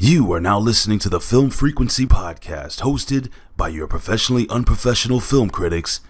You 0.00 0.32
are 0.32 0.40
now 0.40 0.60
listening 0.60 1.00
to 1.00 1.08
the 1.08 1.18
Film 1.20 1.50
Frequency 1.50 2.06
Podcast, 2.06 2.82
hosted 2.82 3.32
by 3.56 3.66
your 3.66 3.88
professionally 3.88 4.48
unprofessional 4.48 5.18
film 5.18 5.50
critics, 5.50 6.02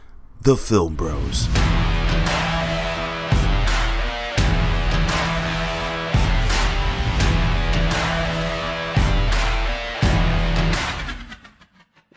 the 0.42 0.58
Film 0.58 0.94
Bros. 0.94 1.46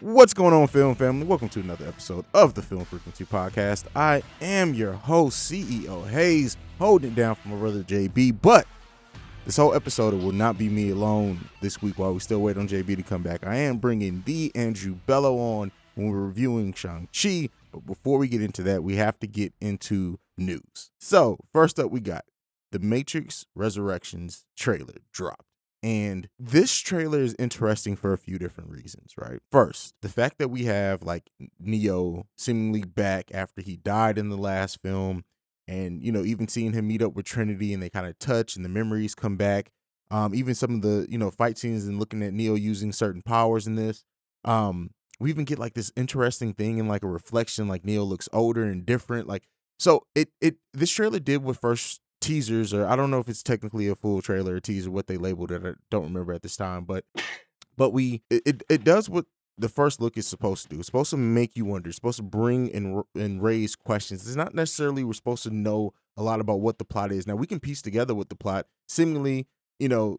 What's 0.02 0.34
going 0.34 0.54
on, 0.54 0.68
film 0.68 0.96
family? 0.96 1.26
Welcome 1.26 1.48
to 1.48 1.62
another 1.62 1.88
episode 1.88 2.26
of 2.34 2.54
the 2.56 2.62
Film 2.62 2.84
Frequency 2.84 3.24
Podcast. 3.24 3.86
I 3.96 4.24
am 4.42 4.74
your 4.74 4.92
host, 4.92 5.50
CEO 5.50 6.06
Haize, 6.10 6.58
holding 6.80 7.14
it 7.14 7.16
down 7.16 7.36
for 7.36 7.48
my 7.48 7.56
brother 7.56 7.82
JB. 7.82 8.42
But 8.42 8.68
this 9.46 9.58
whole 9.58 9.74
episode 9.74 10.14
will 10.14 10.32
not 10.32 10.58
be 10.58 10.70
me 10.70 10.92
alone 10.92 11.50
this 11.62 11.82
week 11.82 11.98
while 11.98 12.14
we 12.14 12.20
still 12.20 12.42
wait 12.42 12.58
on 12.58 12.68
JB 12.68 12.96
to 12.98 13.04
come 13.04 13.24
back. 13.24 13.46
I 13.46 13.56
am 13.56 13.78
bringing 13.78 14.24
the 14.26 14.52
Andrew 14.56 14.96
Bello 15.06 15.38
on 15.38 15.72
when 15.96 16.10
we're 16.10 16.26
reviewing 16.26 16.74
Shang-Chi. 16.74 17.50
But 17.72 17.86
before 17.86 18.18
we 18.18 18.28
get 18.28 18.42
into 18.42 18.62
that, 18.64 18.84
we 18.84 18.98
have 18.98 19.20
to 19.20 19.28
get 19.28 19.54
into 19.60 20.20
news. 20.38 20.92
So, 21.00 21.40
first 21.54 21.80
up, 21.80 21.90
we 21.90 22.02
got 22.02 22.26
the 22.72 22.80
Matrix 22.80 23.46
Resurrections 23.56 24.46
trailer 24.56 24.96
dropped. 25.12 25.46
And 25.84 26.30
this 26.38 26.78
trailer 26.78 27.22
is 27.22 27.36
interesting 27.40 27.96
for 27.96 28.14
a 28.14 28.18
few 28.18 28.38
different 28.38 28.70
reasons, 28.70 29.14
right? 29.18 29.40
First, 29.52 29.96
the 30.02 30.10
fact 30.10 30.38
that 30.38 30.50
we 30.50 30.66
have 30.66 31.02
like 31.02 31.32
Neo 31.60 32.28
seemingly 32.38 32.84
back 32.84 33.32
after 33.34 33.62
he 33.62 33.78
died 33.78 34.20
in 34.20 34.30
the 34.30 34.38
last 34.38 34.80
film, 34.82 35.24
and 35.68 36.02
you 36.04 36.12
know, 36.12 36.24
even 36.24 36.48
seeing 36.48 36.74
him 36.74 36.88
meet 36.88 37.02
up 37.02 37.14
with 37.14 37.26
Trinity 37.26 37.74
and 37.74 37.82
they 37.82 37.90
kind 37.90 38.08
of 38.08 38.18
touch 38.20 38.56
and 38.56 38.66
the 38.66 38.70
memories 38.70 39.16
come 39.16 39.38
back. 39.38 39.72
Um, 40.10 40.36
even 40.36 40.56
some 40.56 40.76
of 40.76 40.82
the 40.82 41.08
you 41.10 41.18
know 41.18 41.32
fight 41.32 41.58
scenes 41.58 41.86
and 41.86 42.00
looking 42.00 42.24
at 42.24 42.34
Neo 42.34 42.56
using 42.56 42.92
certain 42.92 43.22
powers 43.22 43.68
in 43.68 43.76
this. 43.76 44.04
Um, 44.44 44.92
we 45.20 45.30
even 45.30 45.46
get 45.46 45.60
like 45.60 45.74
this 45.74 45.92
interesting 45.96 46.54
thing 46.54 46.80
in 46.80 46.88
like 46.88 47.04
a 47.04 47.08
reflection, 47.08 47.68
like 47.68 47.86
Neo 47.86 48.04
looks 48.04 48.28
older 48.34 48.64
and 48.64 48.86
different. 48.86 49.28
Like 49.28 49.44
so, 49.80 50.06
it 50.16 50.30
it 50.42 50.58
this 50.74 50.92
trailer 50.92 51.20
did 51.20 51.44
with 51.44 51.60
first 51.60 52.02
teasers 52.22 52.74
or 52.74 52.86
I 52.88 52.96
don't 52.96 53.10
know 53.10 53.20
if 53.20 53.28
it's 53.28 53.44
technically 53.44 53.88
a 53.88 53.96
full 53.96 54.22
trailer 54.22 54.56
or 54.56 54.60
teaser 54.60 54.92
what 54.92 55.08
they 55.08 55.18
labeled 55.18 55.52
it 55.52 55.66
I 55.66 55.74
don't 55.90 56.04
remember 56.04 56.34
at 56.34 56.44
this 56.44 56.56
time 56.56 56.86
but 56.86 57.04
but 57.76 57.90
we 57.90 58.22
it, 58.30 58.62
it 58.70 58.84
does 58.84 59.10
what 59.10 59.26
the 59.62 59.70
first 59.70 60.02
look 60.02 60.18
is 60.18 60.28
supposed 60.28 60.64
to 60.64 60.70
do. 60.70 60.80
It's 60.80 60.88
supposed 60.88 61.12
to 61.12 61.18
make 61.18 61.56
you 61.56 61.66
wonder. 61.66 61.90
It's 61.90 61.96
supposed 61.96 62.18
to 62.18 62.24
bring 62.24 62.74
and 62.74 63.04
and 63.16 63.42
raise 63.42 63.76
questions. 63.76 64.26
It's 64.26 64.36
not 64.36 64.56
necessarily 64.56 65.04
we're 65.04 65.14
supposed 65.14 65.44
to 65.44 65.52
know 65.52 65.94
a 66.18 66.24
lot 66.24 66.40
about 66.40 66.62
what 66.62 66.80
the 66.80 66.86
plot 66.86 67.12
is. 67.12 67.28
Now 67.28 67.36
we 67.36 67.48
can 67.48 67.60
piece 67.60 67.82
together 67.82 68.16
what 68.16 68.30
the 68.30 68.36
plot. 68.36 68.66
Seemingly 68.88 69.48
you 69.80 69.88
know 69.88 70.18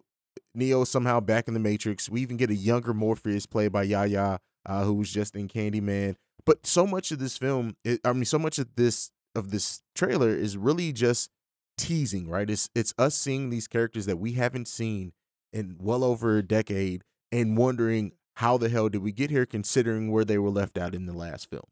Neo 0.54 0.84
somehow 0.84 1.20
back 1.20 1.48
in 1.48 1.54
the 1.54 1.60
Matrix. 1.60 2.08
We 2.08 2.22
even 2.22 2.36
get 2.36 2.50
a 2.50 2.54
younger 2.54 2.94
Morpheus 2.94 3.46
played 3.46 3.72
by 3.72 3.82
Yahya 3.82 4.38
uh, 4.64 4.84
who 4.84 4.94
was 4.94 5.10
just 5.10 5.34
in 5.34 5.48
Candyman. 5.48 6.14
But 6.46 6.66
so 6.66 6.86
much 6.86 7.10
of 7.10 7.18
this 7.18 7.36
film 7.36 7.76
it, 7.84 8.00
I 8.04 8.12
mean 8.12 8.24
so 8.24 8.38
much 8.38 8.58
of 8.58 8.68
this 8.76 9.10
of 9.34 9.50
this 9.50 9.82
trailer 9.94 10.30
is 10.30 10.56
really 10.56 10.92
just 10.92 11.30
teasing, 11.76 12.28
right? 12.28 12.48
It's 12.48 12.70
it's 12.76 12.94
us 12.96 13.16
seeing 13.16 13.50
these 13.50 13.66
characters 13.66 14.06
that 14.06 14.18
we 14.18 14.32
haven't 14.32 14.68
seen 14.68 15.12
in 15.52 15.76
well 15.80 16.04
over 16.04 16.38
a 16.38 16.42
decade 16.42 17.02
and 17.32 17.56
wondering 17.56 18.12
how 18.36 18.56
the 18.56 18.68
hell 18.68 18.88
did 18.88 19.02
we 19.02 19.12
get 19.12 19.30
here 19.30 19.46
considering 19.46 20.10
where 20.10 20.24
they 20.24 20.38
were 20.38 20.50
left 20.50 20.78
out 20.78 20.94
in 20.94 21.06
the 21.06 21.12
last 21.12 21.50
film. 21.50 21.64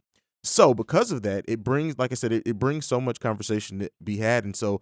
So 0.43 0.75
because 0.75 1.11
of 1.11 1.23
that, 1.23 1.45
it 1.49 1.63
brings 1.63 1.99
like 1.99 2.13
I 2.13 2.15
said, 2.15 2.33
it, 2.33 2.43
it 2.47 2.59
brings 2.59 2.87
so 2.87 3.01
much 3.01 3.21
conversation 3.21 3.81
to 3.81 3.91
be 4.03 4.19
had. 4.19 4.45
And 4.45 4.57
so 4.57 4.81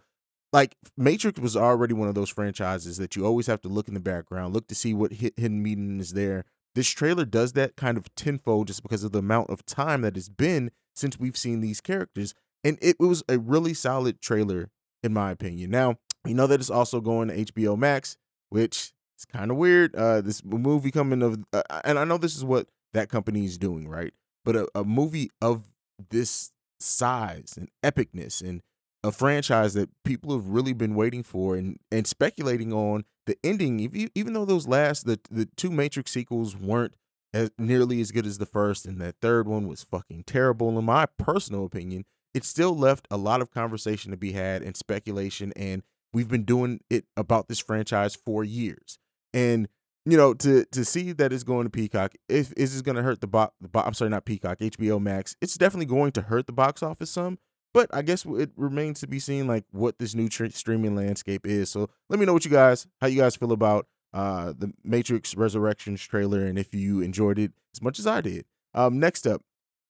like 0.53 0.77
Matrix 0.97 1.41
was 1.41 1.57
already 1.57 1.95
one 1.95 2.09
of 2.09 2.15
those 2.15 2.31
franchises 2.31 2.97
that 2.99 3.17
you 3.17 3.25
always 3.25 3.47
have 3.47 3.61
to 3.63 3.69
look 3.69 3.89
in 3.89 3.95
the 3.95 4.01
background, 4.01 4.55
look 4.55 4.69
to 4.69 4.75
see 4.75 4.95
what 4.95 5.13
hidden 5.13 5.63
meaning 5.63 6.01
is 6.01 6.13
there. 6.13 6.45
This 6.75 6.89
trailer 6.89 7.25
does 7.25 7.55
that 7.55 7.77
kind 7.77 7.99
of 7.99 8.15
tenfold 8.15 8.69
just 8.69 8.83
because 8.83 9.03
of 9.03 9.13
the 9.13 9.19
amount 9.19 9.51
of 9.51 9.67
time 9.67 10.03
that 10.03 10.17
it's 10.17 10.29
been 10.29 10.71
since 10.95 11.19
we've 11.19 11.37
seen 11.37 11.61
these 11.61 11.81
characters. 11.81 12.35
And 12.63 12.79
it, 12.81 12.97
it 13.01 13.05
was 13.05 13.25
a 13.29 13.39
really 13.39 13.75
solid 13.75 14.21
trailer 14.21 14.71
in 15.03 15.13
my 15.13 15.31
opinion. 15.31 15.71
Now, 15.71 15.97
we 16.25 16.35
know 16.35 16.47
that 16.47 16.61
it's 16.61 16.71
also 16.71 17.01
going 17.01 17.29
to 17.29 17.45
HBO 17.53 17.77
Max, 17.77 18.17
which 18.49 18.93
is 19.19 19.25
kind 19.25 19.51
of 19.51 19.57
weird. 19.57 19.95
Uh, 19.95 20.21
this 20.21 20.45
movie 20.45 20.91
coming 20.91 21.23
of, 21.23 21.45
uh, 21.53 21.63
and 21.85 21.99
I 21.99 22.05
know 22.05 22.19
this 22.19 22.37
is 22.37 22.45
what 22.45 22.69
that 22.93 23.09
company 23.09 23.45
is 23.45 23.59
doing, 23.59 23.89
right? 23.89 24.13
But 24.45 24.57
a, 24.57 24.69
a 24.75 24.85
movie 24.85 25.31
of 25.41 25.71
this 26.11 26.53
size 26.81 27.55
and 27.57 27.69
epicness 27.83 28.41
and 28.41 28.63
a 29.05 29.13
franchise 29.13 29.75
that 29.75 29.91
people 30.05 30.35
have 30.35 30.47
really 30.47 30.73
been 30.73 30.95
waiting 30.95 31.23
for 31.23 31.57
and 31.57 31.79
and 31.91 32.07
speculating 32.07 32.73
on 32.73 33.05
the 33.27 33.37
ending. 33.45 33.81
Even 34.15 34.33
though 34.33 34.45
those 34.45 34.67
last 34.67 35.07
the 35.07 35.21
the 35.31 35.47
two 35.57 35.71
Matrix 35.71 36.11
sequels 36.11 36.57
weren't 36.57 36.95
as 37.35 37.51
nearly 37.59 38.01
as 38.01 38.11
good 38.11 38.27
as 38.27 38.39
the 38.39 38.47
first, 38.47 38.87
and 38.87 39.01
that 39.01 39.17
third 39.21 39.47
one 39.47 39.69
was 39.69 39.83
fucking 39.83 40.25
terrible 40.25 40.77
in 40.77 40.85
my 40.85 41.07
personal 41.07 41.65
opinion 41.65 42.05
it 42.35 42.45
still 42.45 42.77
left 42.77 43.09
a 43.11 43.17
lot 43.17 43.41
of 43.41 43.51
conversation 43.51 44.11
to 44.11 44.17
be 44.17 44.33
had 44.33 44.63
and 44.63 44.77
speculation. 44.77 45.53
And 45.57 45.83
we've 46.13 46.29
been 46.29 46.45
doing 46.45 46.81
it 46.91 47.05
about 47.17 47.49
this 47.49 47.59
franchise 47.59 48.15
for 48.15 48.45
years. 48.45 48.99
And 49.33 49.69
you 50.05 50.17
know, 50.17 50.33
to 50.35 50.65
to 50.65 50.85
see 50.85 51.13
that 51.13 51.33
it's 51.33 51.43
going 51.43 51.65
to 51.65 51.71
Peacock, 51.71 52.15
if 52.29 52.53
is 52.57 52.73
this 52.73 52.83
going 52.83 52.97
to 52.97 53.03
hurt 53.03 53.21
the 53.21 53.27
box? 53.27 53.55
Bo- 53.61 53.81
I'm 53.81 53.95
sorry, 53.95 54.11
not 54.11 54.25
Peacock, 54.25 54.59
HBO 54.59 55.01
Max. 55.01 55.37
It's 55.41 55.57
definitely 55.57 55.87
going 55.87 56.13
to 56.13 56.23
hurt 56.23 56.47
the 56.47 56.53
box 56.53 56.83
office 56.83 57.11
some. 57.11 57.39
But 57.75 57.91
I 57.93 58.01
guess 58.01 58.25
it 58.25 58.51
remains 58.57 59.01
to 59.01 59.07
be 59.07 59.19
seen, 59.19 59.47
like 59.47 59.65
what 59.71 59.99
this 59.99 60.15
new 60.15 60.29
tr- 60.29 60.47
streaming 60.47 60.97
landscape 60.97 61.47
is. 61.47 61.71
So 61.71 61.91
let 62.09 62.19
me 62.19 62.25
know 62.25 62.33
what 62.33 62.47
you 62.47 62.51
guys, 62.51 62.87
how 63.01 63.07
you 63.07 63.21
guys 63.21 63.37
feel 63.37 63.53
about 63.53 63.87
uh 64.15 64.55
the 64.57 64.73
Matrix 64.83 65.37
Resurrections 65.37 66.03
trailer, 66.03 66.45
and 66.45 66.59
if 66.59 66.75
you 66.75 67.01
enjoyed 67.01 67.39
it 67.39 67.53
as 67.75 67.83
much 67.83 67.99
as 67.99 68.07
I 68.07 68.21
did. 68.23 68.47
Um, 68.75 68.99
next 68.99 69.27
up, 69.27 69.43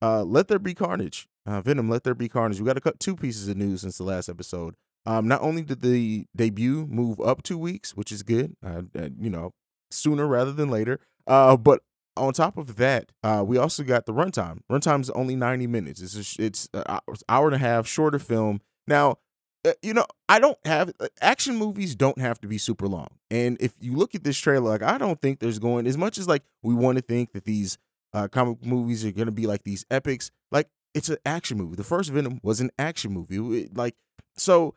uh, 0.03 0.25
Let 0.25 0.49
There 0.49 0.59
Be 0.59 0.75
Carnage. 0.75 1.29
Uh, 1.47 1.61
Venom, 1.61 1.89
Let 1.89 2.05
There 2.05 2.15
Be 2.15 2.29
Carnage. 2.29 2.61
We 2.61 2.67
got 2.67 2.75
to 2.75 2.81
cut 2.81 3.01
two 3.01 3.17
pieces 3.17 3.49
of 3.49 3.57
news 3.57 3.81
since 3.81 3.99
the 3.99 4.05
last 4.05 4.29
episode. 4.29 4.75
Um, 5.09 5.27
not 5.27 5.41
only 5.41 5.63
did 5.63 5.81
the 5.81 6.27
debut 6.37 6.87
move 6.87 7.19
up 7.19 7.43
two 7.43 7.57
weeks, 7.57 7.97
which 7.97 8.13
is 8.13 8.23
good, 8.23 8.55
uh, 8.63 8.83
uh, 8.95 9.09
you 9.19 9.31
know, 9.31 9.55
sooner 9.91 10.27
rather 10.27 10.53
than 10.53 10.69
later. 10.69 11.01
Uh, 11.27 11.57
but 11.57 11.81
on 12.15 12.35
top 12.35 12.59
of 12.59 12.77
that, 12.77 13.11
uh, 13.25 13.43
we 13.47 13.57
also 13.57 13.83
got 13.83 14.05
the 14.05 14.13
runtime. 14.13 14.59
Runtime 14.71 15.01
is 15.01 15.09
only 15.11 15.35
ninety 15.35 15.67
minutes. 15.67 16.03
It's 16.03 16.39
a, 16.39 16.45
it's 16.45 16.69
an 16.75 16.99
hour 17.27 17.47
and 17.47 17.55
a 17.55 17.59
half 17.59 17.87
shorter 17.87 18.19
film. 18.19 18.61
Now, 18.87 19.17
uh, 19.65 19.73
you 19.81 19.95
know, 19.95 20.05
I 20.29 20.39
don't 20.41 20.59
have 20.67 20.93
uh, 21.01 21.09
action 21.23 21.57
movies 21.57 21.95
don't 21.95 22.21
have 22.21 22.39
to 22.43 22.47
be 22.47 22.59
super 22.59 22.87
long. 22.87 23.09
And 23.31 23.57
if 23.61 23.73
you 23.81 23.97
look 23.97 24.15
at 24.15 24.25
this 24.25 24.37
trailer, 24.37 24.69
like 24.69 24.83
I 24.83 24.99
don't 24.99 25.23
think 25.23 25.39
there's 25.39 25.59
going 25.59 25.87
as 25.87 25.97
much 25.97 26.19
as 26.19 26.29
like 26.29 26.43
we 26.63 26.75
want 26.75 26.97
to 26.99 27.03
think 27.03 27.33
that 27.33 27.47
these 27.47 27.79
uh, 28.13 28.29
comic 28.29 28.63
movies 28.63 29.07
are 29.07 29.13
gonna 29.13 29.31
be 29.31 29.47
like 29.47 29.65
these 29.65 29.87
epics. 29.91 30.31
Like 30.53 30.69
it's 30.93 31.09
an 31.09 31.17
action 31.25 31.57
movie. 31.57 31.77
The 31.77 31.85
first 31.85 32.11
Venom 32.11 32.41
was 32.43 32.61
an 32.61 32.71
action 32.79 33.13
movie. 33.13 33.63
It, 33.63 33.75
like 33.75 33.95
so, 34.37 34.75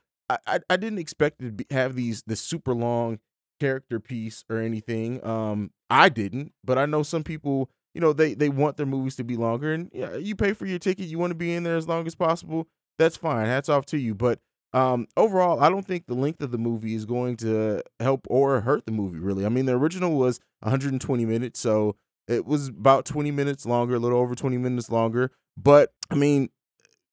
I, 0.47 0.59
I, 0.69 0.77
didn't 0.77 0.99
expect 0.99 1.39
to 1.39 1.51
be, 1.51 1.65
have 1.71 1.95
these 1.95 2.23
this 2.27 2.41
super 2.41 2.73
long 2.73 3.19
character 3.59 3.99
piece 3.99 4.43
or 4.49 4.57
anything. 4.57 5.25
Um, 5.25 5.71
I 5.89 6.09
didn't, 6.09 6.53
but 6.63 6.77
I 6.77 6.85
know 6.85 7.03
some 7.03 7.23
people. 7.23 7.69
You 7.93 7.99
know, 7.99 8.13
they 8.13 8.33
they 8.33 8.47
want 8.47 8.77
their 8.77 8.85
movies 8.85 9.17
to 9.17 9.23
be 9.23 9.35
longer, 9.35 9.73
and 9.73 9.89
yeah, 9.93 10.15
you 10.15 10.35
pay 10.35 10.53
for 10.53 10.65
your 10.65 10.79
ticket. 10.79 11.07
You 11.07 11.19
want 11.19 11.31
to 11.31 11.35
be 11.35 11.53
in 11.53 11.63
there 11.63 11.75
as 11.75 11.87
long 11.87 12.07
as 12.07 12.15
possible. 12.15 12.67
That's 12.97 13.17
fine. 13.17 13.47
Hats 13.47 13.67
off 13.67 13.85
to 13.87 13.97
you. 13.97 14.15
But 14.15 14.39
um, 14.73 15.07
overall, 15.17 15.59
I 15.61 15.69
don't 15.69 15.85
think 15.85 16.07
the 16.07 16.13
length 16.13 16.41
of 16.41 16.51
the 16.51 16.57
movie 16.57 16.95
is 16.95 17.05
going 17.05 17.35
to 17.37 17.81
help 17.99 18.25
or 18.29 18.61
hurt 18.61 18.85
the 18.85 18.93
movie. 18.93 19.19
Really, 19.19 19.45
I 19.45 19.49
mean, 19.49 19.65
the 19.65 19.73
original 19.73 20.17
was 20.17 20.39
120 20.61 21.25
minutes, 21.25 21.59
so 21.59 21.97
it 22.27 22.45
was 22.45 22.69
about 22.69 23.05
20 23.05 23.31
minutes 23.31 23.65
longer, 23.65 23.95
a 23.95 23.99
little 23.99 24.19
over 24.19 24.35
20 24.35 24.57
minutes 24.57 24.89
longer. 24.89 25.31
But 25.57 25.93
I 26.09 26.15
mean, 26.15 26.49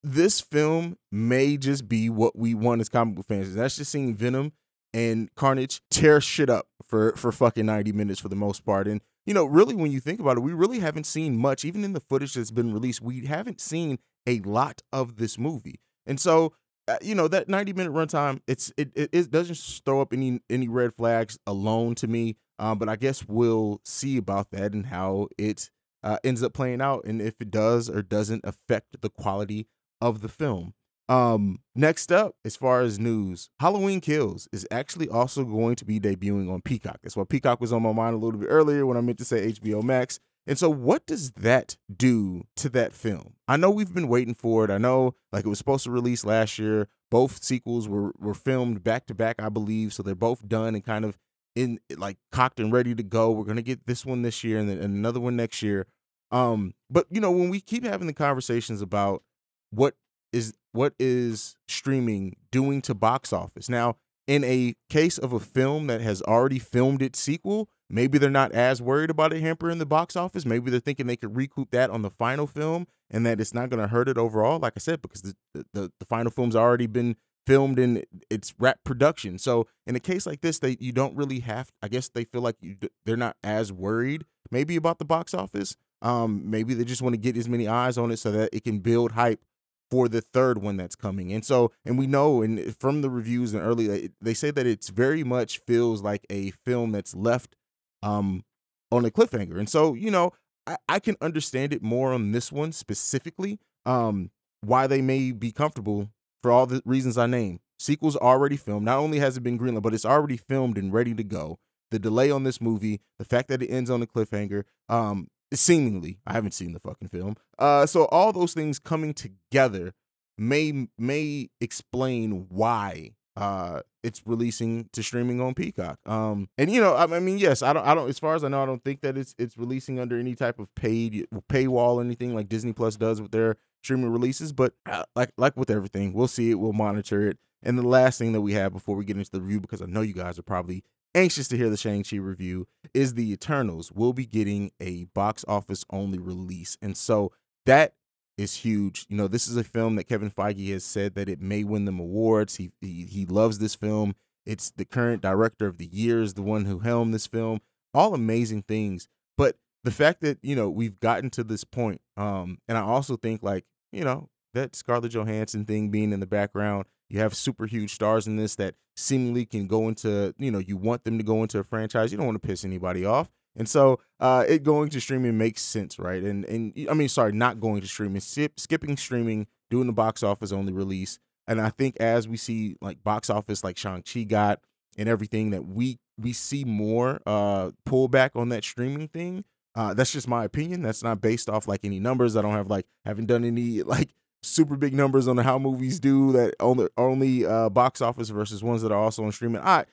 this 0.02 0.40
film 0.40 0.96
may 1.10 1.56
just 1.56 1.88
be 1.88 2.08
what 2.08 2.36
we 2.36 2.54
want 2.54 2.80
as 2.80 2.88
comic 2.88 3.16
book 3.16 3.26
fans. 3.26 3.54
That's 3.54 3.76
just 3.76 3.90
seeing 3.90 4.14
Venom 4.14 4.52
and 4.94 5.34
Carnage 5.34 5.80
tear 5.90 6.20
shit 6.20 6.48
up 6.48 6.68
for 6.82 7.12
for 7.16 7.32
fucking 7.32 7.66
90 7.66 7.92
minutes 7.92 8.20
for 8.20 8.28
the 8.28 8.36
most 8.36 8.64
part. 8.64 8.86
And 8.88 9.00
you 9.26 9.34
know, 9.34 9.44
really 9.44 9.74
when 9.74 9.92
you 9.92 10.00
think 10.00 10.20
about 10.20 10.36
it, 10.38 10.40
we 10.40 10.52
really 10.52 10.80
haven't 10.80 11.04
seen 11.04 11.36
much 11.36 11.64
even 11.64 11.84
in 11.84 11.92
the 11.92 12.00
footage 12.00 12.34
that's 12.34 12.50
been 12.50 12.72
released. 12.72 13.02
We 13.02 13.26
haven't 13.26 13.60
seen 13.60 13.98
a 14.26 14.40
lot 14.40 14.82
of 14.92 15.16
this 15.16 15.38
movie. 15.38 15.80
And 16.06 16.20
so 16.20 16.54
uh, 16.88 16.96
you 17.02 17.14
know 17.14 17.28
that 17.28 17.48
90 17.48 17.74
minute 17.74 17.92
runtime 17.92 18.40
it's 18.46 18.72
it, 18.78 18.90
it, 18.94 19.10
it 19.12 19.30
doesn't 19.30 19.58
throw 19.84 20.00
up 20.00 20.12
any 20.12 20.40
any 20.48 20.68
red 20.68 20.94
flags 20.94 21.38
alone 21.46 21.94
to 21.94 22.08
me 22.08 22.36
um, 22.58 22.78
but 22.78 22.88
i 22.88 22.96
guess 22.96 23.26
we'll 23.28 23.78
see 23.84 24.16
about 24.16 24.50
that 24.52 24.72
and 24.72 24.86
how 24.86 25.28
it 25.36 25.68
uh, 26.02 26.16
ends 26.24 26.42
up 26.42 26.54
playing 26.54 26.80
out 26.80 27.04
and 27.04 27.20
if 27.20 27.42
it 27.42 27.50
does 27.50 27.90
or 27.90 28.00
doesn't 28.00 28.42
affect 28.42 29.02
the 29.02 29.10
quality 29.10 29.66
of 30.00 30.20
the 30.20 30.28
film 30.28 30.74
um, 31.08 31.60
next 31.74 32.12
up 32.12 32.34
as 32.44 32.56
far 32.56 32.82
as 32.82 32.98
news 32.98 33.50
halloween 33.60 34.00
kills 34.00 34.48
is 34.52 34.66
actually 34.70 35.08
also 35.08 35.44
going 35.44 35.74
to 35.74 35.84
be 35.84 35.98
debuting 35.98 36.52
on 36.52 36.60
peacock 36.60 36.98
that's 37.02 37.16
why 37.16 37.24
peacock 37.28 37.60
was 37.60 37.72
on 37.72 37.82
my 37.82 37.92
mind 37.92 38.14
a 38.14 38.18
little 38.18 38.38
bit 38.38 38.48
earlier 38.48 38.84
when 38.84 38.96
i 38.96 39.00
meant 39.00 39.18
to 39.18 39.24
say 39.24 39.50
hbo 39.52 39.82
max 39.82 40.20
and 40.48 40.58
so, 40.58 40.70
what 40.70 41.06
does 41.06 41.32
that 41.32 41.76
do 41.94 42.44
to 42.56 42.70
that 42.70 42.94
film? 42.94 43.34
I 43.46 43.58
know 43.58 43.70
we've 43.70 43.92
been 43.92 44.08
waiting 44.08 44.32
for 44.32 44.64
it. 44.64 44.70
I 44.70 44.78
know, 44.78 45.14
like, 45.30 45.44
it 45.44 45.48
was 45.48 45.58
supposed 45.58 45.84
to 45.84 45.90
release 45.90 46.24
last 46.24 46.58
year. 46.58 46.88
Both 47.10 47.44
sequels 47.44 47.86
were 47.86 48.12
were 48.18 48.32
filmed 48.32 48.82
back 48.82 49.06
to 49.08 49.14
back, 49.14 49.42
I 49.42 49.50
believe. 49.50 49.92
So 49.92 50.02
they're 50.02 50.14
both 50.14 50.48
done 50.48 50.74
and 50.74 50.82
kind 50.82 51.04
of 51.04 51.18
in 51.54 51.80
like 51.94 52.16
cocked 52.32 52.60
and 52.60 52.72
ready 52.72 52.94
to 52.94 53.02
go. 53.02 53.30
We're 53.30 53.44
gonna 53.44 53.60
get 53.60 53.86
this 53.86 54.06
one 54.06 54.22
this 54.22 54.42
year 54.42 54.58
and 54.58 54.70
then 54.70 54.78
another 54.78 55.20
one 55.20 55.36
next 55.36 55.60
year. 55.60 55.86
Um, 56.30 56.72
but 56.88 57.04
you 57.10 57.20
know, 57.20 57.30
when 57.30 57.50
we 57.50 57.60
keep 57.60 57.84
having 57.84 58.06
the 58.06 58.14
conversations 58.14 58.80
about 58.80 59.22
what 59.70 59.94
is 60.32 60.54
what 60.72 60.94
is 60.98 61.56
streaming 61.66 62.36
doing 62.50 62.82
to 62.82 62.94
box 62.94 63.32
office? 63.32 63.68
Now 63.68 63.96
in 64.26 64.44
a 64.44 64.74
case 64.90 65.16
of 65.18 65.32
a 65.32 65.40
film 65.40 65.86
that 65.86 66.00
has 66.02 66.20
already 66.22 66.58
filmed 66.58 67.02
its 67.02 67.18
sequel 67.18 67.68
maybe 67.90 68.18
they're 68.18 68.30
not 68.30 68.52
as 68.52 68.82
worried 68.82 69.10
about 69.10 69.32
it 69.32 69.40
hampering 69.40 69.78
the 69.78 69.86
box 69.86 70.14
office. 70.14 70.44
Maybe 70.44 70.70
they're 70.70 70.80
thinking 70.80 71.06
they 71.06 71.16
could 71.16 71.36
recoup 71.36 71.70
that 71.70 71.90
on 71.90 72.02
the 72.02 72.10
final 72.10 72.46
film 72.46 72.86
and 73.10 73.24
that 73.24 73.40
it's 73.40 73.54
not 73.54 73.70
going 73.70 73.80
to 73.80 73.88
hurt 73.88 74.08
it 74.08 74.18
overall 74.18 74.58
like 74.58 74.74
i 74.76 74.80
said 74.80 75.00
because 75.00 75.22
the, 75.22 75.34
the, 75.72 75.90
the 75.98 76.04
final 76.04 76.30
film's 76.30 76.54
already 76.54 76.86
been 76.86 77.16
filmed 77.46 77.78
in 77.78 78.04
its 78.28 78.54
wrap 78.58 78.84
production. 78.84 79.38
So 79.38 79.66
in 79.86 79.96
a 79.96 80.00
case 80.00 80.26
like 80.26 80.42
this 80.42 80.58
they 80.58 80.76
you 80.78 80.92
don't 80.92 81.16
really 81.16 81.40
have 81.40 81.70
i 81.82 81.88
guess 81.88 82.08
they 82.08 82.24
feel 82.24 82.42
like 82.42 82.56
you 82.60 82.76
they're 83.06 83.16
not 83.16 83.36
as 83.42 83.72
worried 83.72 84.26
maybe 84.50 84.76
about 84.76 84.98
the 84.98 85.06
box 85.06 85.32
office. 85.32 85.76
Um 86.02 86.50
maybe 86.50 86.74
they 86.74 86.84
just 86.84 87.00
want 87.00 87.14
to 87.14 87.18
get 87.18 87.36
as 87.36 87.48
many 87.48 87.66
eyes 87.66 87.96
on 87.96 88.10
it 88.10 88.18
so 88.18 88.30
that 88.32 88.50
it 88.52 88.64
can 88.64 88.80
build 88.80 89.12
hype 89.12 89.40
for 89.90 90.08
the 90.08 90.20
third 90.20 90.58
one 90.62 90.76
that's 90.76 90.96
coming. 90.96 91.32
And 91.32 91.44
so, 91.44 91.72
and 91.84 91.98
we 91.98 92.06
know, 92.06 92.42
and 92.42 92.76
from 92.78 93.02
the 93.02 93.10
reviews 93.10 93.54
and 93.54 93.62
early, 93.62 94.10
they 94.20 94.34
say 94.34 94.50
that 94.50 94.66
it's 94.66 94.88
very 94.88 95.24
much 95.24 95.58
feels 95.58 96.02
like 96.02 96.26
a 96.30 96.50
film 96.50 96.92
that's 96.92 97.14
left 97.14 97.56
um 98.02 98.44
on 98.90 99.04
a 99.04 99.10
cliffhanger. 99.10 99.58
And 99.58 99.68
so, 99.68 99.94
you 99.94 100.10
know, 100.10 100.32
I, 100.66 100.76
I 100.88 100.98
can 100.98 101.16
understand 101.20 101.72
it 101.72 101.82
more 101.82 102.12
on 102.12 102.32
this 102.32 102.52
one 102.52 102.72
specifically. 102.72 103.58
Um, 103.86 104.30
why 104.60 104.86
they 104.86 105.00
may 105.00 105.32
be 105.32 105.52
comfortable 105.52 106.10
for 106.42 106.50
all 106.50 106.66
the 106.66 106.82
reasons 106.84 107.16
I 107.16 107.26
named. 107.26 107.60
Sequel's 107.78 108.16
already 108.16 108.56
filmed. 108.56 108.84
Not 108.84 108.98
only 108.98 109.20
has 109.20 109.36
it 109.36 109.42
been 109.42 109.58
greenlit, 109.58 109.82
but 109.82 109.94
it's 109.94 110.04
already 110.04 110.36
filmed 110.36 110.76
and 110.78 110.92
ready 110.92 111.14
to 111.14 111.22
go. 111.22 111.58
The 111.90 111.98
delay 111.98 112.30
on 112.30 112.44
this 112.44 112.60
movie, 112.60 113.00
the 113.18 113.24
fact 113.24 113.48
that 113.48 113.62
it 113.62 113.68
ends 113.68 113.88
on 113.88 114.02
a 114.02 114.06
cliffhanger, 114.06 114.64
um, 114.88 115.28
seemingly 115.52 116.18
i 116.26 116.32
haven't 116.32 116.52
seen 116.52 116.72
the 116.72 116.80
fucking 116.80 117.08
film. 117.08 117.36
Uh 117.58 117.86
so 117.86 118.04
all 118.06 118.32
those 118.32 118.54
things 118.54 118.78
coming 118.78 119.14
together 119.14 119.92
may 120.36 120.88
may 120.98 121.48
explain 121.60 122.46
why 122.48 123.12
uh 123.36 123.80
it's 124.02 124.22
releasing 124.26 124.88
to 124.92 125.02
streaming 125.02 125.40
on 125.40 125.54
peacock. 125.54 125.98
Um 126.06 126.48
and 126.58 126.70
you 126.70 126.80
know 126.80 126.94
I, 126.94 127.04
I, 127.04 127.20
mean 127.20 127.38
yes 127.38 127.62
i 127.62 127.72
don't 127.72 127.86
i 127.86 127.94
don't 127.94 128.08
as 128.08 128.18
far 128.18 128.34
as 128.34 128.44
i 128.44 128.48
know 128.48 128.62
i 128.62 128.66
don't 128.66 128.84
think 128.84 129.00
that 129.00 129.16
it's 129.16 129.34
it's 129.38 129.56
releasing 129.56 129.98
under 129.98 130.18
any 130.18 130.34
type 130.34 130.58
of 130.58 130.74
paid 130.74 131.26
paywall 131.48 131.96
or 131.96 132.00
anything 132.02 132.34
like 132.34 132.48
disney 132.48 132.72
plus 132.72 132.96
does 132.96 133.20
with 133.20 133.30
their 133.30 133.56
streaming 133.82 134.10
releases 134.10 134.52
but 134.52 134.74
uh, 134.86 135.04
like 135.16 135.32
like 135.36 135.56
with 135.56 135.70
everything 135.70 136.12
we'll 136.12 136.28
see 136.28 136.50
it 136.50 136.54
we'll 136.54 136.72
monitor 136.72 137.28
it. 137.28 137.38
And 137.60 137.76
the 137.76 137.82
last 137.82 138.18
thing 138.18 138.32
that 138.32 138.40
we 138.40 138.52
have 138.52 138.72
before 138.72 138.94
we 138.94 139.04
get 139.04 139.16
into 139.16 139.30
the 139.32 139.40
review 139.40 139.60
because 139.60 139.82
i 139.82 139.86
know 139.86 140.02
you 140.02 140.14
guys 140.14 140.38
are 140.38 140.42
probably 140.42 140.84
anxious 141.14 141.48
to 141.48 141.56
hear 141.56 141.70
the 141.70 141.76
Shang-Chi 141.76 142.16
review 142.16 142.66
is 142.94 143.14
the 143.14 143.32
Eternals 143.32 143.92
will 143.92 144.12
be 144.12 144.26
getting 144.26 144.70
a 144.80 145.04
box 145.14 145.44
office 145.48 145.84
only 145.90 146.18
release. 146.18 146.76
And 146.80 146.96
so 146.96 147.32
that 147.66 147.94
is 148.36 148.56
huge. 148.56 149.06
You 149.08 149.16
know, 149.16 149.28
this 149.28 149.48
is 149.48 149.56
a 149.56 149.64
film 149.64 149.96
that 149.96 150.04
Kevin 150.04 150.30
Feige 150.30 150.72
has 150.72 150.84
said 150.84 151.14
that 151.14 151.28
it 151.28 151.40
may 151.40 151.64
win 151.64 151.84
them 151.84 151.98
awards. 151.98 152.56
He 152.56 152.70
he, 152.80 153.04
he 153.04 153.26
loves 153.26 153.58
this 153.58 153.74
film. 153.74 154.14
It's 154.46 154.70
the 154.70 154.84
current 154.84 155.20
director 155.20 155.66
of 155.66 155.78
the 155.78 155.88
year 155.92 156.22
is 156.22 156.34
the 156.34 156.42
one 156.42 156.64
who 156.64 156.78
helmed 156.78 157.12
this 157.12 157.26
film. 157.26 157.60
All 157.92 158.14
amazing 158.14 158.62
things. 158.62 159.08
But 159.36 159.56
the 159.84 159.90
fact 159.90 160.20
that, 160.22 160.38
you 160.42 160.56
know, 160.56 160.70
we've 160.70 160.98
gotten 161.00 161.30
to 161.30 161.44
this 161.44 161.64
point, 161.64 162.00
um, 162.16 162.58
and 162.68 162.78
I 162.78 162.82
also 162.82 163.16
think 163.16 163.42
like, 163.42 163.64
you 163.92 164.04
know, 164.04 164.30
that 164.54 164.74
Scarlett 164.74 165.12
Johansson 165.12 165.64
thing 165.64 165.90
being 165.90 166.12
in 166.12 166.20
the 166.20 166.26
background 166.26 166.86
you 167.08 167.20
have 167.20 167.34
super 167.34 167.66
huge 167.66 167.94
stars 167.94 168.26
in 168.26 168.36
this 168.36 168.56
that 168.56 168.74
seemingly 168.96 169.46
can 169.46 169.66
go 169.66 169.88
into, 169.88 170.34
you 170.38 170.50
know, 170.50 170.58
you 170.58 170.76
want 170.76 171.04
them 171.04 171.18
to 171.18 171.24
go 171.24 171.42
into 171.42 171.58
a 171.58 171.64
franchise. 171.64 172.12
You 172.12 172.18
don't 172.18 172.26
want 172.26 172.40
to 172.40 172.46
piss 172.46 172.64
anybody 172.64 173.04
off. 173.04 173.30
And 173.56 173.68
so 173.68 174.00
uh, 174.20 174.44
it 174.48 174.62
going 174.62 174.88
to 174.90 175.00
streaming 175.00 175.36
makes 175.36 175.62
sense, 175.62 175.98
right? 175.98 176.22
And 176.22 176.44
and 176.44 176.72
I 176.88 176.94
mean, 176.94 177.08
sorry, 177.08 177.32
not 177.32 177.60
going 177.60 177.80
to 177.80 177.88
streaming, 177.88 178.20
skip, 178.20 178.60
skipping 178.60 178.96
streaming, 178.96 179.46
doing 179.70 179.86
the 179.86 179.92
box 179.92 180.22
office 180.22 180.52
only 180.52 180.72
release. 180.72 181.18
And 181.46 181.60
I 181.60 181.70
think 181.70 181.96
as 181.98 182.28
we 182.28 182.36
see 182.36 182.76
like 182.80 183.02
box 183.02 183.30
office 183.30 183.64
like 183.64 183.76
Shang-Chi 183.76 184.24
got 184.24 184.60
and 184.96 185.08
everything 185.08 185.50
that 185.50 185.66
we 185.66 185.98
we 186.18 186.32
see 186.32 186.64
more 186.64 187.20
uh 187.26 187.70
pullback 187.86 188.30
on 188.34 188.50
that 188.50 188.64
streaming 188.64 189.08
thing. 189.08 189.44
Uh, 189.74 189.94
that's 189.94 190.12
just 190.12 190.26
my 190.26 190.44
opinion. 190.44 190.82
That's 190.82 191.04
not 191.04 191.20
based 191.20 191.48
off 191.48 191.68
like 191.68 191.84
any 191.84 192.00
numbers. 192.00 192.36
I 192.36 192.42
don't 192.42 192.52
have 192.52 192.68
like 192.68 192.86
haven't 193.04 193.26
done 193.26 193.44
any 193.44 193.82
like 193.94 194.10
super 194.42 194.76
big 194.76 194.94
numbers 194.94 195.26
on 195.28 195.36
how 195.38 195.58
movies 195.58 196.00
do 196.00 196.32
that 196.32 196.54
only 196.60 196.88
only 196.96 197.44
uh, 197.44 197.68
box 197.68 198.00
office 198.00 198.28
versus 198.30 198.62
ones 198.62 198.82
that 198.82 198.92
are 198.92 198.98
also 198.98 199.24
on 199.24 199.32
streaming. 199.32 199.60
I 199.62 199.84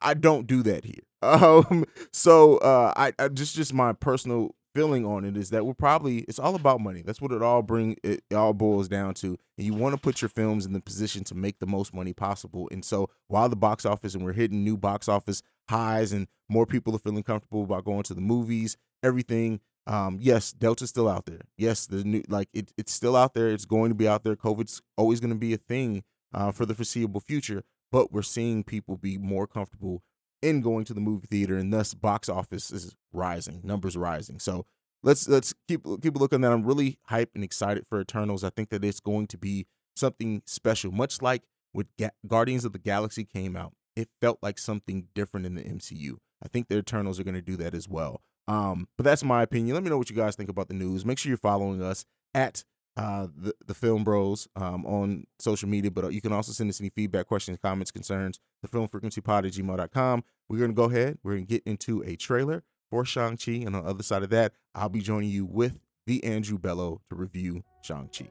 I 0.00 0.14
don't 0.14 0.46
do 0.46 0.62
that 0.62 0.84
here. 0.84 0.94
Um, 1.22 1.86
so 2.12 2.58
uh, 2.58 2.92
I, 2.94 3.12
I 3.18 3.28
just 3.28 3.56
just 3.56 3.74
my 3.74 3.92
personal 3.94 4.54
feeling 4.76 5.06
on 5.06 5.24
it 5.24 5.36
is 5.38 5.48
that 5.50 5.64
we're 5.64 5.74
probably 5.74 6.18
it's 6.28 6.38
all 6.38 6.54
about 6.54 6.80
money. 6.80 7.02
That's 7.02 7.20
what 7.20 7.32
it 7.32 7.42
all 7.42 7.62
bring 7.62 7.96
it 8.04 8.22
all 8.32 8.52
boils 8.52 8.86
down 8.86 9.14
to. 9.14 9.38
And 9.56 9.66
you 9.66 9.74
want 9.74 9.94
to 9.94 10.00
put 10.00 10.20
your 10.20 10.28
films 10.28 10.66
in 10.66 10.74
the 10.74 10.80
position 10.80 11.24
to 11.24 11.34
make 11.34 11.58
the 11.58 11.66
most 11.66 11.94
money 11.94 12.12
possible. 12.12 12.68
And 12.70 12.84
so 12.84 13.08
while 13.26 13.48
the 13.48 13.56
box 13.56 13.86
office 13.86 14.14
and 14.14 14.22
we're 14.24 14.34
hitting 14.34 14.62
new 14.62 14.76
box 14.76 15.08
office 15.08 15.42
highs 15.68 16.12
and 16.12 16.28
more 16.48 16.66
people 16.66 16.94
are 16.94 17.00
feeling 17.00 17.22
comfortable 17.22 17.64
about 17.64 17.86
going 17.86 18.02
to 18.04 18.14
the 18.14 18.20
movies, 18.20 18.76
everything 19.02 19.60
um, 19.86 20.18
yes, 20.20 20.52
Delta's 20.52 20.90
still 20.90 21.08
out 21.08 21.26
there. 21.26 21.42
Yes, 21.56 21.86
the 21.86 22.02
new 22.02 22.22
like 22.28 22.48
it, 22.52 22.72
it's 22.76 22.92
still 22.92 23.16
out 23.16 23.34
there. 23.34 23.48
It's 23.48 23.64
going 23.64 23.90
to 23.90 23.94
be 23.94 24.08
out 24.08 24.24
there. 24.24 24.34
COVID's 24.34 24.82
always 24.96 25.20
going 25.20 25.32
to 25.32 25.38
be 25.38 25.52
a 25.54 25.58
thing 25.58 26.02
uh, 26.34 26.50
for 26.50 26.66
the 26.66 26.74
foreseeable 26.74 27.20
future. 27.20 27.62
But 27.92 28.12
we're 28.12 28.22
seeing 28.22 28.64
people 28.64 28.96
be 28.96 29.16
more 29.16 29.46
comfortable 29.46 30.02
in 30.42 30.60
going 30.60 30.84
to 30.86 30.94
the 30.94 31.00
movie 31.00 31.28
theater, 31.28 31.56
and 31.56 31.72
thus 31.72 31.94
box 31.94 32.28
office 32.28 32.70
is 32.70 32.96
rising, 33.12 33.60
numbers 33.62 33.96
rising. 33.96 34.40
So 34.40 34.66
let's 35.02 35.28
let's 35.28 35.54
keep 35.68 35.84
keep 36.02 36.16
a 36.16 36.18
look 36.18 36.32
on 36.32 36.40
that. 36.40 36.52
I'm 36.52 36.64
really 36.66 36.98
hyped 37.10 37.34
and 37.34 37.44
excited 37.44 37.86
for 37.86 38.00
Eternals. 38.00 38.42
I 38.42 38.50
think 38.50 38.70
that 38.70 38.84
it's 38.84 39.00
going 39.00 39.28
to 39.28 39.38
be 39.38 39.66
something 39.94 40.42
special, 40.46 40.90
much 40.90 41.22
like 41.22 41.44
with 41.72 41.86
Ga- 41.96 42.10
Guardians 42.26 42.64
of 42.64 42.72
the 42.72 42.78
Galaxy 42.78 43.24
came 43.24 43.56
out. 43.56 43.72
It 43.94 44.08
felt 44.20 44.40
like 44.42 44.58
something 44.58 45.06
different 45.14 45.46
in 45.46 45.54
the 45.54 45.62
MCU. 45.62 46.16
I 46.42 46.48
think 46.48 46.68
the 46.68 46.76
Eternals 46.76 47.18
are 47.18 47.24
going 47.24 47.34
to 47.34 47.40
do 47.40 47.56
that 47.56 47.72
as 47.72 47.88
well. 47.88 48.20
Um, 48.48 48.88
but 48.96 49.04
that's 49.04 49.24
my 49.24 49.42
opinion. 49.42 49.74
Let 49.74 49.82
me 49.82 49.90
know 49.90 49.98
what 49.98 50.10
you 50.10 50.16
guys 50.16 50.36
think 50.36 50.48
about 50.48 50.68
the 50.68 50.74
news. 50.74 51.04
Make 51.04 51.18
sure 51.18 51.28
you're 51.30 51.38
following 51.38 51.82
us 51.82 52.04
at 52.34 52.64
uh, 52.96 53.26
the, 53.36 53.54
the 53.66 53.74
Film 53.74 54.04
Bros 54.04 54.48
um, 54.56 54.86
on 54.86 55.26
social 55.38 55.68
media, 55.68 55.90
but 55.90 56.04
uh, 56.04 56.08
you 56.08 56.20
can 56.20 56.32
also 56.32 56.52
send 56.52 56.70
us 56.70 56.80
any 56.80 56.90
feedback, 56.90 57.26
questions, 57.26 57.58
comments, 57.60 57.90
concerns, 57.90 58.40
the 58.62 58.68
film 58.68 58.88
frequency 58.88 59.20
pod 59.20 59.44
at 59.44 59.52
gmail.com. 59.52 60.24
We're 60.48 60.58
going 60.58 60.70
to 60.70 60.74
go 60.74 60.84
ahead. 60.84 61.18
We're 61.22 61.32
going 61.32 61.46
to 61.46 61.52
get 61.52 61.62
into 61.66 62.02
a 62.02 62.16
trailer 62.16 62.62
for 62.88 63.04
Shang-Chi. 63.04 63.52
And 63.52 63.76
on 63.76 63.84
the 63.84 63.90
other 63.90 64.02
side 64.02 64.22
of 64.22 64.30
that, 64.30 64.52
I'll 64.74 64.88
be 64.88 65.00
joining 65.00 65.30
you 65.30 65.44
with 65.44 65.82
the 66.06 66.24
Andrew 66.24 66.58
Bello 66.58 67.02
to 67.10 67.16
review 67.16 67.64
Shang-Chi. 67.82 68.30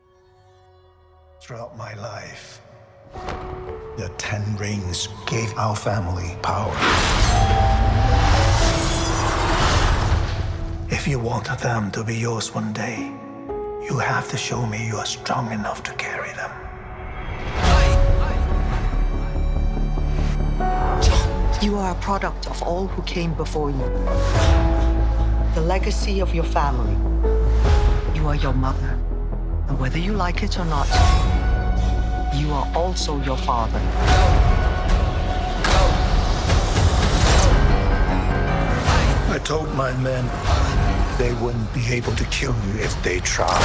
Throughout 1.42 1.78
my 1.78 1.94
life, 1.96 2.62
the 3.98 4.12
Ten 4.18 4.56
Rings 4.56 5.10
gave 5.28 5.54
our 5.58 5.76
family 5.76 6.36
power. 6.42 7.75
If 10.92 11.08
you 11.08 11.18
want 11.18 11.46
them 11.60 11.90
to 11.92 12.04
be 12.04 12.16
yours 12.16 12.54
one 12.54 12.72
day, 12.72 13.12
you 13.88 13.98
have 13.98 14.30
to 14.30 14.38
show 14.38 14.68
me 14.68 14.86
you 14.86 14.98
are 14.98 15.06
strong 15.06 15.52
enough 15.52 15.82
to 15.84 15.94
carry 15.94 16.32
them. 16.34 16.52
You 21.60 21.78
are 21.78 21.92
a 21.92 21.96
product 22.02 22.48
of 22.48 22.62
all 22.62 22.86
who 22.86 23.02
came 23.02 23.34
before 23.34 23.72
you. 23.72 23.86
The 25.56 25.62
legacy 25.62 26.20
of 26.20 26.36
your 26.36 26.44
family. 26.44 26.96
You 28.14 28.28
are 28.28 28.36
your 28.36 28.54
mother. 28.54 29.00
And 29.68 29.80
whether 29.80 29.98
you 29.98 30.14
like 30.14 30.44
it 30.44 30.60
or 30.60 30.66
not, 30.66 30.88
you 32.36 32.52
are 32.52 32.72
also 32.76 33.20
your 33.24 33.38
father. 33.38 33.82
I 39.34 39.40
told 39.44 39.74
my 39.74 39.92
men 39.98 40.30
they 41.18 41.34
wouldn't 41.36 41.74
be 41.74 41.88
able 41.94 42.14
to 42.16 42.26
kill 42.26 42.54
you 42.68 42.80
if 42.80 43.02
they 43.04 43.20
tried. 43.22 43.62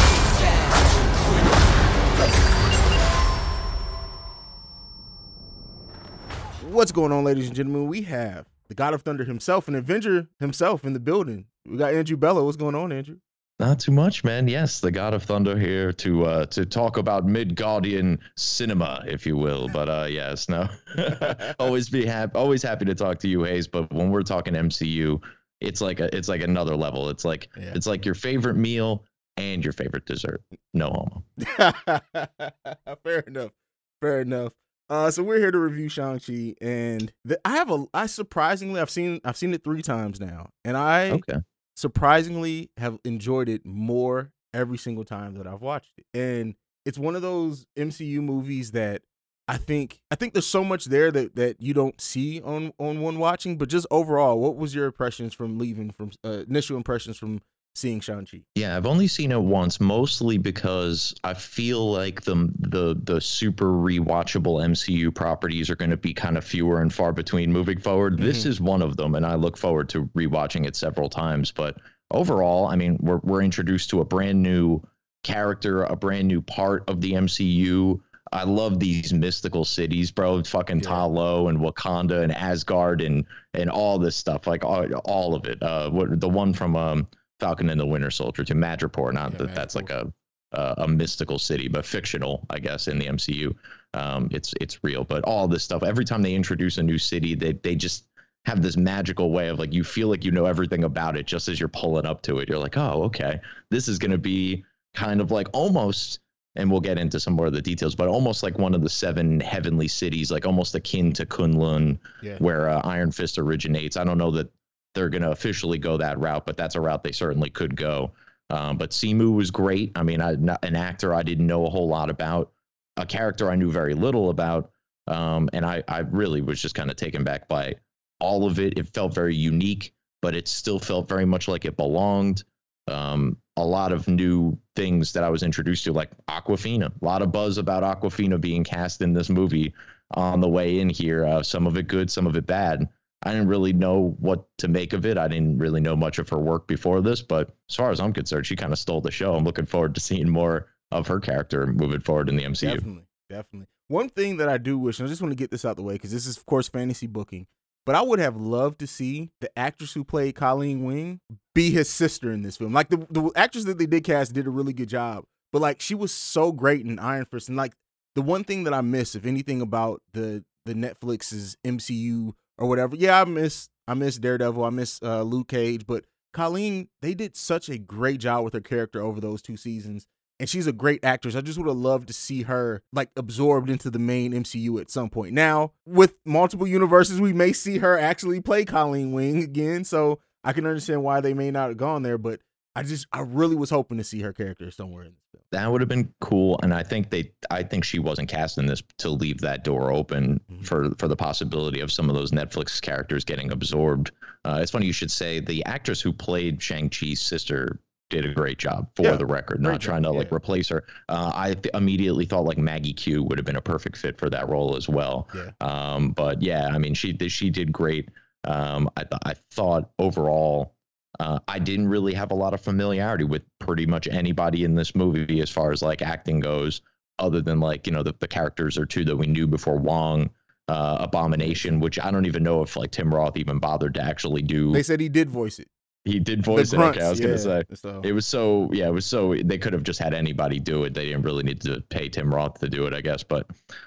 What's 6.71 6.93
going 6.93 7.11
on, 7.11 7.25
ladies 7.25 7.49
and 7.49 7.57
gentlemen? 7.57 7.89
We 7.89 8.03
have 8.03 8.47
the 8.69 8.75
God 8.75 8.95
of 8.95 9.03
Thunder 9.03 9.25
himself, 9.25 9.67
an 9.67 9.75
Avenger 9.75 10.29
himself 10.39 10.85
in 10.85 10.93
the 10.93 11.01
building. 11.01 11.47
We 11.67 11.77
got 11.77 11.93
Andrew 11.93 12.17
Bello. 12.17 12.45
What's 12.45 12.57
going 12.57 12.77
on, 12.77 12.93
Andrew? 12.93 13.17
Not 13.59 13.81
too 13.81 13.93
much, 13.93 14.25
man. 14.25 14.49
Yes, 14.49 14.81
the 14.81 14.91
God 14.91 15.13
of 15.13 15.25
Thunder 15.25 15.59
here 15.59 15.93
to 15.93 16.25
uh, 16.25 16.47
to 16.47 16.65
talk 16.65 16.97
about 16.97 17.27
Midgardian 17.27 18.19
cinema, 18.37 19.05
if 19.07 19.27
you 19.27 19.37
will. 19.37 19.69
But 19.69 19.89
uh, 19.89 20.07
yes, 20.09 20.49
no, 20.49 20.67
always 21.59 21.91
be 21.91 22.07
happy, 22.07 22.35
always 22.37 22.63
happy 22.63 22.87
to 22.87 22.95
talk 22.95 23.19
to 23.19 23.29
you, 23.29 23.43
Haize. 23.43 23.69
But 23.69 23.93
when 23.93 24.11
we're 24.11 24.23
talking 24.23 24.55
MCU, 24.55 25.21
it's 25.61 25.81
like 25.81 26.01
a 26.01 26.15
it's 26.17 26.29
like 26.29 26.41
another 26.43 26.77
level. 26.77 27.09
It's 27.11 27.25
like 27.25 27.49
yeah. 27.57 27.73
it's 27.75 27.87
like 27.87 28.05
your 28.05 28.15
favorite 28.15 28.57
meal 28.57 29.05
and 29.37 29.65
your 29.65 29.73
favorite 29.73 30.07
dessert. 30.07 30.43
No 30.75 30.91
homo. 30.91 31.71
Fair 33.05 33.21
enough. 33.21 33.53
Fair 34.01 34.21
enough. 34.21 34.53
Uh, 34.89 35.11
so 35.11 35.23
we're 35.23 35.39
here 35.39 35.53
to 35.53 35.59
review 35.59 35.89
Shang 35.89 36.19
Chi, 36.19 36.55
and 36.61 37.13
the, 37.25 37.41
I 37.45 37.51
have 37.51 37.71
a. 37.71 37.85
I 37.95 38.07
surprisingly, 38.07 38.81
I've 38.81 38.91
seen, 38.91 39.21
I've 39.25 39.37
seen 39.37 39.55
it 39.55 39.63
three 39.63 39.83
times 39.83 40.19
now, 40.19 40.51
and 40.65 40.77
I 40.77 41.11
Okay. 41.11 41.39
surprisingly 41.77 42.71
have 42.77 42.99
enjoyed 43.05 43.49
it 43.49 43.65
more 43.65 44.33
every 44.53 44.79
single 44.79 45.05
time 45.05 45.35
that 45.35 45.47
I've 45.47 45.63
watched 45.63 45.93
it. 45.97 46.07
And 46.13 46.57
it's 46.85 46.99
one 46.99 47.15
of 47.15 47.23
those 47.23 47.67
MCU 47.79 48.21
movies 48.21 48.73
that 48.73 49.03
I 49.51 49.57
think 49.57 50.01
I 50.13 50.15
think 50.15 50.33
there's 50.33 50.47
so 50.47 50.63
much 50.63 50.85
there 50.85 51.11
that 51.11 51.35
that 51.35 51.61
you 51.61 51.75
don't 51.75 52.01
see 52.01 52.41
on 52.41 52.73
on 52.79 53.01
one 53.01 53.19
watching. 53.19 53.59
But 53.59 53.69
just 53.69 53.85
overall, 53.91 54.39
what 54.39 54.57
was 54.57 54.77
your 54.77 54.87
impressions 54.87 55.35
from 55.35 55.59
leaving 55.59 55.91
from 55.91 56.13
uh, 56.25 56.45
initial 56.49 56.77
impressions 56.77 57.17
from 57.17 57.41
seeing 57.75 57.99
Shang 57.99 58.27
Chi? 58.27 58.43
Yeah, 58.55 58.77
I've 58.77 58.87
only 58.87 59.09
seen 59.09 59.33
it 59.33 59.43
once, 59.43 59.81
mostly 59.81 60.39
because 60.39 61.17
I 61.25 61.35
feel 61.35 61.91
like 61.91 62.23
the 62.23 62.49
the 62.61 62.97
the 63.03 63.21
super 63.21 63.73
rewatchable 63.73 64.65
MCU 64.65 65.13
properties 65.13 65.69
are 65.69 65.77
going 65.77 65.91
to 65.91 65.97
be 65.97 66.15
kind 66.15 66.39
of 66.39 66.45
fewer 66.45 66.81
and 66.81 66.95
far 66.95 67.13
between 67.13 67.53
moving 67.53 67.81
forward. 67.81 68.19
This 68.21 68.47
is 68.47 68.61
one 68.61 68.83
of 68.83 68.97
them, 68.97 69.17
and 69.17 69.27
I 69.27 69.35
look 69.35 69.57
forward 69.57 69.89
to 69.89 70.05
rewatching 70.17 70.65
it 70.65 70.77
several 70.77 71.09
times. 71.09 71.51
But 71.51 71.77
overall, 72.13 72.69
I 72.69 72.77
mean, 72.77 72.99
we're 73.01 73.21
we're 73.25 73.43
introduced 73.43 73.91
to 73.91 74.01
a 74.01 74.05
brand 74.05 74.41
new 74.41 74.81
character, 75.25 75.83
a 75.83 75.97
brand 75.97 76.29
new 76.29 76.41
part 76.41 76.89
of 76.89 77.01
the 77.01 77.15
MCU. 77.15 78.01
I 78.33 78.45
love 78.45 78.79
these 78.79 79.13
mystical 79.13 79.65
cities, 79.65 80.11
bro. 80.11 80.43
Fucking 80.43 80.79
Yeah. 80.79 80.89
Ta 80.89 81.05
Lo 81.05 81.49
and 81.49 81.59
Wakanda 81.59 82.23
and 82.23 82.33
Asgard 82.33 83.01
and 83.01 83.25
and 83.55 83.69
all 83.69 83.99
this 83.99 84.17
stuff, 84.17 84.47
like 84.47 84.65
all, 84.65 84.87
all 85.05 85.35
of 85.35 85.47
it. 85.47 85.61
Uh, 85.63 85.91
what 85.91 86.21
the 86.21 86.29
one 86.29 86.55
from 86.55 86.77
um 86.77 87.09
Falcon 87.41 87.71
and 87.71 87.81
the 87.81 87.87
Winter 87.87 88.11
Soldier 88.11 88.45
to 88.45 88.55
Madripoor. 88.55 89.13
Not 89.13 89.33
Yeah, 89.33 89.39
that 89.39 89.55
that's 89.55 89.75
like 89.75 89.91
a, 89.91 90.13
a 90.53 90.75
a 90.79 90.89
mystical 90.89 91.39
city, 91.39 91.67
but 91.67 91.85
fictional, 91.85 92.47
I 92.51 92.61
guess, 92.61 92.87
in 92.87 92.99
the 92.99 93.07
MCU. 93.07 93.55
Um, 93.95 94.29
it's 94.31 94.55
it's 94.61 94.85
real, 94.85 95.03
but 95.03 95.25
all 95.25 95.49
this 95.49 95.65
stuff. 95.65 95.83
Every 95.83 96.05
time 96.05 96.23
they 96.23 96.35
introduce 96.35 96.79
a 96.79 96.83
new 96.83 96.99
city, 96.99 97.35
they 97.35 97.53
they 97.55 97.75
just 97.75 98.07
have 98.47 98.63
this 98.63 98.77
magical 98.77 99.33
way 99.33 99.49
of 99.49 99.59
like 99.59 99.73
you 99.73 99.85
feel 99.85 100.09
like 100.09 100.25
you 100.25 100.31
know 100.31 100.47
everything 100.47 100.85
about 100.85 101.17
it 101.17 101.27
just 101.27 101.49
as 101.49 101.59
you're 101.59 101.69
pulling 101.69 102.07
up 102.07 102.23
to 102.23 102.39
it. 102.39 102.49
You're 102.49 102.59
like, 102.59 102.77
oh, 102.77 103.03
okay, 103.05 103.41
this 103.71 103.89
is 103.89 103.99
gonna 103.99 104.19
be 104.19 104.65
kind 104.95 105.21
of 105.21 105.31
like 105.33 105.49
almost. 105.53 106.21
And 106.57 106.71
we'll 106.71 106.81
get 106.81 106.99
into 106.99 107.21
some 107.21 107.35
more 107.35 107.47
of 107.47 107.53
the 107.53 107.63
details, 107.63 107.95
but 107.95 108.09
almost 108.09 108.43
like 108.43 108.59
one 108.59 108.75
of 108.75 108.83
the 108.83 108.89
seven 108.89 109.39
heavenly 109.41 109.87
cities, 109.87 110.33
like 110.33 110.47
almost 110.47 110.75
akin 110.75 111.13
to 111.13 111.25
Kunlun, 111.25 111.99
Yeah. 112.23 112.39
where 112.39 112.69
uh, 112.69 112.81
Iron 112.83 113.13
Fist 113.13 113.39
originates. 113.39 113.97
I 113.97 114.03
don't 114.03 114.19
know 114.19 114.33
that 114.33 114.51
they're 114.95 115.09
going 115.09 115.23
to 115.23 115.31
officially 115.31 115.79
go 115.79 115.97
that 115.99 116.19
route, 116.19 116.45
but 116.47 116.57
that's 116.57 116.75
a 116.75 116.81
route 116.81 117.05
they 117.05 117.13
certainly 117.13 117.51
could 117.51 117.77
go. 117.77 118.11
Um, 118.51 118.79
but 118.79 118.91
Simu 118.91 119.33
was 119.33 119.53
great. 119.53 119.93
I 119.95 120.03
mean, 120.03 120.21
I, 120.21 120.33
not, 120.33 120.65
an 120.65 120.75
actor 120.75 121.15
I 121.15 121.23
didn't 121.23 121.47
know 121.47 121.67
a 121.67 121.71
whole 121.71 121.87
lot 121.87 122.11
about, 122.11 122.51
a 122.97 123.07
character 123.07 123.49
I 123.49 123.55
knew 123.55 123.71
very 123.71 123.95
little 123.95 124.31
about, 124.31 124.73
um, 125.07 125.49
and 125.53 125.65
I, 125.65 125.85
I 125.87 126.01
really 126.01 126.41
was 126.41 126.61
just 126.61 126.75
kind 126.75 126.91
of 126.91 126.97
taken 126.97 127.23
back 127.23 127.47
by 127.47 127.77
all 128.19 128.45
of 128.45 128.59
it. 128.59 128.77
It 128.77 128.93
felt 128.93 129.15
very 129.15 129.37
unique, 129.37 129.95
but 130.21 130.35
it 130.35 130.49
still 130.49 130.81
felt 130.81 131.09
very 131.09 131.25
much 131.25 131.47
like 131.47 131.65
it 131.65 131.77
belonged. 131.77 132.43
Um, 132.89 133.37
a 133.61 133.65
lot 133.65 133.93
of 133.93 134.09
new 134.09 134.59
things 134.75 135.13
that 135.13 135.25
I 135.25 135.31
was 135.31 135.43
introduced 135.43 135.85
to, 135.85 135.93
like 135.93 136.11
Awkwafina. 136.27 136.91
A 137.01 137.05
lot 137.05 137.23
of 137.23 137.33
buzz 137.33 137.59
about 137.59 137.83
Awkwafina 137.83 138.41
being 138.41 138.65
cast 138.65 139.03
in 139.03 139.13
this 139.13 139.29
movie 139.29 139.75
on 140.13 140.41
the 140.41 140.49
way 140.49 140.81
in 140.81 140.89
here. 140.89 141.25
Uh, 141.25 141.43
some 141.43 141.67
of 141.67 141.77
it 141.77 141.87
good, 141.87 142.11
some 142.11 142.27
of 142.27 142.37
it 142.37 142.47
bad. 142.47 142.89
I 143.23 143.33
didn't 143.33 143.49
really 143.49 143.75
know 143.75 144.17
what 144.19 144.47
to 144.59 144.69
make 144.69 144.93
of 144.95 145.05
it. 145.05 145.19
I 145.19 145.29
didn't 145.29 145.59
really 145.59 145.81
know 145.81 145.95
much 145.95 146.19
of 146.19 146.29
her 146.31 146.39
work 146.39 146.67
before 146.67 147.03
this, 147.03 147.21
but 147.21 147.55
as 147.69 147.77
far 147.77 147.91
as 147.91 148.01
I'm 148.01 148.15
concerned, 148.15 148.47
she 148.47 148.57
kind 148.57 148.73
of 148.73 148.79
stole 148.79 149.03
the 149.03 149.11
show. 149.11 149.35
I'm 149.35 149.45
looking 149.45 149.67
forward 149.67 149.95
to 149.95 150.01
seeing 150.01 150.29
more 150.29 150.69
of 150.91 151.07
her 151.07 151.21
character 151.21 151.67
moving 151.67 152.01
forward 152.01 152.31
in 152.31 152.37
the 152.37 152.45
MCU. 152.45 152.75
Definitely, 152.75 153.07
definitely. 153.29 153.67
One 153.89 154.09
thing 154.09 154.39
that 154.39 154.49
I 154.49 154.57
do 154.57 154.79
wish, 154.79 154.99
and 154.99 155.07
I 155.07 155.11
just 155.11 155.21
want 155.21 155.33
to 155.33 155.37
get 155.37 155.51
this 155.51 155.65
out 155.65 155.77
the 155.77 155.83
way 155.83 155.95
because 155.95 156.13
this 156.13 156.27
is, 156.27 156.37
of 156.37 156.47
course, 156.47 156.69
fantasy 156.69 157.07
booking. 157.07 157.47
But 157.91 157.97
I 157.97 158.03
would 158.03 158.21
have 158.21 158.37
loved 158.37 158.79
to 158.79 158.87
see 158.87 159.31
the 159.41 159.51
actress 159.59 159.95
who 159.95 160.05
played 160.05 160.37
Colleen 160.37 160.85
Wing 160.85 161.19
be 161.57 161.73
his 161.73 161.91
sister 161.91 162.31
in 162.31 162.43
this 162.43 162.57
film. 162.57 162.73
Like 162.73 162.89
the 162.89 162.99
the 163.11 163.33
actress 163.35 163.65
that 163.65 163.79
they 163.79 163.87
did 163.87 164.05
cast 164.05 164.33
did 164.33 164.47
a 164.47 164.51
really 164.51 164.73
good 164.73 164.89
job, 164.89 165.25
but 165.53 165.61
like 165.61 165.81
she 165.81 165.97
was 165.97 166.15
so 166.15 166.53
great 166.53 166.87
in 166.87 167.01
Iron 167.01 167.25
Fist. 167.25 167.49
And 167.49 167.57
like 167.57 167.73
the 168.15 168.23
one 168.23 168.45
thing 168.45 168.63
that 168.63 168.73
I 168.73 168.81
miss, 168.81 169.17
if 169.17 169.27
anything, 169.27 169.61
about 169.61 170.03
the 170.13 170.45
the 170.67 170.75
Netflix's 170.75 171.57
MCU 171.67 172.35
or 172.59 172.69
whatever, 172.69 172.95
yeah, 172.95 173.23
I 173.23 173.25
miss 173.25 173.69
I 173.89 173.95
miss 173.95 174.19
Daredevil, 174.19 174.63
I 174.63 174.71
miss 174.71 175.03
uh, 175.03 175.23
Luke 175.23 175.49
Cage, 175.49 175.85
but 175.85 176.05
Colleen, 176.33 176.91
they 177.03 177.15
did 177.15 177.37
such 177.37 177.69
a 177.69 177.77
great 177.77 178.21
job 178.21 178.45
with 178.45 178.55
her 178.55 178.61
character 178.61 179.03
over 179.03 179.21
those 179.21 179.43
two 179.43 179.57
seasons 179.57 180.07
and 180.41 180.49
she's 180.49 180.67
a 180.67 180.73
great 180.73 181.05
actress. 181.05 181.37
I 181.37 181.43
just 181.43 181.59
would 181.59 181.69
have 181.69 181.77
loved 181.77 182.09
to 182.09 182.13
see 182.15 182.43
her 182.43 182.83
like 182.93 183.11
absorbed 183.17 183.71
into 183.71 183.91
the 183.91 183.99
main 184.01 184.33
MCU 184.33 184.81
at 184.81 184.91
some 184.91 185.09
point. 185.11 185.35
Now, 185.35 185.73
with 185.87 186.15
multiple 186.25 186.67
universes, 186.67 187.21
we 187.21 187.33
may 187.33 187.53
see 187.53 187.79
her 187.79 187.97
actually 187.97 188.41
play 188.41 188.65
Colleen 188.65 189.13
Wing 189.13 189.43
again, 189.45 189.85
so 189.85 190.19
I 190.43 190.53
can 190.53 190.67
understand 190.67 191.05
why 191.05 191.21
they 191.21 191.35
may 191.35 191.51
not 191.53 191.69
have 191.69 191.77
gone 191.77 192.03
there, 192.03 192.19
but 192.19 192.41
I 192.75 192.83
just 192.83 193.07
I 193.13 193.21
really 193.21 193.57
was 193.57 193.71
hoping 193.71 193.99
to 193.99 194.05
see 194.05 194.21
her 194.23 194.33
character 194.33 194.71
somewhere 194.71 195.03
in 195.05 195.11
this 195.11 195.21
film. 195.33 195.43
That 195.53 195.71
would 195.71 195.81
have 195.81 195.89
been 195.89 196.15
cool, 196.21 196.59
and 196.63 196.73
I 196.73 196.85
think 196.85 197.11
they, 197.11 197.33
I 197.51 197.65
think 197.65 197.85
she 197.85 197.99
wasn't 197.99 198.29
cast 198.29 198.57
in 198.59 198.67
this 198.67 198.81
to 198.99 199.11
leave 199.11 199.41
that 199.41 199.65
door 199.65 199.93
open 199.93 200.41
Mhm. 200.51 200.65
for 200.65 200.91
for 200.99 201.09
the 201.09 201.17
possibility 201.17 201.81
of 201.81 201.91
some 201.93 202.09
of 202.09 202.15
those 202.17 202.31
Netflix 202.31 202.81
characters 202.81 203.25
getting 203.25 203.51
absorbed. 203.53 204.13
Uh, 204.45 204.61
it's 204.63 204.71
funny 204.71 204.87
you 204.87 204.93
should 204.93 205.11
say 205.11 205.41
the 205.41 205.63
actress 205.67 206.01
who 206.01 206.13
played 206.13 206.63
Shang 206.63 206.89
Chi's 206.89 207.21
sister 207.21 207.81
did 208.11 208.27
a 208.27 208.35
great 208.35 208.59
job 208.59 208.89
for 208.95 209.03
Yeah, 209.05 209.17
the 209.17 209.25
record. 209.27 209.63
Not 209.63 209.81
trying 209.81 210.03
to 210.03 210.11
like 210.11 210.31
yeah. 210.31 210.37
replace 210.37 210.69
her. 210.69 210.85
Uh, 211.09 211.33
I 211.35 211.55
th- 211.55 211.75
immediately 211.75 212.27
thought 212.27 212.45
like 212.45 212.59
Maggie 212.59 212.93
Q 212.93 213.23
would 213.25 213.39
have 213.39 213.47
been 213.47 213.57
a 213.57 213.61
perfect 213.63 213.97
fit 213.97 214.19
for 214.19 214.29
that 214.31 214.49
role 214.49 214.77
as 214.77 214.89
well. 214.89 215.29
Yeah. 215.35 215.51
Um, 215.61 216.11
but 216.11 216.43
yeah, 216.43 216.69
I 216.73 216.79
mean 216.79 216.93
she 216.95 217.13
did 217.13 217.33
she 217.33 217.49
did 217.51 217.73
great. 217.73 218.11
Um, 218.45 218.91
I 218.97 219.05
th- 219.05 219.21
I 219.25 219.35
thought 219.53 219.91
overall. 219.99 220.75
Uh, 221.19 221.39
I 221.49 221.59
didn't 221.59 221.89
really 221.89 222.15
have 222.15 222.31
a 222.31 222.35
lot 222.35 222.55
of 222.55 222.63
familiarity 222.63 223.25
with 223.25 223.43
pretty 223.59 223.85
much 223.85 224.09
anybody 224.09 224.65
in 224.65 224.75
this 224.75 224.95
movie 224.95 225.41
as 225.43 225.51
far 225.51 225.71
as 225.71 225.83
like 225.83 226.01
acting 226.01 226.41
goes, 226.41 226.81
other 227.19 227.43
than 227.43 227.61
like 227.61 227.87
you 227.87 227.93
know 227.93 228.03
the, 228.03 228.15
the 228.21 228.29
characters 228.29 228.79
or 228.79 228.87
two 228.87 229.05
that 229.05 229.17
we 229.17 229.27
knew 229.27 229.47
before 229.47 229.77
Wong, 229.77 230.31
uh, 230.69 230.97
Abomination, 231.01 231.79
which 231.79 231.99
I 231.99 232.11
don't 232.11 232.25
even 232.25 232.43
know 232.43 232.63
if 232.63 232.75
like 232.75 232.93
Tim 232.93 233.13
Roth 233.15 233.37
even 233.37 233.59
bothered 233.59 233.95
to 233.95 234.01
actually 234.03 234.41
do. 234.41 234.73
They 234.73 234.83
said 234.83 234.99
he 235.01 235.11
did 235.11 235.29
voice 235.29 235.59
it. 235.59 235.69
He 236.05 236.19
did 236.19 236.43
voice 236.45 236.73
it. 236.73 236.77
grunts, 236.77 236.97
Okay, 236.97 237.05
I 237.05 237.11
was 237.11 237.21
yeah, 237.21 237.27
gonna 237.27 237.39
say 237.39 237.63
So 237.75 238.01
it 238.03 238.13
was 238.13 238.27
so 238.27 238.71
yeah, 238.73 238.89
it 238.89 238.93
was 238.93 239.07
so 239.07 239.35
they 239.35 239.59
could 239.59 239.73
have 239.73 239.83
just 239.83 239.99
had 240.01 240.15
anybody 240.15 240.59
do 240.59 240.85
it. 240.85 240.95
They 240.95 241.07
didn't 241.07 241.23
really 241.23 241.43
need 241.43 241.61
to 241.63 241.83
pay 241.91 242.09
Tim 242.09 242.35
Roth 242.35 242.59
to 242.61 242.69
do 242.69 242.87
it, 242.87 242.95
I 242.95 243.01
guess. 243.01 243.23
But 243.23 243.47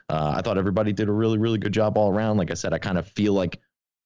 uh, 0.09 0.33
I 0.35 0.41
thought 0.41 0.57
everybody 0.57 0.93
did 0.93 1.09
a 1.09 1.11
really 1.11 1.37
really 1.37 1.57
good 1.57 1.73
job 1.73 1.97
all 1.97 2.11
around. 2.11 2.37
Like 2.37 2.51
I 2.51 2.55
said, 2.55 2.73
I 2.73 2.77
kind 2.77 2.97
of 2.97 3.07
feel 3.07 3.33
like 3.33 3.59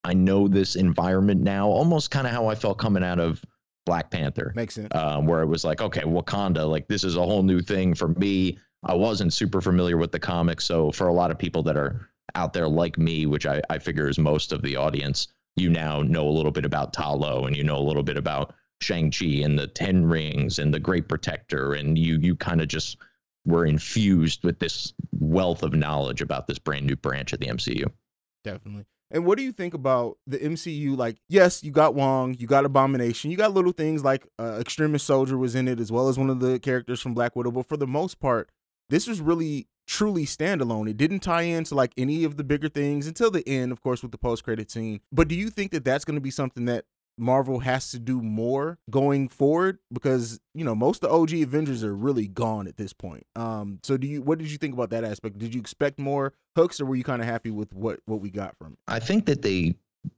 I 0.03 0.13
know 0.13 0.47
this 0.47 0.75
environment 0.75 1.41
now, 1.41 1.67
almost 1.67 2.11
kind 2.11 2.25
of 2.27 2.33
how 2.33 2.47
I 2.47 2.55
felt 2.55 2.77
coming 2.77 3.03
out 3.03 3.19
of 3.19 3.43
Black 3.85 4.09
Panther 4.11 4.51
makes 4.55 4.75
sense. 4.75 4.93
um, 4.95 5.25
where 5.25 5.41
it 5.41 5.47
was 5.47 5.63
like, 5.63 5.81
okay, 5.81 6.01
Wakanda, 6.01 6.69
like 6.69 6.87
this 6.87 7.03
is 7.03 7.15
a 7.15 7.21
whole 7.23 7.43
new 7.43 7.61
thing 7.61 7.93
for 7.93 8.09
me. 8.09 8.57
I 8.83 8.93
wasn't 8.93 9.33
super 9.33 9.59
familiar 9.61 9.97
with 9.97 10.11
the 10.11 10.19
comics, 10.19 10.65
so 10.65 10.91
for 10.91 11.07
a 11.07 11.13
lot 11.13 11.31
of 11.31 11.37
people 11.37 11.63
that 11.63 11.75
are 11.77 12.09
out 12.35 12.53
there 12.53 12.67
like 12.67 12.97
me, 12.97 13.25
which 13.25 13.45
I, 13.45 13.61
I 13.69 13.79
figure 13.79 14.07
is 14.07 14.19
most 14.19 14.51
of 14.51 14.61
the 14.61 14.75
audience, 14.75 15.29
you 15.57 15.69
now 15.69 16.01
know 16.01 16.27
a 16.27 16.31
little 16.31 16.51
bit 16.51 16.65
about 16.65 16.93
Ta 16.93 17.11
Lo 17.11 17.45
and 17.45 17.55
you 17.55 17.63
know 17.63 17.77
a 17.77 17.79
little 17.79 18.03
bit 18.03 18.17
about 18.17 18.53
Shang 18.81 19.11
Chi 19.11 19.41
and 19.43 19.57
the 19.57 19.67
Ten 19.67 20.05
Rings 20.05 20.59
and 20.59 20.73
the 20.73 20.79
Great 20.79 21.07
Protector, 21.07 21.73
and 21.73 21.97
you 21.97 22.17
you 22.21 22.35
kind 22.35 22.61
of 22.61 22.67
just 22.67 22.97
were 23.45 23.65
infused 23.65 24.43
with 24.43 24.59
this 24.59 24.93
wealth 25.19 25.63
of 25.63 25.73
knowledge 25.73 26.21
about 26.21 26.47
this 26.47 26.59
brand 26.59 26.85
new 26.85 26.95
branch 26.95 27.33
of 27.33 27.39
the 27.39 27.47
MCU. 27.47 27.85
Definitely. 28.43 28.85
And 29.09 29.25
what 29.25 29.37
do 29.37 29.43
you 29.43 29.53
think 29.53 29.73
about 29.73 30.17
the 30.27 30.37
MCU? 30.37 30.97
Like, 30.97 31.17
yes, 31.29 31.63
you 31.63 31.71
got 31.71 31.95
Wong, 31.95 32.35
you 32.37 32.45
got 32.45 32.65
Abomination, 32.65 33.31
you 33.31 33.37
got 33.37 33.53
little 33.53 33.71
things 33.71 34.03
like 34.03 34.27
uh, 34.37 34.57
Extremis 34.59 35.03
Soldier 35.03 35.37
was 35.37 35.55
in 35.55 35.67
it, 35.69 35.79
as 35.79 35.91
well 35.91 36.09
as 36.09 36.19
one 36.19 36.29
of 36.29 36.41
the 36.41 36.59
characters 36.59 36.99
from 36.99 37.13
Black 37.13 37.35
Widow. 37.35 37.51
But 37.51 37.67
for 37.67 37.77
the 37.77 37.87
most 37.87 38.19
part, 38.19 38.49
this 38.89 39.07
was 39.07 39.21
really 39.21 39.67
truly 39.87 40.25
standalone. 40.25 40.89
It 40.89 40.97
didn't 40.97 41.21
tie 41.21 41.43
into 41.43 41.73
like 41.73 41.93
any 41.97 42.23
of 42.23 42.37
the 42.37 42.43
bigger 42.43 42.69
things 42.69 43.07
until 43.07 43.31
the 43.31 43.47
end, 43.47 43.71
of 43.71 43.81
course, 43.81 44.03
with 44.03 44.11
the 44.11 44.17
post 44.17 44.43
credit 44.43 44.69
scene. 44.69 44.99
But 45.11 45.27
do 45.27 45.35
you 45.35 45.49
think 45.49 45.71
that 45.71 45.85
that's 45.85 46.05
going 46.05 46.15
to 46.15 46.21
be 46.21 46.29
something 46.29 46.65
that 46.65 46.85
Marvel 47.17 47.59
has 47.59 47.89
to 47.91 47.99
do 47.99 48.21
more 48.21 48.77
going 48.91 49.27
forward? 49.27 49.79
Because 49.91 50.39
you 50.53 50.63
know 50.63 50.75
most 50.75 51.03
of 51.03 51.09
the 51.09 51.15
OG 51.15 51.41
Avengers 51.47 51.83
are 51.83 51.95
really 51.95 52.27
gone 52.27 52.67
at 52.67 52.77
this 52.77 52.93
point. 52.93 53.25
Um, 53.35 53.79
so 53.81 53.97
do 53.97 54.05
you? 54.05 54.21
What 54.21 54.37
did 54.37 54.51
you 54.51 54.57
think 54.57 54.73
about 54.73 54.91
that 54.91 55.03
aspect? 55.03 55.39
Did 55.39 55.55
you 55.55 55.61
expect 55.61 55.97
more 55.97 56.33
hooks, 56.55 56.79
or 56.79 56.85
were 56.85 56.95
you 56.95 57.03
kind 57.03 57.21
of 57.21 57.27
happy 57.27 57.49
with 57.49 57.73
what 57.73 58.01
what 58.05 58.19
we 58.19 58.29
got 58.29 58.55
from 58.57 58.73
it? 58.73 58.79
I 58.87 58.99
think 58.99 59.25
that 59.25 59.41
they 59.41 59.75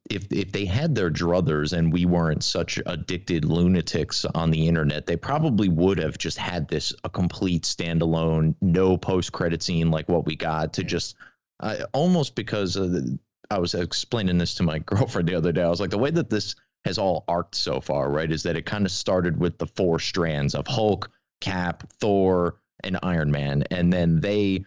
if 0.09 0.31
if 0.31 0.51
they 0.51 0.65
had 0.65 0.95
their 0.95 1.09
druthers 1.09 1.73
and 1.73 1.91
we 1.91 2.05
weren't 2.05 2.43
such 2.43 2.79
addicted 2.85 3.45
lunatics 3.45 4.25
on 4.35 4.51
the 4.51 4.67
internet, 4.67 5.05
they 5.05 5.17
probably 5.17 5.69
would 5.69 5.97
have 5.99 6.17
just 6.17 6.37
had 6.37 6.67
this 6.67 6.93
a 7.03 7.09
complete 7.09 7.63
standalone, 7.63 8.55
no 8.61 8.97
post 8.97 9.31
credit 9.31 9.61
scene 9.61 9.91
like 9.91 10.09
what 10.09 10.25
we 10.25 10.35
got 10.35 10.73
to 10.73 10.83
just 10.83 11.15
uh, 11.59 11.77
almost 11.93 12.35
because 12.35 12.73
the, 12.73 13.17
I 13.51 13.59
was 13.59 13.73
explaining 13.73 14.37
this 14.37 14.55
to 14.55 14.63
my 14.63 14.79
girlfriend 14.85 15.27
the 15.27 15.35
other 15.35 15.51
day. 15.51 15.63
I 15.63 15.69
was 15.69 15.79
like, 15.81 15.89
the 15.89 15.97
way 15.97 16.11
that 16.11 16.29
this 16.29 16.55
has 16.85 16.97
all 16.97 17.25
arced 17.27 17.55
so 17.55 17.81
far, 17.81 18.09
right, 18.09 18.31
is 18.31 18.43
that 18.43 18.55
it 18.55 18.65
kind 18.65 18.85
of 18.85 18.91
started 18.91 19.37
with 19.39 19.57
the 19.57 19.67
four 19.67 19.99
strands 19.99 20.55
of 20.55 20.65
Hulk, 20.67 21.11
Cap, 21.41 21.91
Thor, 21.99 22.55
and 22.83 22.97
Iron 23.03 23.31
Man, 23.31 23.63
and 23.71 23.91
then 23.91 24.21
they 24.21 24.63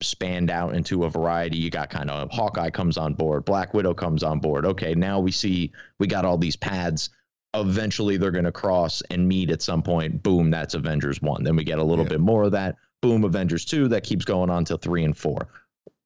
spanned 0.00 0.50
out 0.50 0.74
into 0.74 1.04
a 1.04 1.10
variety. 1.10 1.58
You 1.58 1.70
got 1.70 1.90
kind 1.90 2.10
of 2.10 2.30
Hawkeye 2.30 2.70
comes 2.70 2.96
on 2.96 3.14
board, 3.14 3.44
Black 3.44 3.74
Widow 3.74 3.94
comes 3.94 4.22
on 4.22 4.38
board. 4.38 4.64
Okay, 4.64 4.94
now 4.94 5.18
we 5.18 5.30
see 5.30 5.72
we 5.98 6.06
got 6.06 6.24
all 6.24 6.38
these 6.38 6.56
paths. 6.56 7.10
Eventually, 7.54 8.16
they're 8.16 8.30
going 8.30 8.44
to 8.44 8.52
cross 8.52 9.02
and 9.10 9.26
meet 9.26 9.50
at 9.50 9.62
some 9.62 9.82
point. 9.82 10.22
Boom, 10.22 10.50
that's 10.50 10.74
Avengers 10.74 11.22
1. 11.22 11.42
Then 11.42 11.56
we 11.56 11.64
get 11.64 11.78
a 11.78 11.84
little 11.84 12.04
Yeah. 12.04 12.10
bit 12.10 12.20
more 12.20 12.44
of 12.44 12.52
that. 12.52 12.76
Boom, 13.00 13.24
Avengers 13.24 13.64
2. 13.64 13.88
That 13.88 14.04
keeps 14.04 14.24
going 14.24 14.50
on 14.50 14.64
to 14.66 14.76
3 14.76 15.04
and 15.04 15.16
4. 15.16 15.48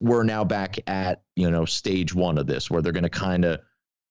We're 0.00 0.22
now 0.22 0.44
back 0.44 0.78
at, 0.88 1.22
you 1.36 1.50
know, 1.50 1.64
stage 1.64 2.14
1 2.14 2.38
of 2.38 2.46
this 2.46 2.70
where 2.70 2.80
they're 2.80 2.92
going 2.92 3.02
to 3.02 3.08
kind 3.10 3.44
of 3.44 3.60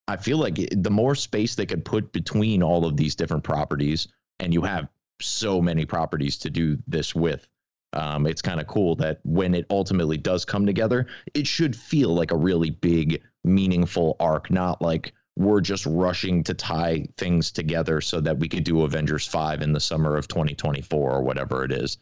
I 0.08 0.18
feel 0.18 0.38
like 0.40 0.56
the 0.72 0.90
more 0.90 1.16
space 1.16 1.56
they 1.56 1.66
could 1.66 1.86
put 1.86 2.12
between 2.12 2.62
all 2.62 2.86
of 2.86 2.98
these 2.98 3.16
different 3.16 3.44
properties, 3.46 4.10
and 4.40 4.54
you 4.54 4.62
have 4.64 4.90
so 5.22 5.62
many 5.62 5.86
properties 5.86 6.38
to 6.40 6.50
do 6.50 6.78
this 6.88 7.16
with, 7.16 7.48
um, 7.94 8.26
it's 8.26 8.42
kind 8.42 8.60
of 8.60 8.68
cool 8.68 8.96
that 8.96 9.20
when 9.24 9.54
it 9.54 9.66
ultimately 9.70 10.18
does 10.18 10.46
come 10.46 10.66
together, 10.66 11.08
it 11.34 11.46
should 11.46 11.76
feel 11.76 12.14
like 12.14 12.32
a 12.32 12.38
really 12.38 12.70
big, 12.70 13.22
meaningful 13.44 14.16
arc, 14.20 14.50
not 14.50 14.82
like 14.82 15.14
we're 15.36 15.62
just 15.62 15.86
rushing 15.86 16.44
to 16.44 16.54
tie 16.54 17.06
things 17.18 17.52
together 17.52 18.02
so 18.02 18.20
that 18.22 18.38
we 18.38 18.48
could 18.48 18.64
do 18.64 18.84
Avengers 18.84 19.28
5 19.28 19.62
in 19.62 19.72
the 19.72 19.80
summer 19.80 20.18
of 20.18 20.28
2024 20.28 21.12
or 21.12 21.22
whatever 21.24 21.64
it 21.64 21.72
is. 21.72 21.98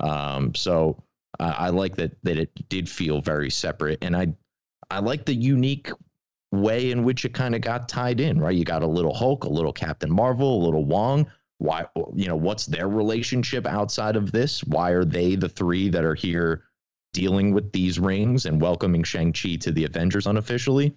Um, 0.00 0.54
so 0.54 1.02
I, 1.38 1.50
I 1.50 1.68
like 1.70 1.96
that 1.96 2.16
that 2.24 2.38
it 2.38 2.68
did 2.68 2.88
feel 2.88 3.20
very 3.20 3.50
separate, 3.50 3.98
and 4.02 4.16
I 4.16 4.28
I 4.90 5.00
like 5.00 5.24
the 5.24 5.34
unique 5.34 5.90
way 6.52 6.90
in 6.90 7.04
which 7.04 7.24
it 7.24 7.34
kind 7.34 7.54
of 7.54 7.60
got 7.60 7.88
tied 7.88 8.20
in, 8.20 8.38
right? 8.38 8.54
You 8.54 8.64
got 8.64 8.82
a 8.82 8.86
little 8.86 9.14
Hulk, 9.14 9.44
a 9.44 9.48
little 9.48 9.72
Captain 9.72 10.10
Marvel, 10.10 10.62
a 10.62 10.64
little 10.64 10.84
Wong. 10.84 11.26
Why, 11.58 11.86
you 12.14 12.26
know, 12.28 12.36
what's 12.36 12.66
their 12.66 12.88
relationship 12.88 13.66
outside 13.66 14.16
of 14.16 14.32
this? 14.32 14.62
Why 14.64 14.90
are 14.90 15.04
they 15.04 15.36
the 15.36 15.48
three 15.48 15.88
that 15.88 16.04
are 16.04 16.14
here 16.14 16.64
dealing 17.12 17.52
with 17.54 17.70
these 17.72 17.98
rings 17.98 18.44
and 18.44 18.60
welcoming 18.60 19.02
Shang-Chi 19.04 19.56
to 19.56 19.70
the 19.72 19.84
Avengers 19.84 20.26
unofficially? 20.26 20.94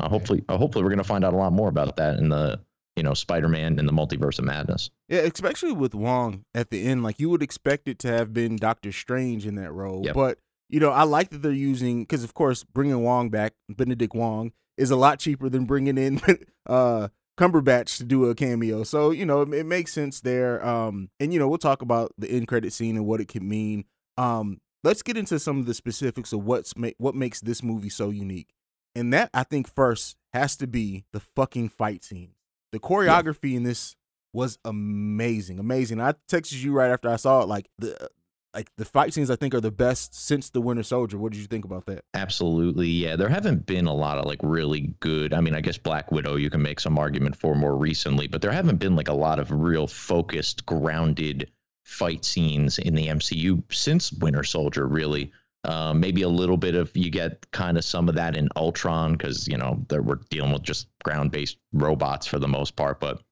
Uh, 0.00 0.08
hopefully, 0.08 0.44
uh, 0.48 0.58
hopefully, 0.58 0.82
we're 0.84 0.90
going 0.90 0.98
to 0.98 1.04
find 1.04 1.24
out 1.24 1.32
a 1.32 1.36
lot 1.36 1.52
more 1.52 1.68
about 1.68 1.96
that 1.96 2.18
in 2.18 2.28
the, 2.28 2.60
you 2.96 3.02
know, 3.02 3.14
Spider-Man 3.14 3.78
and 3.78 3.88
the 3.88 3.92
Multiverse 3.92 4.38
of 4.38 4.44
Madness. 4.44 4.90
Yeah, 5.08 5.20
especially 5.20 5.72
with 5.72 5.94
Wong 5.94 6.44
at 6.54 6.70
the 6.70 6.84
end, 6.84 7.02
like 7.02 7.18
you 7.18 7.30
would 7.30 7.42
expect 7.42 7.88
it 7.88 7.98
to 8.00 8.08
have 8.08 8.32
been 8.32 8.56
Doctor 8.56 8.92
Strange 8.92 9.46
in 9.46 9.54
that 9.54 9.72
role, 9.72 10.02
Yep. 10.04 10.14
but 10.14 10.38
you 10.68 10.80
know, 10.80 10.90
I 10.90 11.04
like 11.04 11.30
that 11.30 11.42
they're 11.42 11.52
using 11.52 12.02
because, 12.02 12.24
of 12.24 12.34
course, 12.34 12.64
bringing 12.64 13.02
Wong 13.02 13.30
back, 13.30 13.54
Benedict 13.68 14.14
Wong, 14.14 14.52
is 14.76 14.90
a 14.90 14.96
lot 14.96 15.18
cheaper 15.18 15.48
than 15.48 15.64
bringing 15.66 15.96
in 15.98 16.20
uh 16.66 17.08
Cumberbatch 17.38 17.96
to 17.98 18.04
do 18.04 18.26
a 18.26 18.34
cameo. 18.34 18.84
So 18.84 19.10
you 19.10 19.26
know, 19.26 19.42
it, 19.42 19.52
it 19.52 19.66
makes 19.66 19.92
sense 19.92 20.20
there. 20.20 20.64
Um, 20.64 21.10
and 21.18 21.32
you 21.32 21.38
know, 21.38 21.48
we'll 21.48 21.58
talk 21.58 21.82
about 21.82 22.12
the 22.18 22.30
end 22.30 22.48
credit 22.48 22.72
scene 22.72 22.96
and 22.96 23.06
what 23.06 23.20
it 23.20 23.28
can 23.28 23.48
mean. 23.48 23.84
Um, 24.16 24.60
let's 24.82 25.02
get 25.02 25.16
into 25.16 25.38
some 25.38 25.58
of 25.58 25.66
the 25.66 25.74
specifics 25.74 26.32
of 26.32 26.44
what's 26.44 26.76
ma- 26.76 26.90
what 26.98 27.14
makes 27.14 27.40
this 27.40 27.62
movie 27.62 27.90
so 27.90 28.10
unique, 28.10 28.54
and 28.94 29.12
that 29.12 29.30
I 29.34 29.42
think 29.42 29.72
first 29.72 30.16
has 30.32 30.56
to 30.56 30.66
be 30.66 31.04
the 31.12 31.20
fucking 31.20 31.70
fight 31.70 32.04
scene. 32.04 32.32
The 32.72 32.80
choreography 32.80 33.54
in 33.54 33.62
this 33.62 33.96
was 34.32 34.58
amazing, 34.64 35.58
amazing. 35.58 36.00
I 36.00 36.14
texted 36.28 36.62
you 36.62 36.72
right 36.72 36.90
after 36.90 37.08
I 37.08 37.16
saw 37.16 37.42
it, 37.42 37.48
like 37.48 37.68
the 37.78 38.08
like 38.54 38.70
the 38.76 38.84
fight 38.84 39.12
scenes 39.12 39.30
I 39.30 39.36
think 39.36 39.54
are 39.54 39.60
the 39.60 39.70
best 39.70 40.14
since 40.14 40.50
the 40.50 40.60
Winter 40.60 40.82
Soldier. 40.82 41.18
What 41.18 41.32
did 41.32 41.40
you 41.40 41.46
think 41.46 41.64
about 41.64 41.86
that? 41.86 42.04
Absolutely. 42.14 42.88
Yeah. 42.88 43.16
There 43.16 43.28
haven't 43.28 43.66
been 43.66 43.86
a 43.86 43.94
lot 43.94 44.18
of 44.18 44.26
like 44.26 44.40
really 44.42 44.94
good. 45.00 45.34
I 45.34 45.40
mean, 45.40 45.54
I 45.54 45.60
guess 45.60 45.78
Black 45.78 46.10
Widow 46.12 46.36
you 46.36 46.50
can 46.50 46.62
make 46.62 46.80
some 46.80 46.98
argument 46.98 47.36
for 47.36 47.54
more 47.54 47.76
recently, 47.76 48.26
but 48.26 48.42
there 48.42 48.52
haven't 48.52 48.76
been 48.76 48.96
like 48.96 49.08
a 49.08 49.14
lot 49.14 49.38
of 49.38 49.50
real 49.50 49.86
focused, 49.86 50.64
grounded 50.66 51.50
fight 51.84 52.24
scenes 52.24 52.78
in 52.78 52.94
the 52.94 53.08
MCU 53.08 53.62
since 53.72 54.12
Winter 54.12 54.44
Soldier, 54.44 54.86
really. 54.86 55.32
Um, 55.64 55.98
maybe 55.98 56.22
a 56.22 56.28
little 56.28 56.58
bit 56.58 56.74
of 56.74 56.94
you 56.94 57.10
get 57.10 57.50
kind 57.50 57.78
of 57.78 57.84
some 57.84 58.08
of 58.08 58.14
that 58.16 58.36
in 58.36 58.48
Ultron 58.54 59.12
because, 59.12 59.48
you 59.48 59.56
know, 59.56 59.82
there, 59.88 60.02
we're 60.02 60.20
dealing 60.28 60.52
with 60.52 60.62
just 60.62 60.88
ground 61.02 61.30
based 61.30 61.56
robots 61.72 62.26
for 62.26 62.38
the 62.38 62.48
most 62.48 62.76
part. 62.76 63.00
But 63.00 63.22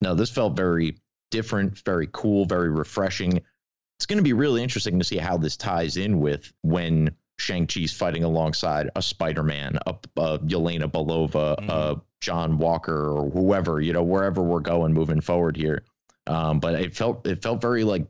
no, 0.00 0.14
this 0.14 0.30
felt 0.30 0.56
very 0.56 0.96
different, 1.30 1.78
very 1.84 2.08
cool, 2.12 2.46
very 2.46 2.70
refreshing. 2.70 3.42
It's 4.02 4.06
going 4.06 4.18
to 4.18 4.24
be 4.24 4.32
really 4.32 4.64
interesting 4.64 4.98
to 4.98 5.04
see 5.04 5.16
how 5.16 5.36
this 5.36 5.56
ties 5.56 5.96
in 5.96 6.18
with 6.18 6.52
when 6.62 7.14
Shang-Chi's 7.38 7.92
fighting 7.92 8.24
alongside 8.24 8.90
a 8.96 9.00
Spider-Man, 9.00 9.78
a, 9.86 9.94
a 10.16 10.38
Yelena 10.40 10.90
Belova, 10.90 11.54
a 11.68 12.00
John 12.20 12.58
Walker, 12.58 13.12
or 13.12 13.30
whoever, 13.30 13.80
you 13.80 13.92
know, 13.92 14.02
wherever 14.02 14.42
we're 14.42 14.58
going 14.58 14.92
moving 14.92 15.20
forward 15.20 15.56
here. 15.56 15.84
Um, 16.26 16.58
but 16.58 16.74
it 16.74 16.96
felt 16.96 17.24
it 17.28 17.42
felt 17.42 17.60
very 17.60 17.84
like, 17.84 18.04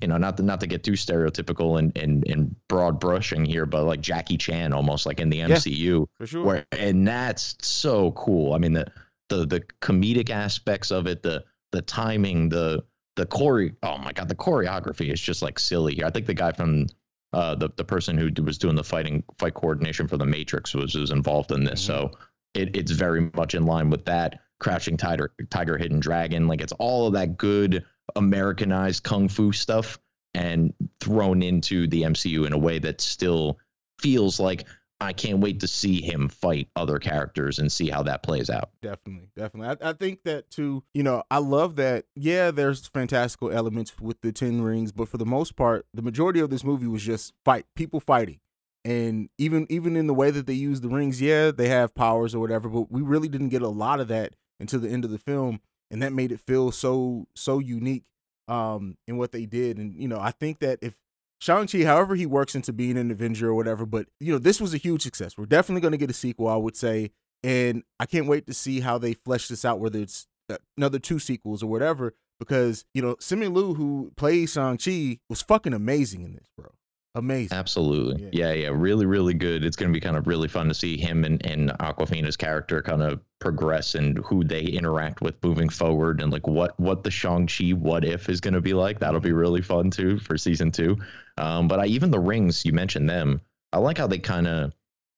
you 0.00 0.08
know, 0.08 0.16
not 0.16 0.36
to, 0.38 0.42
not 0.42 0.58
to 0.62 0.66
get 0.66 0.82
too 0.82 0.94
stereotypical 0.94 1.78
and, 1.78 1.96
and, 1.96 2.26
and 2.26 2.56
broad 2.66 2.98
brushing 2.98 3.44
here, 3.44 3.66
but 3.66 3.84
like 3.84 4.00
Jackie 4.00 4.38
Chan 4.38 4.72
almost 4.72 5.06
like 5.06 5.20
in 5.20 5.30
the 5.30 5.38
MCU 5.38 6.08
For 6.18 6.26
sure. 6.26 6.44
where 6.44 6.66
and 6.72 7.06
that's 7.06 7.54
so 7.62 8.10
cool. 8.10 8.52
I 8.52 8.58
mean 8.58 8.72
the 8.72 8.86
the 9.28 9.46
the 9.46 9.60
comedic 9.80 10.28
aspects 10.28 10.90
of 10.90 11.06
it, 11.06 11.22
the 11.22 11.44
the 11.70 11.82
timing, 11.82 12.48
the 12.48 12.82
the 13.16 13.26
chore. 13.26 13.70
Oh 13.82 13.98
my 13.98 14.12
god, 14.12 14.28
the 14.28 14.34
choreography 14.34 15.12
is 15.12 15.20
just 15.20 15.42
like 15.42 15.58
silly 15.58 15.94
here. 15.94 16.06
I 16.06 16.10
think 16.10 16.26
the 16.26 16.34
guy 16.34 16.52
from 16.52 16.86
uh, 17.32 17.54
the 17.54 17.70
the 17.76 17.84
person 17.84 18.16
who 18.16 18.30
was 18.42 18.58
doing 18.58 18.76
the 18.76 18.84
fighting 18.84 19.24
fight 19.38 19.54
coordination 19.54 20.06
for 20.06 20.16
the 20.16 20.26
Matrix 20.26 20.74
was 20.74 20.94
was 20.94 21.10
involved 21.10 21.50
in 21.50 21.64
this. 21.64 21.80
So 21.80 22.12
it, 22.54 22.74
it's 22.76 22.92
very 22.92 23.30
much 23.34 23.54
in 23.54 23.66
line 23.66 23.90
with 23.90 24.04
that. 24.04 24.40
Crouching 24.58 24.96
Tiger, 24.96 25.34
Tiger, 25.50 25.76
Hidden 25.76 26.00
Dragon, 26.00 26.48
like 26.48 26.62
it's 26.62 26.72
all 26.72 27.08
of 27.08 27.12
that 27.12 27.36
good 27.36 27.84
Americanized 28.14 29.02
kung 29.02 29.28
fu 29.28 29.52
stuff 29.52 29.98
and 30.32 30.72
thrown 31.00 31.42
into 31.42 31.86
the 31.88 32.02
MCU 32.02 32.46
in 32.46 32.52
a 32.52 32.58
way 32.58 32.78
that 32.78 33.00
still 33.00 33.58
feels 33.98 34.40
like 34.40 34.66
I 35.00 35.12
can't 35.12 35.40
wait 35.40 35.60
to 35.60 35.68
see 35.68 36.00
him 36.00 36.28
fight 36.28 36.68
other 36.74 36.98
characters 36.98 37.58
and 37.58 37.70
see 37.70 37.88
how 37.88 38.02
that 38.04 38.22
plays 38.22 38.48
out. 38.48 38.70
Definitely, 38.80 39.28
definitely. 39.36 39.76
I, 39.82 39.90
I 39.90 39.92
think 39.92 40.22
that 40.24 40.50
too. 40.50 40.84
You 40.94 41.02
know, 41.02 41.22
I 41.30 41.38
love 41.38 41.76
that. 41.76 42.06
Yeah, 42.14 42.50
there's 42.50 42.86
fantastical 42.86 43.50
elements 43.50 43.98
with 44.00 44.20
the 44.22 44.32
Ten 44.32 44.62
Rings, 44.62 44.92
but 44.92 45.08
for 45.08 45.18
the 45.18 45.26
most 45.26 45.54
part, 45.54 45.86
the 45.92 46.02
majority 46.02 46.40
of 46.40 46.50
this 46.50 46.64
movie 46.64 46.86
was 46.86 47.02
just 47.02 47.34
fight, 47.44 47.66
people 47.74 48.00
fighting, 48.00 48.40
and 48.84 49.28
even 49.36 49.66
even 49.68 49.96
in 49.96 50.06
the 50.06 50.14
way 50.14 50.30
that 50.30 50.46
they 50.46 50.54
use 50.54 50.80
the 50.80 50.88
rings, 50.88 51.20
yeah, 51.20 51.50
they 51.50 51.68
have 51.68 51.94
powers 51.94 52.34
or 52.34 52.40
whatever, 52.40 52.68
but 52.68 52.90
we 52.90 53.02
really 53.02 53.28
didn't 53.28 53.50
get 53.50 53.62
a 53.62 53.68
lot 53.68 54.00
of 54.00 54.08
that 54.08 54.34
until 54.58 54.80
the 54.80 54.88
end 54.88 55.04
of 55.04 55.10
the 55.10 55.18
film, 55.18 55.60
and 55.90 56.02
that 56.02 56.12
made 56.12 56.32
it 56.32 56.40
feel 56.40 56.72
so 56.72 57.26
so 57.34 57.58
unique 57.58 58.04
um 58.48 58.96
in 59.06 59.18
what 59.18 59.32
they 59.32 59.44
did. 59.44 59.76
And 59.76 60.00
you 60.00 60.08
know, 60.08 60.20
I 60.20 60.30
think 60.30 60.60
that 60.60 60.78
if 60.80 60.94
Shang-Chi, 61.38 61.84
however 61.84 62.14
he 62.14 62.26
works 62.26 62.54
into 62.54 62.72
being 62.72 62.96
an 62.96 63.10
Avenger 63.10 63.50
or 63.50 63.54
whatever, 63.54 63.84
but 63.84 64.06
you 64.20 64.32
know, 64.32 64.38
this 64.38 64.60
was 64.60 64.72
a 64.72 64.78
huge 64.78 65.02
success. 65.02 65.36
We're 65.36 65.46
definitely 65.46 65.82
going 65.82 65.92
to 65.92 65.98
get 65.98 66.10
a 66.10 66.14
sequel, 66.14 66.48
I 66.48 66.56
would 66.56 66.76
say. 66.76 67.10
And 67.42 67.82
I 68.00 68.06
can't 68.06 68.26
wait 68.26 68.46
to 68.46 68.54
see 68.54 68.80
how 68.80 68.98
they 68.98 69.12
flesh 69.12 69.48
this 69.48 69.64
out, 69.64 69.78
whether 69.78 70.00
it's 70.00 70.26
uh, 70.50 70.56
another 70.76 70.98
two 70.98 71.18
sequels 71.18 71.62
or 71.62 71.66
whatever, 71.66 72.14
because, 72.40 72.84
you 72.94 73.02
know, 73.02 73.14
Simu 73.16 73.54
Liu, 73.54 73.74
who 73.74 74.12
plays 74.16 74.52
Shang-Chi, 74.52 75.18
was 75.28 75.42
fucking 75.42 75.74
amazing 75.74 76.22
in 76.24 76.34
this, 76.34 76.48
bro. 76.56 76.72
Amazing. 77.16 77.56
Absolutely. 77.56 78.24
Yeah. 78.24 78.28
Yeah, 78.32 78.52
yeah, 78.52 78.68
really, 78.68 79.06
really 79.06 79.32
good. 79.32 79.64
It's 79.64 79.74
going 79.74 79.90
to 79.90 79.96
be 79.96 80.00
kind 80.00 80.18
of 80.18 80.26
really 80.26 80.48
fun 80.48 80.68
to 80.68 80.74
see 80.74 80.98
him 80.98 81.24
and, 81.24 81.44
and 81.46 81.70
Awkwafina's 81.80 82.36
character 82.36 82.82
kind 82.82 83.02
of 83.02 83.20
progress 83.38 83.94
and 83.94 84.18
who 84.18 84.44
they 84.44 84.60
interact 84.60 85.22
with 85.22 85.42
moving 85.42 85.70
forward 85.70 86.20
and 86.20 86.30
like 86.30 86.46
what 86.46 86.78
what 86.78 87.02
the 87.02 87.10
Shang-Chi 87.10 87.70
what 87.70 88.04
if 88.04 88.28
is 88.28 88.40
going 88.40 88.52
to 88.52 88.60
be 88.60 88.74
like. 88.74 88.98
That'll 88.98 89.20
be 89.20 89.32
really 89.32 89.62
fun 89.62 89.90
too 89.90 90.18
for 90.18 90.36
season 90.36 90.70
two. 90.70 90.98
Um, 91.38 91.68
but 91.68 91.80
I 91.80 91.86
even 91.86 92.10
the 92.10 92.20
rings, 92.20 92.66
you 92.66 92.74
mentioned 92.74 93.08
them. 93.08 93.40
I 93.72 93.78
like 93.78 93.96
how 93.96 94.06
they 94.06 94.18
kind 94.18 94.46
of, 94.46 94.74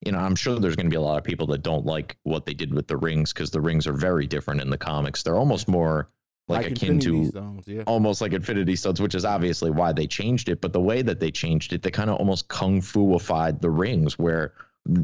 you 0.07 0.13
know, 0.13 0.19
I'm 0.19 0.37
sure 0.37 0.59
there's 0.61 0.77
going 0.77 0.87
to 0.87 0.91
be 0.91 0.97
a 0.97 1.01
lot 1.01 1.19
of 1.19 1.25
people 1.25 1.49
that 1.49 1.63
don't 1.63 1.85
like 1.85 2.17
what 2.23 2.47
they 2.47 2.55
did 2.55 2.73
with 2.73 2.87
the 2.87 2.97
rings 2.97 3.33
because 3.33 3.51
the 3.51 3.61
rings 3.61 3.89
are 3.89 3.93
very 3.93 4.29
different 4.29 4.61
in 4.61 4.71
the 4.71 4.79
comics. 4.79 5.25
They're 5.25 5.37
almost 5.37 5.67
more 5.67 6.11
like, 6.49 6.67
akin 6.71 6.95
Infinity 6.95 7.25
to 7.25 7.31
Stones, 7.31 7.69
yeah. 7.69 7.83
almost 7.87 8.21
like 8.21 8.33
Infinity 8.33 8.77
Stones, 8.77 9.01
which 9.01 9.15
is 9.15 9.25
obviously 9.25 9.71
why 9.71 9.93
they 9.93 10.07
changed 10.07 10.49
it. 10.49 10.61
But 10.61 10.73
the 10.73 10.81
way 10.81 11.03
that 11.03 11.21
they 11.21 11.31
changed 11.31 11.73
it, 11.73 11.83
they 11.83 11.91
kind 11.91 12.11
of 12.11 12.17
almost 12.17 12.49
kung 12.49 12.81
fu-ified 12.81 13.61
the 13.61 13.71
rings, 13.71 14.19
where 14.19 14.55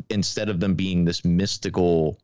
instead 0.08 0.48
of 0.48 0.60
them 0.60 0.74
being 0.74 1.04
this 1.04 1.24
mystical 1.24 2.18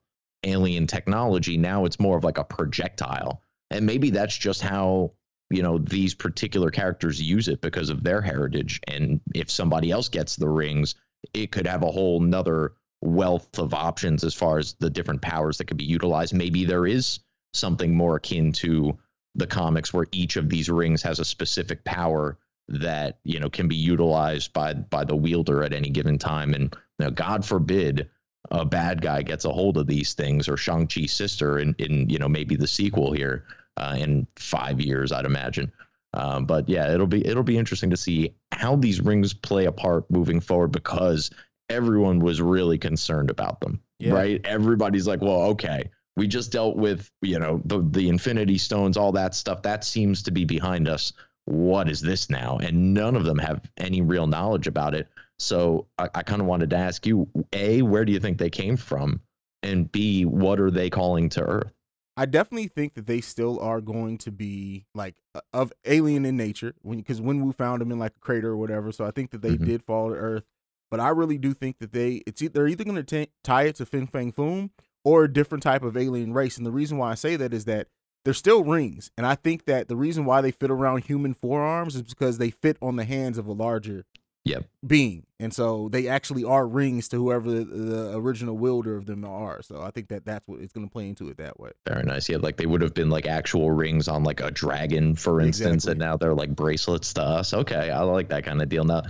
alien 0.44 0.86
technology, 0.86 1.56
now 1.56 1.84
it's 1.84 2.00
more 2.00 2.16
of 2.16 2.24
like 2.24 2.38
a 2.38 2.44
projectile. 2.44 3.42
And 3.70 3.84
maybe 3.86 4.10
that's 4.10 4.36
just 4.36 4.62
how 4.62 5.12
you 5.50 5.62
know 5.62 5.78
these 5.78 6.14
particular 6.14 6.70
characters 6.70 7.20
use 7.20 7.48
it 7.48 7.60
because 7.60 7.90
of 7.90 8.02
their 8.02 8.20
heritage. 8.20 8.80
And 8.88 9.20
if 9.34 9.50
somebody 9.50 9.90
else 9.90 10.08
gets 10.08 10.36
the 10.36 10.48
rings, 10.48 10.94
it 11.34 11.52
could 11.52 11.66
have 11.66 11.82
a 11.82 11.90
whole 11.90 12.20
nother 12.20 12.72
wealth 13.02 13.58
of 13.58 13.74
options 13.74 14.24
as 14.24 14.34
far 14.34 14.58
as 14.58 14.74
the 14.74 14.90
different 14.90 15.22
powers 15.22 15.58
that 15.58 15.66
could 15.66 15.76
be 15.76 15.84
utilized. 15.84 16.34
Maybe 16.34 16.64
there 16.64 16.86
is 16.86 17.20
something 17.52 17.94
more 17.94 18.16
akin 18.16 18.52
to 18.52 18.96
the 19.34 19.46
comics 19.46 19.92
where 19.92 20.06
each 20.12 20.36
of 20.36 20.48
these 20.48 20.68
rings 20.68 21.02
has 21.02 21.18
a 21.20 21.24
specific 21.24 21.84
power 21.84 22.38
that 22.68 23.18
you 23.24 23.40
know 23.40 23.50
can 23.50 23.68
be 23.68 23.76
utilized 23.76 24.52
by 24.52 24.74
by 24.74 25.04
the 25.04 25.16
wielder 25.16 25.62
at 25.64 25.72
any 25.72 25.90
given 25.90 26.18
time 26.18 26.54
and 26.54 26.74
you 26.98 27.04
know, 27.04 27.10
god 27.10 27.44
forbid 27.44 28.08
a 28.50 28.64
bad 28.64 29.02
guy 29.02 29.22
gets 29.22 29.44
a 29.44 29.52
hold 29.52 29.76
of 29.76 29.86
these 29.86 30.14
things 30.14 30.48
or 30.48 30.56
shang-chi's 30.56 31.12
sister 31.12 31.58
in, 31.58 31.74
in 31.78 32.08
you 32.08 32.18
know 32.18 32.28
maybe 32.28 32.56
the 32.56 32.66
sequel 32.66 33.12
here 33.12 33.44
uh, 33.76 33.96
in 33.98 34.26
five 34.36 34.80
years 34.80 35.12
i'd 35.12 35.26
imagine 35.26 35.70
Um, 36.12 36.44
but 36.44 36.68
yeah, 36.68 36.92
it'll 36.92 37.06
be 37.06 37.24
it'll 37.24 37.44
be 37.44 37.56
interesting 37.56 37.90
to 37.90 37.96
see 37.96 38.34
how 38.50 38.74
these 38.76 39.00
rings 39.00 39.32
play 39.32 39.66
a 39.66 39.72
part 39.72 40.10
moving 40.10 40.40
forward 40.40 40.72
because 40.72 41.30
everyone 41.68 42.18
was 42.18 42.40
really 42.40 42.78
concerned 42.78 43.30
about 43.30 43.60
them. 43.60 43.80
Yeah. 44.00 44.14
Right? 44.14 44.40
Everybody's 44.44 45.06
like, 45.06 45.20
well, 45.20 45.42
okay, 45.52 45.88
we 46.16 46.26
just 46.26 46.52
dealt 46.52 46.76
with 46.76 47.10
you 47.22 47.38
know 47.38 47.60
the 47.64 47.80
the 47.90 48.08
Infinity 48.08 48.58
Stones, 48.58 48.96
all 48.96 49.12
that 49.12 49.34
stuff. 49.34 49.62
That 49.62 49.84
seems 49.84 50.22
to 50.24 50.30
be 50.30 50.44
behind 50.44 50.88
us. 50.88 51.12
What 51.46 51.88
is 51.88 52.00
this 52.00 52.30
now? 52.30 52.58
And 52.58 52.94
none 52.94 53.16
of 53.16 53.24
them 53.24 53.38
have 53.38 53.62
any 53.78 54.02
real 54.02 54.26
knowledge 54.26 54.66
about 54.66 54.94
it. 54.94 55.08
So 55.38 55.86
I, 55.98 56.08
I 56.14 56.22
kind 56.22 56.40
of 56.40 56.46
wanted 56.46 56.70
to 56.70 56.76
ask 56.76 57.06
you: 57.06 57.28
a, 57.52 57.82
where 57.82 58.04
do 58.04 58.12
you 58.12 58.20
think 58.20 58.38
they 58.38 58.50
came 58.50 58.76
from? 58.76 59.20
And 59.62 59.90
b, 59.90 60.24
what 60.24 60.60
are 60.60 60.70
they 60.70 60.90
calling 60.90 61.28
to 61.30 61.42
Earth? 61.42 61.72
I 62.16 62.26
definitely 62.26 62.68
think 62.68 62.94
that 62.94 63.06
they 63.06 63.20
still 63.22 63.58
are 63.60 63.80
going 63.80 64.18
to 64.18 64.30
be 64.30 64.84
like 64.94 65.14
of 65.54 65.72
alien 65.86 66.26
in 66.26 66.36
nature 66.36 66.74
when 66.82 66.98
because 66.98 67.20
when 67.20 67.44
we 67.46 67.52
found 67.52 67.80
them 67.80 67.90
in 67.92 67.98
like 67.98 68.12
a 68.16 68.20
crater 68.20 68.48
or 68.50 68.56
whatever. 68.56 68.92
So 68.92 69.06
I 69.06 69.10
think 69.10 69.30
that 69.30 69.42
they 69.42 69.56
Mhm. 69.56 69.64
did 69.64 69.82
fall 69.82 70.10
to 70.10 70.14
Earth, 70.16 70.44
but 70.90 71.00
I 71.00 71.08
really 71.08 71.38
do 71.38 71.54
think 71.54 71.78
that 71.78 71.92
they 71.92 72.22
it's 72.26 72.42
they're 72.50 72.68
either 72.68 72.84
going 72.84 73.02
to 73.02 73.26
tie 73.42 73.62
it 73.62 73.76
to 73.76 73.86
Fin 73.86 74.06
Fang 74.06 74.32
Foom 74.32 74.70
or 75.04 75.24
a 75.24 75.32
different 75.32 75.62
type 75.62 75.82
of 75.82 75.96
alien 75.96 76.32
race. 76.32 76.56
And 76.56 76.66
the 76.66 76.70
reason 76.72 76.98
why 76.98 77.10
I 77.10 77.14
say 77.14 77.36
that 77.36 77.52
is 77.54 77.64
that 77.66 77.88
they're 78.24 78.34
still 78.34 78.64
rings, 78.64 79.10
and 79.16 79.26
I 79.26 79.34
think 79.34 79.64
that 79.64 79.88
the 79.88 79.96
reason 79.96 80.26
why 80.26 80.42
they 80.42 80.50
fit 80.50 80.70
around 80.70 81.04
human 81.04 81.32
forearms 81.32 81.94
is 81.96 82.02
because 82.02 82.36
they 82.36 82.50
fit 82.50 82.76
on 82.82 82.96
the 82.96 83.04
hands 83.04 83.38
of 83.38 83.46
a 83.46 83.52
larger 83.52 84.04
Yep. 84.44 84.66
being, 84.86 85.24
and 85.38 85.52
so 85.54 85.88
they 85.90 86.08
actually 86.08 86.44
are 86.44 86.66
rings 86.66 87.08
to 87.08 87.16
whoever 87.16 87.50
the, 87.50 87.64
the 87.64 88.16
original 88.16 88.56
wielder 88.56 88.96
of 88.96 89.04
them 89.06 89.22
are. 89.24 89.60
So 89.62 89.82
I 89.82 89.90
think 89.90 90.08
that 90.08 90.24
that's 90.24 90.46
what 90.48 90.60
it's 90.60 90.72
going 90.72 90.86
to 90.86 90.90
play 90.92 91.08
into 91.08 91.28
it 91.28 91.36
that 91.36 91.60
way. 91.60 91.70
Very 91.86 92.02
nice. 92.04 92.26
Yeah, 92.28 92.38
like 92.38 92.56
they 92.56 92.64
would 92.66 92.80
have 92.80 92.94
been 92.94 93.10
like 93.10 93.26
actual 93.26 93.70
rings 93.70 94.08
on 94.08 94.24
like 94.24 94.40
a 94.40 94.50
dragon, 94.50 95.14
for 95.14 95.40
instance, 95.42 95.84
Exactly. 95.84 95.92
and 95.92 95.98
now 96.00 96.16
they're 96.16 96.34
like 96.34 96.56
bracelets 96.56 97.12
to 97.14 97.22
us. 97.22 97.52
Okay, 97.54 97.90
I 97.90 98.00
like 98.02 98.28
that 98.30 98.44
kind 98.44 98.60
of 98.62 98.68
deal. 98.70 98.84
Now, 98.84 99.02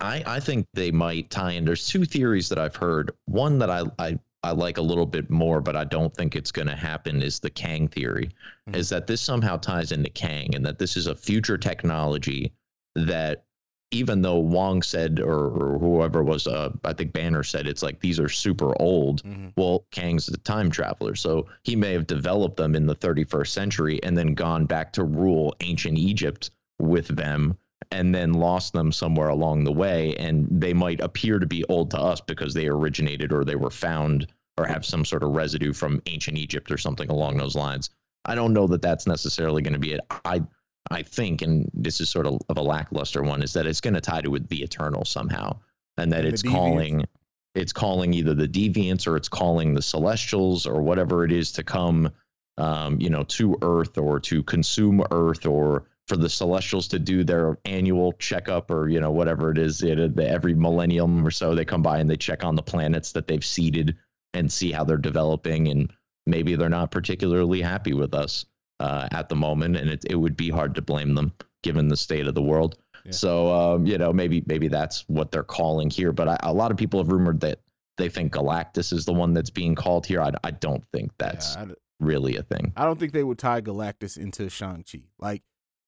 I 0.00 0.22
I 0.26 0.40
think 0.40 0.66
they 0.74 0.90
might 0.90 1.30
tie 1.30 1.52
in. 1.52 1.64
There's 1.64 1.86
two 1.88 2.04
theories 2.04 2.48
that 2.50 2.58
I've 2.58 2.76
heard. 2.76 3.12
One 3.26 3.60
that 3.60 3.70
I 3.70 3.82
I 3.98 4.18
I 4.44 4.50
like 4.52 4.76
a 4.76 4.82
little 4.82 5.06
bit 5.06 5.30
more, 5.30 5.60
but 5.60 5.74
I 5.74 5.84
don't 5.84 6.14
think 6.14 6.36
it's 6.36 6.52
going 6.52 6.68
to 6.68 6.76
happen. 6.76 7.22
Is 7.22 7.40
the 7.40 7.50
Kang 7.50 7.88
theory? 7.88 8.30
Mhm. 8.68 8.76
Is 8.76 8.90
that 8.90 9.06
this 9.06 9.22
somehow 9.22 9.56
ties 9.56 9.90
into 9.90 10.10
Kang, 10.10 10.54
and 10.54 10.64
that 10.66 10.78
this 10.78 10.96
is 10.96 11.06
a 11.06 11.14
future 11.14 11.56
technology 11.56 12.52
that 12.94 13.44
even 13.90 14.22
though 14.22 14.38
Wong 14.38 14.82
said 14.82 15.20
or, 15.20 15.46
or 15.50 15.78
whoever 15.78 16.22
was, 16.24 16.46
uh, 16.46 16.70
I 16.84 16.92
think 16.92 17.12
Banner 17.12 17.42
said 17.44 17.66
it's 17.66 17.82
like 17.82 18.00
these 18.00 18.18
are 18.18 18.28
super 18.28 18.80
old. 18.82 19.22
Mhm. 19.22 19.52
Well, 19.56 19.86
Kang's 19.92 20.28
a 20.28 20.36
time 20.38 20.70
traveler, 20.70 21.14
so 21.14 21.46
he 21.62 21.76
may 21.76 21.92
have 21.92 22.06
developed 22.06 22.56
them 22.56 22.74
in 22.74 22.86
the 22.86 22.94
31st 22.94 23.52
century 23.54 24.02
and 24.02 24.18
then 24.18 24.34
gone 24.34 24.66
back 24.66 24.92
to 24.94 25.04
rule 25.04 25.54
ancient 25.60 25.96
Egypt 25.96 26.50
with 26.80 27.06
them 27.08 27.56
and 27.90 28.14
then 28.14 28.32
lost 28.32 28.72
them 28.72 28.92
somewhere 28.92 29.28
along 29.28 29.64
the 29.64 29.72
way. 29.72 30.14
And 30.16 30.48
they 30.50 30.72
might 30.72 31.00
appear 31.00 31.38
to 31.38 31.46
be 31.46 31.64
old 31.64 31.90
to 31.92 31.98
us 32.00 32.20
because 32.20 32.54
they 32.54 32.66
originated 32.66 33.32
or 33.32 33.44
they 33.44 33.56
were 33.56 33.70
found 33.70 34.26
or 34.56 34.66
have 34.66 34.84
some 34.84 35.04
sort 35.04 35.22
of 35.22 35.30
residue 35.30 35.72
from 35.72 36.02
ancient 36.06 36.38
Egypt 36.38 36.70
or 36.70 36.78
something 36.78 37.10
along 37.10 37.36
those 37.36 37.56
lines. 37.56 37.90
I 38.24 38.34
don't 38.34 38.52
know 38.52 38.66
that 38.68 38.82
that's 38.82 39.06
necessarily 39.06 39.62
going 39.62 39.74
to 39.74 39.78
be 39.78 39.92
it. 39.92 40.00
I 40.24 40.42
I 40.90 41.02
think, 41.02 41.40
and 41.42 41.70
this 41.72 42.00
is 42.00 42.10
sort 42.10 42.26
of, 42.26 42.40
of 42.48 42.58
a 42.58 42.62
lackluster 42.62 43.22
one, 43.22 43.42
is 43.42 43.54
that 43.54 43.66
it's 43.66 43.80
going 43.80 43.94
to 43.94 44.00
tie 44.00 44.20
to 44.20 44.30
with 44.30 44.48
the 44.48 44.62
Eternal 44.62 45.04
somehow, 45.04 45.58
and 45.96 46.12
that 46.12 46.24
And 46.24 46.28
it's 46.28 46.42
calling 46.42 47.04
it's 47.54 47.72
calling 47.72 48.12
either 48.12 48.34
the 48.34 48.48
deviants 48.48 49.06
or 49.06 49.16
it's 49.16 49.28
calling 49.28 49.74
the 49.74 49.82
celestials 49.82 50.66
or 50.66 50.82
whatever 50.82 51.24
it 51.24 51.32
is 51.32 51.52
to 51.52 51.62
come 51.62 52.10
um, 52.58 53.00
you 53.00 53.10
know 53.10 53.24
to 53.24 53.56
earth 53.62 53.98
or 53.98 54.20
to 54.20 54.42
consume 54.42 55.02
earth 55.10 55.46
or 55.46 55.86
for 56.06 56.16
the 56.16 56.28
celestials 56.28 56.86
to 56.88 56.98
do 56.98 57.24
their 57.24 57.58
annual 57.64 58.12
checkup 58.14 58.70
or 58.70 58.88
you 58.88 59.00
know 59.00 59.10
whatever 59.10 59.50
it 59.50 59.58
is 59.58 59.82
it, 59.82 60.18
every 60.18 60.54
millennium 60.54 61.26
or 61.26 61.30
so 61.30 61.54
they 61.54 61.64
come 61.64 61.82
by 61.82 61.98
and 61.98 62.10
they 62.10 62.16
check 62.16 62.44
on 62.44 62.54
the 62.54 62.62
planets 62.62 63.12
that 63.12 63.26
they've 63.26 63.44
seeded 63.44 63.96
and 64.34 64.52
see 64.52 64.70
how 64.70 64.84
they're 64.84 64.96
developing 64.96 65.68
and 65.68 65.92
maybe 66.26 66.56
they're 66.56 66.68
not 66.68 66.90
particularly 66.90 67.60
happy 67.62 67.92
with 67.94 68.14
us 68.14 68.44
uh, 68.80 69.08
at 69.12 69.28
the 69.28 69.36
moment 69.36 69.76
and 69.76 69.88
it, 69.88 70.04
it 70.08 70.16
would 70.16 70.36
be 70.36 70.50
hard 70.50 70.74
to 70.74 70.82
blame 70.82 71.14
them 71.14 71.32
given 71.62 71.88
the 71.88 71.96
state 71.96 72.26
of 72.26 72.34
the 72.34 72.42
world 72.42 72.76
Yeah. 73.04 73.12
so 73.12 73.52
um, 73.52 73.86
you 73.86 73.96
know 73.96 74.12
maybe 74.12 74.42
maybe 74.46 74.68
that's 74.68 75.04
what 75.08 75.30
they're 75.32 75.42
calling 75.42 75.88
here 75.88 76.12
but 76.12 76.28
I, 76.28 76.36
a 76.42 76.52
lot 76.52 76.70
of 76.70 76.76
people 76.76 77.00
have 77.00 77.08
rumored 77.08 77.40
that 77.40 77.60
they 77.96 78.08
think 78.10 78.32
galactus 78.32 78.92
is 78.92 79.06
the 79.06 79.12
one 79.14 79.32
that's 79.32 79.50
being 79.50 79.74
called 79.74 80.04
here 80.04 80.20
i, 80.20 80.30
I 80.42 80.50
don't 80.50 80.84
think 80.92 81.12
that's 81.16 81.54
Yeah, 81.56 81.66
really 82.00 82.36
a 82.36 82.42
thing 82.42 82.72
I 82.76 82.84
don't 82.84 82.98
think 83.00 83.12
they 83.12 83.22
would 83.24 83.38
tie 83.38 83.62
Galactus 83.62 84.18
into 84.18 84.50
Shang 84.50 84.84
Chi. 84.90 85.02
Like 85.18 85.42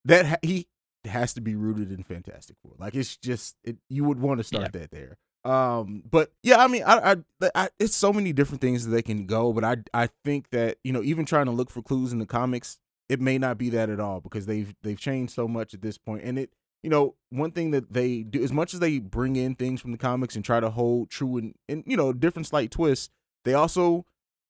that, 0.07 0.27
ha- 0.27 0.37
he 0.43 0.67
has 1.05 1.35
to 1.35 1.41
be 1.41 1.55
rooted 1.55 1.93
in 1.93 2.03
Fantastic 2.03 2.57
Four. 2.63 2.73
Like 2.79 2.95
it's 2.95 3.17
just 3.17 3.57
it, 3.65 3.77
you 3.89 4.05
would 4.05 4.19
want 4.19 4.39
to 4.39 4.45
start 4.45 4.73
that 4.73 4.91
there. 4.91 5.19
Um, 5.45 6.03
but 6.11 6.33
yeah, 6.43 6.57
I 6.57 6.67
mean, 6.67 6.83
I, 6.85 7.13
I, 7.43 7.51
I, 7.55 7.69
it's 7.79 7.95
so 7.95 8.13
many 8.13 8.33
different 8.33 8.61
things 8.61 8.85
that 8.85 8.91
they 8.91 9.03
can 9.03 9.27
go. 9.27 9.53
But 9.53 9.65
I, 9.65 9.77
I 9.95 10.09
think 10.25 10.51
that 10.51 10.79
you 10.83 10.93
know, 10.93 11.03
even 11.03 11.25
trying 11.25 11.47
to 11.47 11.53
look 11.53 11.71
for 11.71 11.83
clues 11.83 12.13
in 12.13 12.19
the 12.19 12.27
comics, 12.27 12.79
it 13.09 13.21
may 13.21 13.39
not 13.39 13.59
be 13.59 13.71
that 13.71 13.89
at 13.89 14.01
all 14.01 14.21
because 14.21 14.47
they've 14.47 14.75
they've 14.83 14.99
changed 14.99 15.33
so 15.33 15.47
much 15.47 15.73
at 15.73 15.83
this 15.83 15.99
point. 15.99 16.25
And 16.25 16.39
it, 16.39 16.51
you 16.83 16.91
know, 16.91 17.15
one 17.31 17.53
thing 17.53 17.71
that 17.71 17.93
they 17.93 18.23
do 18.23 18.43
as 18.43 18.53
much 18.53 18.75
as 18.75 18.81
they 18.81 18.99
bring 18.99 19.37
in 19.37 19.55
things 19.55 19.81
from 19.81 19.93
the 19.93 19.99
comics 19.99 20.35
and 20.35 20.45
try 20.45 20.61
to 20.61 20.71
hold 20.71 21.11
true 21.11 21.37
and 21.37 21.55
and 21.69 21.85
you 21.87 21.97
know 21.97 22.13
different 22.13 22.47
slight 22.47 22.73
twists, 22.73 23.11
they 23.45 23.55
also 23.55 24.05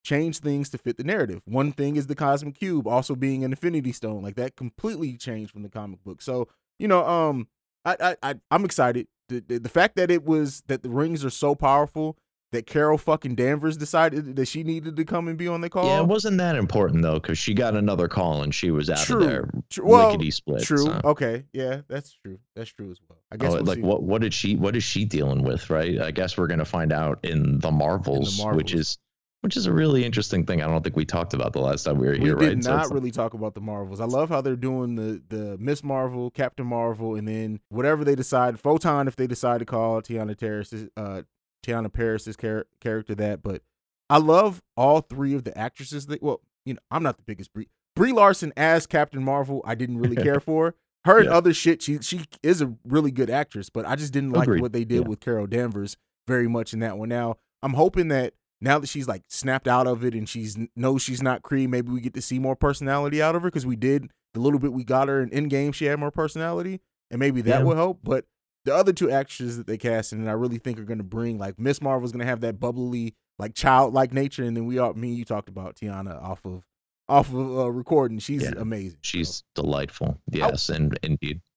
change 0.07 0.39
things 0.39 0.69
to 0.69 0.77
fit 0.77 0.95
the 0.97 1.03
narrative. 1.03 1.41
One 1.45 1.71
thing 1.73 1.95
is 1.97 2.07
the 2.07 2.15
cosmic 2.15 2.55
cube 2.57 2.87
also 2.87 3.13
being 3.15 3.43
an 3.43 3.51
infinity 3.51 3.91
stone. 3.91 4.21
Like 4.23 4.35
that 4.35 4.55
completely 4.55 5.17
changed 5.17 5.51
from 5.51 5.63
the 5.63 5.69
comic 5.69 6.03
book. 6.03 6.21
So, 6.21 6.47
you 6.79 6.87
know, 6.87 7.05
um 7.05 7.47
I 7.83 7.95
I, 7.99 8.15
I 8.29 8.35
I'm 8.51 8.63
excited. 8.65 9.07
The, 9.29 9.43
the 9.47 9.59
the 9.59 9.69
fact 9.69 9.95
that 9.97 10.09
it 10.09 10.23
was 10.23 10.63
that 10.67 10.83
the 10.83 10.89
rings 10.89 11.25
are 11.25 11.29
so 11.29 11.55
powerful 11.55 12.17
that 12.53 12.65
Carol 12.65 12.97
fucking 12.97 13.35
Danvers 13.35 13.75
decided 13.75 14.37
that 14.37 14.47
she 14.47 14.63
needed 14.63 14.95
to 14.95 15.03
come 15.03 15.27
and 15.27 15.37
be 15.37 15.49
on 15.49 15.59
the 15.59 15.69
call. 15.69 15.85
yeah 15.85 15.99
it 15.99 16.07
wasn't 16.07 16.37
that 16.37 16.55
important 16.55 17.01
though 17.01 17.19
because 17.19 17.37
she 17.37 17.53
got 17.53 17.75
another 17.75 18.07
call 18.07 18.41
and 18.43 18.55
she 18.55 18.71
was 18.71 18.89
out 18.89 18.99
True. 19.05 19.17
of 19.21 19.27
there 19.29 19.49
True. 19.69 19.85
Well, 19.85 20.17
split 20.31 20.63
True. 20.63 20.77
so. 20.85 21.01
Okay. 21.03 21.43
Yeah, 21.51 21.81
that's 21.89 22.13
true. 22.23 22.39
That's 22.55 22.69
true 22.71 22.89
as 22.89 22.99
well. 23.09 23.19
I 23.33 23.35
guess 23.35 23.51
Oh, 23.51 23.55
we'll 23.55 23.65
like 23.65 23.75
see. 23.79 23.81
what 23.83 24.01
what 24.03 24.21
did 24.21 24.33
she 24.33 24.55
what 24.55 24.77
is 24.77 24.83
she 24.85 25.03
dealing 25.03 25.43
with 25.43 25.69
right 25.69 25.99
i 25.99 26.11
guess 26.11 26.37
we're 26.37 26.47
going 26.47 26.59
to 26.67 26.71
find 26.79 26.93
out 26.93 27.19
in 27.23 27.59
the 27.59 27.71
marvels, 27.71 28.39
Marvels. 28.39 28.55
which 28.57 28.73
is 28.73 28.97
which 29.41 29.55
is 29.55 29.65
a 29.65 29.71
really 29.71 30.03
interesting 30.05 30.45
thing 30.45 30.61
i 30.61 30.67
don't 30.67 30.83
think 30.83 30.95
we 30.95 31.05
talked 31.05 31.33
about 31.33 31.53
the 31.53 31.59
last 31.59 31.83
time 31.83 31.97
we 31.97 32.07
were 32.07 32.13
we 32.13 32.19
here 32.19 32.35
did 32.35 32.55
right 32.55 32.63
So 32.63 32.71
not 32.71 32.79
it's- 32.85 32.91
really 32.91 33.11
talk 33.11 33.33
about 33.33 33.53
the 33.53 33.61
Marvels. 33.61 33.99
I 34.01 34.05
love 34.05 34.29
how 34.29 34.41
they're 34.41 34.55
doing 34.55 34.95
the 34.95 35.21
the 35.29 35.57
Miss 35.59 35.83
Marvel, 35.83 36.31
Captain 36.31 36.65
Marvel, 36.65 37.15
and 37.15 37.27
then 37.27 37.59
whatever 37.69 38.03
they 38.03 38.15
decide, 38.15 38.59
Photon 38.59 39.07
if 39.07 39.15
they 39.15 39.27
decide 39.27 39.59
to 39.59 39.65
call 39.65 40.01
Tiana 40.01 40.35
Terrace's 40.35 40.89
uh 40.97 41.21
Teyonah 41.65 41.91
Parris's 41.93 42.35
char- 42.37 42.65
character 42.79 43.13
that. 43.15 43.41
But 43.43 43.61
I 44.09 44.17
love 44.19 44.61
all 44.75 45.01
three 45.01 45.33
of 45.33 45.43
the 45.43 45.57
actresses. 45.57 46.05
That 46.07 46.21
well, 46.23 46.41
you 46.65 46.73
know, 46.75 46.79
I'm 46.91 47.03
not 47.03 47.17
the 47.17 47.23
biggest 47.23 47.53
Brie 47.53 47.67
Brie 47.95 48.11
Larson 48.13 48.53
as 48.57 48.85
Captain 48.87 49.23
Marvel. 49.23 49.61
I 49.65 49.75
didn't 49.75 49.97
really 49.99 50.15
care 50.15 50.39
for 50.49 50.75
her 51.05 51.17
and 51.19 51.25
Yeah. 51.29 51.35
other 51.37 51.53
shit. 51.53 51.81
She 51.81 51.99
she 52.01 52.21
is 52.43 52.61
a 52.61 52.73
really 52.85 53.11
good 53.11 53.29
actress, 53.29 53.69
but 53.69 53.85
I 53.85 53.95
just 53.95 54.13
didn't 54.13 54.31
like 54.31 54.43
Agreed. 54.47 54.61
what 54.61 54.73
they 54.73 54.83
did 54.85 55.01
Yeah. 55.03 55.07
with 55.09 55.19
Carol 55.19 55.47
Danvers 55.47 55.97
very 56.27 56.47
much 56.47 56.73
in 56.73 56.79
that 56.79 56.97
one. 56.97 57.09
Now 57.09 57.37
I'm 57.63 57.73
hoping 57.73 58.07
that 58.09 58.33
now 58.61 58.79
that 58.79 58.87
she's 58.87 59.07
like 59.07 59.23
snapped 59.27 59.67
out 59.67 59.87
of 59.87 60.03
it 60.03 60.13
and 60.13 60.27
she's 60.27 60.57
knows 60.75 61.01
she's 61.01 61.21
not 61.21 61.41
Kree, 61.43 61.67
maybe 61.67 61.91
we 61.91 62.01
get 62.01 62.13
to 62.15 62.21
see 62.21 62.39
more 62.39 62.55
personality 62.55 63.21
out 63.21 63.35
of 63.35 63.43
her 63.43 63.49
because 63.49 63.65
we 63.65 63.75
did 63.75 64.09
the 64.33 64.39
little 64.39 64.59
bit 64.59 64.73
we 64.73 64.83
got 64.83 65.07
her 65.07 65.21
in 65.21 65.29
Endgame. 65.29 65.73
She 65.73 65.85
had 65.85 65.99
more 65.99 66.11
personality, 66.11 66.81
and 67.11 67.19
maybe 67.19 67.41
that 67.41 67.59
Yeah. 67.59 67.63
will 67.63 67.75
help. 67.75 67.99
But 68.03 68.25
the 68.65 68.75
other 68.75 68.91
two 68.93 69.09
actresses 69.09 69.57
that 69.57 69.65
they 69.67 69.77
cast 69.77 70.11
and 70.11 70.29
I 70.29 70.33
really 70.33 70.57
think 70.57 70.79
are 70.79 70.83
going 70.83 70.97
to 70.97 71.03
bring 71.03 71.37
like 71.37 71.57
Miss 71.59 71.81
Marvel's 71.81 72.11
going 72.11 72.19
to 72.19 72.25
have 72.25 72.41
that 72.41 72.59
bubbly, 72.59 73.15
like 73.39 73.53
childlike 73.55 74.11
nature, 74.13 74.43
and 74.43 74.57
then 74.57 74.65
we 74.65 74.77
all 74.79 74.93
me 74.93 75.09
and 75.09 75.17
you 75.17 75.23
talked 75.25 75.49
about 75.49 75.75
Teyonah 75.75 76.21
off 76.21 76.43
of 76.45 76.63
off 77.09 77.29
of 77.33 77.57
uh, 77.59 77.71
recording. 77.71 78.19
She's 78.19 78.43
Yeah. 78.43 78.51
amazing. 78.57 78.97
she's 79.01 79.43
delightful 79.55 80.19
yes 80.31 80.67
and 80.69 80.97
indeed 81.03 81.39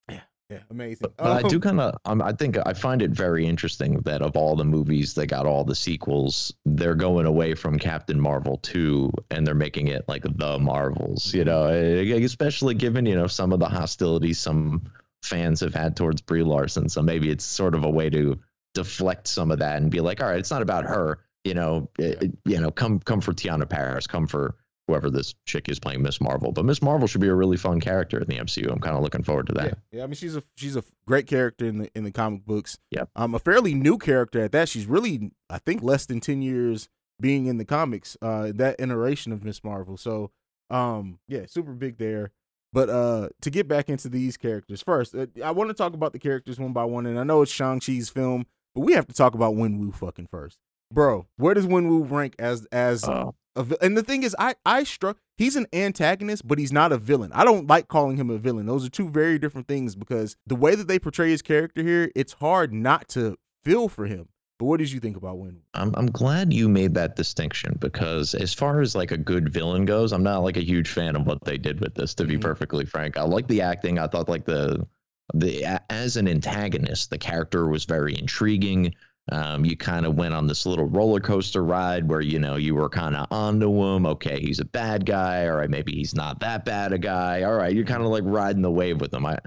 yeah, 0.51 0.59
amazing. 0.69 0.97
But, 1.01 1.17
but 1.17 1.45
I 1.45 1.47
do 1.47 1.59
kind 1.59 1.79
of, 1.79 1.97
um, 2.03 2.21
I 2.21 2.33
think 2.33 2.57
I 2.65 2.73
find 2.73 3.01
it 3.01 3.11
very 3.11 3.45
interesting 3.45 3.99
that 4.01 4.21
of 4.21 4.35
all 4.35 4.57
the 4.57 4.65
movies 4.65 5.13
that 5.13 5.27
got 5.27 5.45
all 5.45 5.63
the 5.63 5.75
sequels, 5.75 6.53
they're 6.65 6.95
going 6.95 7.25
away 7.25 7.53
from 7.55 7.79
Captain 7.79 8.19
Marvel 8.19 8.57
2 8.57 9.11
and 9.29 9.47
they're 9.47 9.55
making 9.55 9.87
it 9.87 10.03
like 10.09 10.23
the 10.23 10.59
Marvels, 10.59 11.33
you 11.33 11.45
know, 11.45 11.67
especially 11.67 12.73
given, 12.73 13.05
you 13.05 13.15
know, 13.15 13.27
some 13.27 13.53
of 13.53 13.59
the 13.59 13.69
hostilities 13.69 14.39
some 14.39 14.91
fans 15.23 15.61
have 15.61 15.73
had 15.73 15.95
towards 15.95 16.19
Brie 16.19 16.43
Larson. 16.43 16.89
So 16.89 17.01
maybe 17.01 17.29
it's 17.29 17.45
sort 17.45 17.73
of 17.73 17.85
a 17.85 17.89
way 17.89 18.09
to 18.09 18.37
deflect 18.73 19.27
some 19.27 19.51
of 19.51 19.59
that 19.59 19.77
and 19.77 19.89
be 19.89 20.01
like, 20.01 20.21
all 20.21 20.27
right, 20.27 20.39
it's 20.39 20.51
not 20.51 20.61
about 20.61 20.83
her, 20.83 21.19
you 21.45 21.53
know, 21.53 21.89
eh, 21.99 22.27
you 22.43 22.59
know, 22.59 22.71
come, 22.71 22.99
come 22.99 23.21
for 23.21 23.31
Teyonah 23.31 23.69
Parris, 23.69 24.05
come 24.05 24.27
for 24.27 24.55
whoever 24.91 25.09
this 25.09 25.33
chick 25.45 25.69
is 25.69 25.79
playing 25.79 26.01
Miss 26.01 26.19
Marvel. 26.19 26.51
But 26.51 26.65
Miss 26.65 26.81
Marvel 26.81 27.07
should 27.07 27.21
be 27.21 27.27
a 27.29 27.33
really 27.33 27.57
fun 27.57 27.79
character 27.79 28.19
in 28.19 28.27
the 28.27 28.37
MCU. 28.37 28.69
I'm 28.71 28.79
kind 28.79 28.95
of 28.95 29.01
looking 29.01 29.23
forward 29.23 29.47
to 29.47 29.53
that. 29.53 29.65
Yeah, 29.65 29.73
yeah. 29.99 30.03
I 30.03 30.07
mean, 30.07 30.15
she's 30.15 30.35
a 30.35 30.43
she's 30.55 30.75
a 30.75 30.83
great 31.07 31.27
character 31.27 31.65
in 31.65 31.77
the 31.79 31.89
in 31.95 32.03
the 32.03 32.11
comic 32.11 32.45
books. 32.45 32.77
Yep. 32.91 33.09
Um, 33.15 33.33
a 33.35 33.39
fairly 33.39 33.73
new 33.73 33.97
character 33.97 34.41
at 34.43 34.51
that. 34.51 34.67
She's 34.69 34.85
really, 34.85 35.31
I 35.49 35.59
think, 35.59 35.81
less 35.81 36.05
than 36.05 36.19
ten 36.19 36.41
years 36.41 36.89
being 37.19 37.45
in 37.45 37.57
the 37.57 37.65
comics. 37.65 38.17
Uh, 38.21 38.51
that 38.55 38.75
iteration 38.79 39.31
of 39.31 39.43
Miss 39.45 39.63
Marvel. 39.63 39.95
So, 39.95 40.31
um, 40.69 41.19
yeah, 41.27 41.45
super 41.47 41.71
big 41.71 41.97
there. 41.97 42.31
But 42.73 42.89
uh, 42.89 43.29
to 43.41 43.49
get 43.49 43.67
back 43.67 43.89
into 43.89 44.07
these 44.09 44.37
characters 44.37 44.81
first, 44.81 45.13
uh, 45.13 45.27
I 45.43 45.51
want 45.51 45.69
to 45.69 45.73
talk 45.73 45.93
about 45.93 46.13
the 46.13 46.19
characters 46.19 46.57
one 46.59 46.73
by 46.73 46.85
one, 46.85 47.05
and 47.05 47.19
I 47.19 47.23
know 47.23 47.41
it's 47.41 47.51
Shang 47.51 47.79
Chi's 47.81 48.09
film, 48.09 48.45
but 48.73 48.81
we 48.81 48.93
have 48.93 49.07
to 49.07 49.13
talk 49.13 49.35
about 49.35 49.55
Wenwu 49.55 49.93
fucking 49.93 50.27
first, 50.27 50.57
bro. 50.91 51.27
Where 51.37 51.53
does 51.53 51.67
Wenwu 51.67 52.09
rank 52.09 52.35
as 52.39 52.65
as 52.71 53.03
Oh. 53.07 53.35
A 53.55 53.63
vi- 53.63 53.77
and 53.81 53.97
the 53.97 54.03
thing 54.03 54.23
is, 54.23 54.35
I 54.39 54.55
I 54.65 54.83
struck. 54.83 55.17
He's 55.37 55.55
an 55.55 55.65
antagonist, 55.73 56.47
but 56.47 56.59
he's 56.59 56.71
not 56.71 56.91
a 56.91 56.97
villain. 56.97 57.31
I 57.33 57.43
don't 57.43 57.67
like 57.67 57.87
calling 57.87 58.17
him 58.17 58.29
a 58.29 58.37
villain. 58.37 58.65
Those 58.67 58.85
are 58.85 58.89
two 58.89 59.09
very 59.09 59.39
different 59.39 59.67
things 59.67 59.95
because 59.95 60.35
the 60.45 60.55
way 60.55 60.75
that 60.75 60.87
they 60.87 60.99
portray 60.99 61.29
his 61.31 61.41
character 61.41 61.81
here, 61.83 62.11
it's 62.15 62.33
hard 62.33 62.71
not 62.73 63.07
to 63.09 63.37
feel 63.63 63.89
for 63.89 64.05
him. 64.05 64.29
But 64.59 64.65
what 64.65 64.77
did 64.77 64.91
you 64.91 64.99
think 64.99 65.17
about 65.17 65.37
Wenwu? 65.37 65.61
I'm 65.73 65.93
I'm 65.95 66.05
glad 66.05 66.53
you 66.53 66.69
made 66.69 66.93
that 66.93 67.15
distinction 67.15 67.77
because 67.79 68.35
as 68.35 68.53
far 68.53 68.79
as 68.81 68.95
like 68.95 69.11
a 69.11 69.17
good 69.17 69.49
villain 69.51 69.85
goes, 69.85 70.13
I'm 70.13 70.21
not 70.23 70.43
like 70.43 70.57
a 70.57 70.63
huge 70.63 70.89
fan 70.89 71.15
of 71.15 71.25
what 71.25 71.43
they 71.43 71.57
did 71.57 71.79
with 71.81 71.95
this. 71.95 72.13
To 72.15 72.25
be 72.25 72.37
Mhm. 72.37 72.41
perfectly 72.41 72.85
frank, 72.85 73.17
I 73.17 73.23
like 73.23 73.47
the 73.47 73.61
acting. 73.61 73.97
I 73.97 74.05
thought 74.07 74.29
like 74.29 74.45
the 74.45 74.85
the 75.33 75.81
as 75.91 76.15
an 76.17 76.27
antagonist, 76.27 77.09
the 77.09 77.17
character 77.17 77.67
was 77.67 77.85
very 77.85 78.15
intriguing. 78.17 78.93
Um, 79.31 79.63
you 79.63 79.77
kind 79.77 80.05
of 80.05 80.15
went 80.15 80.33
on 80.33 80.45
this 80.45 80.65
little 80.65 80.85
roller 80.85 81.21
coaster 81.21 81.63
ride 81.63 82.07
where 82.09 82.21
you 82.21 82.37
know 82.37 82.57
you 82.57 82.75
were 82.75 82.89
kind 82.89 83.15
of 83.15 83.27
onto 83.31 83.71
him. 83.71 84.05
Okay, 84.05 84.39
he's 84.39 84.59
a 84.59 84.65
bad 84.65 85.05
guy. 85.05 85.47
All 85.47 85.55
right, 85.55 85.69
maybe 85.69 85.93
he's 85.93 86.13
not 86.13 86.39
that 86.41 86.65
bad 86.65 86.91
a 86.91 86.97
guy. 86.97 87.43
All 87.43 87.55
right, 87.55 87.73
you're 87.73 87.85
kind 87.85 88.03
of 88.03 88.09
like 88.09 88.23
riding 88.25 88.61
the 88.61 88.71
wave 88.71 88.99
with 88.99 89.13
him. 89.13 89.25
I, 89.25 89.37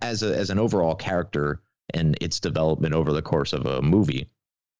as 0.00 0.22
a 0.22 0.36
as 0.36 0.50
an 0.50 0.58
overall 0.58 0.94
character 0.94 1.60
and 1.94 2.16
its 2.20 2.40
development 2.40 2.94
over 2.94 3.12
the 3.12 3.22
course 3.22 3.52
of 3.52 3.66
a 3.66 3.82
movie, 3.82 4.30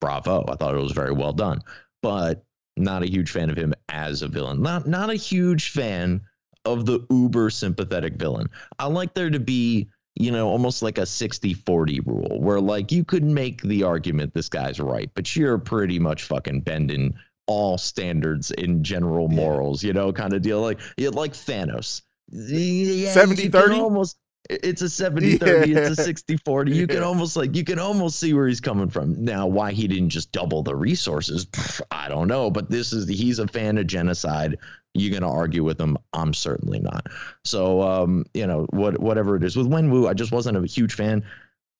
bravo. 0.00 0.44
I 0.48 0.56
thought 0.56 0.74
it 0.74 0.82
was 0.82 0.92
very 0.92 1.12
well 1.12 1.32
done, 1.32 1.60
but 2.02 2.44
not 2.76 3.02
a 3.02 3.10
huge 3.10 3.30
fan 3.30 3.50
of 3.50 3.56
him 3.56 3.74
as 3.88 4.22
a 4.22 4.28
villain. 4.28 4.62
Not 4.62 4.86
not 4.86 5.10
a 5.10 5.14
huge 5.14 5.70
fan 5.70 6.22
of 6.64 6.86
the 6.86 7.04
uber 7.10 7.50
sympathetic 7.50 8.14
villain. 8.14 8.48
I 8.78 8.86
like 8.86 9.14
there 9.14 9.30
to 9.30 9.40
be, 9.40 9.88
you 10.14 10.30
know, 10.30 10.48
almost 10.48 10.82
like 10.82 10.98
a 10.98 11.02
60-40 11.02 12.06
rule 12.06 12.40
where 12.40 12.60
like 12.60 12.92
you 12.92 13.04
could 13.04 13.24
make 13.24 13.62
the 13.62 13.82
argument 13.82 14.34
this 14.34 14.48
guy's 14.48 14.78
right, 14.80 15.10
but 15.14 15.34
you're 15.34 15.58
pretty 15.58 15.98
much 15.98 16.24
fucking 16.24 16.60
bending 16.60 17.14
all 17.46 17.78
standards 17.78 18.50
in 18.52 18.84
general 18.84 19.28
Yeah. 19.30 19.36
morals, 19.36 19.82
you 19.82 19.92
know, 19.92 20.12
kind 20.12 20.32
of 20.32 20.42
deal. 20.42 20.60
Like 20.60 20.80
like 20.98 21.32
Thanos. 21.32 22.02
Yeah, 22.30 23.12
70, 23.12 23.42
you 23.44 23.50
can 23.50 23.60
30? 23.62 23.80
Almost 23.80 24.16
it's 24.50 24.82
a 24.82 24.88
70 24.88 25.38
30 25.38 25.70
Yeah. 25.70 25.78
it's 25.78 25.98
a 25.98 26.02
60 26.04 26.36
40 26.38 26.72
you 26.74 26.86
can 26.86 27.02
almost 27.02 27.36
like 27.36 27.54
you 27.54 27.64
can 27.64 27.78
almost 27.78 28.18
see 28.18 28.34
where 28.34 28.48
he's 28.48 28.60
coming 28.60 28.88
from 28.88 29.24
now 29.24 29.46
why 29.46 29.72
he 29.72 29.86
didn't 29.86 30.08
just 30.10 30.32
double 30.32 30.62
the 30.62 30.74
resources 30.74 31.46
pff, 31.46 31.80
i 31.92 32.08
don't 32.08 32.26
know 32.26 32.50
but 32.50 32.68
this 32.70 32.92
is 32.92 33.08
he's 33.08 33.38
a 33.38 33.46
fan 33.46 33.78
of 33.78 33.86
genocide 33.86 34.58
you're 34.94 35.10
going 35.10 35.22
to 35.22 35.28
argue 35.28 35.64
with 35.64 35.80
him 35.80 35.96
i'm 36.12 36.34
certainly 36.34 36.78
not. 36.80 37.06
So 37.44 37.80
um 37.82 38.24
you 38.34 38.46
know 38.46 38.66
what 38.70 39.00
whatever 39.00 39.36
it 39.36 39.44
is. 39.44 39.56
With 39.56 39.68
wenwu 39.68 40.08
i 40.08 40.14
just 40.14 40.32
wasn't 40.32 40.56
a 40.58 40.66
huge 40.66 40.94
fan 40.94 41.24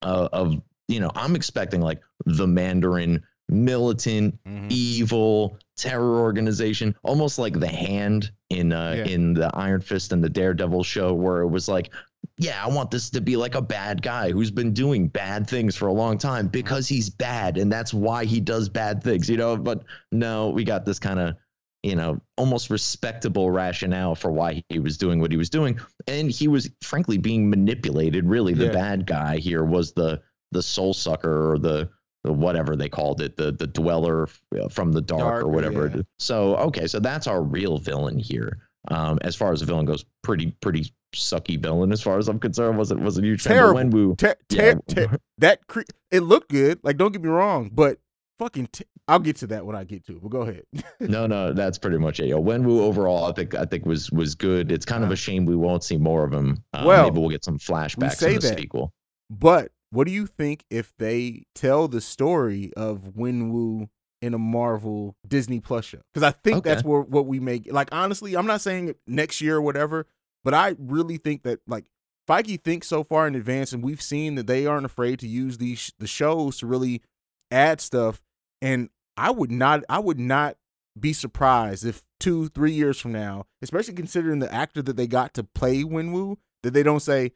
uh, 0.02 0.28
of 0.32 0.60
you 0.88 0.98
know 1.00 1.10
i'm 1.14 1.36
expecting 1.36 1.80
like 1.80 2.00
the 2.26 2.46
mandarin 2.46 3.22
militant 3.48 4.38
evil 4.68 5.58
terror 5.76 6.18
organization 6.20 6.94
almost 7.02 7.38
like 7.38 7.58
the 7.60 7.68
hand 7.68 8.32
in 8.50 8.72
uh 8.72 8.94
Yeah. 8.98 9.04
in 9.04 9.34
the 9.34 9.50
iron 9.54 9.80
fist 9.80 10.12
and 10.12 10.22
the 10.24 10.28
daredevil 10.30 10.82
show 10.84 11.12
where 11.12 11.42
it 11.42 11.48
was 11.48 11.68
like 11.68 11.90
yeah 12.38 12.64
i 12.64 12.68
want 12.68 12.90
this 12.90 13.10
to 13.10 13.20
be 13.20 13.36
like 13.36 13.54
a 13.54 13.62
bad 13.62 14.00
guy 14.02 14.30
who's 14.30 14.50
been 14.50 14.72
doing 14.72 15.06
bad 15.08 15.46
things 15.46 15.76
for 15.76 15.88
a 15.88 15.92
long 15.92 16.18
time 16.18 16.48
because 16.48 16.88
he's 16.88 17.10
bad 17.10 17.58
and 17.58 17.70
that's 17.70 17.92
why 17.92 18.24
he 18.24 18.40
does 18.40 18.68
bad 18.68 19.02
things 19.02 19.28
you 19.28 19.36
know? 19.36 19.56
But 19.56 19.84
no 20.12 20.50
we 20.50 20.64
got 20.64 20.84
this 20.84 20.98
kind 20.98 21.20
of 21.20 21.36
you 21.82 21.96
know 21.96 22.20
almost 22.36 22.70
respectable 22.70 23.50
rationale 23.50 24.14
for 24.14 24.30
why 24.30 24.62
he 24.68 24.78
was 24.78 24.96
doing 24.96 25.20
what 25.20 25.30
he 25.32 25.36
was 25.36 25.50
doing 25.50 25.78
and 26.06 26.30
he 26.30 26.46
was 26.48 26.70
frankly 26.80 27.18
being 27.18 27.50
manipulated 27.50 28.24
really 28.26 28.54
the 28.54 28.66
Yeah. 28.66 28.72
bad 28.72 29.06
guy 29.06 29.38
here 29.38 29.64
was 29.64 29.92
the 29.92 30.20
the 30.52 30.62
soul 30.62 30.94
sucker 30.94 31.50
or 31.52 31.58
the 31.58 31.88
the 32.24 32.32
whatever 32.32 32.76
they 32.76 32.88
called 32.88 33.20
it, 33.20 33.36
the 33.36 33.50
the 33.50 33.66
dweller 33.66 34.28
from 34.70 34.92
the 34.92 35.00
dark, 35.00 35.20
Dark, 35.20 35.42
or 35.44 35.48
whatever. 35.48 35.90
yeah. 35.92 36.02
So 36.20 36.54
okay, 36.58 36.86
so 36.86 37.00
that's 37.00 37.26
our 37.26 37.42
real 37.42 37.78
villain 37.78 38.16
here. 38.16 38.58
Um, 38.88 39.18
as 39.22 39.34
far 39.34 39.52
as 39.52 39.58
the 39.58 39.66
villain 39.66 39.86
goes, 39.86 40.04
pretty 40.22 40.52
pretty 40.60 40.92
sucky 41.16 41.60
villain 41.60 41.90
as 41.90 42.00
far 42.00 42.18
as 42.18 42.28
I'm 42.28 42.38
concerned. 42.38 42.78
Was 42.78 42.92
it 42.92 43.00
was 43.00 43.18
a 43.18 43.22
huge 43.22 43.42
Terrible. 43.42 43.80
Wenwu, 43.80 44.18
Ter- 44.18 44.36
yeah, 44.50 44.74
ter- 44.86 45.06
ter- 45.08 45.18
that 45.38 45.66
cre- 45.66 45.80
it 46.12 46.20
looked 46.20 46.48
good. 46.50 46.78
Like, 46.84 46.96
don't 46.96 47.10
get 47.10 47.22
me 47.22 47.28
wrong, 47.28 47.70
but 47.74 47.98
fucking, 48.38 48.68
I'll 49.08 49.18
get 49.18 49.36
to 49.36 49.46
that 49.48 49.66
when 49.66 49.74
I 49.76 49.84
get 49.84 50.04
to 50.06 50.12
it. 50.12 50.22
But 50.22 50.28
go 50.28 50.42
ahead. 50.42 50.62
no, 51.00 51.26
no, 51.26 51.52
that's 51.52 51.76
pretty 51.78 51.98
much 51.98 52.20
it. 52.20 52.26
Yo, 52.26 52.40
Wenwu 52.42 52.80
overall, 52.80 53.24
I 53.24 53.32
think 53.32 53.54
I 53.54 53.64
think 53.64 53.84
was 53.84 54.10
was 54.12 54.34
good. 54.34 54.70
It's 54.70 54.84
kind 54.86 55.02
of 55.04 55.10
Uh, 55.10 55.14
a 55.14 55.16
shame 55.16 55.44
we 55.44 55.56
won't 55.56 55.82
see 55.84 55.96
more 55.98 56.24
of 56.24 56.32
him. 56.32 56.62
Uh, 56.72 56.84
well, 56.86 57.04
maybe 57.04 57.18
we'll 57.20 57.30
get 57.30 57.44
some 57.44 57.58
flashbacks 57.58 58.22
in 58.26 58.34
the 58.34 58.38
that. 58.40 58.58
sequel. 58.58 58.92
But 59.28 59.72
what 59.90 60.06
do 60.06 60.12
you 60.12 60.26
think 60.26 60.64
if 60.70 60.92
they 60.98 61.44
tell 61.54 61.88
the 61.88 62.00
story 62.00 62.72
of 62.76 63.12
Wenwu 63.16 63.88
in 64.22 64.34
a 64.34 64.38
Marvel 64.38 65.16
Disney 65.26 65.58
Plus 65.60 65.84
show? 65.84 66.00
Because 66.12 66.22
I 66.22 66.30
think 66.30 66.62
that's 66.64 66.84
where 66.84 67.00
what 67.00 67.26
we 67.26 67.40
make. 67.40 67.70
Like 67.72 67.88
honestly, 67.92 68.36
I'm 68.36 68.46
not 68.46 68.60
saying 68.60 68.94
next 69.06 69.40
year 69.40 69.56
or 69.56 69.62
whatever, 69.62 70.06
but 70.44 70.54
I 70.54 70.76
really 70.78 71.16
think 71.16 71.42
that 71.42 71.58
like 71.66 71.86
Feige 72.28 72.62
thinks 72.62 72.86
so 72.86 73.02
far 73.02 73.26
in 73.26 73.34
advance, 73.34 73.72
and 73.72 73.82
we've 73.82 74.00
seen 74.00 74.36
that 74.36 74.46
they 74.46 74.64
aren't 74.64 74.86
afraid 74.86 75.18
to 75.18 75.26
use 75.26 75.58
these 75.58 75.92
the 75.98 76.06
shows 76.06 76.58
to 76.58 76.66
really 76.66 77.02
add 77.50 77.80
stuff. 77.80 78.22
And 78.62 78.88
I 79.18 79.30
would 79.30 79.50
not, 79.50 79.82
I 79.90 79.98
would 79.98 80.18
not 80.18 80.56
be 80.98 81.12
surprised 81.12 81.84
if 81.84 82.02
two, 82.20 82.48
three 82.48 82.72
years 82.72 82.98
from 82.98 83.12
now, 83.12 83.44
especially 83.60 83.94
considering 83.94 84.38
the 84.38 84.52
actor 84.52 84.80
that 84.82 84.96
they 84.96 85.06
got 85.06 85.34
to 85.34 85.44
play 85.44 85.82
Wenwu, 85.82 86.36
that 86.62 86.72
they 86.72 86.82
don't 86.82 87.00
say, 87.00 87.32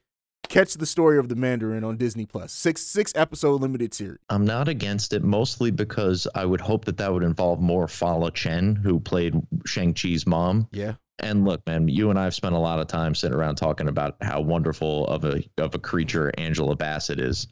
catch 0.49 0.75
the 0.75 0.87
story 0.87 1.19
of 1.19 1.29
the 1.29 1.35
Mandarin 1.35 1.83
on 1.83 1.97
Disney 1.97 2.25
Plus. 2.25 2.53
Six 2.53 2.83
six 2.83 3.13
episode 3.17 3.61
limited 3.61 3.93
series. 3.93 4.21
I'm 4.29 4.45
not 4.45 4.69
against 4.69 5.13
it, 5.13 5.25
mostly 5.25 5.73
because 5.73 6.29
I 6.35 6.45
would 6.45 6.61
hope 6.61 6.85
that 6.85 6.99
that 6.99 7.13
would 7.13 7.25
involve 7.25 7.61
more 7.61 7.89
Fala 7.89 8.31
Chen, 8.31 8.77
who 8.77 9.01
played 9.01 9.35
Shang 9.67 9.95
Chi's 9.95 10.27
mom. 10.27 10.69
Yeah. 10.71 10.95
And 11.19 11.47
look, 11.47 11.67
man, 11.67 11.89
you 11.89 12.11
and 12.11 12.19
I 12.19 12.25
have 12.25 12.35
spent 12.35 12.55
a 12.55 12.59
lot 12.59 12.79
of 12.79 12.89
time 12.89 13.15
sitting 13.15 13.37
around 13.37 13.57
talking 13.57 13.89
about 13.89 14.17
how 14.21 14.41
wonderful 14.41 15.07
of 15.07 15.25
a 15.25 15.43
of 15.57 15.75
a 15.75 15.79
creature 15.79 16.31
Angela 16.37 16.77
Bassett 16.77 17.19
is. 17.19 17.49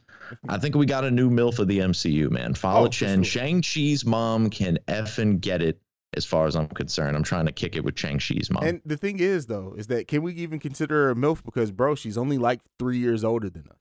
I 0.49 0.57
think 0.57 0.75
we 0.75 0.85
got 0.85 1.03
a 1.05 1.11
new 1.11 1.29
MILF 1.29 1.59
of 1.59 1.67
the 1.67 1.79
MCU, 1.79 2.29
man. 2.31 2.53
Fala 2.53 2.85
Oh, 2.85 2.87
Chen, 2.89 3.23
sure. 3.23 3.41
Shang 3.41 3.61
Chi's 3.61 4.05
mom 4.05 4.49
can 4.49 4.77
effing 4.87 5.39
get 5.39 5.61
it. 5.61 5.79
As 6.15 6.23
far 6.23 6.47
as 6.47 6.55
I'm 6.55 6.67
concerned, 6.69 7.17
I'm 7.17 7.23
trying 7.23 7.45
to 7.45 7.51
kick 7.51 7.75
it 7.75 7.83
with 7.83 7.99
Shang 7.99 8.19
Chi's 8.19 8.49
mom. 8.49 8.63
And 8.63 8.81
the 8.85 8.95
thing 8.95 9.19
is 9.19 9.47
though, 9.47 9.73
is 9.77 9.87
that 9.87 10.07
can 10.07 10.21
we 10.21 10.33
even 10.35 10.59
consider 10.59 10.95
her 11.05 11.09
a 11.11 11.15
MILF 11.15 11.43
because 11.43 11.71
bro, 11.71 11.93
she's 11.95 12.17
only 12.17 12.37
like 12.37 12.61
three 12.79 12.99
years 12.99 13.23
older 13.25 13.49
than 13.49 13.63
us. 13.69 13.77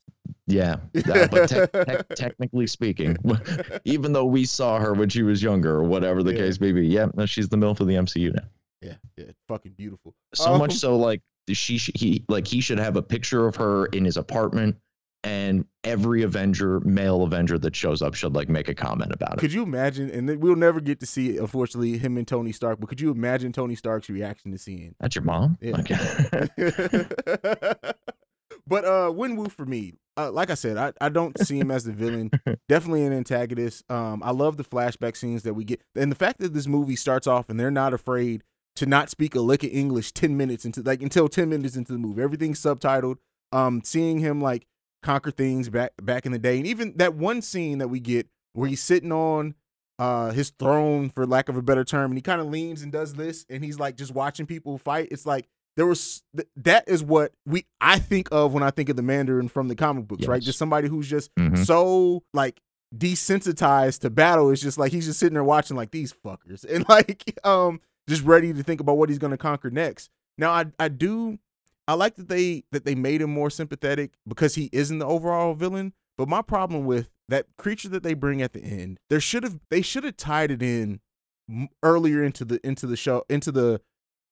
yeah, 0.49 0.77
uh, 1.09 1.29
but 1.29 1.49
tec- 1.49 1.71
tec- 1.73 2.09
technically 2.17 2.67
speaking, 2.67 3.17
even 3.85 4.13
though 4.13 4.25
we 4.25 4.45
saw 4.45 4.81
her 4.81 4.95
when 4.95 5.09
she 5.09 5.23
was 5.23 5.43
younger 5.45 5.77
or 5.77 5.85
whatever 5.85 6.25
the 6.25 6.33
Yeah. 6.33 6.39
case 6.41 6.61
may 6.61 6.73
be, 6.73 6.87
yeah, 6.89 7.07
no, 7.15 7.25
she's 7.25 7.49
the 7.49 7.57
MILF 7.57 7.79
of 7.79 7.87
the 7.87 7.95
MCU 7.95 8.35
now. 8.35 8.43
Yeah, 8.83 8.95
yeah, 9.17 9.27
fucking 9.47 9.73
beautiful. 9.73 10.13
So 10.35 10.53
Um, 10.55 10.59
much 10.59 10.75
so, 10.75 10.97
like 10.97 11.23
she, 11.53 11.79
sh- 11.79 11.93
he, 11.95 12.25
like 12.29 12.49
he 12.49 12.61
should 12.61 12.79
have 12.79 12.97
a 12.97 13.03
picture 13.03 13.47
of 13.47 13.55
her 13.57 13.87
in 13.87 14.05
his 14.05 14.17
apartment, 14.17 14.77
and 15.25 15.65
every 15.83 16.23
Avenger, 16.23 16.81
male 16.81 17.23
Avenger 17.23 17.59
that 17.59 17.75
shows 17.75 18.03
up, 18.03 18.15
should 18.15 18.35
like 18.35 18.49
make 18.49 18.69
a 18.69 18.75
comment 18.75 19.13
about 19.13 19.35
it. 19.35 19.39
Could 19.39 19.53
you 19.53 19.63
imagine? 19.63 20.11
And 20.11 20.41
we'll 20.41 20.55
never 20.55 20.81
get 20.81 21.01
to 21.01 21.07
see, 21.07 21.39
unfortunately, 21.39 21.97
him 21.99 22.19
and 22.19 22.29
Tony 22.29 22.53
Stark. 22.53 22.79
But 22.79 22.91
could 22.91 23.01
you 23.01 23.11
imagine 23.11 23.53
Tony 23.53 23.75
Stark's 23.75 24.11
reaction 24.11 24.53
to 24.53 24.59
seeing? 24.59 24.95
That's 25.01 25.17
your 25.17 25.25
mom. 25.25 25.57
Yeah. 25.61 25.79
Okay. 25.79 25.95
but 28.67 28.85
uh 28.85 29.11
Wenwu 29.11 29.51
for 29.51 29.65
me, 29.65 29.95
uh, 30.17 30.31
like 30.31 30.51
I 30.51 30.55
said, 30.55 30.77
I, 30.77 30.93
I 31.01 31.09
don't 31.09 31.39
see 31.41 31.59
him 31.59 31.71
as 31.71 31.85
the 31.85 31.93
villain. 31.93 32.31
Definitely 32.69 33.05
an 33.07 33.13
antagonist. 33.13 33.91
Um, 33.91 34.23
I 34.23 34.31
love 34.31 34.59
the 34.59 34.65
flashback 34.65 35.17
scenes 35.17 35.43
that 35.43 35.55
we 35.55 35.65
get, 35.65 35.81
and 35.97 36.13
the 36.13 36.17
fact 36.17 36.39
that 36.41 36.53
this 36.53 36.67
movie 36.67 36.97
starts 36.97 37.27
off 37.27 37.49
and 37.49 37.59
they're 37.59 37.71
not 37.71 37.95
afraid 37.95 38.45
to 38.77 38.87
not 38.87 39.09
speak 39.09 39.35
a 39.35 39.41
lick 39.41 39.65
of 39.65 39.71
English 39.71 40.13
ten 40.13 40.37
minutes 40.37 40.65
into 40.67 40.83
like 40.83 41.03
until 41.03 41.29
ten 41.29 41.49
minutes 41.49 41.77
into 41.77 41.93
the 41.93 41.99
movie. 41.99 42.23
Everything's 42.23 42.61
subtitled. 42.61 43.17
Um, 43.53 43.83
seeing 43.85 44.19
him 44.19 44.41
like 44.41 44.67
conquer 45.05 45.31
things 45.31 45.69
back 45.69 45.93
back 46.03 46.27
in 46.27 46.33
the 46.33 46.39
day, 46.39 46.57
and 46.59 46.67
even 46.67 46.97
that 46.97 47.15
one 47.15 47.43
scene 47.43 47.79
that 47.79 47.89
we 47.89 48.01
get 48.01 48.27
where 48.55 48.69
he's 48.69 48.83
sitting 48.83 49.13
on 49.13 49.55
uh 50.01 50.33
his 50.33 50.51
throne 50.59 51.09
for 51.11 51.25
lack 51.25 51.49
of 51.49 51.57
a 51.57 51.63
better 51.63 51.85
term 51.85 52.11
and 52.11 52.19
he 52.19 52.23
kind 52.23 52.41
of 52.41 52.49
leans 52.49 52.83
and 52.83 52.91
does 52.91 53.15
this 53.15 53.47
and 53.49 53.63
he's 53.65 53.79
like 53.79 53.97
just 53.97 54.13
watching 54.13 54.45
people 54.45 54.77
fight 54.77 55.07
it's 55.13 55.25
like 55.25 55.47
there 55.77 55.87
was 55.87 56.25
th- 56.37 56.49
that 56.57 56.83
is 56.89 57.01
what 57.05 57.31
we 57.47 57.65
I 57.81 58.01
think 58.01 58.29
of 58.33 58.53
when 58.55 58.65
I 58.65 58.71
think 58.73 58.89
of 58.89 58.97
the 58.97 59.03
Mandarin 59.03 59.47
from 59.49 59.69
the 59.69 59.77
comic 59.77 60.09
books, 60.09 60.27
right? 60.27 60.43
Just 60.43 60.59
somebody 60.59 60.89
who's 60.89 61.09
just 61.09 61.33
Mhm. 61.37 61.65
so 61.65 62.25
like 62.33 62.61
desensitized 63.15 64.01
to 64.01 64.11
battle. 64.11 64.51
It's 64.51 64.63
just 64.63 64.79
like 64.79 64.93
he's 64.93 65.07
just 65.07 65.19
sitting 65.19 65.35
there 65.35 65.45
watching 65.45 65.77
like 65.77 65.91
these 65.91 66.13
fuckers 66.13 66.65
and 66.69 66.89
like 66.89 67.39
um 67.45 67.81
just 68.09 68.23
ready 68.25 68.53
to 68.53 68.63
think 68.63 68.81
about 68.81 68.99
what 68.99 69.09
he's 69.09 69.19
gonna 69.19 69.37
conquer 69.37 69.71
next. 69.71 70.11
Now 70.39 70.51
I 70.51 70.67
I 70.79 70.89
do 70.89 71.39
I 71.87 71.95
like 71.95 72.17
that 72.17 72.29
they 72.29 72.65
that 72.73 72.85
they 72.85 72.95
made 72.95 73.21
him 73.21 73.31
more 73.31 73.51
sympathetic 73.51 74.13
because 74.27 74.55
he 74.55 74.71
isn't 74.73 74.99
the 74.99 75.07
overall 75.07 75.55
villain. 75.55 75.93
But 76.17 76.29
my 76.29 76.43
problem 76.43 76.85
with 76.85 77.11
that 77.29 77.47
creature 77.59 77.89
that 77.91 78.03
they 78.03 78.15
bring 78.15 78.41
at 78.41 78.53
the 78.53 78.63
end, 78.63 78.99
there 79.11 79.21
should 79.21 79.43
have 79.43 79.59
they 79.71 79.83
should 79.83 80.05
have 80.05 80.17
tied 80.17 80.51
it 80.51 80.63
in 80.63 81.01
earlier 81.83 82.23
into 82.25 82.45
the 82.45 82.65
into 82.67 82.87
the 82.87 82.97
show 82.97 83.25
into 83.29 83.53
the 83.53 83.81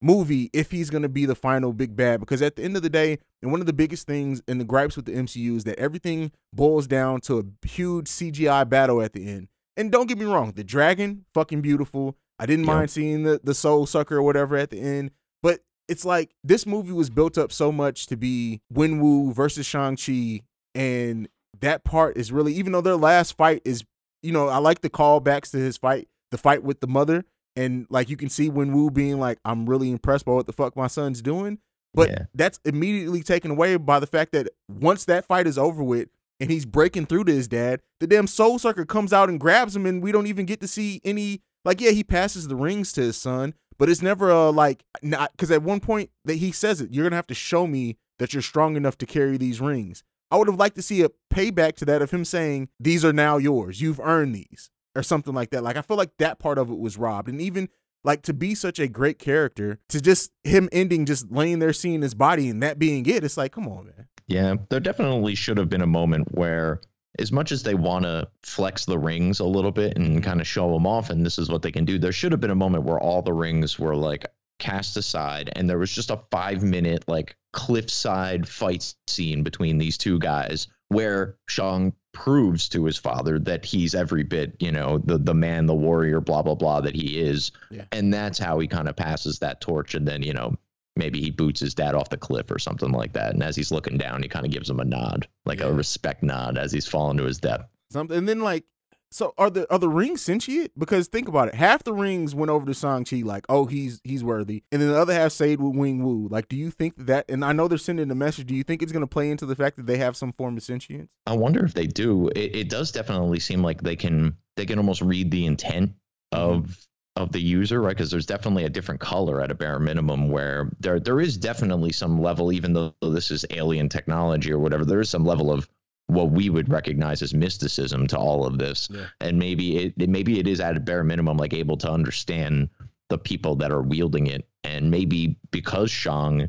movie 0.01 0.51
if 0.53 0.71
he's 0.71 0.91
going 0.91 1.03
to 1.03 1.09
be 1.09 1.27
the 1.27 1.35
final 1.35 1.73
big 1.73 1.95
bad 1.95 2.19
because 2.19 2.43
at 2.43 2.57
the 2.57 2.63
end 2.65 2.75
of 2.77 2.83
the 2.83 2.91
day 2.91 3.19
and 3.41 3.53
one 3.53 3.61
of 3.61 3.67
the 3.67 3.73
biggest 3.73 4.07
things 4.07 4.43
in 4.49 4.59
the 4.59 4.65
gripes 4.65 4.97
with 4.97 5.05
the 5.05 5.13
MCU 5.13 5.57
is 5.57 5.65
that 5.65 5.79
everything 5.79 6.33
boils 6.53 6.87
down 6.89 7.21
to 7.21 7.39
a 7.39 7.67
huge 7.67 8.07
CGI 8.09 8.69
battle 8.69 9.01
at 9.01 9.13
the 9.13 9.29
end. 9.29 9.49
And 9.77 9.93
don't 9.93 10.09
get 10.09 10.19
me 10.19 10.25
wrong, 10.25 10.53
the 10.53 10.65
dragon 10.65 11.25
fucking 11.35 11.61
beautiful. 11.61 12.17
I 12.39 12.47
didn't 12.47 12.65
Yep. 12.67 12.75
mind 12.75 12.91
seeing 12.91 13.23
the 13.23 13.41
the 13.45 13.55
soul 13.55 13.87
sucker 13.87 14.17
or 14.17 14.23
whatever 14.23 14.57
at 14.57 14.71
the 14.71 14.81
end, 14.81 15.11
but 15.43 15.61
it's 15.89 16.05
like 16.05 16.31
this 16.45 16.67
movie 16.67 16.93
was 16.93 17.11
built 17.11 17.37
up 17.37 17.53
so 17.53 17.71
much 17.73 18.07
to 18.07 18.17
be 18.17 18.61
Wenwu 18.73 19.33
versus 19.35 19.67
Shang-Chi 19.67 20.41
and 20.75 21.29
that 21.61 21.85
part 21.85 22.17
is 22.17 22.33
really 22.33 22.55
even 22.55 22.73
though 22.73 22.81
their 22.81 22.97
last 22.97 23.37
fight 23.37 23.63
is 23.65 23.85
you 24.23 24.31
know, 24.33 24.47
I 24.49 24.59
like 24.59 24.83
the 24.83 24.89
callbacks 24.91 25.51
to 25.51 25.57
his 25.59 25.77
fight, 25.77 26.07
the 26.31 26.39
fight 26.39 26.63
with 26.63 26.81
the 26.81 26.87
mother 26.87 27.25
and 27.57 27.87
like 27.91 28.09
you 28.09 28.17
can 28.17 28.29
see 28.29 28.49
Wenwu 28.49 28.93
being 28.95 29.19
like, 29.19 29.39
I'm 29.45 29.69
really 29.69 29.91
impressed 29.91 30.25
by 30.25 30.33
what 30.33 30.47
the 30.47 30.53
fuck 30.53 30.77
my 30.77 30.87
son's 30.87 31.21
doing. 31.21 31.59
But 31.93 32.09
Yeah. 32.09 32.25
that's 32.35 32.59
immediately 32.65 33.23
taken 33.23 33.51
away 33.51 33.77
by 33.77 33.99
the 34.01 34.07
fact 34.07 34.33
that 34.33 34.49
once 34.71 35.05
that 35.07 35.25
fight 35.27 35.47
is 35.47 35.59
over 35.59 35.83
with 35.83 36.09
and 36.41 36.51
he's 36.51 36.65
breaking 36.65 37.07
through 37.07 37.25
to 37.25 37.33
his 37.33 37.49
dad, 37.49 37.81
the 38.01 38.07
damn 38.07 38.27
soul 38.27 38.59
sucker 38.59 38.85
comes 38.87 39.13
out 39.13 39.29
and 39.29 39.39
grabs 39.39 39.77
him, 39.77 39.85
and 39.87 40.03
we 40.03 40.11
don't 40.13 40.27
even 40.27 40.47
get 40.47 40.61
to 40.61 40.69
see 40.69 41.01
any 41.05 41.43
like, 41.65 41.81
yeah, 41.81 41.91
he 41.91 42.03
passes 42.03 42.49
the 42.49 42.57
rings 42.57 42.93
to 42.95 43.01
his 43.03 43.17
son, 43.17 43.55
but 43.79 43.89
it's 43.89 44.03
never 44.03 44.31
a 44.31 44.51
like 44.51 44.85
not 45.03 45.33
because 45.33 45.51
at 45.51 45.63
one 45.63 45.81
point 45.81 46.11
that 46.25 46.35
he 46.37 46.53
says 46.53 46.81
it, 46.81 46.93
you're 46.93 47.05
gonna 47.05 47.17
have 47.17 47.27
to 47.29 47.35
show 47.35 47.67
me 47.67 47.97
that 48.19 48.33
you're 48.33 48.43
strong 48.43 48.77
enough 48.77 48.97
to 48.99 49.07
carry 49.07 49.37
these 49.37 49.61
rings. 49.61 50.05
I 50.31 50.37
would 50.37 50.49
have 50.49 50.59
liked 50.59 50.77
to 50.77 50.83
see 50.83 51.03
a 51.03 51.11
payback 51.33 51.75
to 51.77 51.85
that 51.85 52.01
of 52.01 52.11
him 52.11 52.25
saying, 52.25 52.69
These 52.81 53.05
are 53.05 53.13
now 53.13 53.37
yours. 53.37 53.81
You've 53.81 54.01
earned 54.01 54.35
these 54.35 54.71
or 54.97 55.03
something 55.03 55.35
like 55.35 55.51
that. 55.51 55.63
Like 55.63 55.77
I 55.77 55.83
feel 55.83 55.97
like 55.97 56.17
that 56.19 56.39
part 56.39 56.59
of 56.59 56.71
it 56.71 56.79
was 56.79 56.97
robbed. 56.97 57.29
And 57.29 57.41
even 57.41 57.69
like 58.05 58.23
to 58.23 58.35
be 58.35 58.55
such 58.55 58.79
a 58.79 58.89
great 58.89 59.19
character, 59.19 59.79
to 59.89 60.01
just 60.01 60.33
him 60.43 60.69
ending 60.73 61.05
just 61.07 61.31
laying 61.31 61.59
there 61.59 61.73
seeing 61.73 62.03
his 62.03 62.15
body 62.15 62.49
and 62.49 62.63
that 62.63 62.79
being 62.79 63.07
it, 63.07 63.25
it's 63.25 63.37
like, 63.37 63.53
come 63.53 63.69
on, 63.69 63.87
man. 63.87 64.09
Yeah, 64.27 64.55
there 64.71 64.81
definitely 64.81 65.35
should 65.35 65.59
have 65.59 65.69
been 65.69 65.83
a 65.83 65.87
moment 65.87 66.29
where, 66.33 66.81
as 67.19 67.31
much 67.31 67.53
as 67.53 67.63
they 67.63 67.75
want 67.75 68.05
to 68.05 68.29
flex 68.43 68.85
the 68.85 68.99
rings 68.99 69.41
a 69.41 69.45
little 69.45 69.73
bit 69.73 69.97
and 69.97 70.07
mm-hmm. 70.07 70.21
kind 70.21 70.41
of 70.41 70.47
show 70.47 70.73
them 70.73 70.87
off, 70.87 71.11
and 71.11 71.25
this 71.25 71.39
is 71.39 71.49
what 71.49 71.63
they 71.63 71.73
can 71.73 71.85
do, 71.85 71.99
there 71.99 72.13
should 72.13 72.33
have 72.33 72.41
been 72.41 72.51
a 72.51 72.55
moment 72.55 72.85
where 72.85 73.01
all 73.01 73.23
the 73.23 73.33
rings 73.33 73.79
were 73.79 73.97
like 73.97 74.27
cast 74.59 74.97
aside 74.97 75.51
and 75.57 75.69
there 75.69 75.79
was 75.79 75.93
just 75.93 76.11
a 76.11 76.21
five 76.31 76.63
minute, 76.63 77.05
like, 77.09 77.37
cliffside 77.53 78.49
fight 78.49 78.95
scene 79.07 79.43
between 79.43 79.77
these 79.77 79.99
two 79.99 80.19
guys 80.19 80.69
where 80.89 81.37
Shang 81.49 81.93
proves 82.13 82.69
to 82.69 82.85
his 82.85 82.97
father 82.97 83.39
that 83.39 83.65
he's 83.65 83.95
every 83.95 84.23
bit, 84.23 84.55
you 84.59 84.71
know, 84.71 84.99
the 84.99 85.19
the 85.19 85.35
man, 85.35 85.67
the 85.67 85.75
warrior, 85.75 86.21
blah 86.21 86.43
blah 86.43 86.55
blah 86.55 86.81
that 86.81 86.95
he 86.95 87.19
is. 87.19 87.53
Yeah. 87.71 87.85
And 87.93 88.13
that's 88.13 88.39
how 88.39 88.59
he 88.59 88.69
kind 88.69 88.89
of 88.89 88.97
passes 88.97 89.39
that 89.41 89.61
torch 89.61 89.95
and 89.95 90.07
then, 90.07 90.23
you 90.23 90.33
know, 90.33 90.57
maybe 90.97 91.21
he 91.21 91.31
boots 91.31 91.61
his 91.61 91.75
dad 91.75 91.95
off 91.95 92.11
the 92.11 92.17
cliff 92.17 92.51
or 92.51 92.59
something 92.59 92.93
like 92.93 93.13
that. 93.15 93.35
And 93.35 93.43
as 93.43 93.57
he's 93.57 93.73
looking 93.73 93.99
down, 93.99 94.23
he 94.23 94.29
kind 94.29 94.45
of 94.47 94.53
gives 94.53 94.69
him 94.69 94.81
a 94.81 94.85
nod, 94.85 95.27
like 95.45 95.61
Yeah. 95.61 95.67
a 95.67 95.73
respect 95.73 96.23
nod 96.23 96.59
as 96.59 96.73
he's 96.73 96.87
falling 96.87 97.17
to 97.19 97.25
his 97.25 97.39
death. 97.39 97.67
Something 97.91 98.17
and 98.17 98.29
then 98.29 98.41
like 98.41 98.65
so 99.13 99.35
are 99.37 99.51
the 99.51 99.71
are 99.71 99.79
the 99.79 99.91
rings 99.91 100.23
sentient? 100.23 100.73
Because 100.79 101.07
think 101.07 101.29
about 101.29 101.49
it. 101.49 101.55
Half 101.55 101.85
the 101.85 101.93
rings 101.93 102.35
went 102.35 102.51
over 102.51 102.65
to 102.65 102.73
Shang 102.73 103.05
Chi, 103.05 103.23
like, 103.23 103.45
oh, 103.49 103.67
he's 103.67 104.01
he's 104.05 104.25
worthy. 104.25 104.65
And 104.73 104.81
then 104.81 104.89
the 104.89 104.99
other 104.99 105.13
half 105.13 105.33
stayed 105.33 105.61
with 105.61 105.75
Wenwu. 105.75 106.31
Like, 106.31 106.49
do 106.49 106.57
you 106.57 106.71
think 106.71 106.95
that 106.97 107.27
and 107.29 107.45
I 107.45 107.53
know 107.53 107.69
they're 107.69 107.79
sending 107.79 108.11
a 108.11 108.15
message, 108.15 108.47
do 108.47 108.55
you 108.55 108.65
think 108.65 108.83
it's 108.83 108.91
gonna 108.93 109.07
play 109.07 109.31
into 109.31 109.45
the 109.45 109.55
fact 109.55 109.77
that 109.77 109.87
they 109.87 109.99
have 109.99 110.17
some 110.17 110.33
form 110.33 110.57
of 110.57 110.63
sentience? 110.63 111.13
I 111.27 111.37
wonder 111.37 111.65
if 111.65 111.75
they 111.75 111.87
do. 111.87 112.29
It, 112.29 112.57
it 112.57 112.69
does 112.71 112.91
definitely 112.91 113.41
seem 113.41 113.63
like 113.63 113.83
they 113.83 113.97
can 113.97 114.37
they 114.57 114.65
can 114.65 114.79
almost 114.79 115.03
read 115.03 115.31
the 115.31 115.45
intent 115.45 115.91
mm-hmm. 116.33 116.39
of 116.39 116.87
of 117.17 117.33
the 117.33 117.41
user, 117.41 117.81
right? 117.81 117.97
Because 117.97 118.11
there's 118.11 118.27
definitely 118.27 118.65
a 118.65 118.71
different 118.71 119.01
color 119.01 119.43
at 119.43 119.51
a 119.51 119.55
bare 119.55 119.79
minimum 119.79 120.29
where 120.31 120.71
there 120.81 120.99
there 120.99 121.21
is 121.21 121.37
definitely 121.37 121.93
some 121.93 122.21
level, 122.21 122.53
even 122.53 122.73
though 122.73 122.95
this 123.03 123.31
is 123.31 123.45
alien 123.51 123.89
technology 123.89 124.51
or 124.51 124.59
whatever, 124.59 124.85
there 124.85 125.01
is 125.01 125.11
some 125.11 125.25
level 125.25 125.53
of 125.53 125.69
what 126.07 126.31
we 126.31 126.51
would 126.51 126.69
recognize 126.69 127.23
as 127.23 127.35
mysticism 127.35 128.07
to 128.07 128.19
all 128.19 128.47
of 128.47 128.59
this. 128.59 128.89
Yeah. 128.91 129.07
And 129.21 129.39
maybe 129.39 129.77
it, 129.77 129.95
it 129.99 130.09
maybe 130.09 130.39
it 130.39 130.47
is 130.47 130.61
at 130.61 130.77
a 130.77 130.81
bare 130.81 131.05
minimum 131.05 131.37
like 131.37 131.53
able 131.53 131.77
to 131.79 131.91
understand 131.91 132.69
the 133.09 133.19
people 133.19 133.57
that 133.57 133.71
are 133.71 133.83
wielding 133.83 134.27
it. 134.27 134.47
And 134.65 134.91
maybe 134.91 135.37
because 135.51 135.91
Shang 135.91 136.49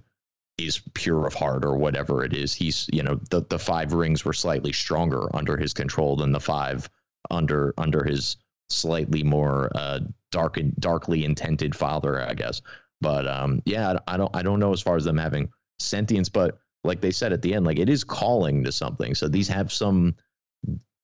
is 0.57 0.81
pure 0.93 1.27
of 1.27 1.33
heart 1.33 1.65
or 1.65 1.77
whatever 1.77 2.23
it 2.23 2.33
is, 2.33 2.53
he's 2.53 2.89
you 2.93 3.03
know, 3.03 3.19
the, 3.31 3.41
the 3.49 3.59
five 3.59 3.91
rings 3.91 4.23
were 4.23 4.33
slightly 4.33 4.71
stronger 4.71 5.33
under 5.35 5.57
his 5.57 5.73
control 5.73 6.15
than 6.15 6.31
the 6.31 6.39
five 6.39 6.89
under 7.31 7.73
under 7.77 8.03
his 8.03 8.37
slightly 8.69 9.23
more 9.23 9.69
uh 9.75 9.99
dark 10.33 10.57
and 10.57 10.75
darkly 10.77 11.23
intended 11.23 11.75
father, 11.75 12.21
I 12.21 12.33
guess. 12.33 12.61
But 13.01 13.27
um 13.27 13.61
yeah, 13.65 13.97
I 14.07 14.17
don't 14.17 14.35
I 14.35 14.43
don't 14.43 14.59
know 14.59 14.73
as 14.73 14.81
far 14.81 14.97
as 14.97 15.05
them 15.05 15.17
having 15.17 15.49
sentience, 15.79 16.29
but 16.29 16.59
like 16.83 16.99
they 16.99 17.11
said 17.11 17.31
at 17.31 17.41
the 17.41 17.53
end, 17.53 17.65
like 17.65 17.79
it 17.79 17.89
is 17.89 18.03
calling 18.03 18.63
to 18.65 18.71
something. 18.71 19.15
So 19.15 19.27
these 19.27 19.47
have 19.47 19.71
some 19.71 20.15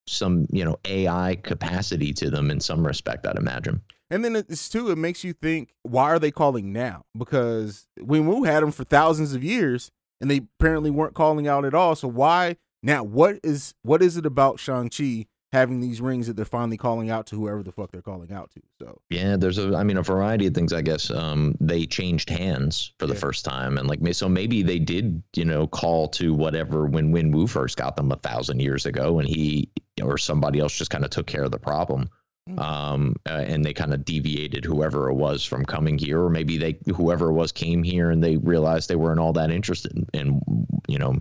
some 0.08 0.48
you 0.52 0.66
know 0.66 0.78
AI 0.86 1.38
capacity 1.44 2.14
to 2.14 2.30
them 2.30 2.52
in 2.52 2.60
some 2.60 2.86
respect, 2.86 3.26
I'd 3.26 3.38
imagine. 3.38 3.82
And 4.12 4.26
then 4.26 4.36
it's 4.36 4.70
too, 4.70 4.90
it 4.90 4.98
makes 4.98 5.24
you 5.24 5.34
think, 5.34 5.76
why 5.84 6.06
are 6.06 6.18
they 6.18 6.32
calling 6.32 6.74
now? 6.74 7.06
Because 7.16 7.88
Wenwu 8.00 8.46
had 8.48 8.64
them 8.64 8.72
for 8.72 8.84
thousands 8.84 9.36
of 9.36 9.44
years 9.44 9.92
and 10.20 10.32
they 10.32 10.42
apparently 10.60 10.90
weren't 10.90 11.14
calling 11.14 11.48
out 11.48 11.64
at 11.64 11.76
all. 11.76 11.96
So 11.96 12.08
why 12.08 12.58
now? 12.82 13.04
What 13.04 13.40
is 13.44 13.76
what 13.84 14.02
is 14.02 14.18
it 14.18 14.26
about 14.26 14.60
Shang-Chi 14.60 15.28
having 15.52 15.80
these 15.80 16.00
rings 16.00 16.28
that 16.28 16.36
they're 16.36 16.46
finally 16.46 16.78
calling 16.78 17.10
out 17.10 17.26
to 17.28 17.36
whoever 17.36 17.64
the 17.64 17.72
fuck 17.72 17.92
they're 17.92 18.02
calling 18.02 18.32
out 18.32 18.52
to? 18.52 18.62
So 18.78 19.00
Yeah, 19.10 19.36
there's 19.36 19.58
a 19.58 19.76
I 19.76 19.84
mean 19.84 19.98
a 19.98 20.04
variety 20.04 20.48
of 20.48 20.54
things 20.54 20.74
I 20.74 20.82
guess. 20.82 21.10
Um 21.10 21.56
they 21.60 21.86
changed 21.86 22.30
hands 22.30 22.94
for 23.00 23.08
the 23.08 23.14
Yeah. 23.14 23.20
first 23.20 23.46
time 23.46 23.78
and 23.78 23.88
like 23.88 24.00
so 24.14 24.30
maybe 24.30 24.62
they 24.64 24.80
did, 24.80 25.22
you 25.36 25.46
know, 25.46 25.68
call 25.68 26.08
to 26.10 26.34
whatever 26.34 26.86
when 26.86 27.12
Wenwu 27.14 27.50
first 27.50 27.78
got 27.78 27.96
them 27.96 28.12
a 28.12 28.18
thousand 28.18 28.60
years 28.62 28.86
ago 28.86 29.20
and 29.20 29.28
he 29.28 29.70
or 30.04 30.18
somebody 30.18 30.60
else 30.60 30.78
just 30.78 30.92
kind 30.92 31.04
of 31.04 31.10
took 31.12 31.28
care 31.28 31.44
of 31.44 31.52
the 31.52 31.60
problem. 31.60 32.10
Mm. 32.50 32.60
Um 32.60 33.16
uh, 33.28 33.44
and 33.48 33.66
they 33.66 33.74
kind 33.74 33.94
of 33.94 34.06
deviated 34.06 34.66
whoever 34.66 35.10
it 35.10 35.16
was 35.16 35.44
from 35.44 35.66
coming 35.66 35.98
here 35.98 36.22
or 36.24 36.30
maybe 36.30 36.58
they 36.58 36.78
whoever 36.96 37.30
it 37.30 37.34
was 37.34 37.52
came 37.52 37.82
here 37.84 38.12
and 38.12 38.24
they 38.24 38.38
realized 38.38 38.88
they 38.90 38.96
weren't 38.96 39.20
all 39.20 39.34
that 39.34 39.52
interested 39.52 39.92
in, 39.94 40.08
in 40.14 40.42
you 40.88 40.98
know. 41.00 41.16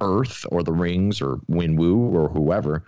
Earth 0.00 0.44
or 0.50 0.62
the 0.62 0.72
rings 0.72 1.20
or 1.20 1.36
Wenwu 1.50 2.12
or 2.14 2.28
whoever. 2.28 2.84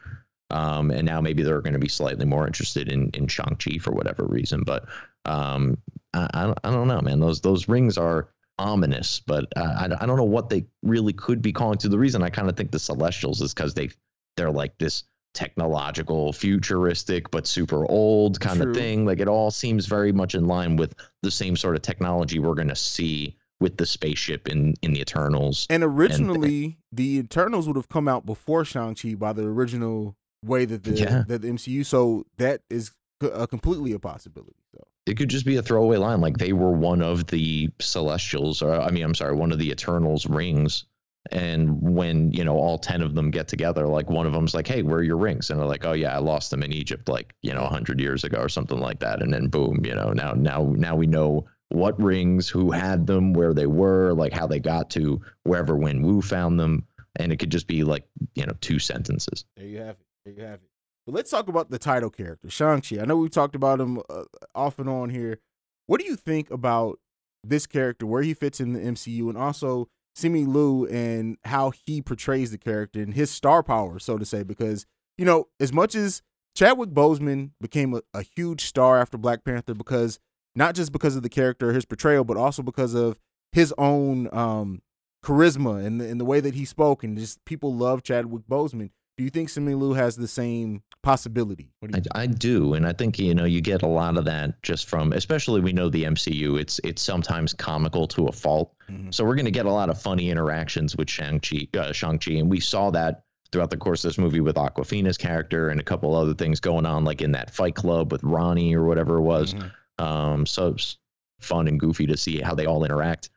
Um, 0.55 0.93
and 0.93 1.05
now 1.05 1.21
maybe 1.21 1.43
they're 1.43 1.61
going 1.61 1.73
to 1.73 1.81
be 1.81 1.89
slightly 1.89 2.25
more 2.25 2.47
interested 2.47 2.89
in 2.89 3.11
in 3.11 3.27
Shang 3.27 3.57
Chi 3.57 3.79
for 3.79 3.91
whatever 3.91 4.25
reason. 4.25 4.63
But 4.65 4.87
um, 5.25 5.77
I, 6.15 6.31
I 6.33 6.43
don't 6.45 6.59
I 6.63 6.71
don't 6.71 6.87
know, 6.87 7.01
man. 7.01 7.19
Those 7.19 7.41
those 7.41 7.69
rings 7.69 7.99
are 7.99 8.29
ominous, 8.57 9.19
but 9.19 9.47
I 9.57 9.89
I 10.01 10.07
don't 10.07 10.17
know 10.17 10.23
what 10.23 10.51
they 10.51 10.65
really 10.83 11.13
could 11.13 11.43
be 11.43 11.53
calling 11.53 11.79
to. 11.79 11.89
The 11.89 11.99
reason 11.99 12.23
I 12.23 12.31
kind 12.31 12.49
of 12.49 12.57
think 12.57 12.71
the 12.71 12.79
Celestials 12.79 13.41
is 13.41 13.53
because 13.53 13.75
they 13.75 13.91
they're 14.37 14.53
like 14.53 14.79
this 14.79 15.03
technological, 15.33 16.33
futuristic, 16.33 17.33
but 17.33 17.49
super 17.49 17.85
old 17.91 18.39
kind 18.39 18.61
True. 18.61 18.71
of 18.71 18.77
thing. 18.77 19.05
Like 19.05 19.19
it 19.19 19.27
all 19.27 19.51
seems 19.51 19.87
very 19.87 20.13
much 20.13 20.37
in 20.37 20.47
line 20.47 20.77
with 20.77 20.95
the 21.23 21.33
same 21.33 21.57
sort 21.57 21.75
of 21.75 21.83
technology 21.83 22.39
we're 22.39 22.55
going 22.55 22.69
to 22.69 22.77
see 22.77 23.37
with 23.59 23.77
the 23.77 23.87
spaceship 23.87 24.49
in 24.49 24.75
in 24.83 24.93
the 24.93 25.01
Eternals. 25.01 25.67
And 25.69 25.83
originally, 25.83 26.79
the 26.93 27.19
Eternals 27.19 27.67
would 27.67 27.77
have 27.77 27.89
come 27.89 28.07
out 28.07 28.25
before 28.25 28.65
Shang-Chi 28.65 29.15
by 29.15 29.33
the 29.33 29.47
original 29.47 30.17
way 30.45 30.65
that 30.65 30.85
the 30.85 30.93
Yeah. 30.93 31.25
that 31.29 31.43
the 31.43 31.49
MCU. 31.49 31.85
So 31.85 32.27
that 32.37 32.63
is 32.71 32.93
a 33.23 33.33
uh, 33.33 33.47
completely 33.47 33.93
a 33.93 33.99
possibility. 33.99 34.57
So 34.73 34.85
it 35.07 35.17
could 35.17 35.29
just 35.29 35.47
be 35.47 35.57
a 35.57 35.63
throwaway 35.63 35.99
line 35.99 36.21
like 36.21 36.39
they 36.39 36.53
were 36.53 36.73
one 36.73 37.03
of 37.03 37.27
the 37.27 37.69
celestials 37.81 38.63
or 38.63 38.73
i 38.81 38.91
mean 38.91 39.05
i'm 39.05 39.15
sorry 39.15 39.35
one 39.35 39.53
of 39.53 39.59
the 39.59 39.71
eternals 39.71 40.27
rings 40.27 40.87
and 41.31 41.81
when 41.81 42.33
you 42.33 42.45
know 42.45 42.57
all 42.57 42.79
10 42.79 43.03
of 43.03 43.15
them 43.15 43.31
get 43.31 43.49
together 43.49 43.87
like 43.87 44.09
one 44.11 44.27
of 44.27 44.33
them's 44.33 44.55
like 44.55 44.67
hey 44.67 44.83
where 44.83 44.99
are 44.99 45.03
your 45.03 45.17
rings 45.17 45.51
and 45.51 45.59
they're 45.61 45.67
like 45.67 45.85
oh 45.85 45.93
yeah 45.93 46.15
i 46.15 46.19
lost 46.19 46.51
them 46.51 46.63
in 46.63 46.73
egypt 46.73 47.09
like 47.09 47.35
you 47.43 47.53
know 47.53 47.63
100 47.63 48.01
years 48.01 48.25
ago 48.25 48.39
or 48.39 48.49
something 48.49 48.79
like 48.81 48.99
that 49.01 49.23
and 49.23 49.33
then 49.33 49.49
boom 49.49 49.85
you 49.85 49.95
know 49.95 50.13
now 50.13 50.33
now 50.33 50.73
now 50.77 50.95
we 50.97 51.07
know 51.07 51.45
what 51.71 52.01
rings 52.01 52.49
who 52.49 52.71
had 52.71 53.07
them 53.07 53.33
where 53.33 53.55
they 53.55 53.67
were 53.67 54.13
like 54.13 54.33
how 54.33 54.47
they 54.47 54.61
got 54.61 54.91
to 54.91 55.21
wherever 55.45 55.75
Wenwu 55.77 56.23
found 56.23 56.59
them 56.61 56.87
and 57.17 57.33
it 57.33 57.39
could 57.39 57.51
just 57.51 57.67
be 57.67 57.85
like 57.85 58.05
you 58.35 58.45
know 58.47 58.53
two 58.61 58.79
sentences 58.79 59.45
There 59.57 59.67
you 59.67 59.79
have 59.79 59.97
it. 60.01 60.07
There 60.25 60.35
you 60.35 60.43
have 60.43 60.55
it. 60.55 60.71
But 61.07 61.15
let's 61.15 61.31
talk 61.31 61.49
about 61.49 61.71
the 61.71 61.79
title 61.79 62.11
character, 62.11 62.49
Shang-Chi. 62.49 62.99
I 62.99 63.05
know 63.05 63.17
we've 63.17 63.31
talked 63.31 63.55
about 63.55 63.81
him 63.81 64.01
uh, 64.09 64.25
off 64.55 64.79
and 64.79 64.89
on 64.89 65.11
here. 65.11 65.41
What 65.87 66.01
do 66.01 66.07
you 66.07 66.17
think 66.17 66.51
about 66.51 66.99
this 67.43 67.67
character, 67.67 68.07
where 68.07 68.23
he 68.23 68.33
fits 68.33 68.59
in 68.59 68.73
the 68.73 68.81
MCU, 68.81 69.29
and 69.29 69.37
also 69.37 69.89
Simu 70.17 70.47
Liu 70.47 70.87
and 70.87 71.37
how 71.45 71.73
he 71.85 72.01
portrays 72.01 72.53
the 72.53 72.59
character 72.59 73.03
and 73.03 73.13
his 73.13 73.31
star 73.31 73.63
power, 73.63 73.99
so 73.99 74.17
to 74.17 74.25
say? 74.25 74.43
Because, 74.43 74.87
you 75.19 75.27
know, 75.27 75.49
as 75.61 75.75
much 75.75 75.95
as 75.95 76.23
Chadwick 76.57 76.91
Boseman 76.91 77.51
became 77.61 77.93
a, 77.93 78.01
a 78.15 78.23
huge 78.23 78.65
star 78.65 78.99
after 78.99 79.19
Black 79.19 79.45
Panther, 79.45 79.75
because 79.75 80.19
not 80.55 80.75
just 80.75 80.91
because 80.91 81.17
of 81.17 81.23
the 81.23 81.29
character, 81.29 81.75
his 81.75 81.85
portrayal, 81.85 82.25
but 82.25 82.39
also 82.39 82.63
because 82.63 82.95
of 82.95 83.19
his 83.53 83.75
own 83.77 84.33
um, 84.33 84.81
charisma 85.23 85.85
and 85.85 86.01
the, 86.01 86.09
and 86.09 86.19
the 86.19 86.25
way 86.25 86.41
that 86.41 86.55
he 86.55 86.65
spoke, 86.65 87.05
and 87.05 87.19
just 87.19 87.45
people 87.45 87.75
love 87.75 88.03
Chadwick 88.03 88.45
Boseman 88.49 88.89
Do 89.17 89.23
you 89.23 89.31
think 89.31 89.49
Simu 89.49 89.79
Liu 89.79 89.93
has 89.93 90.17
the 90.17 90.27
same 90.27 90.83
possibility? 91.03 91.71
What 91.79 91.93
do 91.93 91.99
you 91.99 92.03
I, 92.15 92.23
I 92.23 92.27
do, 92.27 92.75
and 92.75 92.85
I 92.87 92.93
think 92.93 93.19
you 93.19 93.33
know 93.35 93.45
you 93.45 93.61
get 93.61 93.83
a 93.83 93.87
lot 93.87 94.17
of 94.17 94.25
that 94.25 94.61
just 94.63 94.89
from, 94.89 95.13
especially 95.13 95.61
we 95.61 95.73
know 95.73 95.89
the 95.89 96.05
MCU. 96.05 96.59
It's 96.61 96.81
it's 96.83 97.01
sometimes 97.01 97.53
comical 97.53 98.09
to 98.09 98.27
a 98.27 98.33
fault, 98.33 98.75
Mhm. 98.91 99.15
so 99.15 99.25
we're 99.25 99.37
going 99.37 99.45
to 99.45 99.53
get 99.53 99.67
a 99.67 99.73
lot 99.73 99.89
of 99.89 100.01
funny 100.03 100.31
interactions 100.31 100.97
with 100.97 101.09
Shang 101.09 101.39
Chi, 101.41 101.69
uh, 101.79 101.93
Shang 101.93 102.19
Chi, 102.19 102.33
and 102.33 102.51
we 102.51 102.59
saw 102.59 102.91
that 102.91 103.25
throughout 103.53 103.71
the 103.71 103.77
course 103.77 104.05
of 104.05 104.09
this 104.11 104.19
movie 104.19 104.41
with 104.41 104.57
Awkwafina's 104.57 105.17
character 105.17 105.69
and 105.69 105.79
a 105.81 105.85
couple 105.85 106.13
other 106.17 106.35
things 106.35 106.59
going 106.59 106.85
on, 106.85 107.05
like 107.05 107.23
in 107.23 107.31
that 107.33 107.55
Fight 107.55 107.77
Club 107.77 108.11
with 108.11 108.23
Ronnie 108.25 108.75
or 108.75 108.85
whatever 108.85 109.19
it 109.19 109.23
was. 109.23 109.55
Mhm. 109.55 109.71
Um, 110.05 110.45
so 110.47 110.69
it's 110.73 110.99
fun 111.41 111.69
and 111.69 111.79
goofy 111.79 112.07
to 112.07 112.17
see 112.17 112.41
how 112.41 112.57
they 112.57 112.67
all 112.67 112.85
interact, 112.85 113.31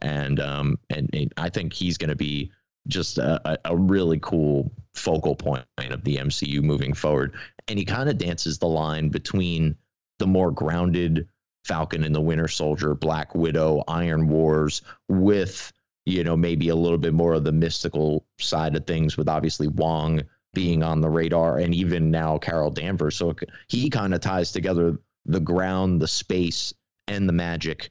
and 0.00 0.38
um, 0.38 0.78
and, 0.90 1.10
and 1.12 1.32
I 1.36 1.48
think 1.50 1.72
he's 1.72 1.98
going 1.98 2.10
to 2.10 2.14
be 2.16 2.52
just 2.88 3.18
a, 3.18 3.58
a- 3.64 3.76
really 3.76 4.18
cool 4.20 4.70
focal 4.94 5.34
point 5.34 5.64
of 5.78 6.04
the 6.04 6.16
MCU 6.16 6.62
moving 6.62 6.94
forward. 6.94 7.34
And 7.68 7.78
he 7.78 7.84
kind 7.84 8.08
of 8.08 8.18
dances 8.18 8.58
the 8.58 8.68
line 8.68 9.08
between 9.08 9.74
the 10.18 10.26
more 10.26 10.50
grounded 10.50 11.28
Falcon 11.64 12.04
and 12.04 12.14
the 12.14 12.20
Winter 12.20 12.48
Soldier, 12.48 12.94
Black 12.94 13.34
Widow, 13.34 13.82
Iron 13.88 14.28
Wars, 14.28 14.82
with 15.08 15.72
you 16.06 16.22
know 16.22 16.36
maybe 16.36 16.68
a 16.68 16.76
little 16.76 16.98
bit 16.98 17.14
more 17.14 17.32
of 17.32 17.44
the 17.44 17.52
mystical 17.52 18.26
side 18.38 18.76
of 18.76 18.86
things, 18.86 19.16
with 19.16 19.28
obviously 19.28 19.68
Wong 19.68 20.20
being 20.52 20.82
on 20.82 21.00
the 21.00 21.08
radar, 21.08 21.58
and 21.58 21.74
even 21.74 22.10
now 22.10 22.38
Carol 22.38 22.70
Danvers. 22.70 23.16
So 23.16 23.34
he 23.68 23.88
kind 23.90 24.14
of 24.14 24.20
ties 24.20 24.52
together 24.52 24.98
the 25.24 25.40
ground, 25.40 26.00
the 26.00 26.08
space, 26.08 26.72
and 27.08 27.28
the 27.28 27.32
magic. 27.32 27.90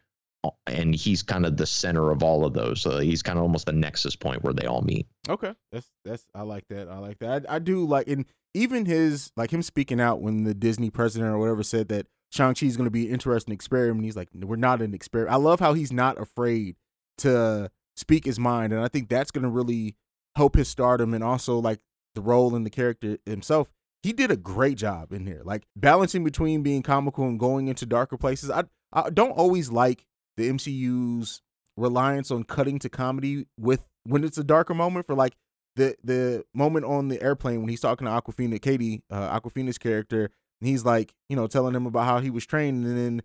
And 0.68 0.94
he's 0.94 1.24
kind 1.24 1.46
of 1.46 1.58
the 1.58 1.66
center 1.66 2.12
of 2.12 2.24
all 2.24 2.46
of 2.46 2.54
those. 2.54 2.82
So 2.82 3.00
he's 3.00 3.22
kind 3.22 3.38
of 3.38 3.44
almost 3.44 3.66
the 3.66 3.72
nexus 3.72 4.16
point 4.16 4.44
where 4.44 4.54
they 4.54 4.66
all 4.66 4.82
meet. 4.82 5.08
Okay, 5.30 5.54
that's 5.72 5.89
that's 6.04 6.26
I 6.36 6.41
like 6.41 6.68
that. 6.70 6.89
I 6.89 6.98
like 6.98 7.20
that. 7.20 7.46
I, 7.50 7.56
I 7.56 7.60
do 7.60 7.86
like, 7.86 8.08
and 8.08 8.26
even 8.54 8.86
his 8.86 9.32
like 9.38 9.52
him 9.52 9.62
speaking 9.62 10.02
out 10.02 10.22
when 10.22 10.44
the 10.44 10.54
Disney 10.54 10.89
president 10.89 11.32
or 11.32 11.38
whatever 11.38 11.64
said 11.64 11.88
that 11.89 12.08
Shang 12.32 12.56
Chi 12.56 12.66
is 12.66 12.78
going 12.78 12.88
to 12.88 12.91
be 12.91 13.08
an 13.08 13.14
interesting 13.14 13.54
experiment. 13.54 14.06
He's 14.06 14.16
like, 14.16 14.30
we're 14.34 14.56
not 14.56 14.82
an 14.82 14.94
experiment. 14.94 15.34
I 15.34 15.38
love 15.38 15.60
how 15.60 15.74
he's 15.74 15.91
not 15.91 16.20
afraid 16.20 16.76
to 17.20 17.72
speak 17.96 18.26
his 18.26 18.39
mind, 18.39 18.74
and 18.74 18.82
I 18.82 18.88
think 18.88 19.08
that's 19.08 19.32
going 19.32 19.44
to 19.44 19.50
really 19.50 19.96
help 20.36 20.56
his 20.56 20.68
stardom 20.68 21.14
and 21.14 21.24
also 21.24 21.60
like 21.60 21.80
the 22.16 22.22
role 22.22 22.56
and 22.56 22.66
the 22.66 22.72
character 22.72 23.18
himself. 23.26 23.70
He 24.02 24.12
did 24.12 24.32
a 24.32 24.36
great 24.36 24.78
job 24.78 25.14
in 25.14 25.26
here, 25.26 25.41
like 25.46 25.64
balancing 25.76 26.24
between 26.24 26.64
being 26.64 26.82
comical 26.82 27.26
and 27.26 27.39
going 27.39 27.68
into 27.68 27.86
darker 27.86 28.18
places. 28.18 28.50
I 28.50 28.64
I 28.91 29.10
don't 29.10 29.32
always 29.32 29.72
like 29.72 30.06
the 30.38 30.50
MCU's 30.50 31.42
reliance 31.78 32.32
on 32.32 32.44
cutting 32.44 32.80
to 32.80 32.90
comedy 32.90 33.48
with 33.60 33.88
when 34.04 34.24
it's 34.24 34.38
a 34.38 34.44
darker 34.44 34.74
moment 34.74 35.06
for 35.06 35.16
like 35.16 35.34
the 35.76 35.96
the 36.04 36.44
moment 36.54 36.86
on 36.86 37.08
the 37.08 37.22
airplane 37.22 37.62
when 37.62 37.70
he's 37.70 37.82
talking 37.82 38.06
to 38.06 38.12
Awkwafina, 38.12 38.62
Katie, 38.62 39.04
uh, 39.10 39.40
Awkwafina's 39.40 39.78
character, 39.78 40.30
and 40.62 40.70
he's 40.70 40.86
like, 40.86 41.14
you 41.30 41.36
know, 41.36 41.48
telling 41.48 41.76
him 41.76 41.86
about 41.86 42.06
how 42.06 42.20
he 42.20 42.30
was 42.30 42.46
trained, 42.46 42.86
and 42.86 42.98
then 42.98 43.22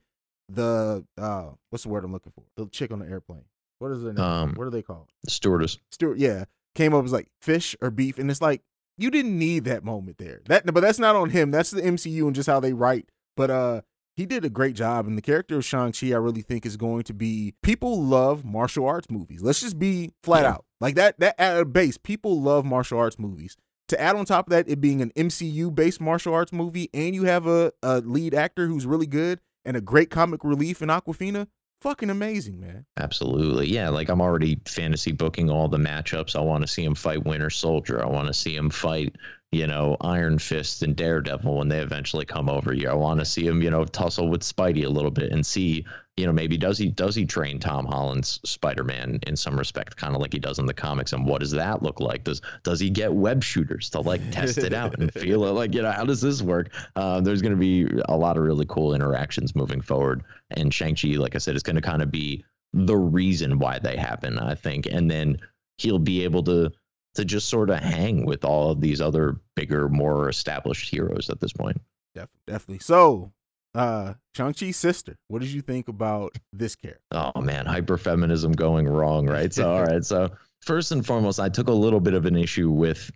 the 0.48 1.04
uh, 1.18 1.50
what's 1.70 1.84
the 1.84 1.90
word 1.90 2.04
I'm 2.04 2.12
looking 2.12 2.32
for? 2.32 2.44
The 2.56 2.68
chick 2.70 2.90
on 2.90 3.00
the 3.00 3.06
airplane. 3.06 3.44
What 3.78 3.92
is 3.92 4.02
their 4.02 4.12
name? 4.12 4.24
Um, 4.24 4.54
what 4.54 4.66
are 4.66 4.70
they 4.70 4.82
called? 4.82 5.08
Stewardess. 5.28 5.78
Steward. 5.92 6.18
yeah, 6.18 6.44
came 6.74 6.94
up 6.94 7.04
as 7.04 7.12
like 7.12 7.28
fish 7.40 7.76
or 7.80 7.90
beef, 7.90 8.18
and 8.18 8.30
it's 8.30 8.40
like 8.40 8.62
you 8.96 9.10
didn't 9.10 9.38
need 9.38 9.64
that 9.64 9.84
moment 9.84 10.18
there. 10.18 10.40
That, 10.46 10.72
but 10.72 10.80
that's 10.80 10.98
not 10.98 11.16
on 11.16 11.30
him. 11.30 11.50
That's 11.50 11.70
the 11.70 11.82
MCU 11.82 12.26
and 12.26 12.34
just 12.34 12.48
how 12.48 12.60
they 12.60 12.72
write. 12.72 13.10
But 13.36 13.50
uh, 13.50 13.80
he 14.18 14.26
did 14.26 14.44
a 14.44 14.50
great 14.50 14.74
job, 14.76 15.06
and 15.06 15.16
the 15.16 15.22
character 15.22 15.56
of 15.56 15.64
Shang 15.64 15.92
Chi, 15.92 16.08
I 16.08 16.16
really 16.16 16.42
think 16.42 16.66
is 16.66 16.76
going 16.76 17.04
to 17.04 17.14
be. 17.14 17.54
People 17.62 18.02
love 18.02 18.44
martial 18.44 18.84
arts 18.86 19.08
movies. 19.10 19.40
Let's 19.42 19.60
just 19.60 19.78
be 19.78 20.10
flat 20.22 20.42
Yeah. 20.42 20.50
out 20.50 20.64
like 20.80 20.96
that. 20.96 21.18
That 21.20 21.40
at 21.40 21.58
a 21.58 21.64
base, 21.64 21.96
people 21.96 22.40
love 22.40 22.66
martial 22.66 22.98
arts 22.98 23.18
movies. 23.18 23.56
To 23.88 23.98
add 23.98 24.16
on 24.16 24.26
top 24.26 24.48
of 24.48 24.50
that, 24.50 24.68
it 24.68 24.80
being 24.82 25.00
an 25.00 25.12
MCU 25.16 25.74
based 25.74 26.00
martial 26.00 26.34
arts 26.34 26.52
movie, 26.52 26.90
and 26.92 27.14
you 27.14 27.24
have 27.24 27.46
a, 27.46 27.72
a 27.82 28.00
lead 28.00 28.34
actor 28.34 28.66
who's 28.66 28.84
really 28.84 29.06
good 29.06 29.40
and 29.64 29.76
a 29.76 29.80
great 29.80 30.10
comic 30.10 30.44
relief 30.44 30.82
in 30.82 30.88
Awkwafina, 30.90 31.46
fucking 31.80 32.10
amazing, 32.10 32.60
man. 32.60 32.84
Absolutely. 32.98 33.68
Yeah. 33.68 33.88
Like 33.88 34.08
I'm 34.10 34.20
already 34.20 34.60
fantasy 34.66 35.12
booking 35.12 35.48
all 35.48 35.68
the 35.68 35.78
matchups. 35.78 36.36
I 36.36 36.40
want 36.40 36.62
to 36.62 36.68
see 36.68 36.84
him 36.84 36.94
fight 36.94 37.24
Winter 37.24 37.50
Soldier. 37.50 38.02
I 38.02 38.06
want 38.08 38.26
to 38.28 38.34
see 38.34 38.54
him 38.54 38.68
fight, 38.68 39.16
you 39.50 39.66
know, 39.66 39.96
Iron 40.02 40.38
Fist 40.38 40.82
and 40.82 40.94
Daredevil 40.94 41.56
when 41.56 41.68
they 41.68 41.80
eventually 41.80 42.26
come 42.26 42.50
over 42.50 42.72
here. 42.72 42.90
I 42.90 42.94
want 42.94 43.18
to 43.20 43.24
see 43.24 43.46
him, 43.46 43.62
you 43.62 43.70
know, 43.70 43.84
tussle 43.84 44.28
with 44.28 44.42
Spidey 44.42 44.84
a 44.84 44.90
little 44.90 45.10
bit 45.10 45.32
and 45.32 45.44
see, 45.44 45.86
you 46.18 46.26
know, 46.26 46.32
maybe 46.32 46.58
does 46.58 46.76
he 46.76 46.88
does 46.88 47.14
he 47.14 47.24
train 47.24 47.58
Tom 47.58 47.86
Holland's 47.86 48.40
Spider-Man 48.44 49.20
in 49.26 49.36
some 49.36 49.58
respect, 49.58 49.96
kind 49.96 50.14
of 50.14 50.20
like 50.20 50.34
he 50.34 50.38
does 50.38 50.58
in 50.58 50.66
the 50.66 50.74
comics, 50.74 51.14
and 51.14 51.24
what 51.24 51.40
does 51.40 51.52
that 51.52 51.82
look 51.82 51.98
like? 51.98 52.24
Does 52.24 52.42
does 52.62 52.78
he 52.78 52.90
get 52.90 53.14
web 53.14 53.42
shooters 53.42 53.88
to 53.90 54.00
like 54.00 54.20
test 54.30 54.58
it 54.58 54.74
out 54.74 54.98
and 54.98 55.12
feel 55.14 55.44
it? 55.46 55.52
Like, 55.52 55.74
you 55.74 55.80
know, 55.80 55.92
how 55.92 56.04
does 56.04 56.20
this 56.20 56.42
work? 56.42 56.70
Uh, 56.94 57.20
there's 57.22 57.40
going 57.40 57.54
to 57.54 57.58
be 57.58 57.88
a 58.06 58.16
lot 58.16 58.36
of 58.36 58.42
really 58.42 58.66
cool 58.66 58.94
interactions 58.94 59.54
moving 59.54 59.80
forward, 59.80 60.24
and 60.50 60.74
Shang 60.74 60.94
Chi, 60.94 61.08
like 61.10 61.34
I 61.34 61.38
said, 61.38 61.56
is 61.56 61.62
going 61.62 61.76
to 61.76 61.82
kind 61.82 62.02
of 62.02 62.10
be 62.10 62.44
the 62.74 62.96
reason 62.96 63.58
why 63.58 63.78
they 63.78 63.96
happen, 63.96 64.38
I 64.38 64.54
think, 64.54 64.86
and 64.86 65.10
then 65.10 65.38
he'll 65.78 65.98
be 65.98 66.24
able 66.24 66.42
to 66.42 66.70
to 67.14 67.24
just 67.24 67.48
sort 67.48 67.70
of 67.70 67.78
hang 67.80 68.24
with 68.24 68.44
all 68.44 68.70
of 68.70 68.80
these 68.80 69.00
other 69.00 69.40
bigger, 69.56 69.88
more 69.88 70.28
established 70.28 70.90
heroes 70.90 71.30
at 71.30 71.40
this 71.40 71.52
point. 71.52 71.80
Def- 72.14 72.28
definitely. 72.46 72.80
So, 72.80 73.32
uh, 73.74 74.14
Shang 74.36 74.52
Chi's 74.52 74.76
sister. 74.76 75.16
What 75.28 75.42
did 75.42 75.50
you 75.50 75.62
think 75.62 75.88
about 75.88 76.36
this 76.52 76.74
character? 76.74 77.02
Oh 77.12 77.40
man, 77.40 77.66
hyperfeminism 77.66 78.56
going 78.56 78.88
wrong, 78.88 79.26
right? 79.26 79.52
So 79.52 79.70
all 79.70 79.84
right, 79.84 80.04
so 80.04 80.30
first 80.62 80.92
and 80.92 81.04
foremost, 81.04 81.40
I 81.40 81.48
took 81.48 81.68
a 81.68 81.72
little 81.72 82.00
bit 82.00 82.14
of 82.14 82.26
an 82.26 82.36
issue 82.36 82.70
with 82.70 83.10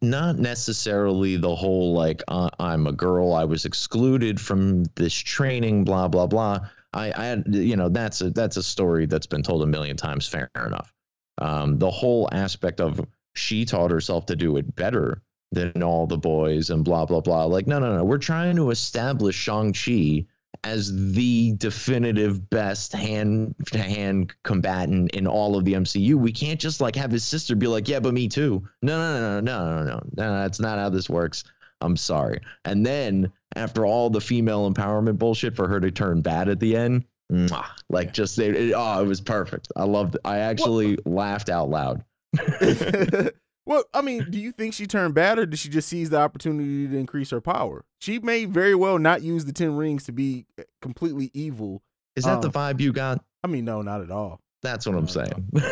not 0.00 0.38
necessarily 0.38 1.36
the 1.36 1.54
whole 1.54 1.92
like 1.92 2.22
uh, 2.28 2.50
I'm 2.58 2.86
a 2.86 2.92
girl, 2.92 3.34
I 3.34 3.44
was 3.44 3.64
excluded 3.64 4.40
from 4.40 4.84
this 4.94 5.14
training, 5.14 5.84
blah 5.84 6.08
blah 6.08 6.26
blah. 6.26 6.60
I, 6.92 7.12
I 7.16 7.24
had, 7.26 7.44
you 7.48 7.74
know, 7.74 7.88
that's 7.88 8.20
a 8.20 8.30
that's 8.30 8.56
a 8.56 8.62
story 8.62 9.06
that's 9.06 9.26
been 9.26 9.42
told 9.42 9.62
a 9.62 9.66
million 9.66 9.96
times. 9.96 10.28
Fair 10.28 10.50
enough. 10.54 10.93
Um, 11.38 11.78
the 11.78 11.90
whole 11.90 12.28
aspect 12.32 12.80
of 12.80 13.04
she 13.34 13.64
taught 13.64 13.90
herself 13.90 14.26
to 14.26 14.36
do 14.36 14.56
it 14.56 14.76
better 14.76 15.22
than 15.52 15.82
all 15.82 16.06
the 16.06 16.18
boys 16.18 16.70
and 16.70 16.84
blah 16.84 17.06
blah 17.06 17.20
blah. 17.20 17.44
Like, 17.44 17.66
no, 17.66 17.78
no, 17.78 17.96
no. 17.96 18.04
We're 18.04 18.18
trying 18.18 18.56
to 18.56 18.70
establish 18.70 19.36
Shang 19.36 19.72
Chi 19.72 20.26
as 20.62 21.12
the 21.12 21.54
definitive 21.56 22.48
best 22.48 22.92
hand 22.92 23.54
to 23.66 23.78
hand 23.78 24.32
combatant 24.44 25.10
in 25.10 25.26
all 25.26 25.56
of 25.56 25.64
the 25.64 25.74
MCU. 25.74 26.14
We 26.14 26.32
can't 26.32 26.60
just 26.60 26.80
like 26.80 26.96
have 26.96 27.10
his 27.10 27.24
sister 27.24 27.56
be 27.56 27.66
like, 27.66 27.88
yeah, 27.88 28.00
but 28.00 28.14
me 28.14 28.28
too. 28.28 28.66
No, 28.82 28.98
no, 28.98 29.20
no, 29.20 29.40
no, 29.40 29.64
no, 29.64 29.74
no, 29.74 29.84
no. 29.84 30.00
no 30.16 30.42
that's 30.42 30.60
not 30.60 30.78
how 30.78 30.88
this 30.88 31.10
works. 31.10 31.44
I'm 31.80 31.96
sorry. 31.96 32.40
And 32.64 32.86
then 32.86 33.30
after 33.56 33.84
all 33.84 34.10
the 34.10 34.20
female 34.20 34.72
empowerment 34.72 35.18
bullshit 35.18 35.54
for 35.54 35.68
her 35.68 35.80
to 35.80 35.90
turn 35.90 36.22
bad 36.22 36.48
at 36.48 36.60
the 36.60 36.76
end, 36.76 37.04
mwah, 37.34 37.64
like 37.90 38.06
Yeah. 38.08 38.12
just 38.12 38.38
it, 38.38 38.54
it- 38.56 38.74
oh, 38.76 39.02
it 39.02 39.06
was 39.06 39.20
perfect. 39.20 39.68
I 39.76 39.84
loved 39.84 40.14
it. 40.14 40.20
I 40.24 40.38
actually 40.38 40.98
laughed 41.04 41.48
out 41.48 41.68
loud. 41.70 42.04
well, 43.66 43.84
I 43.94 44.02
mean, 44.02 44.26
do 44.30 44.38
you 44.38 44.52
think 44.52 44.74
she 44.74 44.86
turned 44.86 45.14
bad 45.14 45.38
or 45.38 45.46
did 45.46 45.58
she 45.58 45.68
just 45.68 45.88
seize 45.88 46.10
the 46.10 46.18
opportunity 46.18 46.86
to 46.88 46.96
increase 46.96 47.30
her 47.30 47.40
power? 47.40 47.84
She 48.00 48.18
may 48.18 48.44
very 48.44 48.74
well 48.74 48.98
not 48.98 49.22
use 49.22 49.44
the 49.44 49.52
10 49.52 49.76
rings 49.76 50.04
to 50.04 50.12
be 50.12 50.46
eh, 50.58 50.62
completely 50.82 51.30
evil. 51.34 51.82
Is 52.16 52.24
that 52.24 52.42
the 52.42 52.48
Um, 52.48 52.52
vibe 52.52 52.80
you 52.80 52.92
got? 52.92 53.24
I 53.42 53.46
mean, 53.48 53.64
no, 53.64 53.82
not 53.82 54.00
at 54.00 54.10
all. 54.10 54.40
That's 54.62 54.86
what 54.86 54.96
I'm 54.96 55.08
saying. 55.08 55.50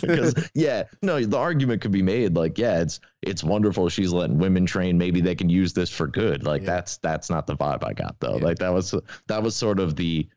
Because 0.00 0.34
yeah, 0.54 0.82
no, 1.02 1.24
the 1.24 1.38
argument 1.38 1.82
could 1.82 1.92
be 1.92 2.02
made 2.02 2.34
like, 2.34 2.58
yeah, 2.58 2.80
it's 2.80 2.98
it's 3.22 3.44
wonderful 3.44 3.88
she's 3.88 4.12
letting 4.12 4.38
women 4.38 4.66
train. 4.66 4.98
Maybe 4.98 5.20
they 5.20 5.36
can 5.36 5.48
use 5.48 5.72
this 5.72 5.88
for 5.88 6.08
good. 6.08 6.44
Like 6.44 6.62
Yeah. 6.62 6.66
that's 6.66 6.96
that's 6.98 7.30
not 7.30 7.46
the 7.46 7.54
vibe 7.56 7.84
I 7.84 7.92
got 7.92 8.16
though. 8.18 8.38
Yeah. 8.38 8.44
Like 8.44 8.58
that 8.58 8.70
was 8.70 8.92
that 9.28 9.40
was 9.42 9.54
sort 9.54 9.78
of 9.78 9.94
the 9.94 10.28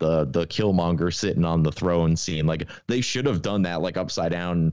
the 0.00 0.24
the 0.24 0.46
Killmonger 0.46 1.14
sitting 1.14 1.44
on 1.44 1.62
the 1.62 1.70
throne 1.72 2.16
scene. 2.16 2.46
Like 2.46 2.68
they 2.88 3.00
should 3.00 3.26
have 3.26 3.42
done 3.42 3.62
that 3.62 3.80
like 3.80 3.96
upside 3.96 4.32
down 4.32 4.72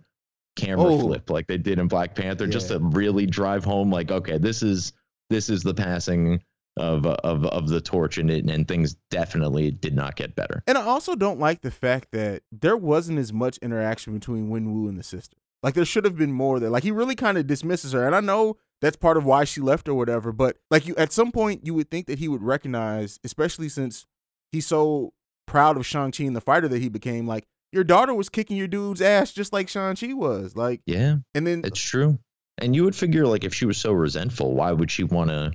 camera 0.55 0.87
Oh. 0.87 0.99
flip 0.99 1.29
like 1.29 1.45
they 1.47 1.57
did 1.57 1.77
in 1.77 1.87
Black 1.87 2.15
Panther, 2.15 2.47
just 2.47 2.69
to 2.69 2.79
really 2.79 3.27
drive 3.27 3.63
home 3.63 3.91
like, 3.91 4.09
okay, 4.09 4.37
this 4.39 4.63
is 4.63 4.93
this 5.29 5.49
is 5.49 5.61
the 5.61 5.73
passing 5.73 6.41
of 6.77 7.05
of 7.05 7.45
of 7.45 7.69
the 7.69 7.81
torch 7.81 8.17
and 8.17 8.29
it 8.31 8.49
and 8.49 8.67
things 8.67 8.95
definitely 9.11 9.71
did 9.71 9.95
not 9.95 10.15
get 10.15 10.35
better. 10.35 10.63
And 10.67 10.77
I 10.77 10.83
also 10.83 11.15
don't 11.15 11.39
like 11.39 11.61
the 11.61 11.71
fact 11.71 12.09
that 12.11 12.43
there 12.51 12.77
wasn't 12.77 13.19
as 13.19 13.31
much 13.33 13.57
interaction 13.59 14.13
between 14.13 14.49
Wenwu 14.49 14.87
and 14.89 14.97
the 14.97 15.03
sister. 15.03 15.37
Like 15.63 15.73
there 15.73 15.85
should 15.85 16.05
have 16.05 16.15
been 16.15 16.31
more 16.31 16.59
there. 16.59 16.69
Like 16.69 16.83
he 16.83 16.91
really 16.91 17.15
kind 17.15 17.37
of 17.37 17.47
dismisses 17.47 17.91
her, 17.93 18.05
and 18.05 18.15
I 18.15 18.19
know 18.19 18.57
that's 18.79 18.95
part 18.95 19.17
of 19.17 19.25
why 19.25 19.43
she 19.43 19.59
left 19.59 19.89
or 19.89 19.95
whatever. 19.95 20.31
But 20.31 20.57
like 20.69 20.85
you, 20.85 20.95
at 20.97 21.11
some 21.11 21.31
point, 21.31 21.65
you 21.65 21.73
would 21.73 21.89
think 21.89 22.05
that 22.05 22.19
he 22.19 22.27
would 22.27 22.43
recognize, 22.43 23.19
especially 23.23 23.69
since 23.69 24.05
he's 24.51 24.67
so 24.67 25.13
proud 25.47 25.75
of 25.77 25.85
Shang 25.85 26.11
Chi 26.11 26.25
and 26.25 26.35
the 26.35 26.41
fighter 26.41 26.67
that 26.67 26.81
he 26.81 26.89
became. 26.89 27.25
Like 27.25 27.45
your 27.71 27.83
daughter 27.83 28.13
was 28.13 28.29
kicking 28.29 28.55
your 28.57 28.67
dude's 28.67 29.01
ass 29.01 29.31
just 29.31 29.51
like 29.51 29.67
Shang 29.69 29.95
Chi 29.95 30.13
was. 30.13 30.55
Like, 30.55 30.81
Yeah. 30.85 31.17
and 31.33 31.47
then 31.47 31.61
It's 31.63 31.81
true. 31.81 32.19
And 32.59 32.75
you 32.75 32.83
would 32.83 32.95
figure 32.95 33.25
like 33.25 33.43
if 33.43 33.53
she 33.53 33.65
was 33.65 33.77
so 33.77 33.91
resentful, 33.91 34.53
why 34.53 34.71
would 34.71 34.91
she 34.91 35.03
want 35.03 35.29
to, 35.31 35.51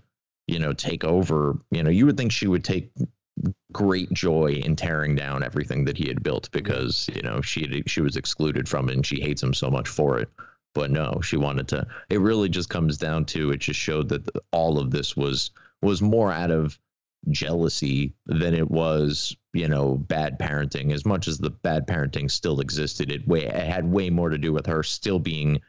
you 0.48 0.58
know, 0.58 0.72
take 0.72 1.04
over? 1.04 1.56
You 1.70 1.82
know, 1.84 1.90
you 1.90 2.06
would 2.06 2.16
think 2.16 2.32
she 2.32 2.46
would 2.48 2.64
take 2.64 2.90
great 3.72 4.12
joy 4.12 4.60
in 4.64 4.76
tearing 4.76 5.14
down 5.14 5.42
everything 5.42 5.84
that 5.86 5.96
he 5.96 6.06
had 6.06 6.22
built 6.22 6.50
because, 6.52 7.08
you 7.14 7.22
know, 7.22 7.40
she 7.40 7.62
had, 7.66 7.90
she 7.90 8.00
was 8.00 8.16
excluded 8.16 8.68
from 8.68 8.88
it 8.88 8.94
and 8.94 9.06
she 9.06 9.20
hates 9.20 9.42
him 9.42 9.54
so 9.54 9.70
much 9.70 9.88
for 9.88 10.18
it. 10.18 10.28
but 10.74 10.90
no, 10.90 11.20
she 11.22 11.36
wanted 11.36 11.68
to. 11.68 11.86
It 12.08 12.20
really 12.20 12.48
just 12.48 12.68
comes 12.70 12.96
down 12.96 13.24
to 13.26 13.50
it. 13.50 13.58
Just 13.60 13.78
showed 13.80 14.08
that 14.10 14.26
all 14.52 14.78
of 14.78 14.90
this 14.90 15.16
was 15.16 15.50
was 15.82 16.00
more 16.00 16.30
out 16.32 16.50
of 16.50 16.78
jealousy 17.30 18.14
than 18.26 18.54
it 18.54 18.70
was, 18.70 19.36
you 19.52 19.68
know, 19.68 19.96
bad 19.96 20.38
parenting. 20.38 20.92
As 20.92 21.04
much 21.06 21.28
as 21.28 21.38
the 21.38 21.50
bad 21.50 21.86
parenting 21.86 22.30
still 22.30 22.60
existed, 22.60 23.10
it 23.10 23.26
way 23.28 23.44
it 23.44 23.54
had 23.54 23.90
way 23.90 24.10
more 24.10 24.28
to 24.30 24.38
do 24.38 24.52
with 24.52 24.66
her 24.66 24.82
still 24.82 25.18
being 25.18 25.60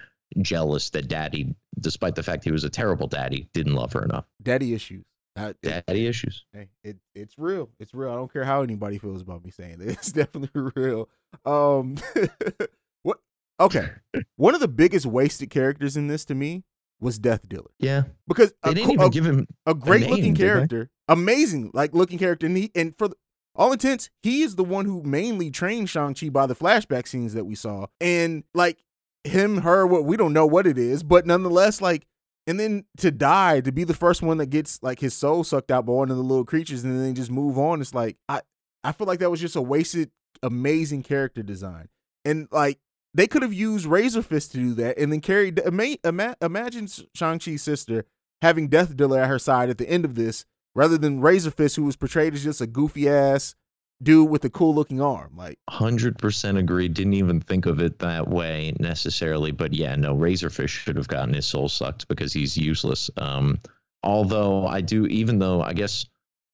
jealous 0.41 0.89
that 0.91 1.07
daddy, 1.07 1.53
despite 1.79 2.15
the 2.15 2.23
fact 2.23 2.43
he 2.43 2.51
was 2.51 2.63
a 2.63 2.69
terrible 2.69 3.07
daddy, 3.07 3.47
didn't 3.53 3.75
love 3.75 3.93
her 3.93 4.03
enough. 4.03 4.25
Daddy 4.41 4.73
issues. 4.73 5.05
Uh, 5.35 5.53
it- 5.63 5.83
Daddy 5.87 6.07
issues. 6.07 6.45
Hey, 6.53 6.69
it 6.83 6.97
it's 7.15 7.37
real. 7.37 7.69
It's 7.79 7.93
real. 7.93 8.11
I 8.11 8.15
don't 8.15 8.31
care 8.31 8.43
how 8.45 8.61
anybody 8.61 8.97
feels 8.97 9.21
about 9.21 9.43
me 9.43 9.51
saying 9.51 9.81
it. 9.81 9.89
It's 9.89 10.11
definitely 10.11 10.71
real. 10.75 11.09
Um 11.45 11.97
what 13.03 13.17
okay. 13.59 13.89
One 14.35 14.53
of 14.55 14.61
the 14.61 14.67
biggest 14.67 15.05
wasted 15.05 15.49
characters 15.49 15.97
in 15.97 16.07
this 16.07 16.23
to 16.25 16.35
me 16.35 16.63
was 17.03 17.19
Death 17.19 17.47
Dealer. 17.47 17.69
Yeah, 17.79 18.03
Because 18.27 18.53
they 18.63 18.71
a, 18.71 18.73
didn't 18.73 18.91
even 18.91 19.05
a, 19.07 19.09
give 19.09 19.25
him. 19.25 19.47
a 19.65 19.73
great 19.75 20.01
name, 20.01 20.11
looking 20.11 20.35
character, 20.35 20.89
amazing 21.07 21.71
like 21.73 21.93
looking 21.93 22.17
character, 22.17 22.47
and 22.47 22.57
he 22.57 22.71
and 22.73 22.97
for 22.97 23.09
the, 23.09 23.15
all 23.55 23.71
intents, 23.71 24.09
he 24.23 24.41
is 24.41 24.55
the 24.55 24.63
one 24.63 24.85
who 24.85 25.03
mainly 25.03 25.51
trained 25.51 25.89
Shang 25.89 26.15
Chi 26.15 26.29
by 26.29 26.47
the 26.47 26.55
flashback 26.55 27.07
scenes 27.07 27.33
that 27.33 27.45
we 27.45 27.53
saw, 27.55 27.85
and 28.01 28.43
like 28.55 28.83
him, 29.23 29.61
her, 29.61 29.85
what 29.85 30.05
we 30.05 30.17
don't 30.17 30.33
know 30.33 30.45
what 30.45 30.65
it 30.65 30.77
is, 30.77 31.03
but 31.03 31.25
nonetheless, 31.27 31.79
like, 31.79 32.07
and 32.47 32.59
then 32.59 32.85
to 32.97 33.11
die, 33.11 33.61
to 33.61 33.71
be 33.71 33.83
the 33.83 33.93
first 33.93 34.21
one 34.21 34.37
that 34.39 34.47
gets 34.47 34.81
like 34.81 34.99
his 34.99 35.13
soul 35.13 35.43
sucked 35.43 35.69
out 35.71 35.85
by 35.85 35.93
one 35.93 36.09
of 36.09 36.17
the 36.17 36.23
little 36.23 36.45
creatures, 36.45 36.83
and 36.83 36.99
then 36.99 37.13
just 37.13 37.29
move 37.31 37.57
on. 37.57 37.79
It's 37.81 37.93
like 37.93 38.17
I, 38.27 38.41
I 38.83 38.91
feel 38.91 39.07
like 39.07 39.19
that 39.19 39.29
was 39.29 39.39
just 39.41 39.55
a 39.55 39.61
wasted, 39.61 40.09
amazing 40.41 41.03
character 41.03 41.43
design, 41.43 41.89
and 42.25 42.47
like. 42.51 42.79
They 43.13 43.27
could 43.27 43.41
have 43.43 43.53
used 43.53 43.85
Razor 43.85 44.23
Fist 44.23 44.51
to 44.53 44.57
do 44.57 44.73
that, 44.75 44.97
and 44.97 45.11
then 45.11 45.21
carried. 45.21 45.59
Ima- 45.59 45.97
ima- 46.03 46.35
imagine 46.41 46.87
Shang 47.13 47.39
Chi's 47.39 47.61
sister 47.61 48.05
having 48.41 48.67
Death 48.67 48.95
Dealer 48.95 49.21
at 49.21 49.29
her 49.29 49.39
side 49.39 49.69
at 49.69 49.77
the 49.77 49.89
end 49.89 50.03
of 50.03 50.15
this, 50.15 50.45
rather 50.75 50.97
than 50.97 51.21
Razor 51.21 51.51
Fist, 51.51 51.75
who 51.75 51.83
was 51.83 51.95
portrayed 51.95 52.33
as 52.33 52.43
just 52.43 52.61
a 52.61 52.67
goofy 52.67 53.07
ass 53.07 53.55
dude 54.01 54.29
with 54.29 54.43
a 54.43 54.49
cool 54.49 54.73
looking 54.75 54.99
arm. 54.99 55.31
Like, 55.35 55.59
Hundred 55.69 56.17
percent 56.17 56.57
agree. 56.57 56.87
Didn't 56.89 57.13
even 57.13 57.39
think 57.39 57.65
of 57.65 57.79
it 57.79 57.99
that 57.99 58.27
way 58.27 58.73
necessarily, 58.79 59.51
but 59.51 59.73
yeah, 59.73 59.95
no. 59.95 60.13
Razor 60.15 60.49
Fist 60.49 60.73
should 60.73 60.97
have 60.97 61.07
gotten 61.07 61.33
his 61.33 61.45
soul 61.45 61.69
sucked 61.69 62.07
because 62.07 62.33
he's 62.33 62.57
useless. 62.57 63.09
Um, 63.17 63.59
although 64.03 64.65
I 64.67 64.81
do, 64.81 65.05
even 65.05 65.39
though 65.39 65.61
I 65.61 65.73
guess 65.73 66.05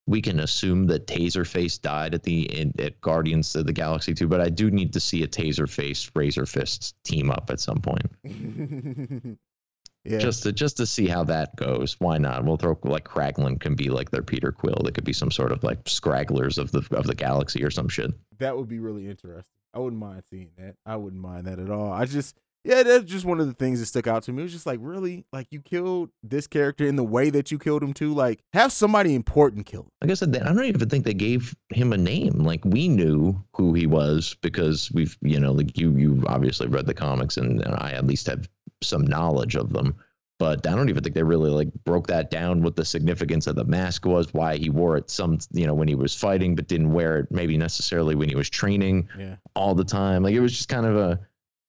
we 0.09 0.23
can 0.23 0.39
assume 0.39 0.87
that 0.87 1.05
Taserface 1.05 1.79
died 1.79 2.15
at 2.15 2.23
the 2.23 2.41
in, 2.59 2.73
at 2.79 2.99
Guardians 2.99 3.55
of 3.55 3.67
the 3.67 3.73
Galaxy 3.73 4.15
2, 4.15 4.27
but 4.27 4.41
I 4.41 4.49
do 4.49 4.71
need 4.71 4.91
to 4.93 4.99
see 4.99 5.21
a 5.21 5.27
Taserface 5.27 6.09
Razor 6.15 6.47
Fist 6.47 6.95
team 7.03 7.29
up 7.29 7.51
at 7.51 7.59
some 7.59 7.79
point, 7.79 8.07
yeah, 10.03 10.17
just 10.17 10.41
to 10.43 10.51
just 10.51 10.77
to 10.77 10.87
see 10.87 11.07
how 11.07 11.23
that 11.25 11.55
goes. 11.55 11.95
Why 11.99 12.17
not? 12.17 12.43
We'll 12.43 12.57
throw 12.57 12.77
like 12.83 13.03
Kraglin 13.03 13.59
can 13.59 13.75
be 13.75 13.89
like 13.91 14.09
their 14.09 14.23
Peter 14.23 14.51
Quill. 14.51 14.81
They 14.83 14.91
could 14.91 15.03
be 15.03 15.13
some 15.13 15.29
sort 15.29 15.51
of 15.51 15.63
like 15.63 15.83
scragglers 15.83 16.57
of 16.57 16.71
the 16.71 16.83
of 16.97 17.05
the 17.05 17.15
galaxy 17.15 17.63
or 17.63 17.69
some 17.69 17.87
shit. 17.87 18.11
that 18.39 18.57
would 18.57 18.67
be 18.67 18.79
really 18.79 19.07
interesting. 19.07 19.53
I 19.75 19.79
wouldn't 19.79 20.01
mind 20.01 20.23
seeing 20.27 20.49
that. 20.57 20.75
I 20.87 20.95
wouldn't 20.95 21.21
mind 21.21 21.45
that 21.45 21.59
at 21.59 21.69
all. 21.69 21.91
I 21.93 22.05
just, 22.05 22.35
yeah, 22.69 22.83
that's 22.83 23.05
just 23.05 23.25
one 23.25 23.39
of 23.39 23.47
the 23.47 23.53
things 23.53 23.79
that 23.79 23.87
stuck 23.87 24.05
out 24.05 24.21
to 24.23 24.31
me. 24.31 24.41
It 24.41 24.43
was 24.43 24.53
just 24.53 24.67
like, 24.67 24.79
really, 24.79 25.25
like 25.33 25.47
you 25.49 25.59
killed 25.59 26.11
this 26.21 26.45
character 26.45 26.85
in 26.85 26.97
the 26.97 27.03
way 27.03 27.31
that 27.31 27.49
you 27.51 27.57
killed 27.57 27.81
him 27.81 27.93
too. 27.93 28.13
Like, 28.13 28.43
have 28.53 28.71
somebody 28.71 29.15
important 29.15 29.65
kill 29.65 29.81
him. 29.81 29.91
like 30.01 30.11
I 30.11 30.13
said, 30.13 30.37
I 30.37 30.53
don't 30.53 30.65
even 30.65 30.87
think 30.87 31.03
they 31.03 31.15
gave 31.15 31.55
him 31.73 31.93
a 31.93 31.97
name. 31.97 32.43
Like 32.43 32.63
we 32.63 32.87
knew 32.87 33.43
who 33.53 33.73
he 33.73 33.87
was 33.87 34.35
because 34.41 34.91
we've, 34.93 35.17
you 35.21 35.39
know, 35.39 35.51
like 35.51 35.79
you, 35.79 35.91
you 35.97 36.23
obviously 36.27 36.67
read 36.67 36.85
the 36.85 36.93
comics, 36.93 37.37
and, 37.37 37.59
and 37.61 37.73
I 37.75 37.93
at 37.93 38.05
least 38.05 38.27
have 38.27 38.47
some 38.83 39.05
knowledge 39.05 39.55
of 39.55 39.73
them. 39.73 39.95
But 40.37 40.65
I 40.65 40.75
don't 40.75 40.87
even 40.87 41.03
think 41.03 41.15
they 41.15 41.23
really 41.23 41.49
like 41.49 41.67
broke 41.83 42.07
that 42.07 42.31
down. 42.31 42.61
What 42.61 42.77
the 42.77 42.85
significance 42.85 43.45
of 43.47 43.55
the 43.55 43.65
mask 43.65 44.05
was, 44.05 44.33
why 44.33 44.55
he 44.55 44.69
wore 44.69 44.95
it 44.95 45.09
some, 45.09 45.39
you 45.51 45.65
know, 45.65 45.73
when 45.73 45.89
he 45.89 45.95
was 45.95 46.15
fighting, 46.15 46.55
but 46.55 46.67
didn't 46.67 46.93
wear 46.93 47.17
it 47.17 47.31
maybe 47.31 47.57
necessarily 47.57 48.15
when 48.15 48.29
he 48.29 48.35
was 48.35 48.49
training 48.49 49.09
Yeah, 49.17 49.35
all 49.55 49.75
the 49.75 49.83
time. 49.83 50.23
Like 50.23 50.33
it 50.35 50.39
was 50.39 50.53
just 50.53 50.69
kind 50.69 50.85
of 50.85 50.95
a, 50.95 51.19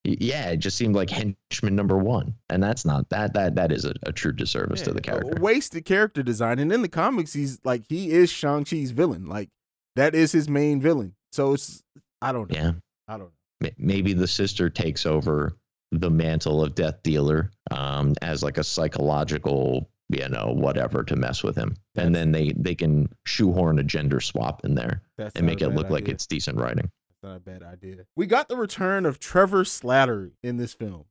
yeah, 0.04 0.50
it 0.50 0.58
just 0.58 0.76
seemed 0.76 0.94
like 0.94 1.10
henchman 1.10 1.76
number 1.76 1.98
one, 1.98 2.34
and 2.48 2.62
that's 2.62 2.84
not 2.84 3.08
that 3.10 3.34
that 3.34 3.54
that 3.56 3.70
is 3.70 3.84
a, 3.84 3.94
a 4.04 4.12
true 4.12 4.32
disservice 4.32 4.82
to 4.82 4.92
the 4.92 5.00
character. 5.00 5.40
Wasted 5.40 5.84
character 5.84 6.22
design. 6.22 6.58
And 6.58 6.72
in 6.72 6.82
the 6.82 6.88
comics, 6.88 7.34
he's 7.34 7.58
like 7.64 7.84
he 7.88 8.10
is 8.10 8.30
Shang 8.30 8.64
Chi's 8.64 8.92
villain. 8.92 9.26
Like 9.26 9.50
that 9.96 10.14
is 10.14 10.32
his 10.32 10.48
main 10.48 10.80
villain. 10.80 11.14
So 11.32 11.52
it's 11.52 11.82
I 12.22 12.32
don't 12.32 12.50
know. 12.50 12.58
Yeah. 12.58 12.72
I 13.08 13.18
don't 13.18 13.30
know. 13.60 13.70
Maybe 13.76 14.14
the 14.14 14.28
sister 14.28 14.70
takes 14.70 15.04
over 15.04 15.56
the 15.92 16.10
mantle 16.10 16.62
of 16.62 16.74
death 16.74 17.02
dealer 17.02 17.50
um, 17.70 18.14
as 18.22 18.42
like 18.42 18.58
a 18.58 18.64
psychological 18.64 19.90
you 20.08 20.28
know 20.28 20.52
whatever 20.56 21.04
to 21.04 21.14
mess 21.14 21.42
with 21.44 21.56
him 21.56 21.76
and 21.94 22.14
then 22.14 22.32
they 22.32 22.52
they 22.56 22.74
can 22.74 23.08
shoehorn 23.26 23.78
a 23.78 23.82
gender 23.82 24.20
swap 24.20 24.64
in 24.64 24.74
there 24.74 25.02
and 25.36 25.46
make 25.46 25.62
it 25.62 25.68
look 25.68 25.88
like 25.88 26.08
it's 26.08 26.26
decent 26.26 26.58
writing 26.58 26.90
That's 26.90 26.92
not 27.22 27.36
a 27.36 27.40
bad 27.40 27.62
idea. 27.62 28.04
We 28.16 28.26
got 28.26 28.48
the 28.48 28.56
return 28.56 29.04
of 29.06 29.18
Trevor 29.18 29.64
Slattery 29.64 30.32
in 30.42 30.56
this 30.56 30.72
film. 30.74 31.04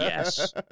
Yes. 0.00 0.52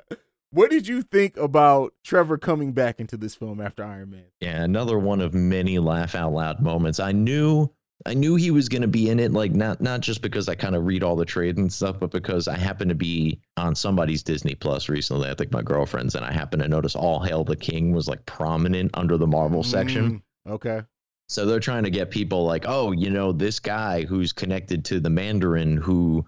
What 0.53 0.69
did 0.73 0.89
you 0.89 1.03
think 1.03 1.37
about 1.37 1.95
Trevor 2.03 2.37
coming 2.37 2.73
back 2.73 2.99
into 2.99 3.17
this 3.17 3.37
film 3.37 3.61
after 3.61 3.85
Iron 3.85 4.11
Man? 4.11 4.25
yeah 4.41 4.65
another 4.65 4.99
one 4.99 5.21
of 5.21 5.33
many 5.33 5.79
laugh 5.79 6.17
out 6.17 6.33
loud 6.33 6.61
moments 6.61 6.99
i 6.99 7.13
knew 7.13 7.71
i 8.05 8.15
knew 8.15 8.35
he 8.35 8.51
was 8.51 8.69
going 8.69 8.83
to 8.83 8.89
be 8.89 9.09
in 9.11 9.21
it 9.21 9.31
like 9.33 9.53
not 9.53 9.81
not 9.81 10.01
just 10.01 10.23
because 10.23 10.49
i 10.49 10.57
kind 10.57 10.75
of 10.75 10.85
read 10.87 11.05
all 11.05 11.15
the 11.15 11.25
trades 11.25 11.57
and 11.57 11.73
stuff 11.73 12.01
but 12.01 12.11
because 12.11 12.49
i 12.49 12.57
happened 12.59 12.89
to 12.89 12.97
be 12.97 13.39
on 13.59 13.77
somebody's 13.77 14.25
disney 14.25 14.57
plus 14.57 14.89
recently 14.89 15.31
i 15.31 15.35
think 15.35 15.53
my 15.53 15.63
girlfriend's 15.63 16.17
and 16.17 16.25
i 16.25 16.33
happened 16.33 16.63
to 16.65 16.69
notice 16.69 16.97
all 16.97 17.23
hail 17.23 17.45
the 17.45 17.55
king 17.55 17.93
was 17.93 18.09
like 18.09 18.27
prominent 18.27 18.91
under 18.95 19.17
the 19.17 19.29
marvel 19.29 19.63
section 19.63 20.21
Mm, 20.49 20.53
Okay. 20.55 20.83
So 21.31 21.47
they're 21.47 21.61
trying 21.61 21.85
to 21.85 21.91
get 21.91 22.11
people 22.11 22.45
like, 22.45 22.65
oh, 22.67 22.91
you 22.91 23.09
know, 23.09 23.31
this 23.31 23.61
guy 23.61 24.03
who's 24.03 24.33
connected 24.33 24.85
to 24.87 24.99
the 24.99 25.11
Mandarin, 25.11 25.77
who 25.77 26.27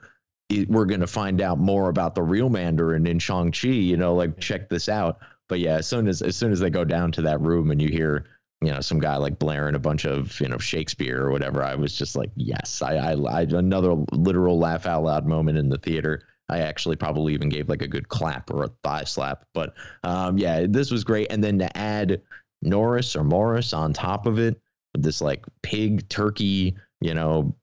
we're 0.69 0.85
going 0.85 1.01
to 1.01 1.09
find 1.09 1.41
out 1.41 1.59
more 1.59 1.89
about 1.89 2.15
the 2.15 2.23
real 2.23 2.49
Mandarin 2.49 3.09
in 3.09 3.19
Shang 3.19 3.51
Chi. 3.51 3.67
You 3.67 3.97
know, 3.97 4.15
like 4.15 4.39
check 4.39 4.69
this 4.69 4.89
out. 4.89 5.19
But 5.49 5.59
yeah, 5.59 5.75
as 5.75 5.89
soon 5.89 6.07
as 6.07 6.23
as 6.23 6.37
soon 6.37 6.53
as 6.53 6.61
they 6.61 6.71
go 6.71 6.85
down 6.85 7.11
to 7.13 7.23
that 7.23 7.41
room 7.41 7.73
and 7.73 7.83
you 7.83 7.89
hear, 7.89 8.27
you 8.61 8.71
know, 8.71 8.81
some 8.81 9.01
guy 9.01 9.17
like 9.17 9.41
blaring 9.41 9.75
a 9.75 9.81
bunch 9.81 10.07
of 10.07 10.41
you 10.41 10.47
know 10.47 10.59
Shakespeare 10.59 11.21
or 11.21 11.33
whatever, 11.33 11.65
I 11.65 11.75
was 11.75 11.97
just 11.97 12.15
like, 12.15 12.31
yes, 12.37 12.81
I 12.81 12.95
I, 12.95 13.41
I 13.41 13.41
another 13.43 13.97
literal 14.13 14.57
laugh 14.57 14.87
out 14.87 15.03
loud 15.03 15.27
moment 15.27 15.59
in 15.59 15.69
the 15.69 15.79
theater. 15.79 16.23
I 16.49 16.61
actually 16.61 16.95
probably 16.95 17.35
even 17.35 17.49
gave 17.49 17.69
like 17.69 17.83
a 17.83 17.89
good 17.89 18.09
clap 18.09 18.53
or 18.53 18.63
a 18.63 18.71
thigh 18.85 19.03
slap. 19.03 19.47
But 19.53 19.75
um, 20.05 20.39
yeah, 20.39 20.67
this 20.69 20.93
was 20.93 21.03
great. 21.03 21.27
And 21.33 21.43
then 21.43 21.59
to 21.59 21.77
add 21.77 22.23
Norris 22.63 23.17
or 23.17 23.25
Morris 23.25 23.73
on 23.73 23.93
top 23.93 24.27
of 24.27 24.39
it, 24.39 24.61
this 24.95 25.21
like 25.21 25.45
pig 25.63 26.09
turkey, 26.09 26.77
you 27.01 27.15
know, 27.15 27.55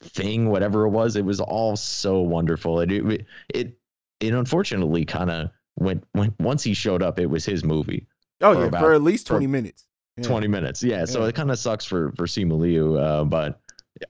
thing, 0.00 0.50
whatever 0.50 0.84
it 0.86 0.90
was. 0.90 1.16
It 1.16 1.24
was 1.24 1.40
all 1.40 1.76
so 1.76 2.20
wonderful. 2.20 2.80
It 2.80 2.90
it 2.92 3.26
it, 3.54 3.78
it 4.20 4.34
unfortunately 4.34 5.04
kind 5.04 5.30
of 5.30 5.50
went 5.78 6.04
went 6.14 6.34
once 6.40 6.62
he 6.62 6.74
showed 6.74 7.02
up, 7.02 7.18
it 7.18 7.26
was 7.26 7.44
his 7.44 7.64
movie. 7.64 8.06
Oh 8.40 8.54
For 8.54 8.60
yeah, 8.60 8.66
about- 8.66 8.80
for 8.80 8.92
at 8.94 9.02
least 9.02 9.26
twenty 9.26 9.46
minutes. 9.46 9.84
Yeah. 10.18 10.24
20 10.28 10.48
minutes. 10.48 10.82
Yeah. 10.82 11.04
So 11.04 11.24
it 11.24 11.34
kind 11.34 11.50
of 11.50 11.58
sucks 11.58 11.84
for 11.84 12.10
for 12.16 12.24
Simu 12.24 12.58
Liu, 12.58 12.96
uh, 12.96 13.24
but 13.24 13.60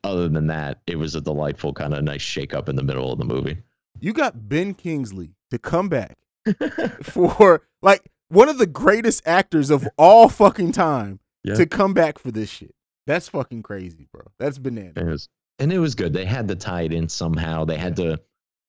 other 0.05 0.29
than 0.29 0.47
that, 0.47 0.81
it 0.87 0.95
was 0.97 1.17
a 1.17 1.21
delightful 1.21 1.73
kind 1.73 1.95
of 1.95 2.05
nice 2.05 2.23
shake 2.23 2.55
up 2.55 2.69
in 2.69 2.77
the 2.77 2.83
middle 2.85 3.13
of 3.13 3.19
the 3.19 3.25
movie. 3.25 3.59
You 3.99 4.13
got 4.13 4.49
Ben 4.49 4.75
Kingsley 4.75 5.31
to 5.51 5.59
come 5.59 5.89
back 5.89 6.17
for 7.03 7.63
like 7.83 8.09
one 8.29 8.49
of 8.49 8.59
the 8.59 8.67
greatest 8.69 9.27
actors 9.27 9.69
of 9.69 9.89
all 9.99 10.29
fucking 10.29 10.71
time 10.71 11.19
Yeah. 11.47 11.55
to 11.55 11.67
come 11.67 11.95
back 11.95 12.19
for 12.19 12.31
this 12.31 12.51
shit. 12.51 12.75
That's 13.07 13.29
fucking 13.29 13.63
crazy, 13.63 14.09
bro. 14.13 14.23
That's 14.39 14.59
bananas. 14.59 14.95
It 14.97 15.05
was, 15.05 15.29
and 15.61 15.73
it 15.73 15.79
was 15.79 15.95
good. 15.95 16.13
They 16.13 16.25
had 16.25 16.49
to 16.49 16.57
tie 16.57 16.83
it 16.83 16.93
in 16.93 17.09
somehow. 17.09 17.65
They 17.65 17.79
had 17.79 17.97
to 17.97 18.21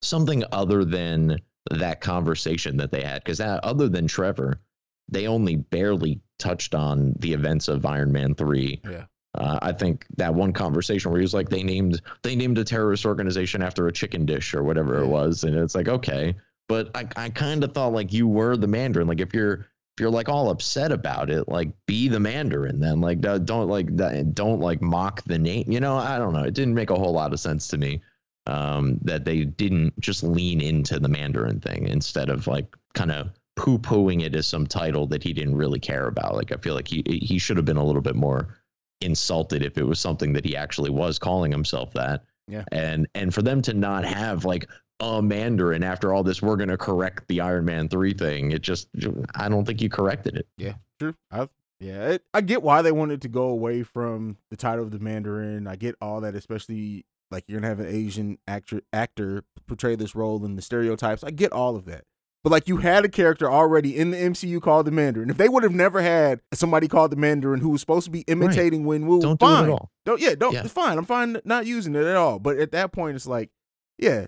something 0.03 0.43
other 0.51 0.85
than 0.85 1.39
that 1.71 2.01
conversation 2.01 2.77
that 2.77 2.91
they 2.91 3.01
had, 3.01 3.23
because 3.23 3.41
other 3.41 3.89
than 3.89 4.07
Trevor, 4.07 4.61
they 5.09 5.27
only 5.27 5.55
barely 5.55 6.21
touched 6.37 6.75
on 6.75 7.13
the 7.19 7.33
events 7.33 7.67
of 7.67 7.85
Iron 7.85 8.11
Man 8.11 8.35
three. 8.35 8.79
Yeah. 8.89 9.05
Uh, 9.35 9.59
I 9.61 9.71
think 9.71 10.05
that 10.17 10.33
one 10.33 10.53
conversation 10.53 11.11
where 11.11 11.19
he 11.19 11.23
was 11.23 11.33
like, 11.33 11.49
they 11.49 11.63
named 11.63 12.01
they 12.23 12.35
named 12.35 12.57
a 12.57 12.63
terrorist 12.63 13.05
organization 13.05 13.61
after 13.61 13.87
a 13.87 13.91
chicken 13.91 14.25
dish 14.25 14.53
or 14.53 14.63
whatever 14.63 14.99
it 14.99 15.07
was, 15.07 15.43
and 15.43 15.55
it's 15.55 15.75
like 15.75 15.87
okay, 15.87 16.35
but 16.67 16.89
I 16.95 17.07
I 17.15 17.29
kind 17.29 17.63
of 17.63 17.73
thought 17.73 17.93
like 17.93 18.13
you 18.13 18.27
were 18.27 18.55
the 18.55 18.67
Mandarin. 18.67 19.07
Like 19.07 19.19
if 19.19 19.33
you're 19.33 19.67
you're 19.99 20.09
like 20.09 20.29
all 20.29 20.49
upset 20.49 20.91
about 20.91 21.29
it, 21.29 21.47
like 21.49 21.69
be 21.85 22.07
the 22.07 22.19
Mandarin 22.19 22.79
then. 22.79 23.01
Like 23.01 23.19
don't 23.19 23.45
don't, 23.45 23.67
like 23.67 23.95
don't 24.33 24.59
like 24.59 24.81
mock 24.81 25.23
the 25.23 25.39
name. 25.39 25.69
You 25.71 25.79
know, 25.79 25.97
I 25.97 26.17
don't 26.17 26.33
know. 26.33 26.43
It 26.43 26.53
didn't 26.53 26.75
make 26.75 26.89
a 26.89 26.95
whole 26.95 27.13
lot 27.13 27.33
of 27.33 27.39
sense 27.39 27.67
to 27.69 27.77
me 27.77 28.01
um, 28.45 28.99
that 29.03 29.25
they 29.25 29.43
didn't 29.43 29.99
just 29.99 30.23
lean 30.23 30.61
into 30.61 30.99
the 30.99 31.09
Mandarin 31.09 31.59
thing 31.59 31.87
instead 31.87 32.29
of 32.29 32.47
like 32.47 32.75
kind 32.93 33.11
of 33.11 33.29
poo 33.55 33.79
pooing 33.79 34.23
it 34.23 34.35
as 34.35 34.47
some 34.47 34.65
title 34.65 35.07
that 35.07 35.23
he 35.23 35.33
didn't 35.33 35.55
really 35.55 35.79
care 35.79 36.07
about. 36.07 36.35
Like 36.35 36.51
I 36.51 36.57
feel 36.57 36.75
like 36.75 36.87
he 36.87 37.03
he 37.05 37.37
should 37.37 37.57
have 37.57 37.65
been 37.65 37.77
a 37.77 37.83
little 37.83 38.01
bit 38.01 38.15
more 38.15 38.55
insulted 39.01 39.63
if 39.63 39.77
it 39.77 39.83
was 39.83 39.99
something 39.99 40.33
that 40.33 40.45
he 40.45 40.55
actually 40.55 40.89
was 40.89 41.19
calling 41.19 41.51
himself 41.51 41.91
that. 41.93 42.23
Yeah. 42.47 42.63
And 42.71 43.07
and 43.15 43.33
for 43.33 43.41
them 43.41 43.61
to 43.63 43.73
not 43.73 44.05
have 44.05 44.45
like 44.45 44.69
a 44.99 45.21
Mandarin 45.21 45.83
after 45.83 46.13
all 46.13 46.23
this. 46.23 46.41
We're 46.41 46.55
going 46.55 46.69
to 46.69 46.77
correct 46.77 47.27
the 47.27 47.41
Iron 47.41 47.65
Man 47.65 47.89
3 47.89 48.13
thing. 48.13 48.51
It 48.51 48.61
just, 48.61 48.87
I 49.35 49.49
don't 49.49 49.65
think 49.65 49.81
you 49.81 49.89
corrected 49.89 50.37
it. 50.37 50.47
Yeah, 50.57 50.73
true. 50.99 51.15
I 51.31 51.47
yeah, 51.79 52.09
it, 52.09 52.23
I 52.33 52.41
get 52.41 52.63
why 52.63 52.81
they 52.81 52.91
wanted 52.91 53.21
to 53.21 53.27
go 53.27 53.43
away 53.43 53.83
from 53.83 54.37
the 54.49 54.57
title 54.57 54.83
of 54.83 54.91
the 54.91 54.99
Mandarin. 54.99 55.67
I 55.67 55.75
get 55.75 55.95
all 56.01 56.21
that, 56.21 56.35
especially 56.35 57.05
like 57.29 57.43
you're 57.47 57.59
gonna 57.59 57.67
have 57.67 57.79
an 57.79 57.93
Asian 57.93 58.39
actor 58.47 58.81
actor 58.91 59.43
portray 59.67 59.95
this 59.95 60.15
role 60.15 60.43
and 60.43 60.57
the 60.57 60.61
stereotypes. 60.61 61.23
I 61.23 61.31
get 61.31 61.51
all 61.51 61.75
of 61.75 61.85
that. 61.85 62.05
But 62.43 62.51
like 62.51 62.67
you 62.67 62.77
had 62.77 63.05
a 63.05 63.09
character 63.09 63.51
already 63.51 63.95
in 63.95 64.11
the 64.11 64.17
MCU 64.17 64.61
called 64.61 64.87
the 64.87 64.91
Mandarin. 64.91 65.29
If 65.29 65.37
they 65.37 65.49
would 65.49 65.63
have 65.63 65.73
never 65.73 66.01
had 66.01 66.39
somebody 66.53 66.87
called 66.87 67.11
the 67.11 67.15
Mandarin 67.15 67.59
who 67.59 67.69
was 67.69 67.81
supposed 67.81 68.05
to 68.05 68.11
be 68.11 68.21
imitating 68.21 68.87
right. 68.87 69.01
Wenwu, 69.01 69.21
don't 69.21 69.39
fine. 69.39 69.65
do 69.65 69.71
it 69.71 69.73
at 69.73 69.73
all. 69.73 69.91
Don't 70.05 70.21
yeah, 70.21 70.35
don't 70.35 70.53
yeah. 70.53 70.63
fine. 70.63 70.97
I'm 70.97 71.05
fine 71.05 71.39
not 71.43 71.65
using 71.65 71.93
it 71.95 72.05
at 72.05 72.15
all. 72.15 72.39
But 72.39 72.57
at 72.57 72.71
that 72.71 72.91
point, 72.91 73.15
it's 73.15 73.27
like, 73.27 73.51
yeah, 73.99 74.27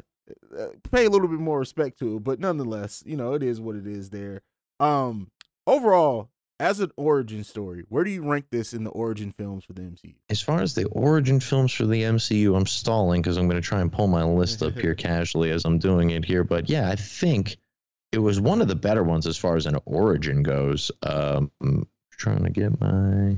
pay 0.92 1.06
a 1.06 1.10
little 1.10 1.28
bit 1.28 1.40
more 1.40 1.60
respect 1.60 2.00
to 2.00 2.18
it. 2.18 2.24
But 2.24 2.40
nonetheless, 2.40 3.04
you 3.06 3.16
know, 3.16 3.34
it 3.34 3.44
is 3.44 3.60
what 3.62 3.76
it 3.76 3.88
is. 3.88 4.10
There. 4.10 4.42
Um, 4.80 5.32
overall, 5.68 6.30
as 6.60 6.80
an 6.80 6.92
origin 6.98 7.44
story, 7.44 7.84
where 7.90 8.04
do 8.04 8.10
you 8.10 8.30
rank 8.30 8.46
this 8.50 8.74
in 8.74 8.84
the 8.84 8.90
origin 8.92 9.32
films 9.32 9.64
for 9.64 9.74
the 9.74 9.82
MCU? 9.82 10.16
As 10.30 10.42
far 10.42 10.62
as 10.62 10.76
the 10.76 10.86
origin 10.88 11.40
films 11.40 11.72
for 11.72 11.86
the 11.86 12.04
MCU, 12.04 12.56
I'm 12.56 12.66
stalling 12.66 13.22
because 13.22 13.38
I'm 13.38 13.48
going 13.48 13.62
to 13.62 13.68
try 13.68 13.82
and 13.82 13.92
pull 13.92 14.08
my 14.08 14.24
list 14.24 14.62
up 14.62 14.78
here 14.78 14.96
casually 14.96 15.52
as 15.52 15.66
I'm 15.66 15.80
doing 15.80 16.10
it 16.12 16.26
here. 16.26 16.44
But 16.44 16.70
yeah, 16.70 16.90
I 16.90 16.96
think 16.96 17.58
it 18.12 18.20
was 18.20 18.42
one 18.42 18.62
of 18.62 18.68
the 18.68 18.76
better 18.76 19.04
ones 19.04 19.28
as 19.28 19.38
far 19.38 19.56
as 19.56 19.66
an 19.66 19.78
origin 19.86 20.44
goes. 20.44 20.92
Um, 21.04 21.52
I'm 21.62 21.88
trying 22.12 22.44
to 22.44 22.50
get 22.50 22.80
my 22.82 23.38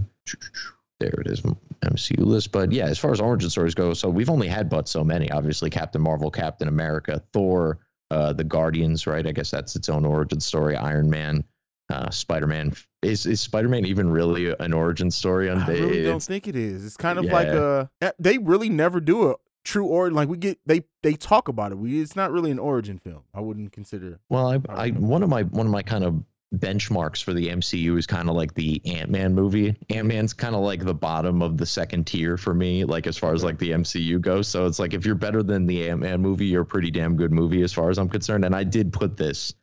there 1.00 1.20
it 1.20 1.28
is 1.28 1.44
MCU 1.84 2.26
list. 2.26 2.52
But 2.52 2.72
yeah, 2.72 2.86
as 2.86 3.00
far 3.00 3.12
as 3.12 3.20
origin 3.20 3.50
stories 3.50 3.76
go, 3.76 3.94
so 3.94 4.10
we've 4.10 4.30
only 4.30 4.48
had 4.48 4.70
but 4.70 4.88
so 4.88 5.04
many. 5.04 5.32
Obviously, 5.32 5.70
Captain 5.70 6.02
Marvel, 6.02 6.32
Captain 6.32 6.68
America, 6.68 7.22
Thor, 7.34 7.80
uh, 8.10 8.34
the 8.34 8.44
Guardians, 8.44 9.08
right? 9.08 9.26
I 9.26 9.32
guess 9.32 9.52
that's 9.52 9.76
its 9.76 9.90
own 9.90 10.06
origin 10.06 10.40
story. 10.40 10.76
Iron 10.76 11.10
Man 11.10 11.44
uh, 11.92 12.10
Spider-Man. 12.10 12.74
Is 13.02 13.26
is 13.26 13.42
Spider-Man 13.42 13.86
even 13.86 14.10
really 14.10 14.56
an 14.60 14.74
origin 14.74 15.12
story? 15.12 15.50
On 15.50 15.58
I 15.60 15.68
really 15.68 16.04
don't 16.04 16.22
think 16.22 16.48
it 16.48 16.56
is. 16.56 16.86
It's 16.86 16.98
kind 16.98 17.18
of 17.18 17.26
yeah. 17.26 17.34
like 17.34 17.48
a 17.48 17.90
they 18.20 18.38
really 18.38 18.70
never 18.70 19.00
do 19.00 19.32
a 19.32 19.36
true 19.64 19.88
origin. 19.88 20.16
Like 20.16 20.30
we 20.30 20.38
get 20.38 20.60
they 20.66 20.84
they 21.02 21.14
talk 21.14 21.48
about 21.48 21.72
it. 21.72 21.80
We 21.80 22.02
it's 22.02 22.16
not 22.16 22.32
really 22.32 22.52
an 22.52 22.60
origin 22.60 23.00
film. 23.00 23.24
I 23.34 23.42
wouldn't 23.42 23.72
consider. 23.72 24.20
Well, 24.30 24.48
I 24.48 24.60
I 24.70 24.90
one 24.90 25.24
of 25.24 25.30
my 25.30 25.44
one 25.44 25.66
of 25.66 25.72
my 25.72 25.82
kind 25.82 26.04
of 26.04 26.24
benchmarks 26.56 27.24
for 27.24 27.34
the 27.34 27.48
MCU 27.48 27.98
is 27.98 28.06
kind 28.06 28.30
of 28.30 28.36
like 28.36 28.54
the 28.54 28.82
Ant-Man 28.86 29.34
movie. 29.34 29.76
Ant-Man's 29.90 30.34
kind 30.34 30.56
of 30.56 30.62
like 30.62 30.84
the 30.84 30.94
bottom 30.94 31.42
of 31.42 31.58
the 31.58 31.66
second 31.66 32.06
tier 32.08 32.38
for 32.38 32.54
me, 32.54 32.84
like 32.84 33.08
as 33.08 33.18
far 33.18 33.34
as 33.34 33.44
like 33.44 33.58
the 33.58 33.72
MCU 33.72 34.20
goes. 34.20 34.48
So 34.48 34.66
it's 34.66 34.80
like 34.80 34.94
if 34.94 35.06
you're 35.06 35.16
better 35.16 35.44
than 35.44 35.66
the 35.66 35.90
Ant-Man 35.90 36.22
movie, 36.22 36.46
you're 36.46 36.64
a 36.64 36.66
pretty 36.66 36.92
damn 36.92 37.16
good 37.16 37.32
movie 37.32 37.62
as 37.62 37.72
far 37.72 37.90
as 37.90 37.98
I'm 37.98 38.10
concerned. 38.10 38.44
And 38.44 38.56
I 38.56 38.64
did 38.64 38.92
put 38.92 39.16
this 39.16 39.54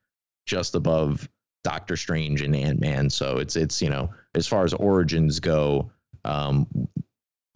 just 0.47 0.75
above 0.75 1.29
Doctor 1.63 1.97
Strange 1.97 2.41
and 2.43 2.57
Ant 2.57 2.81
Man. 2.81 3.11
So 3.11 3.39
it's 3.39 3.55
it's 3.55 3.83
you 3.83 3.91
know 3.91 4.11
as 4.35 4.47
far 4.47 4.65
as 4.65 4.73
origins 4.73 5.41
go, 5.41 5.91
um, 6.25 6.67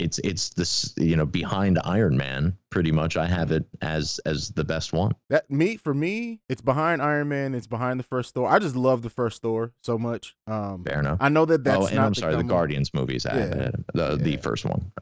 it's 0.02 0.18
it's 0.18 0.50
this 0.50 0.92
you 0.96 1.16
know 1.16 1.26
behind 1.26 1.78
Iron 1.84 2.16
Man 2.16 2.56
pretty 2.70 2.92
much. 2.92 3.16
I 3.16 3.26
have 3.26 3.52
it 3.52 3.64
as 3.80 4.20
as 4.26 4.50
the 4.50 4.64
best 4.64 4.92
one. 4.92 5.12
That 5.30 5.50
me 5.50 5.76
for 5.76 5.94
me, 5.94 6.40
it's 6.48 6.60
behind 6.60 7.00
Iron 7.00 7.28
Man. 7.28 7.54
It's 7.54 7.66
behind 7.66 8.00
the 8.00 8.04
first 8.04 8.34
Thor. 8.34 8.48
I 8.48 8.58
just 8.58 8.76
love 8.76 9.02
the 9.02 9.10
first 9.10 9.42
Thor 9.42 9.72
so 9.82 9.98
much. 9.98 10.34
Um, 10.46 10.84
Fair 10.84 11.00
enough. 11.00 11.18
I 11.20 11.28
know 11.28 11.44
that 11.44 11.64
that's. 11.64 11.84
Oh, 11.84 11.86
and 11.86 11.98
I'm 11.98 12.14
sorry, 12.14 12.36
the 12.36 12.42
Guardians 12.42 12.92
movies. 12.92 13.26
I 13.26 13.38
yeah. 13.38 13.70
the 13.94 14.08
yeah. 14.10 14.16
the 14.16 14.36
first 14.38 14.64
one 14.64 14.92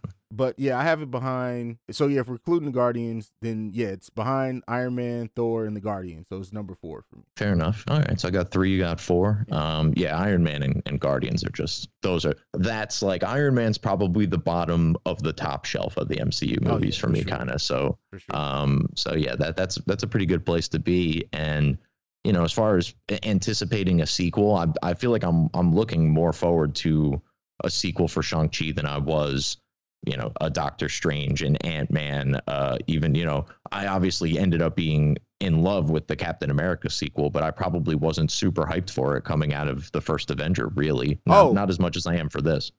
but 0.40 0.58
yeah, 0.58 0.78
I 0.78 0.84
have 0.84 1.02
it 1.02 1.10
behind. 1.10 1.76
So 1.90 2.06
yeah, 2.06 2.20
if 2.20 2.28
we're 2.28 2.36
including 2.36 2.64
the 2.64 2.72
Guardians, 2.72 3.34
then 3.42 3.72
yeah, 3.74 3.88
it's 3.88 4.08
behind 4.08 4.64
Iron 4.68 4.94
Man, 4.94 5.28
Thor, 5.36 5.66
and 5.66 5.76
the 5.76 5.82
Guardians. 5.82 6.28
So 6.30 6.38
it's 6.38 6.50
number 6.50 6.74
four 6.74 7.04
for 7.10 7.16
me. 7.16 7.24
Fair 7.36 7.52
enough. 7.52 7.84
All 7.88 7.98
right, 7.98 8.18
so 8.18 8.26
I 8.26 8.30
got 8.30 8.50
three. 8.50 8.70
You 8.70 8.78
got 8.78 8.98
four. 8.98 9.44
Um, 9.52 9.92
yeah, 9.96 10.18
Iron 10.18 10.42
Man 10.42 10.62
and, 10.62 10.82
and 10.86 10.98
Guardians 10.98 11.44
are 11.44 11.50
just 11.50 11.90
those 12.00 12.24
are 12.24 12.34
that's 12.54 13.02
like 13.02 13.22
Iron 13.22 13.54
Man's 13.54 13.76
probably 13.76 14.24
the 14.24 14.38
bottom 14.38 14.96
of 15.04 15.22
the 15.22 15.34
top 15.34 15.66
shelf 15.66 15.98
of 15.98 16.08
the 16.08 16.16
MCU 16.16 16.58
movies 16.62 16.70
oh, 16.70 16.78
yeah, 16.78 16.90
for, 16.92 17.00
for, 17.00 17.12
me, 17.12 17.20
sure. 17.20 17.36
kind 17.36 17.50
of. 17.50 17.60
So, 17.60 17.98
sure. 18.10 18.34
um, 18.34 18.88
so 18.94 19.12
yeah, 19.12 19.36
that 19.36 19.58
that's 19.58 19.74
that's 19.84 20.04
a 20.04 20.08
pretty 20.08 20.24
good 20.24 20.46
place 20.46 20.68
to 20.68 20.78
be. 20.78 21.22
And 21.34 21.76
you 22.24 22.32
know, 22.32 22.44
as 22.44 22.52
far 22.54 22.78
as 22.78 22.94
anticipating 23.24 24.00
a 24.00 24.06
sequel, 24.06 24.56
I 24.56 24.68
I 24.82 24.94
feel 24.94 25.10
like 25.10 25.22
I'm 25.22 25.50
I'm 25.52 25.74
looking 25.74 26.08
more 26.08 26.32
forward 26.32 26.76
to 26.76 27.20
a 27.62 27.68
sequel 27.68 28.08
for 28.08 28.22
Shang 28.22 28.48
Chi 28.48 28.72
than 28.72 28.86
I 28.86 28.96
was 28.96 29.58
you 30.06 30.16
know 30.16 30.32
a 30.40 30.50
Doctor 30.50 30.88
Strange 30.88 31.42
and 31.42 31.62
Ant 31.64 31.90
Man. 31.90 32.40
Uh, 32.46 32.78
even 32.86 33.14
you 33.14 33.24
know, 33.24 33.46
I 33.70 33.86
obviously 33.86 34.38
ended 34.38 34.62
up 34.62 34.76
being 34.76 35.16
in 35.40 35.62
love 35.62 35.90
with 35.90 36.06
the 36.06 36.16
Captain 36.16 36.50
America 36.50 36.90
sequel, 36.90 37.30
but 37.30 37.42
I 37.42 37.50
probably 37.50 37.94
wasn't 37.94 38.30
super 38.30 38.64
hyped 38.64 38.90
for 38.90 39.16
it 39.16 39.24
coming 39.24 39.54
out 39.54 39.68
of 39.68 39.90
the 39.92 40.00
first 40.00 40.30
Avenger. 40.30 40.68
Really, 40.68 41.18
not, 41.26 41.46
oh, 41.46 41.52
not 41.52 41.70
as 41.70 41.78
much 41.78 41.96
as 41.96 42.06
I 42.06 42.16
am 42.16 42.28
for 42.28 42.40
this. 42.40 42.72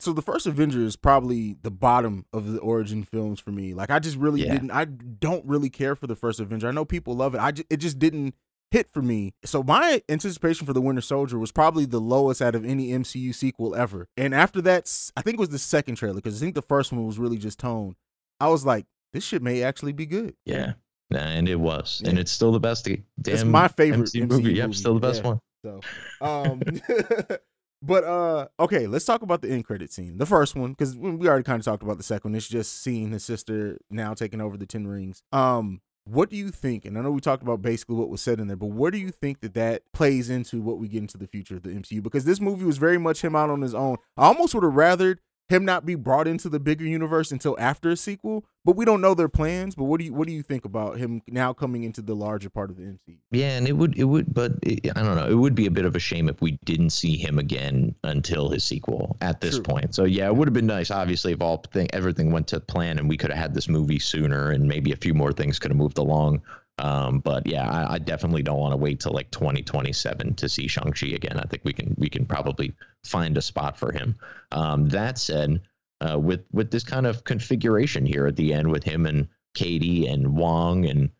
So 0.00 0.12
the 0.12 0.22
first 0.22 0.46
Avenger 0.46 0.80
is 0.80 0.96
probably 0.96 1.56
the 1.62 1.70
bottom 1.70 2.26
of 2.32 2.52
the 2.52 2.58
origin 2.58 3.02
films 3.02 3.40
for 3.40 3.50
me. 3.50 3.74
Like 3.74 3.90
I 3.90 3.98
just 3.98 4.16
really 4.16 4.42
yeah. 4.42 4.52
didn't. 4.52 4.70
I 4.70 4.84
don't 4.84 5.44
really 5.46 5.70
care 5.70 5.96
for 5.96 6.06
the 6.06 6.16
first 6.16 6.40
Avenger. 6.40 6.68
I 6.68 6.72
know 6.72 6.84
people 6.84 7.14
love 7.14 7.34
it. 7.34 7.40
I 7.40 7.50
just, 7.52 7.66
it 7.70 7.78
just 7.78 7.98
didn't 7.98 8.34
hit 8.70 8.90
for 8.90 9.02
me. 9.02 9.34
So 9.44 9.62
my 9.62 10.02
anticipation 10.08 10.66
for 10.66 10.72
the 10.72 10.80
Winter 10.80 11.00
Soldier 11.00 11.38
was 11.38 11.52
probably 11.52 11.84
the 11.84 12.00
lowest 12.00 12.42
out 12.42 12.54
of 12.54 12.64
any 12.64 12.88
MCU 12.88 13.34
sequel 13.34 13.74
ever. 13.74 14.08
And 14.16 14.34
after 14.34 14.60
that, 14.62 14.92
I 15.16 15.22
think 15.22 15.34
it 15.34 15.40
was 15.40 15.50
the 15.50 15.58
second 15.58 15.96
trailer 15.96 16.16
because 16.16 16.40
I 16.40 16.44
think 16.44 16.54
the 16.54 16.62
first 16.62 16.92
one 16.92 17.06
was 17.06 17.18
really 17.18 17.38
just 17.38 17.58
tone. 17.58 17.96
I 18.40 18.48
was 18.48 18.66
like, 18.66 18.86
this 19.12 19.24
shit 19.24 19.42
may 19.42 19.62
actually 19.62 19.92
be 19.92 20.06
good. 20.06 20.34
Yeah, 20.44 20.74
and 21.10 21.48
it 21.48 21.56
was, 21.56 22.02
yeah. 22.02 22.10
and 22.10 22.18
it's 22.18 22.32
still 22.32 22.52
the 22.52 22.60
best. 22.60 22.84
Damn, 22.84 23.04
it's 23.24 23.44
my 23.44 23.68
favorite 23.68 24.10
MCU, 24.10 24.26
MCU 24.26 24.28
movie. 24.28 24.54
Yep, 24.54 24.74
still 24.74 24.94
the 24.94 25.00
best 25.00 25.22
yeah. 25.22 25.28
one. 25.28 25.40
So, 25.64 25.80
um, 26.20 26.62
but 27.82 28.04
uh, 28.04 28.48
okay, 28.60 28.86
let's 28.86 29.04
talk 29.04 29.22
about 29.22 29.42
the 29.42 29.48
end 29.48 29.64
credit 29.64 29.92
scene. 29.92 30.18
The 30.18 30.26
first 30.26 30.54
one, 30.54 30.72
because 30.72 30.96
we 30.96 31.28
already 31.28 31.44
kind 31.44 31.58
of 31.58 31.64
talked 31.64 31.82
about 31.82 31.96
the 31.96 32.02
second 32.02 32.32
one. 32.32 32.36
It's 32.36 32.48
just 32.48 32.82
seeing 32.82 33.12
his 33.12 33.24
sister 33.24 33.78
now 33.90 34.14
taking 34.14 34.40
over 34.40 34.56
the 34.56 34.66
Ten 34.66 34.86
Rings. 34.86 35.22
Um, 35.32 35.80
what 36.06 36.30
do 36.30 36.36
you 36.36 36.50
think? 36.50 36.84
And 36.84 36.96
I 36.96 37.02
know 37.02 37.10
we 37.10 37.20
talked 37.20 37.42
about 37.42 37.62
basically 37.62 37.96
what 37.96 38.08
was 38.08 38.22
said 38.22 38.38
in 38.38 38.46
there, 38.46 38.56
but 38.56 38.70
what 38.70 38.92
do 38.92 38.98
you 38.98 39.10
think 39.10 39.40
that 39.40 39.54
that 39.54 39.82
plays 39.92 40.30
into 40.30 40.60
what 40.60 40.78
we 40.78 40.88
get 40.88 41.02
into 41.02 41.18
the 41.18 41.26
future 41.26 41.56
of 41.56 41.62
the 41.62 41.70
MCU? 41.70 42.02
Because 42.02 42.24
this 42.24 42.40
movie 42.40 42.64
was 42.64 42.78
very 42.78 42.98
much 42.98 43.22
him 43.22 43.34
out 43.34 43.50
on 43.50 43.60
his 43.60 43.74
own. 43.74 43.96
I 44.16 44.26
almost 44.26 44.54
would 44.54 44.62
have 44.62 44.74
rathered 44.74 45.18
him 45.48 45.64
not 45.64 45.86
be 45.86 45.94
brought 45.94 46.26
into 46.26 46.48
the 46.48 46.58
bigger 46.58 46.84
universe 46.84 47.30
until 47.30 47.56
after 47.58 47.90
a 47.90 47.96
sequel. 47.96 48.44
But 48.64 48.74
we 48.74 48.84
don't 48.84 49.00
know 49.00 49.14
their 49.14 49.28
plans. 49.28 49.76
But 49.76 49.84
what 49.84 50.00
do 50.00 50.06
you 50.06 50.12
what 50.12 50.26
do 50.26 50.32
you 50.32 50.42
think 50.42 50.64
about 50.64 50.98
him 50.98 51.22
now 51.28 51.52
coming 51.52 51.84
into 51.84 52.02
the 52.02 52.16
larger 52.16 52.50
part 52.50 52.68
of 52.68 52.76
the 52.76 52.82
MCU? 52.82 53.18
Yeah, 53.30 53.56
and 53.56 53.68
it 53.68 53.74
would 53.74 53.96
it 53.96 54.04
would, 54.04 54.34
but 54.34 54.52
it, 54.62 54.90
I 54.96 55.02
don't 55.02 55.14
know. 55.14 55.28
It 55.28 55.36
would 55.36 55.54
be 55.54 55.66
a 55.66 55.70
bit 55.70 55.84
of 55.84 55.94
a 55.94 56.00
shame 56.00 56.28
if 56.28 56.40
we 56.40 56.58
didn't 56.64 56.90
see 56.90 57.16
him 57.16 57.38
again 57.38 57.94
until 58.02 58.48
his 58.48 58.64
sequel 58.64 59.16
at 59.20 59.40
this 59.40 59.54
True. 59.54 59.62
point. 59.62 59.94
So 59.94 60.04
yeah, 60.04 60.26
it 60.26 60.34
would 60.34 60.48
have 60.48 60.54
been 60.54 60.66
nice. 60.66 60.90
Obviously, 60.90 61.32
if 61.32 61.40
all 61.40 61.58
thing 61.72 61.88
everything 61.92 62.32
went 62.32 62.48
to 62.48 62.58
plan 62.58 62.98
and 62.98 63.08
we 63.08 63.16
could 63.16 63.30
have 63.30 63.38
had 63.38 63.54
this 63.54 63.68
movie 63.68 64.00
sooner, 64.00 64.50
and 64.50 64.66
maybe 64.66 64.90
a 64.90 64.96
few 64.96 65.14
more 65.14 65.32
things 65.32 65.58
could 65.60 65.70
have 65.70 65.78
moved 65.78 65.98
along. 65.98 66.42
Um, 66.78 67.20
but 67.20 67.46
yeah, 67.46 67.70
I, 67.70 67.94
I 67.94 67.98
definitely 67.98 68.42
don't 68.42 68.58
want 68.58 68.72
to 68.72 68.76
wait 68.76 69.00
till 69.00 69.12
like 69.12 69.30
2027 69.30 70.34
to 70.34 70.48
see 70.48 70.66
Shang 70.66 70.92
Chi 70.92 71.08
again. 71.08 71.38
I 71.38 71.44
think 71.44 71.62
we 71.64 71.72
can 71.72 71.94
we 71.96 72.08
can 72.08 72.26
probably 72.26 72.74
find 73.02 73.36
a 73.36 73.42
spot 73.42 73.78
for 73.78 73.92
him. 73.92 74.14
Um, 74.52 74.88
that 74.90 75.16
said 75.18 75.60
uh, 76.00 76.18
with 76.18 76.44
with 76.52 76.70
this 76.70 76.84
kind 76.84 77.06
of 77.06 77.24
configuration 77.24 78.04
here 78.04 78.26
at 78.26 78.36
the 78.36 78.52
end 78.52 78.70
with 78.70 78.84
him 78.84 79.06
and 79.06 79.28
Katie 79.54 80.06
and 80.06 80.36
Wong 80.36 80.84
and 80.86 81.10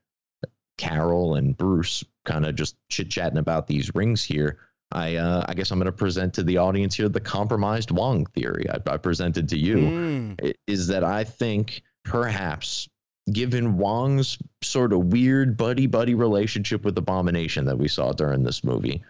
Carol 0.76 1.36
and 1.36 1.56
Bruce 1.56 2.04
kind 2.26 2.44
of 2.44 2.54
just 2.54 2.76
chit 2.90 3.10
chatting 3.10 3.38
about 3.38 3.66
these 3.66 3.94
rings 3.94 4.22
here. 4.22 4.58
I 4.92 5.16
uh, 5.16 5.44
I 5.48 5.54
guess 5.54 5.70
I'm 5.70 5.78
going 5.78 5.86
to 5.86 5.92
present 5.92 6.34
to 6.34 6.42
the 6.42 6.58
audience 6.58 6.94
here 6.94 7.08
the 7.08 7.18
compromised 7.18 7.90
Wong 7.90 8.26
theory 8.26 8.66
I, 8.70 8.78
I 8.92 8.96
presented 8.98 9.48
to 9.48 9.58
you 9.58 9.76
mm. 9.76 10.54
is 10.66 10.86
that 10.88 11.02
I 11.02 11.24
think 11.24 11.82
perhaps 12.04 12.88
given 13.32 13.76
Wong's 13.76 14.38
sort 14.62 14.92
of 14.92 15.06
weird 15.06 15.56
buddy 15.56 15.86
buddy 15.86 16.14
relationship 16.14 16.84
with 16.84 16.96
Abomination 16.98 17.64
that 17.64 17.78
we 17.78 17.88
saw 17.88 18.12
during 18.12 18.42
this 18.42 18.62
movie, 18.62 19.02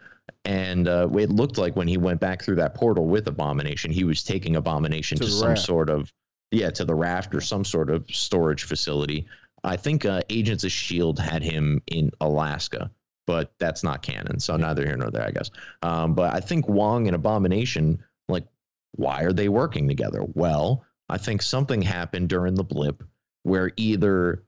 and 0.44 0.88
uh, 0.88 1.08
it 1.12 1.30
looked 1.30 1.58
like 1.58 1.76
when 1.76 1.88
he 1.88 1.96
went 1.96 2.20
back 2.20 2.42
through 2.42 2.56
that 2.56 2.74
portal 2.74 3.06
with 3.06 3.28
Abomination, 3.28 3.90
he 3.90 4.04
was 4.04 4.22
taking 4.22 4.56
Abomination 4.56 5.18
to, 5.18 5.24
to 5.24 5.30
some 5.30 5.48
raft. 5.50 5.60
sort 5.62 5.90
of 5.90 6.12
yeah 6.50 6.70
to 6.70 6.84
the 6.84 6.94
raft 6.94 7.34
or 7.34 7.40
some 7.40 7.64
sort 7.64 7.90
of 7.90 8.04
storage 8.10 8.64
facility. 8.64 9.26
I 9.64 9.76
think 9.76 10.04
uh, 10.04 10.22
Agents 10.30 10.64
of 10.64 10.72
Shield 10.72 11.18
had 11.18 11.42
him 11.42 11.82
in 11.88 12.12
Alaska, 12.20 12.90
but 13.26 13.52
that's 13.58 13.82
not 13.82 14.02
canon, 14.02 14.38
so 14.38 14.56
neither 14.56 14.86
here 14.86 14.96
nor 14.96 15.10
there, 15.10 15.26
I 15.26 15.32
guess. 15.32 15.50
Um, 15.82 16.14
but 16.14 16.32
I 16.34 16.40
think 16.40 16.68
Wong 16.68 17.08
and 17.08 17.16
Abomination, 17.16 18.02
like, 18.28 18.44
why 18.92 19.22
are 19.22 19.32
they 19.32 19.48
working 19.48 19.88
together? 19.88 20.24
Well, 20.34 20.84
I 21.08 21.18
think 21.18 21.42
something 21.42 21.82
happened 21.82 22.28
during 22.28 22.54
the 22.54 22.64
blip 22.64 23.02
where 23.46 23.70
either 23.76 24.42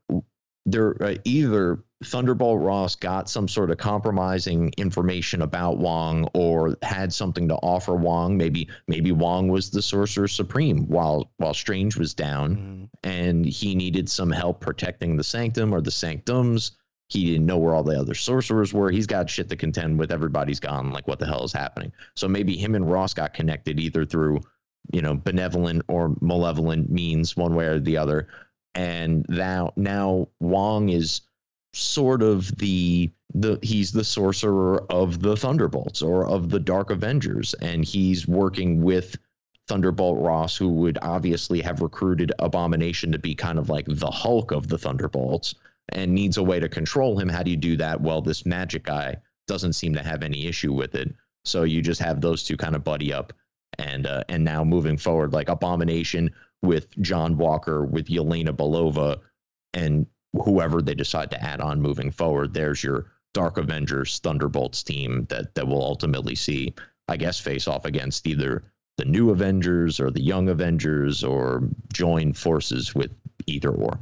they're 0.66 1.00
uh, 1.02 1.14
either 1.24 1.78
Thunderbolt 2.04 2.60
Ross 2.60 2.94
got 2.94 3.28
some 3.30 3.48
sort 3.48 3.70
of 3.70 3.78
compromising 3.78 4.72
information 4.76 5.42
about 5.42 5.78
Wong 5.78 6.28
or 6.34 6.76
had 6.82 7.12
something 7.12 7.48
to 7.48 7.54
offer 7.56 7.94
Wong. 7.94 8.36
Maybe 8.36 8.68
maybe 8.88 9.12
Wong 9.12 9.48
was 9.48 9.70
the 9.70 9.82
Sorcerer 9.82 10.28
Supreme 10.28 10.86
while 10.88 11.30
while 11.38 11.54
Strange 11.54 11.96
was 11.96 12.12
down 12.12 12.56
Mhm. 12.56 12.88
and 13.04 13.46
he 13.46 13.74
needed 13.74 14.08
some 14.08 14.30
help 14.30 14.60
protecting 14.60 15.16
the 15.16 15.24
sanctum 15.24 15.72
or 15.72 15.80
the 15.80 15.90
sanctums. 15.90 16.72
He 17.08 17.24
didn't 17.24 17.46
know 17.46 17.56
where 17.56 17.74
all 17.74 17.84
the 17.84 17.98
other 17.98 18.14
sorcerers 18.14 18.74
were. 18.74 18.90
He's 18.90 19.06
got 19.06 19.30
shit 19.30 19.48
to 19.48 19.56
contend 19.56 19.98
with. 19.98 20.12
Everybody's 20.12 20.60
gone. 20.60 20.90
Like, 20.90 21.08
what 21.08 21.18
the 21.18 21.26
hell 21.26 21.42
is 21.44 21.52
happening? 21.54 21.90
So 22.16 22.28
maybe 22.28 22.56
him 22.56 22.74
and 22.74 22.90
Ross 22.90 23.14
got 23.14 23.32
connected 23.32 23.80
either 23.80 24.04
through, 24.04 24.40
you 24.92 25.00
know, 25.00 25.14
benevolent 25.14 25.82
or 25.88 26.14
malevolent 26.20 26.90
means, 26.90 27.34
one 27.36 27.54
way 27.54 27.64
or 27.64 27.80
the 27.80 27.96
other. 27.96 28.28
And 28.74 29.26
now, 29.28 29.72
now 29.76 30.28
Wong 30.40 30.88
is 30.88 31.22
sort 31.72 32.22
of 32.22 32.56
the 32.58 33.10
the 33.34 33.58
he's 33.62 33.92
the 33.92 34.04
sorcerer 34.04 34.84
of 34.90 35.20
the 35.20 35.36
Thunderbolts 35.36 36.00
or 36.00 36.26
of 36.26 36.48
the 36.48 36.60
Dark 36.60 36.90
Avengers, 36.90 37.54
and 37.60 37.84
he's 37.84 38.26
working 38.26 38.82
with 38.82 39.16
Thunderbolt 39.68 40.18
Ross, 40.18 40.56
who 40.56 40.68
would 40.68 40.98
obviously 41.02 41.60
have 41.60 41.82
recruited 41.82 42.32
Abomination 42.38 43.12
to 43.12 43.18
be 43.18 43.34
kind 43.34 43.58
of 43.58 43.68
like 43.68 43.84
the 43.86 44.10
Hulk 44.10 44.50
of 44.50 44.68
the 44.68 44.78
Thunderbolts 44.78 45.54
and 45.90 46.14
needs 46.14 46.36
a 46.36 46.42
way 46.42 46.58
to 46.58 46.68
control 46.68 47.18
him. 47.18 47.28
How 47.28 47.42
do 47.42 47.50
you 47.50 47.56
do 47.56 47.76
that? 47.76 48.00
Well, 48.00 48.22
this 48.22 48.46
magic 48.46 48.84
guy 48.84 49.16
doesn't 49.46 49.74
seem 49.74 49.94
to 49.94 50.02
have 50.02 50.22
any 50.22 50.46
issue 50.46 50.72
with 50.72 50.94
it. 50.94 51.14
So 51.44 51.62
you 51.62 51.82
just 51.82 52.00
have 52.00 52.20
those 52.20 52.44
two 52.44 52.56
kind 52.56 52.76
of 52.76 52.84
buddy 52.84 53.12
up. 53.12 53.32
And 53.78 54.06
uh, 54.06 54.24
and 54.28 54.42
now 54.42 54.64
moving 54.64 54.96
forward, 54.96 55.32
like 55.32 55.48
Abomination 55.48 56.30
with 56.62 56.90
John 57.00 57.36
Walker, 57.36 57.84
with 57.84 58.06
Yelena 58.06 58.50
Belova, 58.50 59.20
and 59.74 60.06
whoever 60.32 60.82
they 60.82 60.94
decide 60.94 61.30
to 61.30 61.42
add 61.42 61.60
on 61.60 61.80
moving 61.80 62.10
forward, 62.10 62.54
there's 62.54 62.82
your 62.82 63.06
Dark 63.34 63.58
Avengers 63.58 64.18
Thunderbolts 64.18 64.82
team 64.82 65.26
that 65.28 65.54
that 65.54 65.66
will 65.66 65.82
ultimately 65.82 66.34
see, 66.34 66.74
I 67.08 67.16
guess, 67.16 67.38
face 67.38 67.68
off 67.68 67.84
against 67.84 68.26
either 68.26 68.64
the 68.96 69.04
new 69.04 69.30
Avengers 69.30 70.00
or 70.00 70.10
the 70.10 70.22
young 70.22 70.48
Avengers 70.48 71.22
or 71.22 71.62
join 71.92 72.32
forces 72.32 72.94
with 72.94 73.12
either 73.46 73.70
or. 73.70 73.98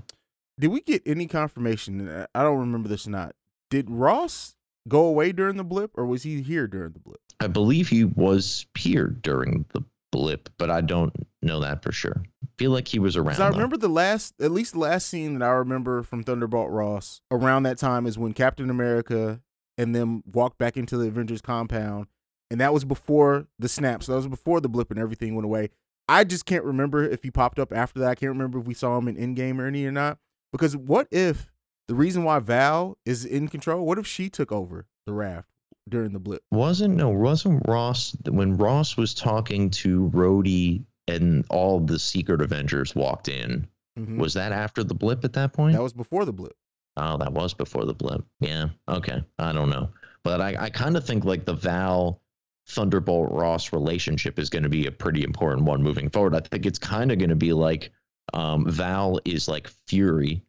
Did 0.58 0.68
we 0.68 0.80
get 0.80 1.02
any 1.04 1.26
confirmation? 1.26 2.08
Uh, 2.08 2.26
I 2.34 2.42
don't 2.42 2.58
remember 2.58 2.88
this 2.88 3.06
or 3.06 3.10
not. 3.10 3.34
Did 3.68 3.90
Ross 3.90 4.54
go 4.88 5.04
away 5.04 5.32
during 5.32 5.56
the 5.56 5.64
blip, 5.64 5.90
or 5.94 6.06
was 6.06 6.22
he 6.22 6.40
here 6.40 6.66
during 6.66 6.92
the 6.92 6.98
blip? 6.98 7.20
I 7.40 7.48
believe 7.48 7.88
he 7.88 8.04
was 8.04 8.64
here 8.78 9.08
during 9.08 9.66
the 9.74 9.84
blip, 10.16 10.48
but 10.56 10.70
I 10.70 10.80
don't 10.80 11.12
know 11.42 11.60
that 11.60 11.82
for 11.82 11.92
sure. 11.92 12.22
feel 12.56 12.70
like 12.70 12.88
he 12.88 12.98
was 12.98 13.16
around. 13.16 13.34
I 13.40 13.50
though. 13.50 13.56
remember 13.56 13.76
the 13.76 13.88
last, 13.88 14.34
at 14.40 14.50
least 14.50 14.72
the 14.72 14.78
last 14.78 15.08
scene 15.08 15.38
that 15.38 15.44
I 15.44 15.50
remember 15.50 16.02
from 16.02 16.22
Thunderbolt 16.22 16.70
Ross 16.70 17.20
around 17.30 17.64
that 17.64 17.76
time 17.76 18.06
is 18.06 18.18
when 18.18 18.32
Captain 18.32 18.70
America 18.70 19.42
and 19.76 19.94
them 19.94 20.22
walked 20.32 20.56
back 20.56 20.78
into 20.78 20.96
the 20.96 21.08
Avengers 21.08 21.42
compound, 21.42 22.06
and 22.50 22.58
that 22.60 22.72
was 22.72 22.86
before 22.86 23.46
the 23.58 23.68
snap. 23.68 24.02
So 24.02 24.12
that 24.12 24.16
was 24.16 24.28
before 24.28 24.62
the 24.62 24.70
blip 24.70 24.90
and 24.90 24.98
everything 24.98 25.34
went 25.34 25.44
away. 25.44 25.68
I 26.08 26.24
just 26.24 26.46
can't 26.46 26.64
remember 26.64 27.04
if 27.04 27.22
he 27.22 27.30
popped 27.30 27.58
up 27.58 27.72
after 27.72 28.00
that. 28.00 28.08
I 28.08 28.14
can't 28.14 28.30
remember 28.30 28.58
if 28.58 28.66
we 28.66 28.74
saw 28.74 28.96
him 28.96 29.08
in 29.08 29.16
Endgame 29.16 29.58
or 29.58 29.66
any 29.66 29.84
or 29.84 29.92
not. 29.92 30.18
Because 30.50 30.76
what 30.76 31.08
if 31.10 31.52
the 31.88 31.94
reason 31.94 32.24
why 32.24 32.38
Val 32.38 32.96
is 33.04 33.26
in 33.26 33.48
control? 33.48 33.84
What 33.84 33.98
if 33.98 34.06
she 34.06 34.30
took 34.30 34.50
over 34.50 34.86
the 35.04 35.12
raft 35.12 35.50
during 35.88 36.12
the 36.12 36.18
blip? 36.18 36.42
wasn't 36.50 36.94
no 36.96 37.08
wasn't 37.10 37.62
Ross 37.68 38.16
when 38.28 38.56
Ross 38.56 38.96
was 38.96 39.14
talking 39.14 39.70
to 39.70 40.10
Rhodey 40.10 40.84
and 41.08 41.44
all 41.50 41.80
the 41.80 41.98
secret 41.98 42.42
Avengers 42.42 42.94
walked 42.94 43.28
in. 43.28 43.66
Mhm. 43.98 44.18
Was 44.18 44.34
that 44.34 44.52
after 44.52 44.82
the 44.84 44.94
blip 44.94 45.24
at 45.24 45.32
that 45.34 45.52
point? 45.52 45.74
That 45.74 45.82
was 45.82 45.92
before 45.92 46.24
the 46.24 46.32
blip. 46.32 46.54
Oh, 46.96 47.16
that 47.18 47.32
was 47.32 47.54
before 47.54 47.84
the 47.84 47.94
blip. 47.94 48.24
Yeah. 48.40 48.68
Okay. 48.88 49.22
I 49.38 49.52
don't 49.52 49.70
know. 49.70 49.90
But 50.22 50.40
I, 50.40 50.56
I 50.58 50.70
kind 50.70 50.96
of 50.96 51.04
think 51.06 51.24
like 51.24 51.44
the 51.44 51.54
Val 51.54 52.20
Thunderbolt 52.68 53.30
Ross 53.32 53.72
relationship 53.72 54.38
is 54.38 54.50
going 54.50 54.64
to 54.64 54.68
be 54.68 54.86
a 54.86 54.90
pretty 54.92 55.22
important 55.22 55.66
one 55.66 55.82
moving 55.82 56.10
forward. 56.10 56.34
I 56.34 56.40
think 56.40 56.66
it's 56.66 56.78
kind 56.78 57.12
of 57.12 57.18
going 57.18 57.30
to 57.30 57.36
be 57.36 57.52
like 57.52 57.92
um, 58.34 58.68
Val 58.68 59.20
is 59.24 59.46
like 59.46 59.68
Fury, 59.86 60.42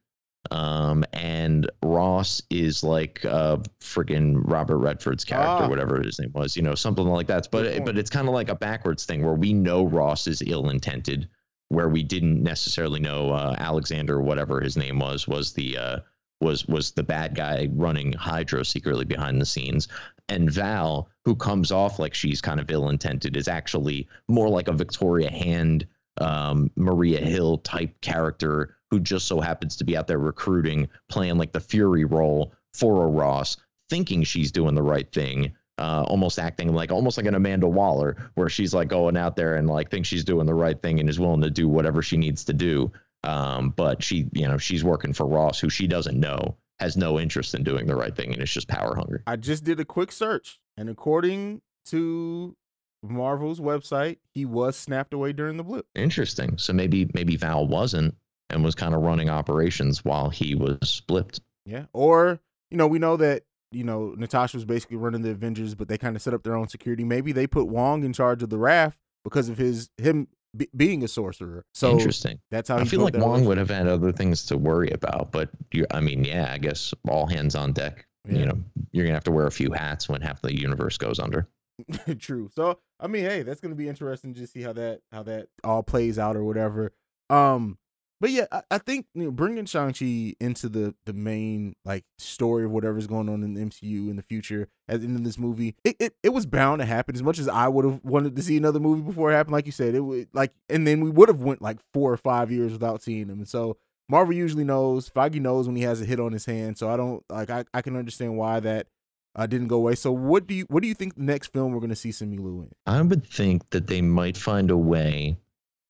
um, 0.52 1.04
and 1.14 1.70
Ross 1.84 2.42
is 2.50 2.84
like 2.84 3.24
uh, 3.26 3.58
friggin' 3.80 4.42
Robert 4.46 4.78
Redford's 4.78 5.26
character, 5.26 5.66
Ah. 5.66 5.70
whatever 5.70 6.02
his 6.02 6.20
name 6.20 6.32
was, 6.34 6.56
you 6.56 6.62
know, 6.64 6.76
something 6.76 7.06
like 7.06 7.28
that. 7.28 7.48
But 7.52 7.86
but 7.86 7.98
it's 7.98 8.10
kind 8.10 8.28
of 8.28 8.34
like 8.34 8.50
a 8.50 8.56
backwards 8.56 9.06
thing 9.06 9.24
where 9.26 9.34
we 9.36 9.54
know 9.54 9.86
Ross 9.86 10.28
is 10.28 10.42
ill 10.46 10.70
intended, 10.70 11.28
where 11.70 11.90
we 11.90 12.04
didn't 12.04 12.42
necessarily 12.44 13.00
know 13.00 13.32
uh, 13.32 13.56
Alexander, 13.58 14.22
whatever 14.22 14.62
his 14.62 14.78
name 14.78 15.00
was, 15.00 15.28
was 15.28 15.54
the 15.54 15.78
uh, 15.78 16.00
was 16.42 16.68
was 16.68 16.92
the 16.92 17.04
bad 17.04 17.36
guy 17.36 17.68
running 17.74 18.14
Hydra 18.14 18.64
secretly 18.64 19.06
behind 19.06 19.42
the 19.42 19.46
scenes. 19.46 19.88
And 20.30 20.52
Val, 20.52 21.10
who 21.26 21.36
comes 21.36 21.72
off 21.72 22.00
like 22.00 22.14
she's 22.14 22.42
kind 22.42 22.60
of 22.60 22.70
ill 22.70 22.90
intended, 22.90 23.38
is 23.38 23.48
actually 23.48 24.08
more 24.28 24.50
like 24.50 24.68
a 24.68 24.74
Victoria 24.74 25.32
Hand, 25.32 25.88
um, 26.20 26.70
Maria 26.76 27.20
Hill 27.20 27.60
type 27.60 28.00
character 28.02 28.76
who 28.92 29.00
just 29.00 29.28
so 29.28 29.40
happens 29.40 29.76
to 29.78 29.84
be 29.84 29.98
out 29.98 30.08
there 30.08 30.20
recruiting, 30.20 30.88
playing 31.10 31.38
like 31.38 31.52
the 31.52 31.60
Fury 31.60 32.06
role 32.06 32.54
for 32.74 33.04
a 33.04 33.08
Ross, 33.08 33.58
thinking 33.90 34.24
she's 34.24 34.52
doing 34.52 34.76
the 34.76 34.84
right 34.84 35.12
thing. 35.12 35.54
Uh, 35.80 36.04
almost 36.08 36.40
acting 36.40 36.74
like 36.74 36.92
almost 36.92 37.18
like 37.18 37.28
an 37.28 37.36
Amanda 37.36 37.68
Waller, 37.68 38.32
where 38.34 38.50
she's 38.50 38.74
like 38.74 38.88
going 38.88 39.16
out 39.16 39.36
there 39.36 39.56
and 39.56 39.68
like 39.68 39.92
thinks 39.92 40.08
she's 40.08 40.24
doing 40.24 40.48
the 40.48 40.54
right 40.54 40.82
thing 40.82 41.00
and 41.00 41.08
is 41.08 41.20
willing 41.20 41.42
to 41.42 41.52
do 41.52 41.68
whatever 41.68 42.02
she 42.02 42.18
needs 42.18 42.44
to 42.46 42.54
do. 42.54 42.92
Um, 43.24 43.70
but 43.76 44.02
she, 44.02 44.28
you 44.32 44.48
know, 44.48 44.58
she's 44.58 44.84
working 44.84 45.14
for 45.14 45.28
Ross, 45.28 45.60
who 45.60 45.70
she 45.70 45.86
doesn't 45.86 46.20
know, 46.20 46.58
has 46.80 46.98
no 46.98 47.20
interest 47.20 47.54
in 47.54 47.64
doing 47.64 47.86
the 47.86 47.96
right 47.96 48.16
thing, 48.16 48.34
and 48.34 48.42
is 48.42 48.52
just 48.52 48.68
power 48.68 48.96
hungry. 48.96 49.20
I 49.28 49.36
just 49.36 49.64
did 49.64 49.80
a 49.80 49.86
quick 49.86 50.12
search, 50.12 50.60
and 50.78 50.90
according 50.90 51.62
to 51.88 52.56
Marvel's 53.04 53.60
website, 53.60 54.18
he 54.34 54.46
was 54.46 54.76
snapped 54.76 55.14
away 55.14 55.32
during 55.34 55.58
the 55.58 55.64
blip. 55.64 55.86
Interesting. 55.94 56.58
So 56.58 56.74
maybe 56.74 57.10
maybe 57.14 57.36
Val 57.36 57.68
wasn't 57.68 58.16
and 58.50 58.64
was 58.64 58.76
kind 58.76 58.94
of 58.94 59.02
running 59.02 59.30
operations 59.30 60.04
while 60.04 60.30
he 60.30 60.56
was 60.56 61.02
blipped. 61.08 61.40
Yeah. 61.66 61.86
Or, 61.94 62.40
you 62.72 62.78
know, 62.78 62.88
we 62.88 63.00
know 63.00 63.18
that, 63.18 63.44
you 63.72 63.84
know, 63.84 64.14
Natasha 64.18 64.58
was 64.58 64.66
basically 64.66 64.98
running 64.98 65.22
the 65.22 65.32
Avengers, 65.32 65.76
but 65.76 65.88
they 65.88 65.98
kind 65.98 66.16
of 66.16 66.22
set 66.22 66.34
up 66.34 66.44
their 66.44 66.56
own 66.56 66.70
security. 66.70 67.04
Maybe 67.04 67.32
they 67.32 67.48
put 67.48 67.68
Wong 67.68 68.04
in 68.04 68.14
charge 68.14 68.42
of 68.42 68.50
the 68.50 68.58
raft 68.58 69.00
because 69.24 69.50
of 69.50 69.58
his 69.58 69.90
him 69.98 70.28
be- 70.56 70.70
being 70.76 71.04
a 71.04 71.08
sorcerer. 71.08 71.66
So 71.74 71.92
Interesting. 71.92 72.40
that's 72.50 72.70
how 72.70 72.78
I 72.78 72.86
feel 72.86 73.02
like 73.02 73.16
Wong 73.16 73.46
would 73.46 73.58
have 73.58 73.70
had 73.70 73.88
other 73.88 74.12
things 74.12 74.46
to 74.48 74.58
worry 74.58 74.90
about, 74.92 75.32
but 75.32 75.50
you, 75.72 75.86
I 75.92 76.00
mean, 76.00 76.24
yeah, 76.24 76.52
I 76.52 76.58
guess 76.58 76.94
all 77.08 77.28
hands 77.28 77.56
on 77.56 77.74
deck. 77.74 78.06
Yeah. 78.26 78.40
You 78.40 78.46
know, 78.46 78.64
you're 78.92 79.06
gonna 79.06 79.16
have 79.16 79.24
to 79.26 79.32
wear 79.32 79.48
a 79.48 79.52
few 79.52 79.72
hats 79.72 80.10
when 80.10 80.22
half 80.22 80.42
the 80.42 80.58
universe 80.58 80.98
goes 80.98 81.20
under. 81.20 81.48
True. 82.20 82.50
So 82.54 82.80
I 83.00 83.08
mean, 83.08 83.24
hey, 83.24 83.44
that's 83.44 83.62
gonna 83.62 83.76
be 83.76 83.88
interesting 83.88 84.34
to 84.34 84.48
see 84.48 84.62
how 84.62 84.74
that 84.74 85.02
how 85.12 85.24
that 85.24 85.48
all 85.64 85.84
plays 85.84 86.18
out 86.18 86.36
or 86.36 86.44
whatever. 86.44 86.94
Um, 87.30 87.78
but 88.20 88.32
yeah, 88.32 88.46
I, 88.52 88.62
I 88.72 88.78
think 88.78 89.08
you 89.14 89.26
know, 89.26 89.32
bringing 89.32 89.66
Shang 89.66 89.94
Chi 89.94 90.36
into 90.40 90.70
the 90.70 90.96
the 91.06 91.14
main 91.14 91.76
like 91.86 92.04
story 92.18 92.66
of 92.66 92.72
whatever's 92.72 93.08
going 93.08 93.30
on 93.30 93.44
in 93.44 93.54
the 93.54 93.62
MCU 93.62 94.10
in 94.10 94.16
the 94.16 94.22
future, 94.22 94.70
as 94.88 95.04
in 95.04 95.24
this 95.24 95.38
movie, 95.38 95.76
it, 95.84 95.96
it 96.00 96.16
it 96.24 96.30
was 96.30 96.46
bound 96.46 96.80
to 96.80 96.86
happen. 96.86 97.16
As 97.16 97.24
much 97.24 97.40
as 97.40 97.48
I 97.48 97.68
would 97.68 97.86
have 97.86 98.02
wanted 98.04 98.36
to 98.36 98.42
see 98.42 98.58
another 98.58 98.80
movie 98.80 99.02
before 99.02 99.32
it 99.32 99.36
happened, 99.36 99.54
like 99.54 99.66
you 99.66 99.72
said, 99.72 99.96
it 99.96 100.02
would 100.02 100.30
like, 100.34 100.54
and 100.70 100.88
then 100.88 101.02
we 101.02 101.10
would 101.10 101.30
have 101.30 101.42
went 101.42 101.62
like 101.62 101.78
four 101.94 102.12
or 102.12 102.18
five 102.18 102.52
years 102.52 102.72
without 102.72 103.02
seeing 103.02 103.30
him. 103.30 103.40
And 103.40 103.48
so 103.48 103.78
Marvel 104.10 104.34
usually 104.34 104.64
knows, 104.64 105.10
Feige 105.10 105.42
knows 105.42 105.68
when 105.68 105.76
he 105.76 105.84
has 105.84 106.02
a 106.02 106.06
hit 106.06 106.20
on 106.20 106.32
his 106.32 106.46
hand. 106.46 106.78
So 106.78 106.90
I 106.90 106.98
don't 106.98 107.24
like 107.30 107.50
I, 107.50 107.66
I 107.74 107.82
can 107.82 107.96
understand 107.96 108.38
why 108.38 108.60
that 108.62 108.88
uh, 109.36 109.46
didn't 109.46 109.68
go 109.68 109.78
away. 109.78 109.96
So 109.96 110.12
what 110.12 110.48
do 110.48 110.54
you 110.54 110.66
what 110.70 110.82
do 110.82 110.88
you 110.90 110.96
think 110.96 111.16
the 111.16 111.24
next 111.24 111.54
film 111.54 111.74
we're 111.74 111.80
gonna 111.80 111.96
see 111.96 112.10
Simu 112.10 112.40
Liu 112.40 112.62
in? 112.62 112.72
I 112.86 113.02
would 113.02 113.26
think 113.26 113.70
that 113.70 113.88
they 113.88 114.02
might 114.02 114.38
find 114.38 114.72
a 114.72 114.78
way, 114.78 115.38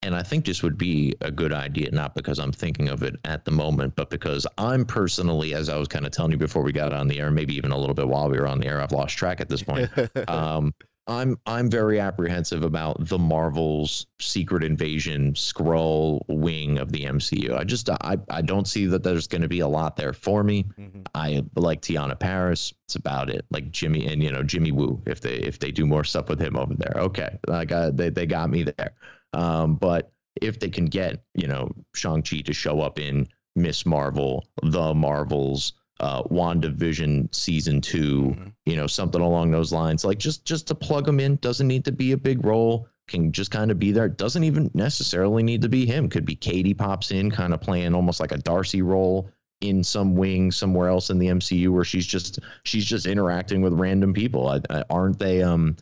and 0.03 0.15
I 0.15 0.23
think 0.23 0.45
this 0.45 0.61
would 0.61 0.77
be 0.77 1.15
a 1.21 1.31
good 1.31 1.51
idea, 1.51 1.89
not 1.91 2.13
because 2.13 2.39
I'm 2.39 2.51
thinking 2.51 2.89
of 2.89 3.03
it 3.03 3.15
at 3.25 3.45
the 3.45 3.51
moment, 3.51 3.95
but 3.95 4.09
because 4.09 4.45
I'm 4.57 4.85
personally, 4.85 5.53
as 5.53 5.69
I 5.69 5.77
was 5.77 5.87
kind 5.87 6.05
of 6.05 6.11
telling 6.11 6.31
you 6.31 6.37
before 6.37 6.61
we 6.61 6.71
got 6.71 6.93
on 6.93 7.07
the 7.07 7.19
air, 7.19 7.31
maybe 7.31 7.55
even 7.55 7.71
a 7.71 7.77
little 7.77 7.95
bit 7.95 8.07
while 8.07 8.29
we 8.29 8.37
were 8.37 8.47
on 8.47 8.59
the 8.59 8.67
air, 8.67 8.81
I've 8.81 8.91
lost 8.91 9.17
track 9.17 9.41
at 9.41 9.49
this 9.49 9.63
point. 9.63 9.89
um, 10.27 10.73
I'm 11.07 11.39
I'm 11.45 11.69
very 11.69 11.99
apprehensive 11.99 12.63
about 12.63 12.97
the 13.07 13.17
Marvel's 13.17 14.07
Secret 14.19 14.63
Invasion 14.63 15.33
Skrull 15.33 16.21
wing 16.27 16.77
of 16.77 16.91
the 16.91 17.05
MCU. 17.05 17.57
I 17.57 17.63
just 17.63 17.89
I 17.89 18.17
I 18.29 18.41
don't 18.41 18.67
see 18.67 18.85
that 18.87 19.03
there's 19.03 19.25
going 19.25 19.41
to 19.41 19.47
be 19.47 19.61
a 19.61 19.67
lot 19.67 19.95
there 19.95 20.11
for 20.11 20.43
me. 20.43 20.65
Mhm. 20.77 21.07
I 21.15 21.43
like 21.55 21.81
Teyonah 21.81 22.19
Parris. 22.19 22.73
It's 22.87 22.95
about 22.95 23.29
it. 23.29 23.45
Like 23.51 23.71
Jimmy 23.71 24.05
and 24.07 24.21
you 24.21 24.31
know 24.31 24.43
Jimmy 24.43 24.73
Woo. 24.73 25.01
If 25.05 25.21
they 25.21 25.35
if 25.35 25.59
they 25.59 25.71
do 25.71 25.85
more 25.85 26.03
stuff 26.03 26.27
with 26.27 26.41
him 26.41 26.57
over 26.57 26.73
there, 26.75 26.95
okay. 26.97 27.39
Like 27.47 27.71
uh, 27.71 27.91
they 27.91 28.09
they 28.09 28.25
got 28.25 28.49
me 28.49 28.63
there. 28.63 28.91
Um, 29.33 29.75
but 29.75 30.11
if 30.41 30.59
they 30.59 30.69
can 30.69 30.85
get 30.85 31.23
you 31.33 31.47
know 31.47 31.71
Shang 31.95 32.21
Chi 32.21 32.41
to 32.41 32.53
show 32.53 32.81
up 32.81 32.99
in 32.99 33.27
Miss 33.55 33.85
Marvel, 33.85 34.47
The 34.61 34.93
Marvels, 34.93 35.73
uh, 35.99 36.23
WandaVision 36.23 37.33
season 37.33 37.81
2 37.81 38.35
Mhm. 38.37 38.51
you 38.65 38.75
know 38.75 38.87
something 38.87 39.21
along 39.21 39.51
those 39.51 39.71
lines. 39.71 40.05
Like 40.05 40.19
just 40.19 40.45
just 40.45 40.67
to 40.67 40.75
plug 40.75 41.05
them 41.05 41.19
in. 41.19 41.37
Doesn't 41.37 41.67
need 41.67 41.85
to 41.85 41.91
be 41.91 42.11
a 42.11 42.17
big 42.17 42.45
role. 42.45 42.87
Can 43.07 43.31
just 43.31 43.51
kind 43.51 43.71
of 43.71 43.79
be 43.79 43.91
there. 43.91 44.09
Doesn't 44.09 44.43
even 44.43 44.69
necessarily 44.73 45.41
need 45.41 45.61
to 45.61 45.69
be 45.69 45.85
him. 45.85 46.09
Could 46.09 46.25
be 46.25 46.35
Katie 46.35 46.73
pops 46.73 47.11
in, 47.11 47.31
kind 47.31 47.53
of 47.53 47.61
playing 47.61 47.95
almost 47.95 48.19
like 48.19 48.33
a 48.33 48.37
Darcy 48.37 48.81
role 48.81 49.29
in 49.61 49.83
some 49.83 50.13
wing 50.13 50.51
somewhere 50.51 50.87
else 50.87 51.09
in 51.09 51.17
the 51.17 51.27
MCU 51.27 51.69
where 51.69 51.85
she's 51.85 52.05
just 52.05 52.39
she's 52.63 52.85
just 52.85 53.05
interacting 53.07 53.61
with 53.61 53.73
random 53.73 54.13
people. 54.13 54.49
I, 54.49 54.59
I, 54.69 54.83
aren't 54.89 55.17
they 55.17 55.41
um 55.41 55.77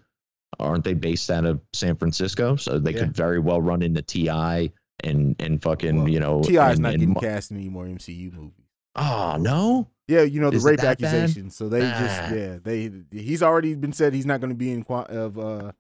aren't 0.60 0.84
they 0.84 0.94
based 0.94 1.30
out 1.30 1.46
of 1.46 1.60
San 1.74 1.96
Francisco? 1.96 2.56
So 2.56 2.80
they 2.80 2.94
Yeah. 2.94 3.00
could 3.02 3.16
very 3.16 3.40
well 3.40 3.62
run 3.62 3.82
into 3.82 4.02
Ti 4.02 4.72
and 5.04 5.36
and 5.40 5.62
fucking 5.62 5.98
Well, 5.98 6.10
you 6.10 6.20
know 6.20 6.42
Ti 6.42 6.56
is 6.58 6.80
not 6.80 6.94
and 6.94 7.02
getting 7.02 7.16
cast 7.16 7.52
in 7.52 7.58
any 7.58 7.70
more 7.70 7.86
MCU 7.86 8.32
movies. 8.34 8.66
Oh 8.96 9.38
no, 9.40 9.88
Yeah, 10.08 10.22
you 10.22 10.40
know 10.40 10.50
the 10.52 10.58
Is 10.58 10.64
rape 10.64 10.80
that 10.80 11.00
bad? 11.00 11.14
accusations. 11.14 11.56
So 11.56 11.68
they 11.70 11.82
just 11.82 12.22
Ah. 12.22 12.34
yeah 12.34 12.58
they 12.64 12.92
he's 13.12 13.44
already 13.44 13.76
been 13.76 13.92
said 13.94 14.14
he's 14.14 14.26
not 14.26 14.40
going 14.40 14.52
to 14.52 14.56
be 14.58 14.72
in 14.72 14.84
qua- 14.84 15.06
of 15.10 15.38
uh 15.38 15.72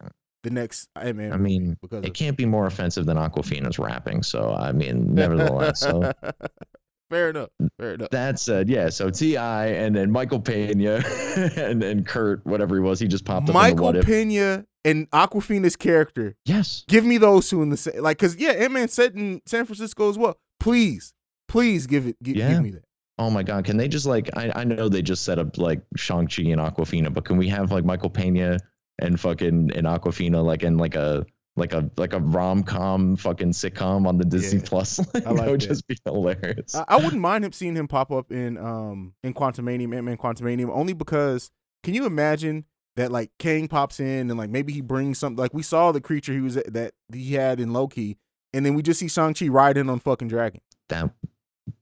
the 0.43 0.49
next 0.51 0.89
I 0.95 1.11
mean, 1.13 1.31
I 1.31 1.37
mean 1.37 1.77
because 1.81 2.03
it 2.03 2.09
of, 2.09 2.13
can't 2.13 2.37
be 2.37 2.45
more 2.45 2.67
offensive 2.67 3.05
than 3.05 3.17
Awkwafina's 3.17 3.79
rapping. 3.79 4.21
So 4.21 4.53
I 4.53 4.73
mean, 4.73 5.13
nevertheless, 5.15 5.79
so 5.79 6.11
fair 7.15 7.29
enough. 7.29 7.49
Fair 7.79 7.93
enough. 7.93 8.09
that 8.11 8.39
said, 8.39 8.67
yeah. 8.69 8.89
So 8.89 9.09
Ti 9.09 9.37
and 9.37 9.95
then 9.95 10.11
Michael 10.11 10.39
Pena 10.41 11.01
and 11.57 11.81
and 11.83 12.05
Kurt, 12.05 12.45
whatever 12.45 12.75
he 12.75 12.81
was, 12.81 12.99
he 12.99 13.07
just 13.07 13.25
popped 13.25 13.49
up. 13.49 13.53
Michael. 13.53 13.93
Pena 14.03 14.65
and 14.83 15.09
Awkwafina's 15.11 15.75
character. 15.75 16.35
Yes, 16.45 16.83
Give 16.87 17.05
me 17.05 17.17
those 17.17 17.49
two 17.49 17.61
in 17.61 17.69
the 17.69 17.77
same 17.77 18.01
like 18.01 18.17
because 18.17 18.35
yeah, 18.35 18.51
Ant 18.51 18.73
Man 18.73 18.87
set 18.87 19.13
in 19.15 19.41
San 19.45 19.65
Francisco 19.65 20.09
as 20.09 20.17
well. 20.17 20.37
Please, 20.59 21.13
please 21.47 21.87
give 21.87 22.05
it. 22.07 22.21
Give, 22.21 22.35
Yeah. 22.35 22.49
give 22.53 22.61
me 22.63 22.71
that. 22.71 22.83
Oh 23.17 23.29
my 23.29 23.43
god, 23.43 23.63
can 23.63 23.77
they 23.77 23.87
just 23.87 24.05
like 24.05 24.29
I, 24.35 24.51
I 24.53 24.63
know 24.65 24.89
they 24.89 25.01
just 25.01 25.23
set 25.23 25.39
up 25.39 25.57
like 25.57 25.81
Shang-Chi 25.95 26.43
and 26.43 26.59
Awkwafina, 26.59 27.13
but 27.13 27.23
can 27.23 27.37
we 27.37 27.47
have 27.47 27.71
like 27.71 27.85
Michael 27.85 28.09
Pena 28.09 28.57
and 28.99 29.17
fucking 29.19 29.71
and 29.73 29.87
Awkwafina 29.87 30.43
like 30.43 30.63
in 30.63 30.77
like 30.77 30.95
a 30.95 31.25
like 31.55 31.73
a 31.73 31.89
like 31.97 32.13
a 32.13 32.19
rom 32.19 32.63
com 32.63 33.15
fucking 33.15 33.51
sitcom 33.51 34.07
on 34.07 34.17
the 34.17 34.25
Disney 34.25 34.59
Yeah. 34.59 34.65
Plus? 34.67 34.99
Like, 35.13 35.25
I 35.25 35.29
like 35.31 35.39
that 35.45 35.51
would 35.51 35.61
just 35.61 35.87
be 35.87 35.97
hilarious. 36.05 36.75
I, 36.75 36.83
I 36.87 36.95
wouldn't 36.97 37.21
mind 37.21 37.45
him 37.45 37.51
seeing 37.53 37.75
him 37.75 37.87
pop 37.87 38.11
up 38.11 38.31
in 38.31 38.57
um 38.57 39.13
in 39.23 39.33
Quantumania, 39.33 39.83
Ant 39.95 40.05
Man 40.05 40.17
Quantumania, 40.17 40.69
only 40.69 40.93
because 40.93 41.51
can 41.83 41.93
you 41.93 42.05
imagine 42.05 42.65
that 42.95 43.11
like 43.11 43.31
Kang 43.39 43.67
pops 43.67 43.99
in 43.99 44.29
and 44.29 44.37
like 44.37 44.49
maybe 44.49 44.73
he 44.73 44.81
brings 44.81 45.17
something 45.17 45.37
like 45.41 45.53
we 45.53 45.63
saw 45.63 45.91
the 45.91 46.01
creature 46.01 46.33
he 46.33 46.41
was 46.41 46.55
that 46.55 46.93
he 47.13 47.33
had 47.35 47.59
in 47.59 47.73
Loki, 47.73 48.17
and 48.53 48.65
then 48.65 48.73
we 48.73 48.81
just 48.81 48.99
see 48.99 49.07
Shang 49.07 49.33
Chi 49.33 49.47
ride 49.47 49.77
in 49.77 49.89
on 49.89 49.99
fucking 49.99 50.27
dragon. 50.27 50.61
that 50.89 51.09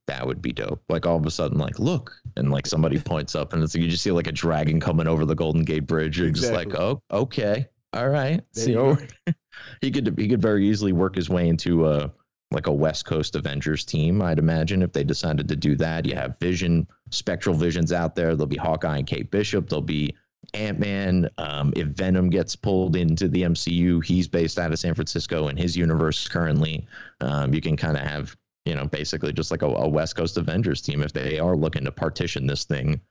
that 0.08 0.28
would 0.28 0.42
be 0.42 0.52
dope. 0.52 0.82
Like 0.90 1.06
all 1.06 1.16
of 1.18 1.26
a 1.26 1.32
sudden, 1.32 1.58
like 1.58 1.80
look, 1.80 2.14
and 2.36 2.52
like 2.52 2.68
somebody 2.68 3.00
points 3.14 3.36
up, 3.36 3.54
and 3.54 3.64
it's 3.64 3.74
like 3.76 3.84
you 3.84 3.90
just 3.90 4.04
see 4.04 4.12
like 4.12 4.28
a 4.28 4.32
dragon 4.32 4.80
coming 4.80 5.08
over 5.08 5.26
the 5.26 5.36
Golden 5.36 5.64
Gate 5.64 5.88
Bridge. 5.88 6.20
You're 6.20 6.30
just 6.30 6.52
like, 6.52 6.74
oh, 6.76 7.02
okay, 7.12 7.68
all 7.94 8.10
right. 8.10 8.42
There 8.54 8.66
See, 8.66 8.78
oh, 8.78 8.98
he 9.82 9.92
could 9.92 10.18
he 10.18 10.28
could 10.28 10.42
very 10.42 10.68
easily 10.68 10.94
work 10.94 11.16
his 11.16 11.30
way 11.30 11.48
into 11.48 11.88
a 11.88 12.12
like 12.52 12.68
a 12.68 12.72
West 12.72 13.06
Coast 13.06 13.36
Avengers 13.36 13.84
team. 13.84 14.22
I'd 14.22 14.40
imagine 14.40 14.82
if 14.82 14.94
they 14.94 15.04
decided 15.04 15.48
to 15.48 15.56
do 15.56 15.76
that. 15.78 16.06
You 16.06 16.16
have 16.16 16.38
Vision, 16.40 16.88
Spectral 17.10 17.56
Visions 17.56 17.92
out 17.92 18.16
there. 18.16 18.36
There'll 18.36 18.46
be 18.46 18.58
Hawkeye 18.58 18.98
and 18.98 19.08
Kate 19.08 19.32
Bishop. 19.32 19.70
There'll 19.70 19.82
be 19.82 20.16
Ant 20.54 20.80
Man. 20.80 21.30
Um, 21.40 21.74
if 21.76 21.88
Venom 21.88 22.30
gets 22.30 22.56
pulled 22.56 22.96
into 22.96 23.28
the 23.28 23.44
MCU, 23.44 24.04
he's 24.06 24.28
based 24.28 24.60
out 24.60 24.72
of 24.72 24.80
San 24.80 24.94
Francisco 24.94 25.48
in 25.48 25.58
his 25.58 25.76
universe 25.76 26.28
currently. 26.28 26.86
Um, 27.22 27.54
you 27.54 27.62
can 27.62 27.76
kind 27.76 27.98
of 27.98 28.04
have 28.04 28.36
you 28.66 28.76
know, 28.76 28.86
basically 28.86 29.34
just 29.34 29.52
like 29.52 29.62
a, 29.62 29.68
a 29.68 29.88
West 29.88 30.16
Coast 30.16 30.38
Avengers 30.38 30.82
team. 30.82 31.02
If 31.02 31.14
they 31.14 31.40
are 31.40 31.56
looking 31.56 31.84
to 31.86 31.92
partition 31.92 32.48
this 32.48 32.64
thing, 32.64 33.02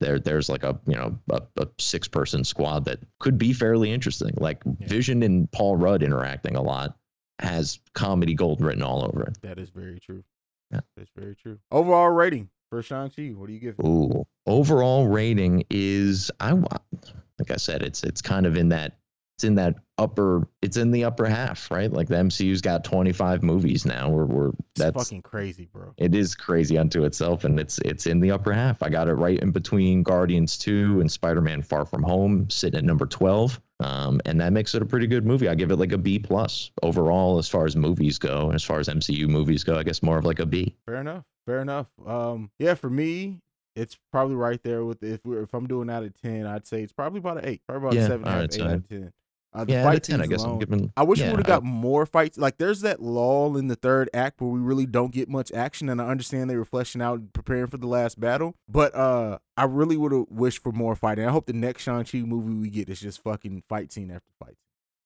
there 0.00 0.18
there's 0.18 0.48
like 0.48 0.64
a 0.64 0.78
you 0.86 0.94
know 0.96 1.18
a, 1.30 1.42
a 1.58 1.68
six 1.78 2.08
person 2.08 2.42
squad 2.44 2.84
that 2.86 2.98
could 3.18 3.38
be 3.38 3.52
fairly 3.52 3.92
interesting. 3.92 4.34
Like 4.36 4.62
Yeah. 4.64 4.86
Vision 4.88 5.22
and 5.22 5.50
Paul 5.52 5.76
Rudd 5.76 6.02
interacting 6.02 6.56
a 6.56 6.62
lot 6.62 6.96
has 7.38 7.78
comedy 7.94 8.34
gold 8.34 8.60
written 8.60 8.82
all 8.82 9.04
over 9.04 9.22
it. 9.22 9.38
That 9.42 9.58
is 9.58 9.70
very 9.70 9.98
true. 10.00 10.22
Yeah. 10.70 10.80
That's 10.96 11.10
very 11.16 11.34
true. 11.36 11.58
Overall 11.70 12.10
rating 12.10 12.48
for 12.68 12.82
Shang 12.82 13.10
Chi, 13.10 13.28
what 13.28 13.46
do 13.48 13.52
you 13.52 13.58
give? 13.60 13.76
it? 13.78 13.84
Ooh, 13.84 14.24
overall 14.46 15.06
rating 15.08 15.64
is 15.70 16.30
I 16.40 16.52
like 16.52 17.50
I 17.50 17.56
said, 17.56 17.82
it's 17.82 18.02
it's 18.04 18.22
kind 18.22 18.46
of 18.46 18.56
in 18.56 18.68
that 18.70 18.98
it's 19.40 19.44
in 19.44 19.54
that 19.54 19.76
upper 19.96 20.46
it's 20.60 20.76
in 20.76 20.90
the 20.90 21.04
upper 21.04 21.24
half, 21.24 21.70
right? 21.70 21.90
Like 21.90 22.08
the 22.08 22.16
MCU's 22.16 22.60
got 22.60 22.84
25 22.84 23.42
movies 23.42 23.86
now. 23.86 24.10
We're 24.10 24.26
we're 24.26 24.48
It's 24.50 24.58
that's 24.76 25.02
fucking 25.04 25.22
crazy, 25.22 25.66
bro. 25.72 25.94
it 25.96 26.14
is 26.14 26.34
crazy 26.34 26.76
unto 26.76 27.04
itself 27.04 27.44
and 27.44 27.58
it's 27.58 27.78
it's 27.78 28.06
in 28.06 28.20
the 28.20 28.30
upper 28.30 28.52
half 28.52 28.82
i 28.82 28.88
got 28.90 29.08
it 29.08 29.14
right 29.14 29.38
in 29.40 29.50
between 29.50 30.02
guardians 30.02 30.56
2 30.58 31.00
and 31.00 31.10
spider-man 31.10 31.62
far 31.62 31.84
from 31.86 32.02
home 32.02 32.48
sitting 32.50 32.78
at 32.78 32.84
number 32.84 33.06
12 33.06 33.60
um, 33.80 34.20
and 34.26 34.40
that 34.40 34.52
makes 34.52 34.74
it 34.74 34.82
a 34.82 34.86
pretty 34.86 35.06
good 35.06 35.24
movie 35.26 35.48
i 35.48 35.54
give 35.54 35.70
it 35.70 35.76
like 35.76 35.92
a 35.92 35.98
b 35.98 36.18
plus 36.18 36.70
overall 36.82 37.38
as 37.38 37.48
far 37.48 37.64
as 37.64 37.76
movies 37.76 38.18
go 38.18 38.46
and 38.46 38.54
as 38.54 38.62
far 38.64 38.78
as 38.78 38.88
mcu 38.88 39.26
movies 39.28 39.64
go 39.64 39.76
i 39.78 39.82
guess 39.82 40.02
more 40.02 40.18
of 40.18 40.24
like 40.24 40.38
a 40.38 40.46
b 40.46 40.74
Fair 40.86 40.96
enough. 41.00 41.24
Fair 41.46 41.60
enough. 41.62 41.86
Um, 42.06 42.50
yeah, 42.58 42.74
for 42.74 42.90
me, 42.90 43.40
it's 43.74 43.98
probably 44.12 44.36
right 44.36 44.62
there 44.62 44.84
with 44.84 45.02
if 45.02 45.20
we're 45.24 45.42
if 45.42 45.52
I'm 45.54 45.66
doing 45.66 45.88
out 45.90 46.04
of 46.04 46.12
ten, 46.20 46.46
I'd 46.46 46.66
say 46.66 46.82
it's 46.82 46.92
probably 46.92 47.18
about 47.18 47.38
an 47.38 47.46
eight, 47.46 47.62
probably 47.66 47.88
about 47.88 47.94
Yeah, 47.96 48.02
a 48.04 48.06
seven, 48.08 48.20
and 48.20 48.28
a 48.28 48.30
half, 48.30 48.36
alright, 48.36 48.54
eight 48.54 48.58
so 48.58 48.64
out 48.66 48.74
of 48.74 48.88
ten. 48.88 49.12
Uh, 49.52 49.64
the 49.64 49.72
yeah 49.72 49.82
fight 49.82 49.96
of 49.96 50.02
10 50.02 50.20
i 50.20 50.26
guess 50.26 50.44
i'm 50.44 50.60
giving 50.60 50.92
I 50.96 51.02
wish 51.02 51.18
yeah, 51.18 51.26
we 51.26 51.30
would 51.32 51.40
have 51.40 51.46
I- 51.46 51.56
got 51.56 51.64
more 51.64 52.06
fights. 52.06 52.38
Like 52.38 52.58
there's 52.58 52.82
that 52.82 53.02
lull 53.02 53.56
in 53.56 53.66
the 53.66 53.74
third 53.74 54.08
act 54.14 54.40
where 54.40 54.48
we 54.50 54.60
really 54.60 54.86
don't 54.86 55.10
get 55.12 55.28
much 55.28 55.50
action, 55.50 55.88
and 55.88 56.00
I 56.00 56.06
understand 56.06 56.48
they 56.48 56.56
were 56.56 56.64
fleshing 56.64 57.02
out 57.02 57.18
and 57.18 57.32
preparing 57.32 57.66
for 57.66 57.76
the 57.76 57.88
last 57.88 58.20
battle. 58.20 58.54
But 58.68 58.94
uh 58.94 59.38
I 59.56 59.64
really 59.64 59.96
would 59.96 60.12
have 60.12 60.26
wished 60.30 60.62
for 60.62 60.70
more 60.72 60.94
fighting. 60.94 61.26
I 61.26 61.32
hope 61.32 61.46
the 61.46 61.52
next 61.52 61.82
Shang 61.82 62.04
Chi 62.04 62.18
movie 62.18 62.54
we 62.54 62.70
get 62.70 62.88
is 62.88 63.00
just 63.00 63.22
fucking 63.22 63.64
fight 63.68 63.92
scene 63.92 64.10
after 64.12 64.30
fight. 64.38 64.54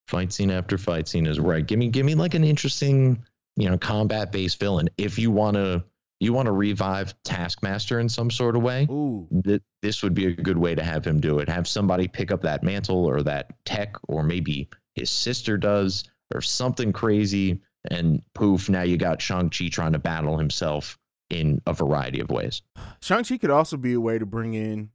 fight 0.09 0.31
scene 0.33 0.51
after 0.51 0.77
fight 0.77 1.09
scene 1.09 1.27
is 1.27 1.41
right 1.41 1.67
give 1.67 1.79
me 1.79 1.89
give 1.89 2.05
me 2.05 2.15
like 2.15 2.35
an 2.35 2.45
interesting 2.45 3.25
you 3.57 3.71
know 3.71 3.79
combat 3.79 4.31
based 4.31 4.61
villain 4.61 4.91
if 4.99 5.19
you 5.19 5.31
want 5.31 5.55
to 5.57 5.83
you 6.25 6.33
want 6.33 6.47
to 6.47 6.53
revive 6.53 7.15
taskmaster 7.25 8.01
in 8.01 8.09
some 8.09 8.31
sort 8.31 8.57
of 8.57 8.63
way 8.63 8.87
Ooh, 8.91 9.29
th- 9.45 9.63
this 9.83 10.03
would 10.03 10.15
be 10.15 10.27
a 10.27 10.33
good 10.33 10.59
way 10.59 10.75
to 10.75 10.83
have 10.83 11.05
him 11.05 11.21
do 11.21 11.39
it. 11.39 11.49
Have 11.49 11.69
somebody 11.69 12.09
pick 12.09 12.33
up 12.33 12.43
that 12.43 12.63
mantle 12.63 13.05
or 13.05 13.23
that 13.23 13.53
tech, 13.65 13.95
or 14.09 14.23
maybe 14.23 14.69
his 14.95 15.11
sister 15.11 15.57
does, 15.59 16.05
or 16.35 16.41
something 16.41 16.93
crazy. 16.93 17.61
And 17.91 18.23
poof, 18.35 18.71
now 18.71 18.83
you 18.83 18.97
got 18.97 19.21
Shang-Chi 19.21 19.69
trying 19.69 19.93
to 19.93 19.99
battle 19.99 20.39
himself 20.39 20.99
in 21.29 21.61
a 21.67 21.73
variety 21.75 22.21
of 22.21 22.31
ways. 22.31 22.63
Shang 23.01 23.25
Chi 23.25 23.37
could 23.39 23.51
also 23.51 23.77
be 23.77 23.93
a 23.93 24.01
way 24.01 24.19
to 24.19 24.25
bring 24.25 24.55
in 24.55 24.91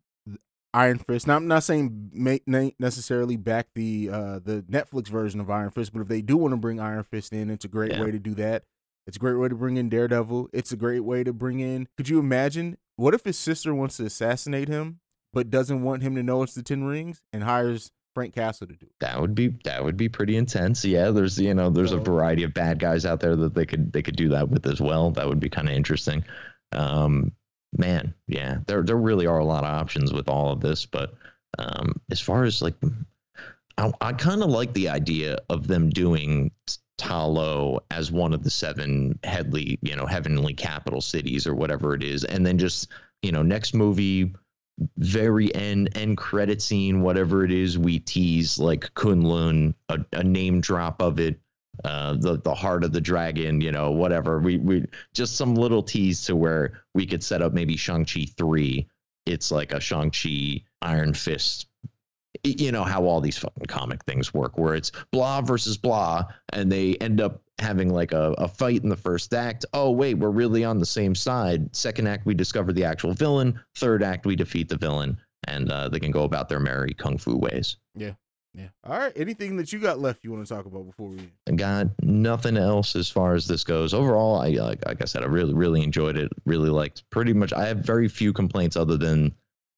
Iron 0.73 0.99
Fist. 0.99 1.27
Now 1.27 1.35
I'm 1.35 1.47
not 1.47 1.63
saying 1.63 2.11
make 2.13 2.43
necessarily 2.47 3.37
back 3.37 3.67
the 3.75 4.09
uh 4.11 4.39
the 4.39 4.63
Netflix 4.69 5.07
version 5.07 5.39
of 5.39 5.49
Iron 5.49 5.71
Fist, 5.71 5.93
but 5.93 6.01
if 6.01 6.07
they 6.07 6.21
do 6.21 6.37
want 6.37 6.53
to 6.53 6.57
bring 6.57 6.79
Iron 6.79 7.03
Fist 7.03 7.33
in, 7.33 7.49
it's 7.49 7.65
a 7.65 7.67
great 7.67 7.91
Yeah. 7.91 8.03
way 8.03 8.11
to 8.11 8.19
do 8.19 8.33
that. 8.35 8.63
It's 9.09 9.17
a 9.17 9.19
great 9.19 9.39
way 9.39 9.49
to 9.49 9.55
bring 9.55 9.75
in 9.75 9.89
Daredevil. 9.89 10.49
It's 10.53 10.71
a 10.71 10.75
great 10.77 10.99
way 10.99 11.23
to 11.23 11.33
bring 11.33 11.61
in. 11.61 11.87
Could 11.97 12.09
you 12.09 12.19
imagine? 12.19 12.77
What 12.95 13.15
if 13.15 13.23
his 13.23 13.39
sister 13.39 13.73
wants 13.73 13.97
to 13.97 14.05
assassinate 14.05 14.67
him, 14.67 14.99
but 15.33 15.49
doesn't 15.49 15.81
want 15.81 16.03
him 16.03 16.13
to 16.13 16.21
know 16.21 16.43
it's 16.43 16.53
the 16.53 16.61
Ten 16.61 16.83
Rings, 16.83 17.23
and 17.33 17.43
hires 17.43 17.89
Frank 18.13 18.35
Castle 18.35 18.67
to 18.67 18.73
do 18.73 18.85
it? 18.85 18.91
That 18.99 19.19
would 19.19 19.33
be 19.33 19.55
that 19.63 19.83
would 19.83 19.97
be 19.97 20.09
pretty 20.09 20.37
intense. 20.37 20.85
Yeah, 20.85 21.09
there's 21.09 21.39
you 21.39 21.55
know 21.55 21.71
there's 21.71 21.91
a 21.91 21.97
variety 21.97 22.43
of 22.43 22.53
bad 22.53 22.77
guys 22.77 23.03
out 23.03 23.19
there 23.19 23.35
that 23.35 23.55
they 23.55 23.65
could 23.65 23.91
they 23.91 24.03
could 24.03 24.15
do 24.15 24.29
that 24.29 24.49
with 24.49 24.67
as 24.67 24.79
well. 24.79 25.09
That 25.09 25.27
would 25.27 25.39
be 25.39 25.49
kind 25.49 25.67
of 25.67 25.73
interesting. 25.73 26.23
Um, 26.71 27.31
man, 27.75 28.13
yeah, 28.27 28.59
there 28.67 28.83
there 28.83 28.95
really 28.95 29.25
are 29.25 29.39
a 29.39 29.45
lot 29.45 29.63
of 29.63 29.71
options 29.71 30.13
with 30.13 30.29
all 30.29 30.51
of 30.51 30.61
this. 30.61 30.85
But 30.85 31.15
um, 31.57 31.99
as 32.11 32.19
far 32.19 32.43
as 32.43 32.61
like, 32.61 32.75
I, 33.75 33.91
I 34.01 34.13
kind 34.13 34.43
of 34.43 34.51
like 34.51 34.73
the 34.73 34.89
idea 34.89 35.39
of 35.49 35.65
them 35.65 35.89
doing 35.89 36.51
Ta 36.99 37.25
Lo 37.25 37.79
as 37.89 38.11
one 38.11 38.33
of 38.33 38.43
the 38.43 38.49
seven 38.49 39.17
headly, 39.23 39.79
you 39.81 39.95
know, 39.95 40.05
heavenly 40.05 40.53
capital 40.53 41.01
cities 41.01 41.47
or 41.47 41.55
whatever 41.55 41.95
it 41.95 42.03
is, 42.03 42.23
and 42.25 42.45
then 42.45 42.57
just 42.57 42.89
you 43.23 43.31
know 43.31 43.41
next 43.41 43.73
movie 43.73 44.33
very 44.97 45.53
end 45.55 45.89
end 45.95 46.17
credit 46.17 46.61
scene, 46.61 47.01
whatever 47.01 47.43
it 47.43 47.51
is, 47.51 47.77
we 47.77 47.99
tease 47.99 48.59
like 48.59 48.93
Kunlun, 48.93 49.73
a, 49.89 49.99
a 50.13 50.23
name 50.23 50.61
drop 50.61 51.01
of 51.01 51.19
it, 51.19 51.39
uh, 51.83 52.13
the 52.13 52.37
the 52.37 52.53
heart 52.53 52.83
of 52.83 52.91
the 52.91 53.01
dragon, 53.01 53.61
you 53.61 53.71
know, 53.71 53.91
whatever. 53.91 54.39
We 54.39 54.57
we 54.57 54.85
just 55.13 55.35
some 55.35 55.55
little 55.55 55.83
tease 55.83 56.23
to 56.25 56.35
where 56.35 56.83
we 56.93 57.05
could 57.05 57.23
set 57.23 57.41
up 57.41 57.53
maybe 57.53 57.77
Shang 57.77 58.05
Chi 58.05 58.27
three. 58.37 58.87
It's 59.25 59.51
like 59.51 59.73
a 59.73 59.79
Shang 59.79 60.11
Chi 60.11 60.63
Iron 60.81 61.13
Fist. 61.13 61.67
You 62.43 62.71
know 62.71 62.83
how 62.83 63.05
all 63.05 63.21
these 63.21 63.37
fucking 63.37 63.65
comic 63.67 64.03
things 64.05 64.33
work, 64.33 64.57
where 64.57 64.75
it's 64.75 64.91
blah 65.11 65.41
versus 65.41 65.77
blah, 65.77 66.25
and 66.53 66.71
they 66.71 66.95
end 66.95 67.19
up 67.21 67.41
having 67.57 67.93
like 67.93 68.11
a, 68.11 68.33
a 68.37 68.47
fight 68.47 68.83
in 68.83 68.89
the 68.89 68.95
first 68.95 69.33
act. 69.33 69.65
Oh, 69.73 69.91
wait, 69.91 70.15
we're 70.15 70.29
really 70.29 70.63
on 70.63 70.79
the 70.79 70.85
same 70.85 71.15
side. 71.15 71.75
Second 71.75 72.07
act, 72.07 72.25
we 72.25 72.33
discover 72.33 72.71
the 72.71 72.83
actual 72.83 73.13
villain. 73.13 73.59
Third 73.75 74.03
act, 74.03 74.25
we 74.25 74.35
defeat 74.35 74.69
the 74.69 74.77
villain, 74.77 75.17
and 75.47 75.71
uh, 75.71 75.89
they 75.89 75.99
can 75.99 76.11
go 76.11 76.23
about 76.23 76.49
their 76.49 76.59
merry 76.59 76.93
kung 76.93 77.17
fu 77.17 77.35
ways. 77.35 77.77
Yeah. 77.95 78.13
Yeah. 78.55 78.69
All 78.83 78.97
right. 78.97 79.13
Anything 79.15 79.57
that 79.57 79.71
you 79.71 79.79
got 79.79 79.99
left 79.99 80.23
you 80.23 80.31
want 80.31 80.45
to 80.45 80.53
talk 80.53 80.65
about 80.65 80.85
before 80.85 81.09
we? 81.09 81.31
I 81.47 81.51
got 81.51 81.87
nothing 82.01 82.57
else 82.57 82.95
as 82.95 83.07
far 83.07 83.35
as 83.35 83.47
this 83.47 83.63
goes. 83.63 83.93
Overall, 83.93 84.41
I 84.41 84.49
like, 84.49 84.83
like 84.87 85.01
I 85.01 85.05
said, 85.05 85.21
I 85.21 85.27
really, 85.27 85.53
really 85.53 85.83
enjoyed 85.83 86.17
it. 86.17 86.31
Really 86.45 86.69
liked 86.69 87.07
pretty 87.11 87.31
much. 87.31 87.53
I 87.53 87.67
have 87.67 87.77
very 87.79 88.07
few 88.07 88.33
complaints 88.33 88.75
other 88.75 88.97
than 88.97 89.35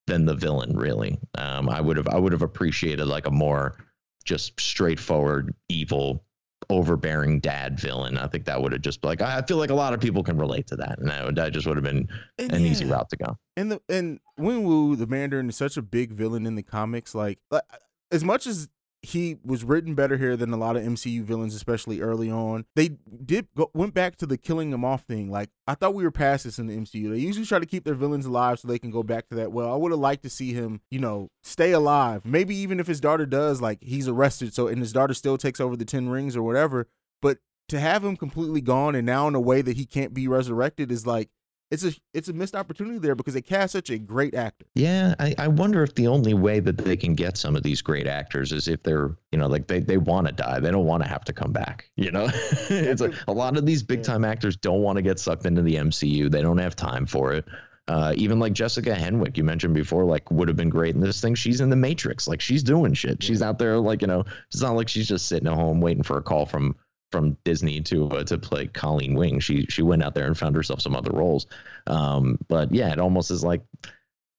than 0.08 0.26
the 0.26 0.36
villain. 0.36 0.78
Really, 0.78 1.20
um, 1.38 1.70
I 1.70 1.82
would 1.82 1.98
have 1.98 2.08
I 2.08 2.18
would 2.18 2.32
have 2.32 2.42
appreciated 2.42 3.06
like 3.06 3.28
a 3.28 3.32
more 3.32 3.78
just 4.24 4.60
straightforward 4.60 5.54
evil 5.70 6.24
overbearing 6.70 7.40
dad 7.40 7.80
villain. 7.80 8.18
I 8.18 8.28
think 8.28 8.46
that 8.46 8.62
would 8.62 8.72
have 8.72 8.82
just 8.82 9.04
like 9.04 9.22
I 9.22 9.42
feel 9.42 9.58
like 9.58 9.70
a 9.72 9.76
lot 9.76 9.94
of 9.94 10.00
people 10.00 10.24
can 10.24 10.38
relate 10.38 10.68
to 10.68 10.76
that, 10.78 11.00
and 11.00 11.10
that, 11.10 11.26
would, 11.26 11.36
that 11.36 11.54
just 11.54 11.68
would 11.68 11.78
have 11.78 11.84
been 11.84 12.08
And 12.38 12.52
an 12.54 12.66
easy 12.66 12.86
route 12.86 13.10
to 13.10 13.18
go. 13.18 13.38
And 13.58 13.72
the 13.72 13.82
and 13.90 14.20
Wenwu, 14.40 14.98
the 14.98 15.08
Mandarin, 15.08 15.50
is 15.50 15.58
such 15.58 15.78
a 15.78 15.82
big 15.82 16.12
villain 16.12 16.46
in 16.46 16.56
the 16.56 16.64
comics. 16.64 17.16
Like, 17.16 17.40
like 17.50 17.64
as 18.12 18.24
much 18.24 18.48
as 18.48 18.70
he 19.04 19.38
was 19.44 19.64
written 19.64 19.96
better 19.96 20.18
here 20.18 20.38
than 20.38 20.54
a 20.54 20.58
lot 20.58 20.76
of 20.76 20.84
MCU 20.84 21.24
villains, 21.24 21.56
especially 21.56 22.02
early 22.02 22.30
on. 22.30 22.66
They 22.76 22.98
did 23.26 23.48
go, 23.56 23.72
went 23.74 23.94
back 23.94 24.16
to 24.18 24.28
the 24.28 24.38
killing 24.38 24.70
them 24.70 24.86
off 24.86 25.04
thing. 25.04 25.32
Like 25.32 25.50
I 25.66 25.74
thought 25.74 25.96
we 25.96 26.04
were 26.04 26.12
past 26.12 26.44
this 26.44 26.60
in 26.60 26.68
the 26.68 26.78
MCU. 26.78 27.12
They 27.12 27.20
usually 27.20 27.46
try 27.46 27.60
to 27.60 27.66
keep 27.66 27.84
their 27.84 27.96
villains 27.96 28.26
alive 28.26 28.60
so 28.60 28.68
they 28.68 28.80
can 28.80 28.92
go 28.92 29.02
back 29.02 29.28
to 29.30 29.36
that. 29.36 29.52
Well, 29.52 29.72
I 29.72 29.76
would 29.76 29.92
have 29.92 30.00
liked 30.00 30.24
to 30.24 30.30
see 30.30 30.54
him, 30.54 30.82
you 30.92 31.00
know, 31.00 31.30
stay 31.42 31.72
alive. 31.72 32.26
Maybe 32.26 32.56
even 32.56 32.80
if 32.80 32.88
his 32.88 33.02
daughter 33.02 33.26
does, 33.26 33.60
like 33.60 33.82
he's 33.82 34.08
arrested, 34.08 34.54
so 34.54 34.68
and 34.68 34.80
his 34.80 34.94
daughter 34.94 35.16
still 35.16 35.38
takes 35.38 35.60
over 35.60 35.76
the 35.76 35.86
Ten 35.86 36.10
Rings 36.10 36.36
or 36.36 36.44
whatever. 36.44 36.88
But 37.22 37.40
to 37.70 37.80
have 37.80 38.04
him 38.04 38.18
completely 38.18 38.62
gone 38.62 38.94
and 38.94 39.06
now 39.06 39.28
in 39.28 39.34
a 39.34 39.40
way 39.40 39.62
that 39.62 39.78
he 39.78 39.86
can't 39.86 40.14
be 40.14 40.28
resurrected 40.28 40.92
is 40.92 41.08
like 41.08 41.30
it's 41.72 41.86
a 41.86 41.94
it's 42.14 42.28
a 42.28 42.34
missed 42.34 42.54
opportunity 42.54 43.00
there 43.00 43.16
because 43.16 43.34
they 43.34 43.42
cast 43.42 43.72
such 43.72 43.90
a 43.90 43.98
great 43.98 44.36
actor. 44.36 44.66
Yeah, 44.76 45.16
I, 45.20 45.34
I 45.38 45.48
wonder 45.48 45.82
if 45.84 45.96
the 45.96 46.08
only 46.08 46.34
way 46.34 46.60
that 46.60 46.78
they 46.78 46.98
can 46.98 47.16
get 47.16 47.38
some 47.38 47.56
of 47.56 47.64
these 47.64 47.82
great 47.82 48.08
actors 48.08 48.52
is 48.52 48.68
if 48.68 48.84
they're, 48.84 49.16
you 49.32 49.40
know, 49.40 49.48
like 49.48 49.68
they, 49.68 49.80
they 49.80 49.98
want 49.98 50.28
to 50.28 50.34
die. 50.34 50.60
They 50.60 50.70
don't 50.70 50.86
want 50.86 51.02
to 51.04 51.10
have 51.10 51.24
to 51.26 51.34
come 51.34 51.54
back. 51.54 51.90
You 51.96 52.12
know, 52.12 52.28
it's 52.70 53.02
like 53.02 53.14
a 53.28 53.32
lot 53.32 53.58
of 53.58 53.66
these 53.66 53.82
big 53.84 54.04
time 54.04 54.26
actors 54.26 54.58
don't 54.58 54.82
want 54.82 54.98
to 54.98 55.02
get 55.02 55.18
sucked 55.18 55.46
into 55.46 55.62
the 55.62 55.76
MCU. 55.76 56.30
They 56.30 56.42
don't 56.42 56.58
have 56.58 56.76
time 56.76 57.06
for 57.06 57.34
it. 57.34 57.46
Uh, 57.88 58.14
even 58.16 58.40
like 58.40 58.54
Jessica 58.54 58.94
Henwick, 58.94 59.38
you 59.38 59.44
mentioned 59.44 59.74
before, 59.74 60.06
like 60.06 60.30
would 60.30 60.48
have 60.48 60.58
been 60.58 60.70
great 60.70 60.96
in 60.96 61.02
this 61.02 61.20
thing. 61.20 61.36
She's 61.36 61.62
in 61.62 61.70
the 61.70 61.76
Matrix, 61.76 62.28
like 62.28 62.40
she's 62.40 62.64
doing 62.64 62.94
shit. 62.94 63.24
She's 63.24 63.42
out 63.42 63.60
there, 63.60 63.78
like 63.80 64.02
you 64.02 64.08
know, 64.08 64.24
it's 64.50 64.62
not 64.62 64.76
like 64.76 64.88
she's 64.88 65.08
just 65.08 65.28
sitting 65.28 65.48
at 65.48 65.56
home 65.56 65.82
waiting 65.82 66.04
for 66.04 66.18
a 66.18 66.22
call 66.22 66.46
from 66.46 66.76
from 67.12 67.38
Disney 67.44 67.82
to 67.82 68.08
uh, 68.10 68.24
to 68.24 68.38
play 68.38 68.68
Colleen 68.68 69.16
Wing. 69.16 69.40
She 69.40 69.66
she 69.68 69.82
went 69.82 70.04
out 70.04 70.16
there 70.16 70.28
and 70.28 70.38
found 70.38 70.56
herself 70.56 70.82
some 70.82 70.96
other 70.96 71.12
roles. 71.12 71.48
Um, 71.88 72.38
but 72.48 72.74
yeah, 72.74 72.92
it 72.92 73.00
almost 73.00 73.32
is 73.32 73.44
like 73.44 73.62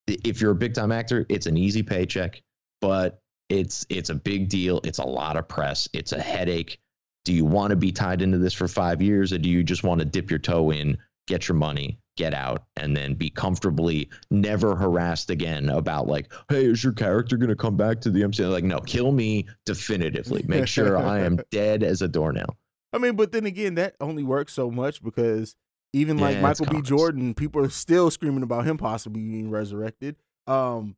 if 0.06 0.40
you're 0.40 0.52
a 0.52 0.56
big 0.56 0.74
time 0.74 0.92
actor, 0.92 1.26
it's 1.28 1.46
an 1.46 1.56
easy 1.56 1.82
paycheck, 1.82 2.42
but 2.80 3.20
it's 3.48 3.86
it's 3.88 4.10
a 4.10 4.14
big 4.14 4.48
deal. 4.48 4.80
It's 4.84 4.98
a 4.98 5.04
lot 5.04 5.36
of 5.36 5.48
press. 5.48 5.88
It's 5.92 6.12
a 6.12 6.20
headache. 6.20 6.78
Do 7.24 7.32
you 7.32 7.44
want 7.44 7.70
to 7.70 7.76
be 7.76 7.92
tied 7.92 8.22
into 8.22 8.38
this 8.38 8.54
for 8.54 8.66
five 8.66 9.00
years, 9.00 9.32
or 9.32 9.38
do 9.38 9.48
you 9.48 9.62
just 9.62 9.84
want 9.84 10.00
to 10.00 10.04
dip 10.04 10.28
your 10.28 10.40
toe 10.40 10.72
in, 10.72 10.98
get 11.28 11.46
your 11.46 11.54
money, 11.54 12.00
get 12.16 12.34
out, 12.34 12.64
and 12.76 12.96
then 12.96 13.14
be 13.14 13.30
comfortably 13.30 14.10
never 14.30 14.74
harassed 14.74 15.30
again 15.30 15.68
about 15.68 16.08
like, 16.08 16.32
hey, 16.48 16.64
is 16.64 16.82
your 16.82 16.92
character 16.92 17.36
gonna 17.36 17.54
come 17.54 17.76
back 17.76 18.00
to 18.00 18.10
the 18.10 18.22
MCU? 18.22 18.50
Like, 18.50 18.64
no, 18.64 18.80
kill 18.80 19.12
me 19.12 19.46
definitively. 19.66 20.44
Make 20.48 20.66
sure 20.66 20.98
I 20.98 21.20
am 21.20 21.38
dead 21.50 21.84
as 21.84 22.02
a 22.02 22.08
doornail. 22.08 22.56
I 22.92 22.98
mean, 22.98 23.16
but 23.16 23.32
then 23.32 23.46
again, 23.46 23.76
that 23.76 23.96
only 24.00 24.22
works 24.22 24.52
so 24.52 24.70
much 24.70 25.02
because 25.02 25.56
even 25.92 26.18
like 26.18 26.36
Yeah, 26.36 26.50
it's 26.50 26.60
Michael 26.60 26.76
B. 26.76 26.82
Jordan, 26.82 27.34
people 27.34 27.62
are 27.62 27.70
still 27.70 28.10
screaming 28.10 28.42
about 28.42 28.66
him 28.66 28.76
possibly 28.76 29.22
being 29.22 29.50
resurrected. 29.50 30.16
Um, 30.46 30.96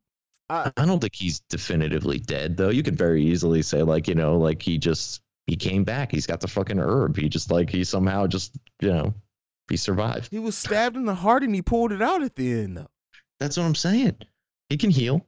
I, 0.49 0.71
I 0.77 0.85
don't 0.85 0.99
think 0.99 1.15
he's 1.15 1.39
definitively 1.49 2.19
dead 2.19 2.57
though. 2.57 2.69
You 2.69 2.83
could 2.83 2.97
very 2.97 3.23
easily 3.23 3.61
say 3.61 3.83
like, 3.83 4.07
you 4.07 4.15
know, 4.15 4.37
like 4.37 4.61
he 4.61 4.77
just 4.77 5.21
he 5.47 5.55
came 5.55 5.83
back. 5.83 6.11
He's 6.11 6.27
got 6.27 6.41
the 6.41 6.47
fucking 6.47 6.79
herb. 6.79 7.17
He 7.17 7.29
just 7.29 7.51
like 7.51 7.69
he 7.69 7.83
somehow 7.83 8.27
just, 8.27 8.57
you 8.81 8.89
know, 8.89 9.13
he 9.69 9.77
survived. 9.77 10.29
he 10.31 10.39
was 10.39 10.57
stabbed 10.57 10.95
in 10.95 11.05
the 11.05 11.15
heart 11.15 11.43
and 11.43 11.55
he 11.55 11.61
pulled 11.61 11.91
it 11.91 12.01
out 12.01 12.21
at 12.21 12.35
the 12.35 12.51
end. 12.51 12.77
Though. 12.77 12.87
That's 13.39 13.57
what 13.57 13.63
I'm 13.63 13.75
saying. 13.75 14.17
He 14.69 14.77
can 14.77 14.89
heal. 14.91 15.25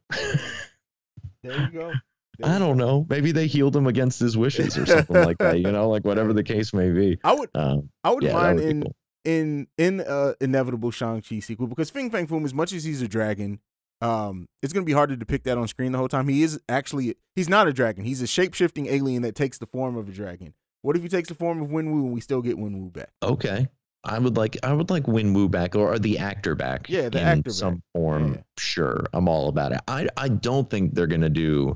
There 1.44 1.62
you 1.62 1.70
go. 1.72 1.94
I 2.44 2.60
don't 2.60 2.78
know. 2.78 3.06
Maybe 3.10 3.32
they 3.32 3.48
healed 3.48 3.76
him 3.76 3.88
against 3.88 4.20
his 4.20 4.38
wishes 4.38 4.78
or 4.78 4.86
something 4.86 5.16
like 5.16 5.38
that, 5.40 5.60
you 5.60 5.72
know, 5.72 5.90
like 5.90 6.06
whatever 6.06 6.34
the 6.34 6.44
case 6.44 6.74
may 6.74 6.90
be. 6.92 7.18
I 7.24 7.34
would, 7.34 7.50
Um, 7.56 7.90
I 8.04 8.10
wouldn't 8.12 8.32
yeah, 8.32 8.38
mind 8.38 8.60
would 8.60 8.70
in 8.70 8.82
cool. 8.84 8.96
in 9.26 9.68
in 9.78 10.02
uh 10.02 10.34
inevitable 10.42 10.92
Shang 10.92 11.22
Chi 11.22 11.40
sequel 11.40 11.68
because 11.68 11.90
Fing 11.90 12.10
Fang 12.12 12.28
Foom, 12.28 12.46
as 12.46 12.54
much 12.54 12.74
as 12.74 12.84
he's 12.84 13.02
a 13.02 13.08
dragon, 13.08 13.60
um, 14.02 14.48
it's 14.62 14.74
gonna 14.74 14.86
be 14.86 14.92
hard 14.94 15.10
to 15.10 15.18
depict 15.18 15.46
that 15.46 15.58
on 15.58 15.68
screen 15.68 15.92
the 15.92 15.98
whole 15.98 16.08
time. 16.08 16.28
He 16.28 16.44
is 16.44 16.60
actually 16.70 17.16
he's 17.36 17.50
not 17.50 17.68
a 17.68 17.74
dragon. 17.74 18.06
He's 18.06 18.22
a 18.22 18.28
shape 18.28 18.54
shifting 18.54 18.86
alien 18.88 19.22
that 19.24 19.36
takes 19.36 19.58
the 19.58 19.66
form 19.66 19.98
of 19.98 20.08
a 20.08 20.12
dragon. 20.12 20.54
What 20.84 20.96
if 20.96 21.02
he 21.02 21.10
takes 21.10 21.30
the 21.30 21.36
form 21.36 21.62
of 21.62 21.70
Wenwu 21.70 21.92
and 22.04 22.14
we 22.14 22.22
still 22.22 22.42
get 22.42 22.58
Wenwu 22.58 22.94
back? 22.94 23.10
Okay. 23.24 23.68
I 24.04 24.20
would 24.20 24.38
like 24.38 24.56
I 24.64 24.72
would 24.72 24.90
like 24.90 25.04
Wenwu 25.04 25.50
back 25.52 25.76
or, 25.76 25.94
or 25.94 26.00
the 26.00 26.20
actor 26.20 26.56
back. 26.56 26.88
Yeah, 26.88 27.10
the 27.10 27.20
actor 27.20 27.32
in 27.34 27.40
actor 27.40 27.50
some 27.50 27.74
back. 27.76 27.84
form. 27.94 28.34
Yeah. 28.36 28.42
Sure, 28.58 29.06
I'm 29.12 29.28
all 29.28 29.50
about 29.50 29.72
it. 29.74 29.82
I 29.88 30.08
I 30.16 30.30
don't 30.30 30.70
think 30.70 30.94
they're 30.94 31.08
gonna 31.08 31.28
do 31.30 31.76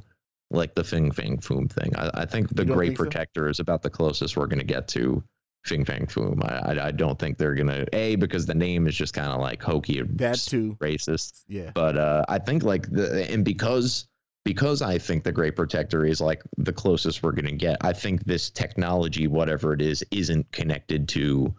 like 0.52 0.76
the 0.76 0.84
Fing 0.84 1.12
Fang 1.12 1.38
Foom 1.38 1.72
thing. 1.72 1.96
I, 1.96 2.12
I 2.22 2.26
think 2.26 2.54
the 2.56 2.66
Great 2.66 2.90
think 2.90 2.98
so? 2.98 3.04
Protector 3.06 3.50
is 3.50 3.60
about 3.60 3.82
the 3.82 3.90
closest 3.90 4.38
we're 4.38 4.48
gonna 4.48 4.64
get 4.64 4.88
to 4.90 5.24
Fing 5.66 5.86
Fang 5.86 6.06
Foom. 6.06 6.44
I 6.44 6.74
I, 6.74 6.88
I 6.88 6.92
don't 6.92 7.18
think 7.18 7.38
they're 7.38 7.56
gonna 7.56 7.86
a 7.94 8.16
because 8.18 8.46
the 8.46 8.54
name 8.56 8.88
is 8.88 8.96
just 8.96 9.14
kind 9.14 9.32
of 9.32 9.40
like 9.40 9.62
hokey 9.62 10.00
and 10.00 10.18
That 10.18 10.40
too. 10.40 10.78
racist. 10.80 11.44
Yeah. 11.48 11.72
But 11.74 11.98
uh, 11.98 12.26
I 12.30 12.40
think 12.40 12.64
like 12.64 12.90
the 12.92 13.32
and 13.32 13.46
because 13.46 14.08
because 14.44 14.82
I 14.82 14.98
think 14.98 15.24
the 15.24 15.32
Great 15.32 15.56
Protector 15.56 16.06
is 16.06 16.20
like 16.20 16.42
the 16.58 16.74
closest 16.74 17.24
we're 17.24 17.32
gonna 17.32 17.52
get. 17.52 17.78
I 17.82 17.94
think 17.94 18.26
this 18.26 18.50
technology, 18.50 19.28
whatever 19.28 19.74
it 19.74 19.82
is, 19.82 20.04
isn't 20.12 20.52
connected 20.52 21.08
to 21.10 21.54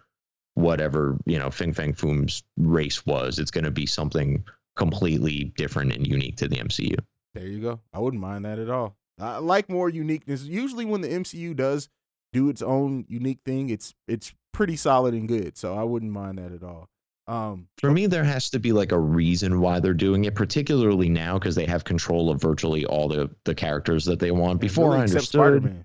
whatever 0.55 1.17
you 1.25 1.39
know 1.39 1.51
Fing 1.51 1.73
Fang 1.73 1.95
Foom's 1.95 2.43
race 2.59 3.07
was. 3.07 3.39
It's 3.39 3.51
gonna 3.51 3.71
be 3.71 3.87
something 3.87 4.45
completely 4.77 5.53
different 5.57 5.93
and 5.93 6.07
unique 6.07 6.37
to 6.39 6.49
the 6.49 6.57
MCU. 6.57 6.97
There 7.35 7.47
you 7.47 7.61
go. 7.61 7.81
I 7.93 7.99
wouldn't 7.99 8.21
mind 8.21 8.45
that 8.45 8.59
at 8.59 8.69
all. 8.71 8.97
I 9.21 9.39
like 9.39 9.69
more 9.69 9.89
uniqueness. 9.89 10.43
Usually 10.43 10.85
when 10.85 11.01
the 11.01 11.09
MCU 11.09 11.55
does 11.55 11.89
do 12.33 12.49
its 12.49 12.63
own 12.63 13.05
unique 13.09 13.41
thing, 13.45 13.69
it's 13.71 13.95
it's 14.09 14.35
pretty 14.53 14.77
solid 14.77 15.15
and 15.15 15.29
good. 15.29 15.57
So 15.57 15.77
I 15.77 15.85
wouldn't 15.85 16.13
mind 16.13 16.39
that 16.39 16.53
at 16.53 16.63
all. 16.63 16.89
Um 17.27 17.69
For 17.79 17.91
me, 17.91 18.07
there 18.07 18.25
has 18.25 18.51
to 18.51 18.59
be 18.59 18.73
like 18.73 18.93
a 18.93 18.99
reason 18.99 19.61
why 19.61 19.81
they're 19.81 19.95
doing 19.95 20.25
it, 20.25 20.35
particularly 20.35 21.09
now 21.09 21.39
because 21.39 21.55
they 21.55 21.67
have 21.67 21.85
control 21.85 22.31
of 22.31 22.41
virtually 22.41 22.85
all 22.85 23.09
the 23.09 23.31
the 23.45 23.55
characters 23.55 24.05
that 24.07 24.19
they 24.19 24.31
want. 24.31 24.61
Before 24.61 24.91
really 24.91 25.01
I 25.01 25.03
understood. 25.05 25.85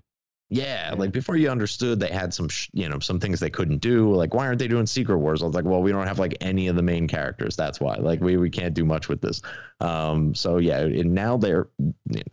Yeah, 0.50 0.90
Yeah. 0.90 0.94
like 0.96 1.12
before 1.12 1.36
you 1.36 1.50
understood, 1.50 2.00
they 2.00 2.08
had 2.08 2.32
some, 2.32 2.48
sh- 2.48 2.70
you 2.72 2.88
know, 2.88 2.98
some 3.00 3.20
things 3.20 3.38
they 3.38 3.50
couldn't 3.50 3.78
do. 3.78 4.14
Like, 4.14 4.32
why 4.32 4.46
aren't 4.46 4.58
they 4.58 4.68
doing 4.68 4.86
Secret 4.86 5.18
Wars? 5.18 5.42
I 5.42 5.46
was 5.46 5.54
like, 5.54 5.66
well, 5.66 5.82
we 5.82 5.92
don't 5.92 6.06
have 6.06 6.18
like 6.18 6.36
any 6.40 6.68
of 6.68 6.76
the 6.76 6.82
main 6.82 7.06
characters. 7.06 7.54
That's 7.54 7.80
why. 7.80 7.96
Like, 7.96 8.20
we 8.20 8.36
we 8.38 8.48
can't 8.48 8.72
do 8.74 8.84
much 8.84 9.08
with 9.08 9.20
this. 9.20 9.42
Um, 9.80 10.34
so 10.34 10.56
yeah, 10.56 10.80
and 10.80 11.14
now 11.14 11.36
they're 11.36 11.68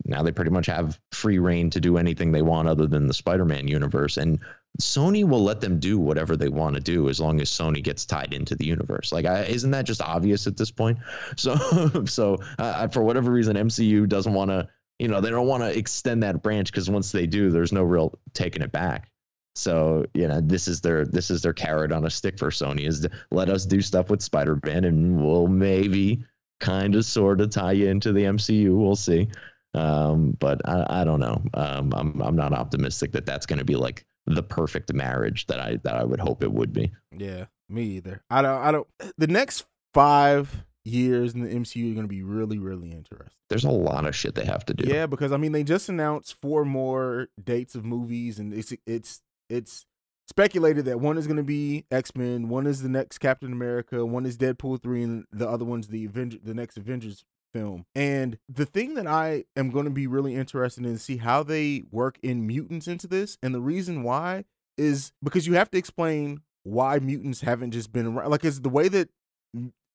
now 0.04 0.22
they 0.22 0.32
pretty 0.32 0.50
much 0.50 0.66
have 0.66 0.98
free 1.12 1.38
reign 1.38 1.68
to 1.70 1.80
do 1.80 1.98
anything 1.98 2.32
they 2.32 2.42
want 2.42 2.68
other 2.68 2.86
than 2.86 3.06
the 3.06 3.14
Spider-Man 3.14 3.68
universe, 3.68 4.16
and 4.16 4.40
Sony 4.80 5.24
will 5.24 5.42
let 5.42 5.60
them 5.60 5.78
do 5.78 5.98
whatever 5.98 6.36
they 6.36 6.48
want 6.48 6.74
to 6.74 6.80
do 6.80 7.08
as 7.08 7.20
long 7.20 7.40
as 7.40 7.50
Sony 7.50 7.82
gets 7.82 8.04
tied 8.04 8.34
into 8.34 8.54
the 8.54 8.66
universe. 8.66 9.12
Like, 9.12 9.24
I, 9.24 9.44
isn't 9.44 9.70
that 9.70 9.84
just 9.86 10.02
obvious 10.02 10.46
at 10.46 10.56
this 10.56 10.70
point? 10.70 10.98
So, 11.36 11.54
so 12.06 12.38
uh, 12.58 12.88
for 12.88 13.02
whatever 13.02 13.30
reason, 13.30 13.56
MCU 13.56 14.08
doesn't 14.08 14.34
want 14.34 14.50
to 14.50 14.68
you 14.98 15.08
know 15.08 15.20
they 15.20 15.30
don't 15.30 15.46
want 15.46 15.62
to 15.62 15.76
extend 15.76 16.22
that 16.22 16.42
branch 16.42 16.70
because 16.70 16.88
once 16.90 17.12
they 17.12 17.26
do 17.26 17.50
there's 17.50 17.72
no 17.72 17.82
real 17.82 18.18
taking 18.32 18.62
it 18.62 18.72
back. 18.72 19.10
So 19.54 20.04
you 20.14 20.28
know 20.28 20.40
this 20.40 20.68
is 20.68 20.80
their 20.80 21.04
this 21.06 21.30
is 21.30 21.42
their 21.42 21.52
carrot 21.52 21.92
on 21.92 22.04
a 22.04 22.10
stick 22.10 22.38
for 22.38 22.50
sony 22.50 22.86
is 22.86 23.06
let 23.30 23.48
us 23.48 23.64
do 23.64 23.80
stuff 23.80 24.10
with 24.10 24.22
spider-man 24.22 24.84
and 24.84 25.22
we'll 25.22 25.48
maybe 25.48 26.24
kind 26.60 26.94
of 26.94 27.04
sort 27.04 27.40
of 27.40 27.50
tie 27.50 27.72
you 27.72 27.88
into 27.88 28.12
the 28.12 28.24
mcu 28.24 28.76
we'll 28.76 28.96
see. 28.96 29.28
Um, 29.74 30.36
but 30.38 30.66
I, 30.66 31.02
I 31.02 31.04
don't 31.04 31.20
know. 31.20 31.42
Um, 31.52 31.92
I'm, 31.94 32.22
I'm 32.22 32.36
not 32.36 32.54
optimistic 32.54 33.12
that 33.12 33.26
that's 33.26 33.44
going 33.44 33.58
to 33.58 33.64
be 33.64 33.76
like 33.76 34.06
the 34.26 34.42
perfect 34.42 34.92
marriage 34.92 35.46
that 35.46 35.60
i 35.60 35.76
that 35.84 35.94
i 35.94 36.02
would 36.02 36.20
hope 36.20 36.42
it 36.42 36.52
would 36.52 36.72
be. 36.72 36.92
Yeah, 37.16 37.46
me 37.68 37.84
either. 37.84 38.22
I 38.28 38.42
don't 38.42 38.62
I 38.62 38.72
don't 38.72 38.86
the 39.16 39.26
next 39.26 39.64
five 39.94 40.64
years 40.86 41.34
in 41.34 41.42
the 41.42 41.48
MCU 41.48 41.92
are 41.92 41.94
gonna 41.94 42.06
be 42.06 42.22
really, 42.22 42.58
really 42.58 42.92
interesting. 42.92 43.36
there's 43.48 43.64
a 43.64 43.70
lot 43.70 44.06
of 44.06 44.14
shit 44.14 44.34
they 44.34 44.44
have 44.44 44.64
to 44.66 44.74
do 44.74 44.88
Yeah, 44.88 45.06
because 45.06 45.32
I 45.32 45.36
mean 45.36 45.52
they 45.52 45.64
just 45.64 45.88
announced 45.88 46.34
four 46.40 46.64
more 46.64 47.28
dates 47.42 47.74
of 47.74 47.84
movies, 47.84 48.38
and 48.38 48.52
it's 48.54 48.72
it's 48.86 49.22
it's 49.48 49.86
speculated 50.28 50.84
that 50.86 50.98
one 51.00 51.18
is 51.18 51.26
going 51.26 51.36
to 51.36 51.42
be 51.44 51.84
X 51.90 52.14
Men, 52.16 52.48
one 52.48 52.66
is 52.66 52.82
the 52.82 52.88
next 52.88 53.18
Captain 53.18 53.52
America, 53.52 54.04
one 54.04 54.26
is 54.26 54.36
Deadpool 54.36 54.82
three, 54.82 55.02
and 55.02 55.24
the 55.32 55.48
other 55.48 55.64
one's 55.64 55.88
the 55.88 56.04
Avenger, 56.04 56.38
the 56.42 56.54
next 56.54 56.76
Avengers 56.76 57.24
film. 57.52 57.86
And 57.94 58.38
the 58.48 58.66
thing 58.66 58.94
that 58.94 59.06
I 59.06 59.44
am 59.56 59.70
going 59.70 59.84
to 59.84 59.90
be 59.90 60.06
really 60.06 60.34
interested 60.34 60.84
in 60.84 60.92
is 60.92 61.02
see 61.02 61.18
how 61.18 61.42
they 61.42 61.84
work 61.90 62.18
in 62.22 62.46
mutants 62.46 62.88
into 62.88 63.06
this, 63.06 63.38
and 63.42 63.54
the 63.54 63.60
reason 63.60 64.02
why 64.02 64.44
is 64.76 65.12
because 65.22 65.46
you 65.46 65.54
have 65.54 65.70
to 65.70 65.78
explain 65.78 66.40
why 66.64 66.98
mutants 66.98 67.42
haven't 67.42 67.70
just 67.70 67.92
been 67.92 68.06
around. 68.06 68.30
Like 68.30 68.44
it's 68.44 68.58
the 68.58 68.68
way 68.68 68.88
that 68.88 69.08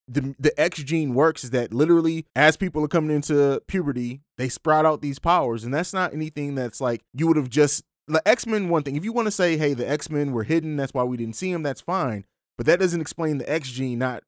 the 0.08 0.36
the 0.40 0.60
X 0.60 0.84
gene 0.84 1.14
works 1.14 1.44
is 1.44 1.50
that 1.52 1.74
literally 1.74 2.26
as 2.36 2.58
people 2.58 2.84
are 2.84 2.88
coming 2.88 3.16
into 3.16 3.62
puberty, 3.68 4.22
they 4.38 4.50
sprout 4.50 4.86
out 4.86 5.02
these 5.02 5.20
powers, 5.20 5.64
and 5.64 5.74
that's 5.74 5.94
not 5.94 6.14
anything 6.14 6.56
that's 6.56 6.82
like 6.82 7.02
you 7.14 7.28
would 7.28 7.38
have 7.38 7.50
just 7.50 7.84
the 8.08 8.22
X 8.28 8.46
Men. 8.46 8.70
One 8.70 8.84
thing, 8.84 8.96
if 8.96 9.04
you 9.06 9.14
want 9.14 9.28
to 9.28 9.32
say, 9.32 9.58
hey, 9.58 9.74
the 9.74 9.90
X 9.90 10.10
Men 10.10 10.32
were 10.32 10.44
hidden, 10.44 10.76
that's 10.76 10.94
why 10.94 11.04
we 11.04 11.18
didn't 11.18 11.36
see 11.36 11.52
them. 11.54 11.64
That's 11.64 11.82
fine, 11.82 12.26
but 12.58 12.66
that 12.66 12.80
doesn't 12.80 13.00
explain 13.02 13.38
the 13.38 13.50
X 13.50 13.70
gene 13.72 14.00
not 14.00 14.24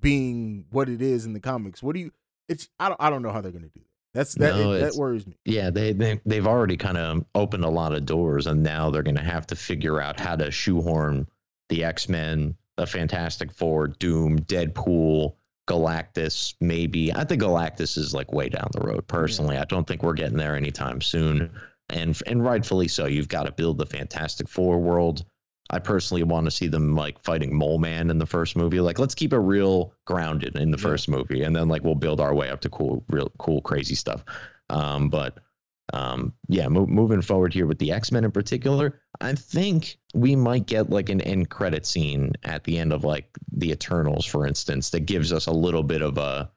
being 0.00 0.66
what 0.70 0.88
it 0.88 1.00
is 1.02 1.24
in 1.24 1.32
the 1.32 1.40
comics. 1.40 1.82
What 1.82 1.94
do 1.94 2.00
you? 2.00 2.12
It's 2.48 2.68
I 2.78 2.88
don't 2.88 3.00
I 3.00 3.10
don't 3.10 3.22
know 3.22 3.32
how 3.32 3.40
they're 3.40 3.52
gonna 3.52 3.66
do 3.66 3.80
that. 3.80 3.88
That's 4.12 4.34
that. 4.34 4.54
No, 4.54 4.72
it- 4.72 4.80
that 4.80 4.94
worries 4.94 5.26
me. 5.26 5.34
Yeah, 5.44 5.70
they, 5.70 5.92
they 5.92 6.20
they've 6.24 6.46
already 6.46 6.76
kind 6.76 6.96
of 6.98 7.24
opened 7.34 7.64
a 7.64 7.70
lot 7.70 7.92
of 7.92 8.04
doors, 8.06 8.46
and 8.46 8.62
now 8.62 8.90
they're 8.90 9.02
going 9.02 9.16
to 9.16 9.22
have 9.22 9.46
to 9.48 9.56
figure 9.56 10.00
out 10.00 10.20
how 10.20 10.36
to 10.36 10.50
shoehorn 10.52 11.26
the 11.68 11.82
X 11.84 12.08
Men, 12.08 12.56
the 12.76 12.86
Fantastic 12.86 13.52
Four, 13.52 13.88
Doom, 13.88 14.38
Deadpool, 14.40 15.34
Galactus. 15.68 16.54
Maybe 16.60 17.12
I 17.12 17.24
think 17.24 17.42
Galactus 17.42 17.96
is 17.96 18.14
like 18.14 18.32
way 18.32 18.48
down 18.48 18.68
the 18.72 18.80
road. 18.86 19.06
Personally, 19.06 19.56
I 19.56 19.64
don't 19.64 19.86
think 19.86 20.02
we're 20.02 20.14
getting 20.14 20.36
there 20.36 20.56
anytime 20.56 21.00
soon, 21.00 21.50
and 21.90 22.18
and 22.26 22.44
rightfully 22.44 22.88
so. 22.88 23.06
You've 23.06 23.28
got 23.28 23.44
to 23.44 23.52
build 23.52 23.78
the 23.78 23.86
Fantastic 23.86 24.48
Four 24.48 24.78
world. 24.80 25.24
I 25.70 25.78
personally 25.78 26.22
want 26.22 26.44
to 26.44 26.50
see 26.50 26.66
them 26.68 26.94
like 26.94 27.22
fighting 27.24 27.54
Mole 27.54 27.78
Man 27.78 28.10
in 28.10 28.18
the 28.18 28.26
first 28.26 28.54
movie. 28.56 28.80
Like, 28.80 28.98
let's 28.98 29.14
keep 29.14 29.32
it 29.32 29.38
real 29.38 29.94
grounded 30.06 30.56
in 30.56 30.70
the 30.70 30.76
Yeah. 30.76 30.82
first 30.82 31.08
movie, 31.08 31.42
and 31.42 31.56
then 31.56 31.68
like 31.68 31.82
we'll 31.84 31.94
build 31.94 32.20
our 32.20 32.34
way 32.34 32.50
up 32.50 32.60
to 32.62 32.68
cool, 32.68 33.02
real 33.08 33.32
cool, 33.38 33.62
crazy 33.62 33.94
stuff. 33.94 34.24
Um, 34.68 35.08
but 35.08 35.38
um, 35.92 36.32
yeah, 36.48 36.68
mo- 36.68 36.86
moving 36.86 37.22
forward 37.22 37.54
here 37.54 37.66
with 37.66 37.78
the 37.78 37.92
X 37.92 38.12
Men 38.12 38.24
in 38.24 38.30
particular, 38.32 39.00
I 39.20 39.34
think 39.34 39.98
we 40.12 40.36
might 40.36 40.66
get 40.66 40.90
like 40.90 41.08
an 41.08 41.20
end 41.20 41.50
credit 41.50 41.86
scene 41.86 42.32
at 42.44 42.64
the 42.64 42.78
end 42.78 42.92
of 42.92 43.04
like 43.04 43.28
the 43.52 43.70
Eternals, 43.70 44.26
for 44.26 44.46
instance, 44.46 44.90
that 44.90 45.00
gives 45.00 45.32
us 45.32 45.46
a 45.46 45.52
little 45.52 45.82
bit 45.82 46.02
of 46.02 46.18
a 46.18 46.50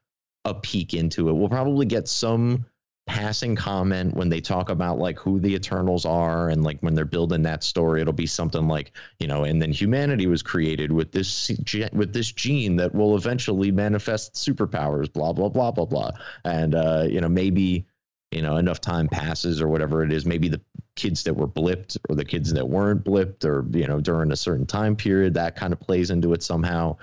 a 0.45 0.53
peek 0.53 0.93
into 0.93 1.29
it. 1.29 1.33
We'll 1.33 1.49
probably 1.49 1.85
get 1.85 2.07
some 2.07 2.65
passing 3.05 3.55
comment 3.55 4.13
when 4.15 4.27
they 4.27 4.41
talk 4.41 4.69
about 4.69 4.99
like 4.99 5.17
who 5.17 5.39
the 5.39 5.55
Eternals 5.55 6.05
are 6.05 6.49
and 6.49 6.63
like 6.63 6.79
when 6.81 6.93
they're 6.93 7.05
building 7.05 7.41
that 7.43 7.63
story. 7.63 8.01
It'll 8.01 8.13
be 8.13 8.27
something 8.27 8.67
like 8.67 8.91
you 9.19 9.27
know, 9.27 9.43
and 9.43 9.61
then 9.61 9.71
humanity 9.71 10.27
was 10.27 10.41
created 10.41 10.91
with 10.91 11.11
this 11.11 11.51
with 11.93 12.13
this 12.13 12.31
gene 12.31 12.75
that 12.77 12.93
will 12.93 13.15
eventually 13.15 13.71
manifest 13.71 14.33
superpowers. 14.33 15.11
Blah 15.11 15.33
blah 15.33 15.49
blah 15.49 15.71
blah 15.71 15.85
blah, 15.85 16.11
and 16.43 16.75
uh, 16.75 17.05
you 17.09 17.21
know 17.21 17.29
maybe 17.29 17.85
you 18.31 18.41
know 18.41 18.57
enough 18.57 18.81
time 18.81 19.07
passes 19.07 19.61
or 19.61 19.67
whatever 19.67 20.03
it 20.03 20.11
is 20.11 20.25
maybe 20.25 20.49
the 20.49 20.61
kids 20.97 21.23
that 21.23 21.33
were 21.33 21.47
blipped 21.47 21.97
or 22.09 22.15
the 22.15 22.25
kids 22.25 22.51
that 22.51 22.67
weren't 22.67 23.05
blipped 23.05 23.45
or 23.45 23.65
you 23.77 23.87
know 23.87 24.01
during 24.01 24.31
a 24.31 24.35
certain 24.35 24.65
time 24.65 24.95
period 24.95 25.33
that 25.35 25.55
kind 25.55 25.71
of 25.71 25.79
plays 25.79 26.09
into 26.09 26.33
it 26.33 26.43
somehow. 26.43 26.97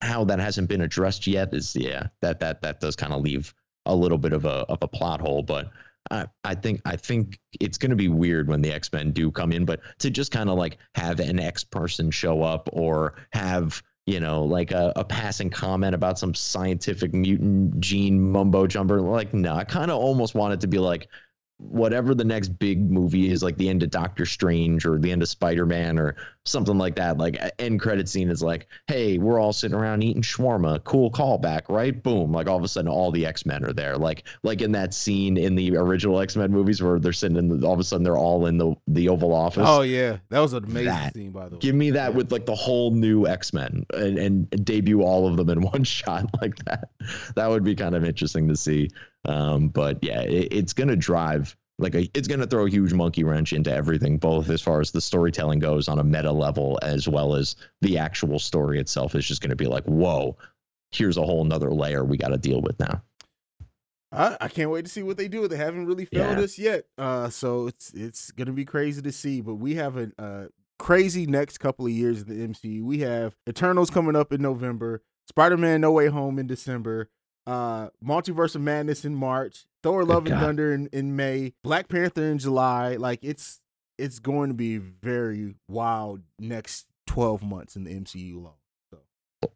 How 0.00 0.24
that 0.24 0.40
hasn't 0.40 0.68
been 0.68 0.80
addressed 0.80 1.26
yet 1.26 1.54
is 1.54 1.76
yeah 1.76 2.08
that 2.20 2.40
that 2.40 2.62
that 2.62 2.80
does 2.80 2.96
kind 2.96 3.12
of 3.12 3.22
leave 3.22 3.54
a 3.86 3.94
little 3.94 4.18
bit 4.18 4.32
of 4.32 4.44
a 4.44 4.64
of 4.68 4.78
a 4.82 4.88
plot 4.88 5.20
hole 5.20 5.42
but 5.42 5.70
I, 6.10 6.26
I 6.44 6.54
think 6.54 6.80
I 6.84 6.96
think 6.96 7.38
it's 7.60 7.78
going 7.78 7.90
to 7.90 7.96
be 7.96 8.08
weird 8.08 8.48
when 8.48 8.60
the 8.60 8.72
X 8.72 8.92
Men 8.92 9.12
do 9.12 9.30
come 9.30 9.52
in, 9.52 9.64
but 9.64 9.80
to 9.98 10.10
just 10.10 10.32
kind 10.32 10.50
of 10.50 10.58
like 10.58 10.78
have 10.94 11.20
an 11.20 11.38
X 11.38 11.64
person 11.64 12.10
show 12.10 12.42
up 12.42 12.68
or 12.72 13.14
have 13.32 13.82
you 14.06 14.20
know 14.20 14.44
like 14.44 14.72
a, 14.72 14.92
a 14.96 15.04
passing 15.04 15.50
comment 15.50 15.94
about 15.94 16.18
some 16.18 16.34
scientific 16.34 17.14
mutant 17.14 17.80
gene 17.80 18.20
mumbo 18.20 18.66
jumper, 18.66 19.00
like 19.00 19.32
no, 19.32 19.54
I 19.54 19.64
kind 19.64 19.90
of 19.90 19.98
almost 19.98 20.34
want 20.34 20.54
it 20.54 20.60
to 20.60 20.66
be 20.66 20.78
like 20.78 21.08
whatever 21.70 22.14
the 22.14 22.24
next 22.24 22.48
big 22.58 22.90
movie 22.90 23.30
is, 23.30 23.42
like 23.42 23.56
the 23.56 23.68
end 23.68 23.82
of 23.82 23.90
Doctor 23.90 24.26
Strange 24.26 24.84
or 24.84 24.98
the 24.98 25.10
end 25.12 25.22
of 25.22 25.28
Spider 25.28 25.64
Man 25.66 25.98
or 25.98 26.16
something 26.44 26.76
like 26.76 26.96
that. 26.96 27.18
Like 27.18 27.38
end 27.58 27.80
credit 27.80 28.08
scene 28.08 28.28
is 28.30 28.42
like, 28.42 28.66
hey, 28.88 29.18
we're 29.18 29.38
all 29.40 29.52
sitting 29.52 29.76
around 29.76 30.02
eating 30.02 30.22
shawarma. 30.22 30.82
Cool 30.84 31.10
callback, 31.10 31.62
right? 31.68 32.02
Boom! 32.02 32.32
Like 32.32 32.48
all 32.48 32.56
of 32.56 32.64
a 32.64 32.68
sudden, 32.68 32.90
all 32.90 33.10
the 33.10 33.24
X 33.24 33.46
Men 33.46 33.64
are 33.64 33.72
there. 33.72 33.96
Like 33.96 34.24
like 34.42 34.60
in 34.60 34.72
that 34.72 34.92
scene 34.92 35.36
in 35.36 35.54
the 35.54 35.76
original 35.76 36.20
X 36.20 36.36
Men 36.36 36.50
movies 36.50 36.82
where 36.82 36.98
they're 36.98 37.12
sitting 37.12 37.36
in 37.36 37.60
the, 37.60 37.66
all 37.66 37.74
of 37.74 37.80
a 37.80 37.84
sudden 37.84 38.02
they're 38.04 38.18
all 38.18 38.46
in 38.46 38.58
the 38.58 38.74
the 38.88 39.08
Oval 39.08 39.32
Office. 39.32 39.64
Oh 39.66 39.82
yeah, 39.82 40.18
that 40.30 40.40
was 40.40 40.52
an 40.52 40.64
amazing 40.64 40.84
That. 40.86 41.14
scene 41.14 41.30
by 41.30 41.48
the 41.48 41.54
way. 41.56 41.60
Give 41.60 41.74
me 41.74 41.90
that 41.92 42.10
Yeah. 42.10 42.16
with 42.16 42.32
like 42.32 42.46
the 42.46 42.54
whole 42.56 42.90
new 42.90 43.26
X 43.26 43.52
Men 43.52 43.86
and, 43.94 44.18
and 44.18 44.50
debut 44.64 45.02
all 45.02 45.28
of 45.28 45.36
them 45.36 45.48
in 45.50 45.60
one 45.72 45.84
shot 45.84 46.26
like 46.40 46.56
that. 46.64 46.90
That 47.36 47.48
would 47.50 47.62
be 47.64 47.74
kind 47.74 47.94
of 47.94 48.04
interesting 48.04 48.48
to 48.48 48.56
see. 48.56 48.90
Um, 49.24 49.68
but 49.68 49.98
yeah, 50.02 50.22
it, 50.22 50.48
it's 50.52 50.72
gonna 50.72 50.96
drive 50.96 51.56
like 51.78 51.94
a, 51.94 52.08
it's 52.14 52.28
gonna 52.28 52.46
throw 52.46 52.66
a 52.66 52.70
huge 52.70 52.92
monkey 52.92 53.24
wrench 53.24 53.52
into 53.52 53.72
everything, 53.72 54.18
both 54.18 54.50
as 54.50 54.60
far 54.60 54.80
as 54.80 54.90
the 54.90 55.00
storytelling 55.00 55.58
goes 55.58 55.88
on 55.88 55.98
a 55.98 56.04
meta 56.04 56.32
level, 56.32 56.78
as 56.82 57.08
well 57.08 57.34
as 57.34 57.56
the 57.80 57.98
actual 57.98 58.38
story 58.38 58.78
itself 58.78 59.14
is 59.14 59.26
just 59.26 59.40
gonna 59.40 59.56
be 59.56 59.66
like, 59.66 59.84
whoa, 59.84 60.36
here's 60.90 61.16
a 61.16 61.22
whole 61.22 61.44
nother 61.44 61.70
layer 61.72 62.04
we 62.04 62.16
got 62.16 62.28
to 62.28 62.36
deal 62.38 62.60
with 62.60 62.78
now. 62.78 63.02
I, 64.12 64.36
I 64.42 64.48
can't 64.48 64.70
wait 64.70 64.84
to 64.84 64.90
see 64.90 65.02
what 65.02 65.16
they 65.16 65.26
do. 65.28 65.48
They 65.48 65.56
haven't 65.56 65.86
really 65.86 66.04
failed 66.04 66.36
Yeah. 66.38 66.44
us 66.44 66.58
yet, 66.58 66.84
uh, 66.98 67.30
so 67.30 67.66
it's 67.66 67.92
it's 67.94 68.30
gonna 68.30 68.52
be 68.52 68.64
crazy 68.64 69.00
to 69.02 69.12
see. 69.12 69.40
But 69.40 69.54
we 69.54 69.74
have 69.76 69.96
a 69.96 70.10
uh, 70.18 70.46
crazy 70.78 71.26
next 71.26 71.58
couple 71.58 71.86
of 71.86 71.92
years 71.92 72.20
of 72.22 72.26
the 72.26 72.46
MCU. 72.46 72.82
We 72.82 72.98
have 72.98 73.34
Eternals 73.48 73.88
coming 73.88 74.14
up 74.16 74.32
in 74.32 74.42
November, 74.42 75.02
Spider 75.28 75.56
Man 75.56 75.80
No 75.80 75.92
Way 75.92 76.08
Home 76.08 76.38
in 76.38 76.46
December, 76.46 77.08
uh, 77.46 77.88
Multiverse 78.04 78.54
of 78.54 78.60
Madness 78.60 79.04
in 79.04 79.14
March, 79.14 79.66
Thor: 79.82 80.04
Love 80.04 80.26
and 80.26 80.38
Thunder 80.40 80.72
in, 80.72 80.88
in 80.92 81.16
May, 81.16 81.52
Black 81.64 81.88
Panther 81.88 82.24
in 82.24 82.38
July. 82.38 82.96
Like 82.96 83.20
it's 83.22 83.60
it's 83.98 84.18
going 84.18 84.48
to 84.48 84.54
be 84.54 84.78
very 84.78 85.54
wild 85.68 86.20
next 86.38 86.86
twelve 87.06 87.42
months 87.42 87.76
in 87.76 87.84
the 87.84 87.90
MCU 87.90 88.36
alone. 88.36 88.52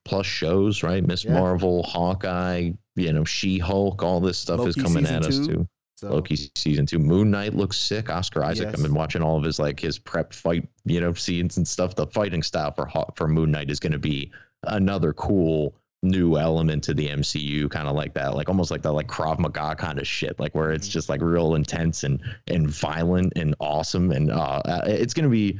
Plus 0.05 0.27
shows, 0.27 0.83
right? 0.83 1.05
Miss 1.07 1.25
Yeah. 1.25 1.35
Marvel, 1.35 1.83
Hawkeye, 1.85 2.73
you 2.97 3.13
know, 3.13 3.25
She 3.25 3.59
Hulk, 3.59 4.03
all 4.03 4.21
this 4.21 4.37
stuff 4.39 4.67
is 4.67 4.75
coming 4.75 5.07
at 5.07 5.25
us 5.25 5.39
two. 5.39 5.47
too. 5.47 5.69
So 5.97 6.11
Loki 6.11 6.37
season 6.57 6.85
two. 6.87 6.99
Moon 6.99 7.31
Knight 7.31 7.55
looks 7.55 7.79
sick. 7.79 8.11
Oscar 8.11 8.45
Isaac. 8.45 8.67
Yes. 8.67 8.75
I've 8.75 8.83
been 8.83 8.95
watching 8.95 9.23
all 9.23 9.39
of 9.39 9.45
his 9.45 9.59
like 9.59 9.79
his 9.81 9.99
prep 9.99 10.33
fight, 10.33 10.69
you 10.85 11.01
know, 11.01 11.15
scenes 11.15 11.57
and 11.57 11.67
stuff. 11.67 11.95
The 11.95 12.07
fighting 12.09 12.43
style 12.43 12.73
for 12.73 12.89
for 13.15 13.29
Moon 13.29 13.51
Knight 13.53 13.71
is 13.71 13.79
going 13.81 13.93
to 13.93 13.99
be 13.99 14.31
another 14.65 15.13
cool 15.13 15.75
new 16.03 16.37
element 16.37 16.85
to 16.85 16.95
the 16.95 17.09
MCU, 17.09 17.71
kind 17.71 17.89
of 17.89 17.97
like 17.97 18.15
that, 18.15 18.35
like 18.35 18.49
almost 18.49 18.71
like 18.71 18.83
that 18.83 18.93
like 18.93 19.09
Krav 19.09 19.39
Maga 19.39 19.75
kind 19.77 19.99
of 19.99 20.07
shit, 20.07 20.39
like 20.39 20.55
where 20.55 20.67
Mm-hmm. 20.69 20.77
it's 20.77 20.89
just 20.89 21.09
like 21.09 21.21
real 21.21 21.55
intense 21.55 22.05
and 22.05 22.21
and 22.47 22.69
violent 22.69 23.33
and 23.37 23.55
awesome, 23.61 24.11
and 24.13 24.31
uh, 24.31 24.61
uh, 24.65 24.83
it's 24.87 25.15
gonna 25.15 25.29
be. 25.29 25.59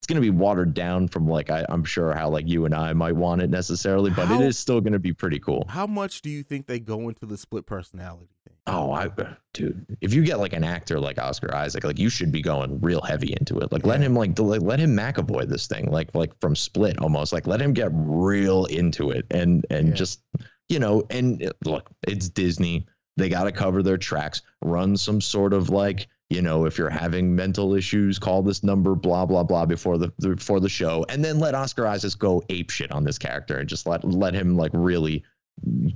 It's 0.00 0.06
gonna 0.06 0.20
be 0.20 0.30
watered 0.30 0.74
down 0.74 1.08
from 1.08 1.26
like 1.28 1.50
I, 1.50 1.66
I'm 1.68 1.82
sure 1.82 2.14
how 2.14 2.28
like 2.30 2.46
you 2.46 2.64
and 2.66 2.72
I 2.72 2.92
might 2.92 3.16
want 3.16 3.42
it 3.42 3.50
necessarily, 3.50 4.10
but 4.12 4.28
How- 4.28 4.40
it 4.40 4.46
is 4.46 4.56
still 4.56 4.80
gonna 4.80 5.00
be 5.00 5.12
pretty 5.12 5.40
cool. 5.40 5.66
how 5.68 5.88
much 5.88 6.22
do 6.22 6.30
you 6.30 6.44
think 6.44 6.66
they 6.68 6.78
go 6.78 7.08
into 7.08 7.26
the 7.26 7.36
split 7.36 7.66
personality? 7.66 8.28
Oh, 8.68 8.92
I, 8.92 9.08
dude, 9.54 9.84
if 10.00 10.12
you 10.12 10.22
get 10.22 10.38
like 10.38 10.52
an 10.52 10.62
actor 10.64 11.00
like 11.00 11.18
Oscar 11.18 11.54
Isaac, 11.54 11.84
like 11.84 11.98
you 11.98 12.10
should 12.10 12.30
be 12.30 12.42
going 12.42 12.80
real 12.80 13.00
heavy 13.00 13.34
into 13.40 13.58
it. 13.60 13.72
Like 13.72 13.86
let 13.86 14.00
him 14.00 14.14
like 14.14 14.38
let 14.38 14.78
him 14.78 14.94
McAvoy 14.96 15.48
this 15.48 15.66
thing, 15.66 15.90
like 15.90 16.14
like 16.14 16.38
from 16.40 16.54
Split 16.54 16.98
almost. 16.98 17.32
Like 17.32 17.46
let 17.46 17.60
him 17.60 17.72
get 17.72 17.90
real 17.92 18.66
into 18.66 19.10
it 19.10 19.26
and 19.30 19.64
and 19.70 19.88
Yeah. 19.88 19.94
just 19.94 20.20
you 20.68 20.78
know 20.78 21.04
and 21.10 21.42
uh, 21.42 21.50
look, 21.64 21.88
it's 22.06 22.28
Disney. 22.28 22.86
They 23.16 23.28
got 23.28 23.44
to 23.44 23.52
cover 23.52 23.82
their 23.82 23.98
tracks. 23.98 24.42
Run 24.62 24.96
some 24.96 25.20
sort 25.20 25.52
of 25.52 25.70
like 25.70 26.06
you 26.30 26.42
know 26.42 26.66
if 26.66 26.76
you're 26.76 26.90
having 26.90 27.34
mental 27.34 27.74
issues, 27.74 28.18
call 28.18 28.42
this 28.42 28.62
number, 28.62 28.94
blah 28.94 29.24
blah 29.24 29.42
blah 29.44 29.64
before 29.66 29.96
the 29.98 30.12
before 30.20 30.60
the 30.60 30.68
show, 30.68 31.06
and 31.08 31.24
then 31.24 31.38
let 31.38 31.54
Oscar 31.54 31.86
Isaac 31.86 32.18
go 32.18 32.42
ape 32.50 32.70
shit 32.70 32.92
on 32.92 33.02
this 33.04 33.18
character 33.18 33.58
and 33.58 33.68
just 33.68 33.86
let 33.86 34.04
let 34.04 34.34
him 34.34 34.56
like 34.56 34.72
really 34.74 35.24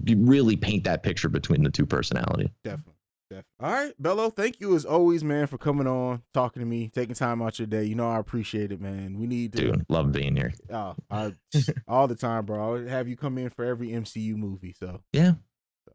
really 0.07 0.57
paint 0.57 0.85
that 0.85 1.03
picture 1.03 1.29
between 1.29 1.63
the 1.63 1.71
two 1.71 1.87
personalities. 1.87 2.51
Definitely. 2.65 2.95
Definitely. 3.31 3.49
All 3.61 3.73
right, 3.73 3.95
Bello, 3.99 4.29
thank 4.29 4.61
you 4.61 4.75
as 4.77 4.85
always, 4.85 5.25
man, 5.25 5.47
for 5.47 5.57
coming 5.57 5.87
on, 5.87 6.23
talking 6.35 6.61
to 6.61 6.67
me, 6.67 6.91
taking 6.95 7.15
time 7.15 7.41
out 7.41 7.59
your 7.59 7.67
day. 7.67 7.85
You 7.85 7.95
know 7.95 8.11
I 8.11 8.19
appreciate 8.19 8.73
it, 8.73 8.81
man. 8.81 9.19
We 9.19 9.27
need 9.27 9.55
to 9.55 9.59
Dude, 9.59 9.87
love 9.89 10.13
being 10.13 10.37
here. 10.37 10.53
Oh, 10.71 10.95
I, 11.11 11.35
all 11.89 12.09
the 12.09 12.15
time, 12.15 12.45
bro. 12.45 12.77
I'll 12.77 12.89
have 12.89 13.09
you 13.09 13.17
come 13.17 13.39
in 13.39 13.49
for 13.49 13.65
every 13.65 13.89
MCU 13.89 14.37
movie. 14.37 14.75
So 14.79 15.01
Yeah. 15.13 15.33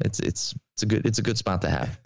It's 0.06 0.20
it's 0.20 0.56
it's 0.76 0.84
a 0.84 0.86
good 0.86 1.06
it's 1.06 1.18
a 1.18 1.22
good 1.22 1.38
spot 1.38 1.62
to 1.62 1.70
have. 1.70 2.00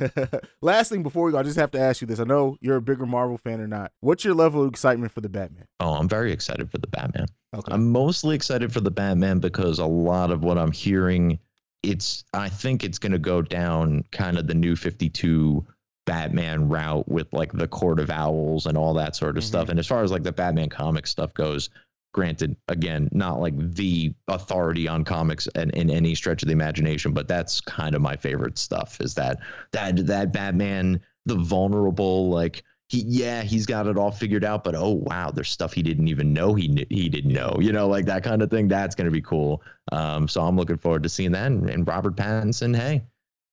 last 0.62 0.90
thing 0.90 1.04
before 1.04 1.26
we 1.26 1.32
go, 1.32 1.38
I 1.38 1.44
just 1.44 1.58
have 1.58 1.72
to 1.72 1.80
ask 1.80 2.00
you 2.02 2.08
this. 2.08 2.20
I 2.20 2.24
know 2.24 2.58
you're 2.62 2.78
a 2.78 2.82
bigger 2.82 3.06
Marvel 3.06 3.38
fan 3.38 3.60
or 3.60 3.68
not. 3.68 3.92
What's 4.00 4.24
your 4.24 4.34
level 4.34 4.64
of 4.64 4.70
excitement 4.70 5.12
for 5.12 5.22
the 5.22 5.30
Batman? 5.30 5.66
Oh, 5.80 5.96
I'm 5.96 6.08
very 6.08 6.32
excited 6.32 6.72
for 6.72 6.78
the 6.78 6.88
Batman. 6.88 7.26
Okay. 7.54 7.74
I'm 7.74 7.92
mostly 7.92 8.36
excited 8.36 8.72
for 8.72 8.80
the 8.80 8.92
Batman 8.92 9.40
because 9.40 9.80
a 9.80 9.86
lot 9.86 10.32
of 10.32 10.44
what 10.44 10.58
I'm 10.58 10.72
hearing, 10.72 11.40
it's 11.84 12.24
I 12.34 12.50
think 12.50 12.84
it's 12.84 13.00
gonna 13.00 13.20
go 13.20 13.42
down 13.42 14.04
kind 14.12 14.38
of 14.38 14.48
the 14.48 14.54
new 14.54 14.76
52 14.76 15.66
Batman 16.06 16.68
route 16.68 17.08
with 17.08 17.32
like 17.34 17.52
the 17.54 17.68
Court 17.68 18.00
of 18.00 18.10
Owls 18.10 18.66
and 18.66 18.78
all 18.78 18.94
that 18.96 19.16
sort 19.16 19.38
of 19.38 19.44
Mhm. 19.44 19.48
stuff. 19.48 19.70
And 19.70 19.80
as 19.80 19.88
far 19.88 20.04
as 20.04 20.12
like 20.12 20.24
the 20.24 20.32
Batman 20.32 20.70
comic 20.70 21.08
stuff 21.08 21.34
goes, 21.34 21.70
granted, 22.14 22.56
again, 22.68 23.08
not 23.12 23.40
like 23.40 23.54
the 23.76 24.14
authority 24.28 24.88
on 24.88 25.04
comics 25.04 25.48
and 25.56 25.72
in 25.72 25.90
any 25.90 26.14
stretch 26.16 26.44
of 26.44 26.48
the 26.48 26.54
imagination, 26.54 27.14
but 27.14 27.28
that's 27.28 27.62
kind 27.62 27.96
of 27.96 28.02
my 28.02 28.16
favorite 28.16 28.58
stuff. 28.58 29.00
Is 29.00 29.14
that 29.16 29.40
that 29.72 30.06
that 30.08 30.32
Batman, 30.34 31.00
the 31.26 31.36
vulnerable, 31.36 32.30
like 32.30 32.64
he 32.92 33.06
yeah 33.08 33.42
he's 33.42 33.66
got 33.66 33.88
it 33.88 33.98
all 33.98 34.12
figured 34.12 34.44
out, 34.44 34.66
but 34.66 34.76
oh 34.76 35.02
wow, 35.06 35.32
there's 35.32 35.50
stuff 35.50 35.72
he 35.72 35.82
didn't 35.82 36.10
even 36.10 36.34
know 36.34 36.54
he 36.54 36.68
kn- 36.68 36.88
he 36.90 37.08
didn't 37.08 37.32
know, 37.32 37.56
you 37.62 37.72
know, 37.72 37.88
like 37.88 38.06
that 38.06 38.22
kind 38.22 38.42
of 38.42 38.50
thing. 38.50 38.68
That's 38.68 38.96
gonna 38.96 39.12
be 39.12 39.22
cool. 39.22 39.64
Um, 39.94 40.28
so 40.28 40.42
I'm 40.42 40.58
looking 40.58 40.78
forward 40.78 41.04
to 41.04 41.10
seeing 41.10 41.32
that. 41.32 41.48
And, 41.48 41.70
and 41.70 41.88
Robert 41.88 42.18
Pattinson, 42.18 42.76
hey. 42.76 43.06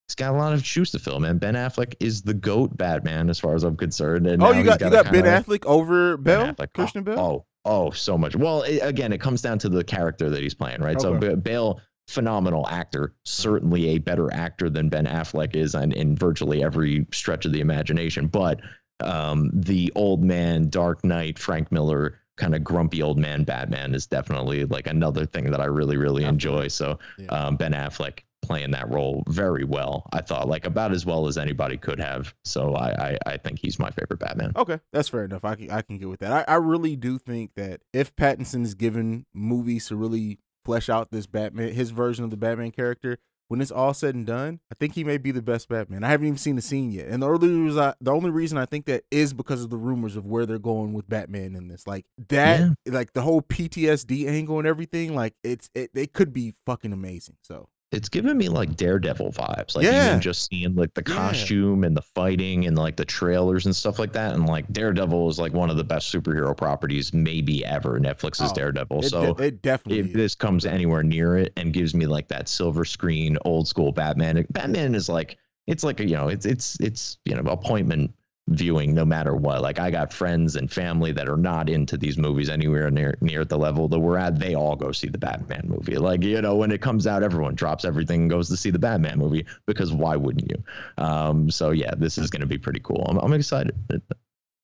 He's 0.08 0.14
got 0.14 0.34
a 0.34 0.38
lot 0.38 0.54
of 0.54 0.64
shoes 0.64 0.90
to 0.92 0.98
fill, 0.98 1.20
man. 1.20 1.36
Ben 1.36 1.54
Affleck 1.54 1.94
is 2.00 2.22
the 2.22 2.32
goat 2.32 2.74
Batman, 2.78 3.28
as 3.28 3.38
far 3.38 3.54
as 3.54 3.62
I'm 3.62 3.76
concerned. 3.76 4.26
And 4.26 4.42
oh, 4.42 4.52
you 4.52 4.64
got 4.64 4.80
you 4.80 4.88
gotta 4.88 5.12
Ben 5.12 5.24
Affleck 5.24 5.66
over 5.66 6.16
Ben 6.16 6.46
Bell, 6.46 6.54
Affleck. 6.54 6.72
Christian 6.72 7.00
oh, 7.00 7.04
Bell. 7.04 7.18
Oh, 7.18 7.46
oh, 7.66 7.90
so 7.90 8.16
much. 8.16 8.34
Well, 8.34 8.62
it, 8.62 8.78
again, 8.78 9.12
it 9.12 9.20
comes 9.20 9.42
down 9.42 9.58
to 9.58 9.68
the 9.68 9.84
character 9.84 10.30
that 10.30 10.42
he's 10.42 10.54
playing, 10.54 10.80
right? 10.80 10.98
So 10.98 11.14
Okay. 11.14 11.28
B- 11.28 11.34
Bale, 11.34 11.80
phenomenal 12.08 12.66
actor, 12.68 13.14
certainly 13.26 13.90
a 13.90 13.98
better 13.98 14.32
actor 14.32 14.70
than 14.70 14.88
Ben 14.88 15.04
Affleck 15.04 15.54
is 15.54 15.74
on 15.74 15.92
in 15.92 16.16
virtually 16.16 16.64
every 16.64 17.06
stretch 17.12 17.44
of 17.44 17.52
the 17.52 17.60
imagination. 17.60 18.28
But 18.28 18.60
um, 19.02 19.50
the 19.52 19.92
old 19.94 20.22
man, 20.22 20.68
Dark 20.68 21.04
Knight, 21.04 21.38
Frank 21.38 21.70
Miller, 21.72 22.18
kind 22.36 22.54
of 22.54 22.62
grumpy 22.62 23.02
old 23.02 23.18
man 23.18 23.42
Batman 23.44 23.94
is 23.94 24.06
definitely 24.06 24.64
like 24.64 24.86
another 24.86 25.26
thing 25.26 25.50
that 25.50 25.60
I 25.60 25.64
really, 25.64 25.96
really 25.96 26.24
enjoy. 26.24 26.68
So 26.68 26.98
Yeah. 27.18 27.26
um, 27.26 27.56
Ben 27.56 27.72
Affleck 27.72 28.20
playing 28.42 28.70
that 28.70 28.88
role 28.88 29.24
very 29.28 29.64
well. 29.64 30.08
I 30.12 30.20
thought 30.20 30.48
like 30.48 30.64
about 30.64 30.92
as 30.92 31.04
well 31.04 31.26
as 31.26 31.36
anybody 31.36 31.76
could 31.76 31.98
have. 31.98 32.32
So 32.44 32.74
I, 32.76 33.10
I, 33.10 33.18
I 33.26 33.36
think 33.38 33.58
he's 33.60 33.80
my 33.80 33.90
favorite 33.90 34.20
Batman. 34.20 34.52
Okay, 34.54 34.78
that's 34.92 35.08
fair 35.08 35.24
enough. 35.24 35.44
I 35.44 35.56
can 35.56 35.70
I 35.72 35.82
can 35.82 35.98
get 35.98 36.08
with 36.08 36.20
that. 36.20 36.48
I, 36.48 36.52
I 36.52 36.56
really 36.56 36.94
do 36.94 37.18
think 37.18 37.50
that 37.56 37.80
if 37.92 38.14
Pattinson 38.14 38.62
is 38.62 38.74
given 38.74 39.26
movies 39.34 39.86
to 39.88 39.96
really 39.96 40.38
flesh 40.64 40.88
out 40.88 41.10
this 41.10 41.26
Batman, 41.26 41.72
his 41.72 41.90
version 41.90 42.22
of 42.24 42.30
the 42.30 42.36
Batman 42.36 42.70
character, 42.70 43.18
when 43.48 43.60
it's 43.60 43.70
all 43.70 43.94
said 43.94 44.14
and 44.14 44.26
done, 44.26 44.60
I 44.70 44.74
think 44.74 44.94
he 44.94 45.04
may 45.04 45.18
be 45.18 45.30
the 45.30 45.42
best 45.42 45.68
Batman. 45.68 46.04
I 46.04 46.08
haven't 46.08 46.26
even 46.26 46.38
seen 46.38 46.56
the 46.56 46.62
scene 46.62 46.92
yet, 46.92 47.08
and 47.08 47.22
the 47.22 47.26
only 47.26 47.48
reason 47.48 47.82
I, 47.82 47.94
the 48.00 48.12
only 48.12 48.30
reason 48.30 48.58
I 48.58 48.66
think 48.66 48.86
that 48.86 49.04
is 49.10 49.32
because 49.32 49.62
of 49.64 49.70
the 49.70 49.76
rumors 49.76 50.16
of 50.16 50.26
where 50.26 50.46
they're 50.46 50.58
going 50.58 50.92
with 50.92 51.08
Batman 51.08 51.56
in 51.56 51.68
this. 51.68 51.86
Like 51.86 52.06
that, 52.28 52.60
like 52.86 53.14
the 53.14 53.22
whole 53.22 53.42
PTSD 53.42 54.28
angle 54.28 54.58
and 54.58 54.68
everything. 54.68 55.14
Like 55.14 55.34
it's 55.42 55.70
it, 55.74 55.94
they 55.94 56.06
could 56.06 56.32
be 56.32 56.54
fucking 56.66 56.92
amazing. 56.92 57.36
So 57.42 57.68
It's 57.90 58.10
giving 58.10 58.36
me 58.36 58.50
like 58.50 58.76
Daredevil 58.76 59.32
vibes. 59.32 59.74
Like 59.74 59.84
Yeah. 59.84 60.08
even 60.08 60.20
just 60.20 60.46
seeing 60.50 60.74
like 60.74 60.92
the 60.92 61.02
Yeah. 61.06 61.14
costume 61.14 61.84
and 61.84 61.96
the 61.96 62.02
fighting 62.02 62.66
and 62.66 62.76
like 62.76 62.96
the 62.96 63.04
trailers 63.06 63.64
and 63.64 63.74
stuff 63.74 63.98
like 63.98 64.12
that. 64.12 64.34
And 64.34 64.46
like 64.46 64.70
Daredevil 64.72 65.28
is 65.30 65.38
like 65.38 65.54
one 65.54 65.70
of 65.70 65.76
the 65.78 65.84
best 65.84 66.12
superhero 66.12 66.54
properties 66.54 67.14
maybe 67.14 67.64
ever. 67.64 67.98
Netflix's 67.98 68.52
Oh, 68.52 68.54
Daredevil. 68.54 69.04
it, 69.04 69.08
so 69.08 69.34
it 69.38 69.62
definitely. 69.62 70.00
if 70.00 70.12
this 70.12 70.34
comes 70.34 70.66
anywhere 70.66 71.02
near 71.02 71.38
it 71.38 71.52
and 71.56 71.72
gives 71.72 71.94
me 71.94 72.06
like 72.06 72.28
that 72.28 72.48
silver 72.48 72.84
screen 72.84 73.38
old 73.46 73.66
school 73.68 73.90
batman 73.92 74.44
batman 74.50 74.94
is 74.94 75.08
like 75.08 75.38
it's 75.66 75.82
like 75.84 76.00
a 76.00 76.04
you 76.06 76.14
know 76.16 76.28
it's 76.28 76.44
it's 76.46 76.78
it's 76.80 77.18
you 77.24 77.34
know 77.34 77.50
appointment 77.50 78.12
viewing 78.48 78.94
no 78.94 79.04
matter 79.04 79.34
what. 79.34 79.62
Like 79.62 79.78
i 79.78 79.90
got 79.90 80.12
friends 80.12 80.56
and 80.56 80.70
family 80.70 81.12
that 81.12 81.28
are 81.28 81.36
not 81.36 81.68
into 81.68 81.96
these 81.96 82.18
movies 82.18 82.48
anywhere 82.48 82.90
near 82.90 83.16
near 83.20 83.44
the 83.44 83.58
level 83.58 83.88
that 83.88 83.98
we're 83.98 84.18
at. 84.18 84.38
They 84.38 84.54
all 84.54 84.76
go 84.76 84.92
see 84.92 85.08
the 85.08 85.18
batman 85.18 85.64
movie. 85.66 85.96
Like 85.98 86.22
you 86.22 86.40
know 86.40 86.56
when 86.56 86.70
it 86.70 86.80
comes 86.80 87.06
out 87.06 87.22
everyone 87.22 87.54
drops 87.54 87.84
everything 87.84 88.22
and 88.22 88.30
goes 88.30 88.48
to 88.48 88.56
see 88.56 88.70
the 88.70 88.78
batman 88.78 89.18
movie 89.18 89.46
because 89.66 89.92
why 89.92 90.16
wouldn't 90.16 90.50
you? 90.50 91.02
Um 91.02 91.50
so 91.50 91.70
yeah 91.70 91.94
this 91.96 92.18
is 92.18 92.30
going 92.30 92.40
to 92.40 92.46
be 92.46 92.58
pretty 92.58 92.80
cool. 92.80 93.04
I'm, 93.08 93.18
I'm 93.18 93.32
excited. 93.32 93.74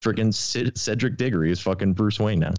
Freaking 0.03 0.35
Cid- 0.35 0.77
cedric 0.77 1.17
diggory 1.17 1.51
is 1.51 1.61
fucking 1.61 1.95
bruce 1.95 2.21
wayne 2.21 2.41
now. 2.41 2.55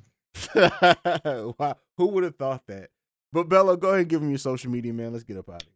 Wow, 1.58 1.78
who 1.98 2.08
would 2.08 2.24
have 2.24 2.36
thought 2.36 2.66
that? 2.68 2.90
But 3.32 3.50
Bello, 3.50 3.76
go 3.76 3.90
ahead 3.90 4.02
and 4.02 4.10
give 4.10 4.22
him 4.22 4.30
your 4.30 4.38
social 4.38 4.72
media, 4.72 4.94
man. 4.94 5.12
Let's 5.12 5.24
get 5.26 5.38
up 5.38 5.50
out 5.50 5.62
of 5.62 5.68
here. 5.68 5.75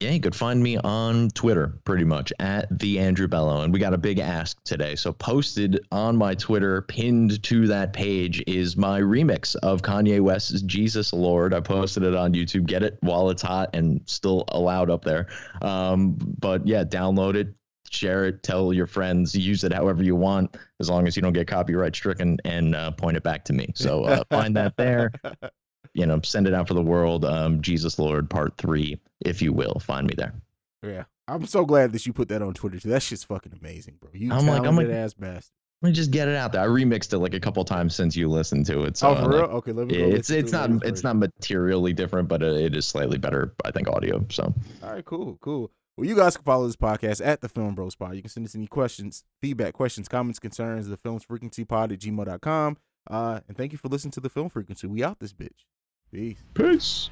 Yeah, 0.00 0.12
you 0.12 0.20
could 0.20 0.34
find 0.34 0.62
me 0.62 0.78
on 0.78 1.28
Twitter 1.28 1.78
pretty 1.84 2.04
much 2.04 2.32
at 2.40 2.66
the 2.78 2.98
Andrew 2.98 3.28
Bello. 3.28 3.60
And 3.60 3.70
we 3.70 3.78
got 3.78 3.92
a 3.92 3.98
big 3.98 4.18
ask 4.18 4.56
today. 4.64 4.96
So 4.96 5.12
posted 5.12 5.78
on 5.92 6.16
my 6.16 6.34
Twitter, 6.34 6.80
pinned 6.80 7.42
to 7.42 7.66
that 7.66 7.92
page, 7.92 8.42
is 8.46 8.78
my 8.78 8.98
remix 8.98 9.56
of 9.56 9.82
Kanye 9.82 10.22
West's 10.22 10.62
Jesus 10.62 11.12
Lord. 11.12 11.52
I 11.52 11.60
posted 11.60 12.02
it 12.02 12.14
on 12.14 12.32
YouTube. 12.32 12.64
Get 12.64 12.82
it 12.82 12.96
while 13.00 13.28
it's 13.28 13.42
hot 13.42 13.68
and 13.74 14.00
still 14.06 14.44
allowed 14.48 14.88
up 14.88 15.04
there. 15.04 15.26
Um, 15.60 16.16
but 16.38 16.66
yeah, 16.66 16.82
download 16.82 17.34
it, 17.34 17.54
share 17.90 18.24
it, 18.24 18.42
tell 18.42 18.72
your 18.72 18.86
friends, 18.86 19.34
use 19.34 19.64
it 19.64 19.72
however 19.74 20.02
you 20.02 20.16
want, 20.16 20.56
as 20.80 20.88
long 20.88 21.06
as 21.06 21.14
you 21.14 21.20
don't 21.20 21.34
get 21.34 21.46
copyright 21.46 21.94
stricken 21.94 22.38
and 22.46 22.74
uh, 22.74 22.90
point 22.92 23.18
it 23.18 23.22
back 23.22 23.44
to 23.44 23.52
me. 23.52 23.70
So 23.74 24.04
uh, 24.04 24.24
find 24.30 24.56
that 24.56 24.78
there 24.78 25.12
you 25.94 26.06
know, 26.06 26.20
send 26.22 26.46
it 26.46 26.54
out 26.54 26.68
for 26.68 26.74
the 26.74 26.82
world. 26.82 27.24
Um, 27.24 27.60
Jesus 27.60 27.98
Lord 27.98 28.28
Part 28.30 28.56
Three, 28.56 29.00
if 29.20 29.42
you 29.42 29.52
will, 29.52 29.80
find 29.80 30.06
me 30.06 30.14
there. 30.16 30.34
Yeah, 30.82 31.04
I'm 31.28 31.46
so 31.46 31.64
glad 31.64 31.92
that 31.92 32.06
you 32.06 32.12
put 32.12 32.28
that 32.28 32.42
on 32.42 32.54
Twitter 32.54 32.80
too. 32.80 32.88
That 32.88 33.02
shit's 33.02 33.24
fucking 33.24 33.52
amazing, 33.60 33.96
bro. 34.00 34.10
You 34.12 34.32
I'm 34.32 34.46
like- 34.46 34.66
I'm 34.66 34.76
like- 34.76 34.88
ass 34.88 35.14
bastard. 35.14 35.52
Let 35.82 35.88
me 35.88 35.94
just 35.94 36.10
get 36.10 36.28
it 36.28 36.36
out 36.36 36.52
there. 36.52 36.60
I 36.60 36.66
remixed 36.66 37.14
it 37.14 37.20
like 37.20 37.32
a 37.32 37.40
couple 37.40 37.64
times 37.64 37.94
since 37.94 38.14
you 38.14 38.28
listened 38.28 38.66
to 38.66 38.82
it. 38.82 38.98
So 38.98 39.08
oh, 39.08 39.14
for 39.14 39.22
like, 39.22 39.32
real? 39.32 39.44
Okay, 39.44 39.72
let 39.72 39.86
me. 39.86 39.96
Go 39.96 40.04
it's 40.10 40.28
it's 40.28 40.52
not 40.52 40.70
it's 40.84 41.02
not 41.02 41.16
materially 41.16 41.94
different, 41.94 42.28
but 42.28 42.42
it, 42.42 42.54
it 42.54 42.76
is 42.76 42.86
slightly 42.86 43.16
better, 43.16 43.54
I 43.64 43.70
think, 43.70 43.88
audio. 43.88 44.22
So 44.28 44.52
All 44.82 44.92
right, 44.92 45.04
cool, 45.04 45.38
cool. 45.40 45.70
Well, 45.96 46.06
you 46.06 46.14
guys 46.14 46.36
can 46.36 46.44
follow 46.44 46.66
this 46.66 46.76
podcast 46.76 47.24
at 47.24 47.40
the 47.40 47.48
Film 47.48 47.74
Bros 47.74 47.94
Pod. 47.94 48.14
You 48.14 48.20
can 48.20 48.30
send 48.30 48.46
us 48.46 48.54
any 48.54 48.66
questions, 48.66 49.24
feedback, 49.40 49.72
questions, 49.72 50.06
comments, 50.06 50.38
concerns, 50.38 50.86
the 50.86 50.98
film's 50.98 51.24
frequency 51.24 51.64
pod 51.64 51.92
at 51.92 52.00
gmail.com. 52.00 52.76
Uh, 53.08 53.40
and 53.48 53.56
thank 53.56 53.72
you 53.72 53.78
for 53.78 53.88
listening 53.88 54.12
to 54.12 54.20
the 54.20 54.28
film 54.28 54.50
frequency. 54.50 54.86
We 54.86 55.02
out 55.02 55.18
this 55.18 55.32
bitch. 55.32 55.64
Peace. 56.12 56.38
peace. 56.54 57.10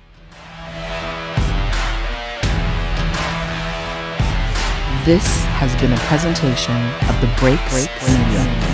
This 5.04 5.24
has 5.54 5.72
been 5.80 5.92
a 5.92 5.96
presentation 6.08 6.74
of 7.08 7.20
the 7.20 7.32
Break 7.38 7.60
Break 7.70 7.88
Media. 8.02 8.67